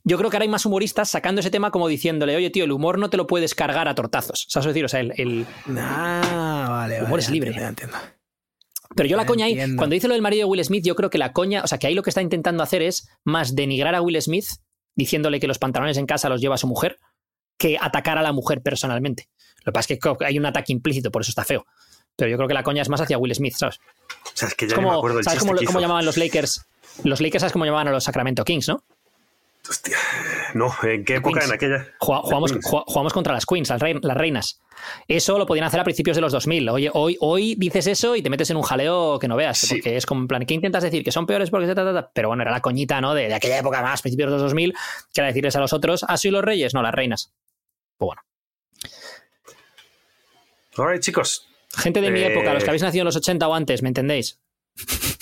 yo 0.04 0.18
creo 0.18 0.30
que 0.30 0.38
ahora 0.38 0.44
hay 0.44 0.50
más 0.50 0.66
humoristas 0.66 1.10
sacando 1.10 1.40
ese 1.42 1.50
tema 1.50 1.72
como 1.72 1.88
diciéndole, 1.88 2.36
oye, 2.36 2.50
tío, 2.50 2.64
el 2.66 2.72
humor 2.72 3.00
no 3.00 3.10
te 3.10 3.18
lo 3.18 3.26
puedes 3.28 3.56
cargar 3.56 3.88
a 3.88 3.96
tortazos. 3.96 4.46
¿Sabes 4.50 4.68
decir? 4.68 4.86
O 4.86 4.90
sea, 4.90 5.00
el, 5.00 5.14
el- 5.18 5.46
Ah, 5.78 6.66
vale. 6.70 6.98
humor 7.00 7.12
vale, 7.12 7.24
es 7.24 7.30
libre. 7.30 7.50
entiendo, 7.50 7.62
ya 7.66 7.70
entiendo. 7.70 7.98
Pero 8.96 9.10
yo 9.10 9.18
la 9.18 9.26
coña 9.26 9.46
ahí, 9.46 9.54
entiendo. 9.54 9.78
cuando 9.78 9.94
dice 9.96 10.08
lo 10.08 10.14
del 10.14 10.22
marido 10.22 10.42
de 10.46 10.52
Will 10.52 10.64
Smith, 10.64 10.86
yo 10.86 10.96
creo 10.96 11.10
que 11.10 11.18
la 11.18 11.32
coña, 11.34 11.64
o 11.64 11.68
sea, 11.68 11.78
que 11.80 11.88
ahí 11.88 11.96
lo 11.96 12.04
que 12.04 12.10
está 12.12 12.22
intentando 12.22 12.62
hacer 12.62 12.82
es 12.84 13.08
más 13.24 13.56
denigrar 13.56 13.96
a 13.96 14.02
Will 14.02 14.22
Smith, 14.22 14.46
diciéndole 14.96 15.40
que 15.40 15.48
los 15.48 15.58
pantalones 15.58 15.98
en 15.98 16.06
casa 16.06 16.30
los 16.30 16.42
lleva 16.42 16.58
su 16.58 16.68
mujer, 16.68 17.00
que 17.58 17.78
atacar 17.82 18.18
a 18.18 18.22
la 18.22 18.34
mujer 18.34 18.62
personalmente. 18.62 19.30
Lo 19.64 19.72
que 19.72 19.74
pasa 19.74 19.94
es 19.94 20.00
que 20.00 20.26
hay 20.26 20.38
un 20.38 20.46
ataque 20.46 20.74
implícito, 20.74 21.10
por 21.12 21.22
eso 21.24 21.30
está 21.32 21.44
feo. 21.44 21.66
pero 22.16 22.30
yo 22.30 22.38
creo 22.38 22.48
que 22.48 22.54
la 22.54 22.62
coña 22.64 22.82
es 22.84 22.90
más 22.90 23.02
hacia 23.02 23.18
Will 23.18 23.34
Smith, 23.34 23.56
¿sabes? 23.56 23.80
O 24.26 24.30
sea, 24.36 24.48
es 24.50 24.54
que 24.54 24.66
Es 24.66 24.72
ya 24.72 24.78
no 24.82 24.92
me 24.92 24.96
acuerdo 24.98 25.24
¿Sabes 25.24 25.40
cómo, 25.40 25.54
cómo 25.66 25.80
llamaban 25.80 26.06
los 26.06 26.18
Lakers? 26.18 26.66
Los 27.04 27.22
Lakers, 27.22 27.42
¿sabes 27.42 27.54
cómo 27.54 27.66
llamaban 27.66 27.88
a 27.88 27.92
los 27.92 28.04
Sacramento 28.04 28.44
Kings, 28.44 28.68
no? 28.68 28.84
Hostia. 29.70 29.98
No, 30.56 30.76
¿en 30.84 31.06
qué 31.06 31.16
época? 31.16 31.40
Queens. 31.40 31.50
En 31.50 31.56
aquella. 31.56 31.88
Jugamos, 32.00 33.14
contra 33.14 33.34
las 33.34 33.46
Queens, 33.46 33.70
las, 33.70 33.82
rei- 33.82 33.98
las 34.02 34.18
reinas. 34.18 34.60
Eso 35.08 35.38
lo 35.38 35.46
podían 35.46 35.66
hacer 35.66 35.80
a 35.80 35.86
principios 35.86 36.18
de 36.18 36.22
los 36.22 36.34
2000. 36.34 36.68
Oye, 36.70 36.90
hoy, 36.94 37.16
hoy 37.22 37.56
dices 37.58 37.88
eso 37.88 38.16
y 38.18 38.22
te 38.22 38.30
metes 38.30 38.50
en 38.50 38.58
un 38.58 38.64
jaleo 38.64 39.18
que 39.20 39.30
no 39.30 39.38
veas. 39.38 39.58
Sí. 39.60 39.76
Porque 39.76 39.96
es 39.96 40.06
como 40.06 40.20
en 40.22 40.28
plan, 40.28 40.46
¿qué 40.46 40.54
intentas 40.54 40.84
decir? 40.84 41.02
Que 41.04 41.14
son 41.14 41.26
peores 41.26 41.50
porque 41.50 41.68
se 41.68 41.76
ta, 41.76 41.86
ta, 41.86 41.94
ta? 41.94 42.12
Pero 42.14 42.28
bueno, 42.28 42.44
era 42.44 42.52
la 42.52 42.60
coñita, 42.60 43.00
¿no? 43.00 43.14
De, 43.14 43.30
de 43.30 43.34
aquella 43.36 43.58
época 43.58 43.82
más, 43.82 44.02
principios 44.02 44.28
de 44.28 44.34
los 44.34 44.42
2000, 44.42 44.74
que 45.14 45.22
era 45.22 45.28
decirles 45.28 45.56
a 45.56 45.60
los 45.62 45.72
otros, 45.72 46.04
¿ah, 46.10 46.18
soy 46.18 46.32
los 46.32 46.44
reyes? 46.44 46.74
No, 46.74 46.82
las 46.82 46.94
reinas. 46.94 47.32
Pues 47.98 48.08
bueno. 48.08 48.22
Alright, 50.78 51.02
chicos. 51.02 51.48
Gente 51.78 52.02
de 52.02 52.12
mi 52.12 52.20
Eh. 52.20 52.34
época, 52.34 52.54
los 52.54 52.64
que 52.66 52.70
habéis 52.70 52.84
nacido 52.84 53.04
en 53.04 53.06
los 53.06 53.16
80 53.16 53.48
o 53.48 53.54
antes, 53.54 53.82
¿me 53.82 53.88
entendéis? 53.90 54.40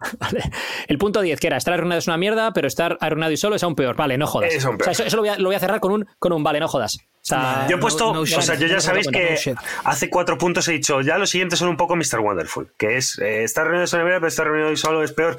Vale. 0.18 0.50
El 0.90 0.98
punto 0.98 1.20
10, 1.20 1.38
que 1.38 1.46
era 1.46 1.56
estar 1.56 1.72
arruinado 1.72 2.00
es 2.00 2.08
una 2.08 2.16
mierda, 2.16 2.52
pero 2.52 2.66
estar 2.66 2.98
arruinado 3.00 3.30
y 3.30 3.36
solo 3.36 3.54
es 3.54 3.62
aún 3.62 3.76
peor. 3.76 3.94
Vale, 3.94 4.18
no 4.18 4.26
jodas. 4.26 4.52
Es 4.52 4.64
aún 4.64 4.76
peor. 4.76 4.90
O 4.90 4.92
sea, 4.92 5.04
eso, 5.04 5.04
eso 5.04 5.16
lo, 5.18 5.22
voy 5.22 5.28
a, 5.28 5.38
lo 5.38 5.48
voy 5.48 5.54
a 5.54 5.60
cerrar 5.60 5.78
con 5.78 5.92
un, 5.92 6.08
con 6.18 6.32
un 6.32 6.42
vale, 6.42 6.58
no 6.58 6.66
jodas. 6.66 6.96
O 6.96 7.02
sea, 7.22 7.68
Yo 7.68 7.76
he 7.76 7.78
puesto, 7.78 8.12
no 8.12 8.22
o 8.22 8.26
sea, 8.26 8.56
yo 8.56 8.66
ya 8.66 8.80
sabéis 8.80 9.06
que 9.06 9.54
hace 9.84 10.10
cuatro 10.10 10.36
puntos 10.36 10.66
he 10.66 10.72
dicho, 10.72 11.00
ya 11.00 11.16
los 11.16 11.30
siguientes 11.30 11.60
son 11.60 11.68
un 11.68 11.76
poco 11.76 11.94
Mr. 11.94 12.18
Wonderful, 12.18 12.72
que 12.76 12.96
es 12.96 13.20
eh, 13.20 13.44
estar 13.44 13.66
reunido 13.66 13.84
es 13.84 13.92
una 13.92 14.02
mierda, 14.02 14.18
pero 14.18 14.28
estar 14.28 14.46
reunido 14.48 14.72
y 14.72 14.76
solo 14.76 15.04
es 15.04 15.12
peor. 15.12 15.36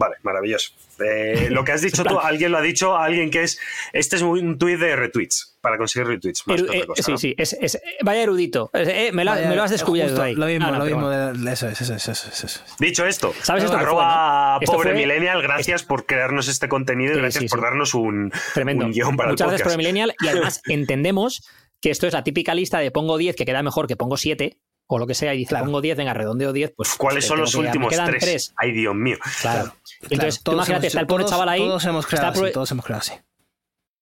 Vale, 0.00 0.16
maravilloso. 0.22 0.72
Eh, 0.98 1.48
lo 1.50 1.62
que 1.62 1.72
has 1.72 1.82
dicho 1.82 2.04
tú, 2.04 2.18
alguien 2.22 2.52
lo 2.52 2.56
ha 2.58 2.62
dicho, 2.62 2.96
alguien 2.96 3.30
que 3.30 3.42
es, 3.42 3.60
este 3.92 4.16
es 4.16 4.22
un 4.22 4.56
tuit 4.58 4.78
de 4.78 4.96
retweets, 4.96 5.58
para 5.60 5.76
conseguir 5.76 6.08
retweets. 6.08 6.46
Más 6.46 6.58
Eru- 6.58 6.70
que 6.70 6.78
otra 6.78 6.78
eh, 6.80 6.86
cosa, 6.86 7.02
sí, 7.02 7.10
¿no? 7.12 7.18
sí, 7.18 7.34
es, 7.36 7.52
es- 7.60 7.80
vaya 8.02 8.22
erudito. 8.22 8.70
Eh, 8.72 9.10
me, 9.12 9.26
lo, 9.26 9.32
Vaya, 9.32 9.48
me 9.50 9.56
lo 9.56 9.62
has 9.62 9.70
descubierto 9.70 10.12
justo, 10.12 10.22
ahí. 10.22 10.34
Lo 10.34 10.46
mismo, 10.46 10.70
no, 10.70 10.78
lo 10.78 10.84
mismo. 10.86 11.02
bueno. 11.02 11.50
eso 11.50 11.68
es, 11.68 11.80
eso 11.82 11.94
es, 11.94 12.08
eso 12.08 12.12
es, 12.12 12.26
eso 12.32 12.46
es. 12.46 12.64
Dicho 12.78 13.04
esto, 13.04 13.34
¿Sabes 13.42 13.64
esto 13.64 13.76
fue, 13.76 13.82
arroba? 13.86 14.58
Esto 14.62 14.72
pobre 14.72 14.92
fue- 14.92 15.00
millennial, 15.00 15.42
gracias 15.42 15.82
por 15.82 16.06
crearnos 16.06 16.48
este 16.48 16.66
contenido 16.70 17.12
y 17.12 17.16
Sí, 17.16 17.20
gracias 17.20 17.42
sí, 17.44 17.48
por 17.50 17.60
darnos 17.60 17.92
un, 17.92 18.32
Tremendo. 18.54 18.86
un 18.86 18.92
guion 18.92 19.16
para 19.18 19.28
Muchas 19.30 19.44
el 19.44 19.50
gracias 19.50 19.66
por 19.66 19.72
podcast. 19.72 19.74
el 19.74 19.92
Millennial 19.94 20.14
y 20.18 20.28
además 20.28 20.62
entendemos 20.66 21.46
que 21.82 21.90
esto 21.90 22.06
es 22.06 22.14
la 22.14 22.24
típica 22.24 22.54
lista 22.54 22.78
de 22.78 22.90
pongo 22.90 23.18
10 23.18 23.36
que 23.36 23.44
queda 23.44 23.62
mejor 23.62 23.86
que 23.86 23.96
pongo 23.96 24.16
7 24.16 24.56
o 24.92 24.98
lo 24.98 25.06
que 25.06 25.14
sea 25.14 25.32
y 25.34 25.38
dice 25.38 25.50
Claro. 25.50 25.66
pongo 25.66 25.80
10, 25.80 25.96
venga, 25.96 26.12
redondeo 26.12 26.52
10, 26.52 26.72
pues 26.76 26.94
¿Cuáles 26.96 27.24
pues, 27.24 27.26
son 27.28 27.38
los 27.40 27.54
últimos 27.54 27.90
quedan 27.90 28.06
tres? 28.10 28.20
tres. 28.22 28.52
Ay, 28.56 28.72
Dios 28.72 28.94
mío. 28.94 29.16
Claro. 29.40 29.72
Entonces, 30.02 30.18
Claro, 30.18 30.42
tú 30.44 30.52
imagínate, 30.52 30.86
hemos- 30.86 30.86
está 30.88 31.00
el 31.00 31.06
pobre 31.06 31.22
todos- 31.24 31.30
chaval 31.30 31.48
ahí. 31.48 31.60
Todos 31.60 31.84
hemos 31.84 32.04
está 32.04 32.16
creado 32.16 32.44
así, 32.44 32.52
todos 32.52 32.70
hemos 32.72 32.84
creado 32.84 33.00
así. 33.00 33.12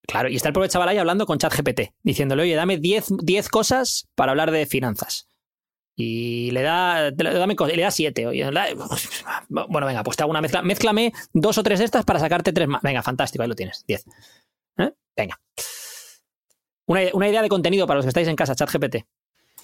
Claro, 0.06 0.28
y 0.31 0.36
está 0.36 0.48
el 0.48 0.55
pobre 0.55 0.69
chaval 0.70 0.89
ahí 0.89 0.97
hablando 0.98 1.27
con 1.27 1.36
ChatGPT, 1.39 1.93
diciéndole, 2.02 2.43
oye, 2.44 2.55
dame 2.55 2.78
10, 2.78 3.09
10 3.23 3.48
cosas 3.51 4.09
para 4.15 4.32
hablar 4.32 4.51
de 4.51 4.65
finanzas. 4.65 5.28
Y 5.94 6.51
le 6.52 6.62
da, 6.62 7.10
dame, 7.10 7.55
le 7.74 7.82
da 7.82 7.90
7. 7.90 8.24
Bueno, 9.48 9.86
venga, 9.86 10.02
pues 10.05 10.16
te 10.16 10.23
hago 10.23 10.31
una 10.31 10.40
mezcla. 10.40 10.62
Mézclame 10.62 11.12
dos 11.35 11.59
o 11.59 11.62
tres 11.62 11.81
de 11.81 11.85
estas 11.85 12.05
para 12.06 12.19
sacarte 12.20 12.52
tres 12.52 12.69
más. 12.69 12.81
Venga, 12.82 13.02
fantástico, 13.02 13.43
ahí 13.43 13.48
lo 13.48 13.55
tienes. 13.55 13.85
10. 13.86 14.05
¿Eh? 14.78 14.90
Venga. 15.16 15.39
Una, 16.86 17.01
una 17.12 17.28
idea 17.28 17.43
de 17.43 17.48
contenido 17.48 17.86
para 17.86 17.97
los 17.97 18.05
que 18.06 18.10
estáis 18.10 18.28
en 18.28 18.36
casa, 18.36 18.55
ChatGPT. 18.55 19.05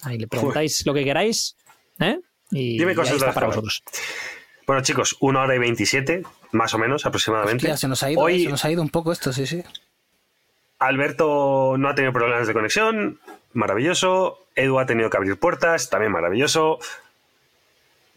Ahí 0.05 0.17
le 0.17 0.27
preguntáis 0.27 0.85
lo 0.85 0.93
que 0.93 1.03
queráis. 1.03 1.55
¿eh? 1.99 2.19
Y, 2.51 2.77
Dime 2.77 2.93
y 2.93 2.95
cosas 2.95 3.13
ahí 3.13 3.19
de 3.19 3.25
está 3.25 3.33
para 3.33 3.47
vosotros. 3.47 3.83
Bueno, 4.67 4.81
chicos, 4.81 5.17
una 5.19 5.41
hora 5.41 5.55
y 5.55 5.59
27, 5.59 6.23
más 6.51 6.73
o 6.73 6.77
menos 6.77 7.05
aproximadamente. 7.05 7.65
Hostia, 7.65 7.77
se 7.77 7.87
nos 7.87 8.01
ha 8.03 8.11
ido, 8.11 8.21
Hoy 8.21 8.43
se 8.45 8.49
nos 8.49 8.65
ha 8.65 8.71
ido 8.71 8.81
un 8.81 8.89
poco 8.89 9.11
esto, 9.11 9.31
sí, 9.33 9.45
sí. 9.45 9.63
Alberto 10.79 11.75
no 11.77 11.89
ha 11.89 11.95
tenido 11.95 12.13
problemas 12.13 12.47
de 12.47 12.53
conexión, 12.53 13.19
maravilloso. 13.53 14.39
Edu 14.55 14.79
ha 14.79 14.85
tenido 14.85 15.09
que 15.09 15.17
abrir 15.17 15.37
puertas, 15.39 15.89
también 15.89 16.11
maravilloso. 16.11 16.79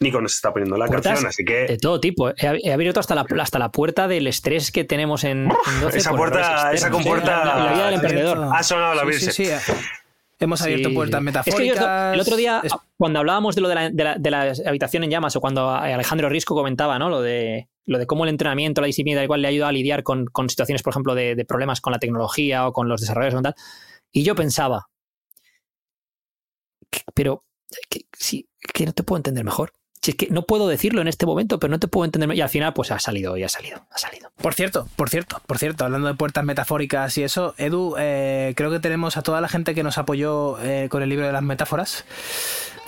Nico 0.01 0.21
nos 0.21 0.35
está 0.35 0.53
poniendo 0.53 0.77
la 0.77 0.87
Puertas 0.87 1.13
canción, 1.13 1.29
así 1.29 1.43
De 1.45 1.67
que 1.67 1.77
todo 1.79 1.99
tipo. 1.99 2.31
He, 2.31 2.35
he 2.63 2.73
abierto 2.73 3.01
hasta 3.01 3.15
la, 3.17 3.27
hasta 3.41 3.59
la 3.59 3.71
puerta 3.71 4.07
del 4.07 4.27
estrés 4.29 4.71
que 4.71 4.85
tenemos 4.85 5.25
en, 5.25 5.49
en 5.67 5.81
12 5.81 5.99
esa 5.99 6.11
por 6.11 6.19
puerta- 6.19 6.73
esa 6.73 6.91
compuerta- 6.91 7.45
La, 7.45 7.65
la 7.65 7.73
vida 7.73 7.85
del 7.87 7.95
emprendedor. 7.95 8.49
Ha 8.55 8.63
sonado 8.63 8.95
la 8.95 9.03
Sí, 9.03 9.07
Virse. 9.09 9.33
sí, 9.33 9.45
sí. 9.47 9.73
Hemos 10.41 10.63
abierto 10.63 10.89
Sí. 10.91 10.95
puertas 10.95 11.19
Es 11.19 11.21
que 11.21 11.25
metafóricas. 11.25 11.81
yo 11.81 12.13
el 12.15 12.21
otro 12.21 12.37
día, 12.37 12.61
Es- 12.63 12.73
cuando 12.97 13.19
hablábamos 13.19 13.55
de 13.57 13.61
lo 13.61 13.69
de 13.69 13.75
la, 13.75 13.91
de, 13.91 14.05
la, 14.05 14.19
de 14.19 14.31
la 14.31 14.53
habitación 14.67 15.03
en 15.05 15.11
llamas, 15.11 15.35
o 15.37 15.41
cuando 15.41 15.69
Alejandro 15.71 16.29
Risco 16.29 16.55
comentaba, 16.55 16.99
¿no? 16.99 17.09
Lo 17.09 17.21
de, 17.23 17.69
lo 17.87 17.99
de 17.99 18.07
cómo 18.07 18.25
el 18.25 18.31
entrenamiento, 18.31 18.81
la 18.81 18.87
disciplina, 18.87 19.23
igual 19.25 19.43
le 19.43 19.49
ayuda 19.49 19.69
a 19.69 19.73
lidiar 19.73 20.03
con, 20.05 20.27
con 20.27 20.49
situaciones, 20.49 20.83
por 20.83 20.93
ejemplo, 20.93 21.15
de, 21.17 21.35
de 21.35 21.45
problemas 21.45 21.81
con 21.81 21.93
la 21.93 21.99
tecnología 21.99 22.69
o 22.69 22.73
con 22.73 22.89
los 22.89 23.01
desarrolladores 23.01 23.39
o 23.39 23.43
tal. 23.43 23.55
Y 24.13 24.23
yo 24.23 24.35
pensaba, 24.37 24.89
que- 26.91 27.03
pero 27.15 27.45
que, 27.91 28.03
sí, 28.13 28.49
que 28.75 28.87
no 28.87 28.93
te 28.93 29.03
puedo 29.03 29.19
entender 29.19 29.45
mejor. 29.45 29.73
Si 30.09 30.13
es 30.13 30.17
que 30.17 30.29
no 30.31 30.41
puedo 30.41 30.69
decirlo 30.69 31.03
en 31.03 31.09
este 31.09 31.27
momento, 31.27 31.59
pero 31.59 31.71
no 31.71 31.79
te 31.79 31.87
puedo 31.87 32.07
entender. 32.07 32.35
Y 32.35 32.41
al 32.41 32.49
final, 32.49 32.73
pues 32.73 32.91
ha 32.93 32.99
salido, 32.99 33.37
y 33.37 33.43
ha 33.43 33.49
salido, 33.51 33.85
ha 33.91 33.99
salido. 33.99 34.33
Por 34.41 34.55
cierto, 34.55 34.89
por 34.97 35.11
cierto, 35.11 35.43
por 35.47 35.59
cierto, 35.59 35.85
hablando 35.85 36.09
de 36.09 36.15
puertas 36.15 36.47
metafóricas 36.47 37.19
y 37.19 37.25
eso, 37.25 37.55
Edu, 37.59 37.95
eh, 37.99 38.55
creo 38.57 38.71
que 38.71 38.81
tenemos 38.81 39.19
a 39.19 39.23
toda 39.23 39.43
la 39.43 39.49
gente 39.49 39.75
que 39.75 39.83
nos 39.83 39.99
apoyó 39.99 40.59
eh, 40.63 40.89
con 40.91 41.03
el 41.03 41.11
libro 41.11 41.27
de 41.27 41.33
las 41.33 41.43
metáforas. 41.43 42.07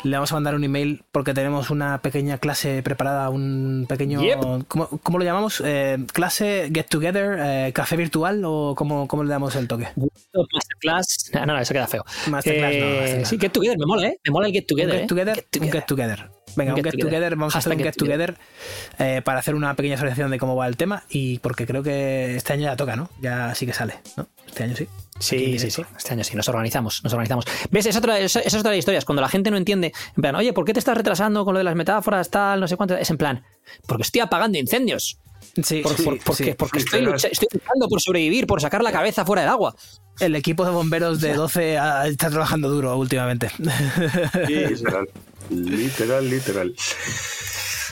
Le 0.03 0.17
vamos 0.17 0.33
a 0.33 0.37
mandar 0.37 0.55
un 0.55 0.65
email 0.65 1.05
porque 1.13 1.35
tenemos 1.35 1.69
una 1.69 2.01
pequeña 2.01 2.39
clase 2.39 2.83
preparada, 2.83 3.29
un 3.29 3.85
pequeño. 3.87 4.23
Yep. 4.23 4.67
¿cómo, 4.67 4.89
cómo 5.03 5.19
lo 5.19 5.25
llamamos? 5.27 5.63
Eh, 5.63 5.99
¿Clase, 6.15 6.71
get 6.73 6.87
together, 6.87 7.71
café 7.75 7.97
virtual 7.99 8.43
o 8.47 8.75
cómo, 8.75 9.07
cómo 9.07 9.25
le 9.25 9.29
damos 9.29 9.57
el 9.57 9.69
toque? 9.69 9.89
Masterclass. 10.55 11.33
No, 11.35 11.45
no, 11.45 11.59
eso 11.59 11.75
queda 11.75 11.87
feo. 11.87 12.03
Masterclass, 12.29 12.75
no, 12.77 12.87
masterclass. 12.87 13.29
sí, 13.29 13.39
Get 13.39 13.53
Together, 13.53 13.77
me 13.79 13.85
mola, 13.85 14.07
¿eh? 14.07 14.19
Me 14.25 14.31
mola 14.31 14.47
el 14.47 14.55
Get 14.55 14.67
Together. 14.67 14.95
un 14.95 15.01
get 15.01 15.09
together, 15.09 15.35
Get 15.53 15.63
un 15.63 15.71
get 15.71 15.85
together. 15.85 16.40
Venga, 16.57 16.75
un 16.75 16.83
get, 16.83 16.97
together. 16.99 17.37
Vamos 17.37 17.55
a 17.55 17.59
hacer 17.59 17.73
un 17.73 17.79
get 17.79 17.95
together, 17.97 18.37
eh, 18.99 19.23
para 19.25 19.39
hacer 19.39 19.55
una 19.55 19.75
pequeña 19.75 19.95
asociación 19.97 20.31
de 20.31 20.39
cómo 20.39 20.57
va 20.57 20.67
el 20.67 20.77
tema 20.77 21.05
y 21.09 21.39
porque 21.39 21.67
creo 21.67 21.83
que 21.83 22.37
este 22.37 22.53
año 22.53 22.63
ya 22.65 22.77
toca, 22.77 22.97
¿no? 22.97 23.09
Ya 23.21 23.55
sí 23.55 23.67
que 23.67 23.73
sale, 23.73 23.95
¿no? 24.17 24.27
Este 24.47 24.65
año 24.65 24.77
sí. 24.77 24.89
Sí, 25.19 25.59
sí, 25.59 25.71
sí. 25.71 25.83
Este 25.97 26.15
año 26.15 26.25
sí, 26.25 26.35
nos 26.35 26.49
organizamos, 26.49 27.05
nos 27.05 27.13
organizamos. 27.13 27.45
¿Ves? 27.71 27.85
Es 27.87 27.97
otra, 27.97 28.19
es, 28.19 28.35
es 28.37 28.55
otra 28.55 28.71
de 28.71 28.77
las 28.77 28.79
historias. 28.79 29.05
Cuando 29.05 29.21
la 29.23 29.29
gente 29.29 29.51
no 29.51 29.57
entiende, 29.59 29.93
en 30.17 30.21
plan, 30.23 30.35
oye, 30.35 30.53
¿por 30.55 30.65
qué 30.65 30.73
te 30.73 30.79
estás 30.79 30.97
retrasando 30.97 31.45
con 31.45 31.53
lo 31.55 31.59
de 31.59 31.65
las 31.65 31.75
metáforas, 31.77 32.31
tal, 32.31 32.59
no 32.61 32.67
sé 32.67 32.77
cuánto? 32.77 32.97
Es 32.97 33.11
en 33.11 33.19
plan, 33.19 33.45
porque 33.87 34.03
estoy 34.03 34.23
apagando 34.23 34.59
incendios. 34.59 35.19
Sí, 35.63 35.81
Por- 35.83 35.95
sí, 35.97 36.03
por- 36.05 36.19
porque 36.21 36.45
sí. 36.45 36.55
porque 36.57 36.79
estoy, 36.79 37.01
lucha- 37.03 37.29
estoy 37.31 37.49
luchando 37.53 37.89
por 37.89 38.01
sobrevivir, 38.01 38.47
por 38.47 38.61
sacar 38.61 38.83
la 38.83 38.93
cabeza 38.93 39.25
fuera 39.25 39.43
del 39.43 39.51
agua. 39.51 39.75
El 40.21 40.37
equipo 40.37 40.65
de 40.65 40.71
bomberos 40.71 41.21
de 41.21 41.35
12 41.35 41.77
ah, 41.79 42.07
está 42.07 42.31
trabajando 42.31 42.69
duro 42.71 42.97
últimamente. 42.97 43.51
literal. 44.49 45.09
Literal, 45.51 46.29
literal. 46.29 46.75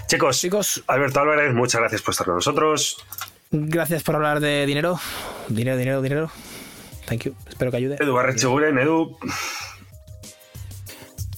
Chicos, 0.06 0.40
Chicos, 0.40 0.82
Alberto 0.86 1.20
Álvarez, 1.20 1.52
muchas 1.54 1.80
gracias 1.80 2.00
por 2.02 2.12
estar 2.12 2.24
con 2.26 2.36
nosotros. 2.36 2.96
gracias 3.50 4.02
por 4.02 4.14
hablar 4.14 4.40
de 4.40 4.64
dinero. 4.66 4.98
Dinero, 5.48 5.76
dinero, 5.76 6.00
dinero. 6.02 6.30
Thank 7.06 7.24
you. 7.24 7.34
Espero 7.48 7.70
que 7.70 7.76
ayude. 7.78 7.96
Edu 8.00 8.14
Barrecheguren, 8.14 8.78
Edu, 8.78 9.18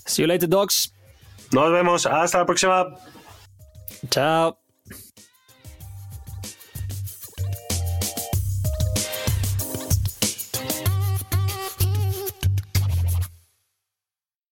See 0.06 0.22
you 0.22 0.26
later, 0.28 0.48
dogs. 0.48 0.92
nos 1.52 1.72
vemos. 1.72 2.06
Hasta 2.06 2.38
la 2.38 2.46
próxima. 2.46 2.86
Chao. 4.10 4.59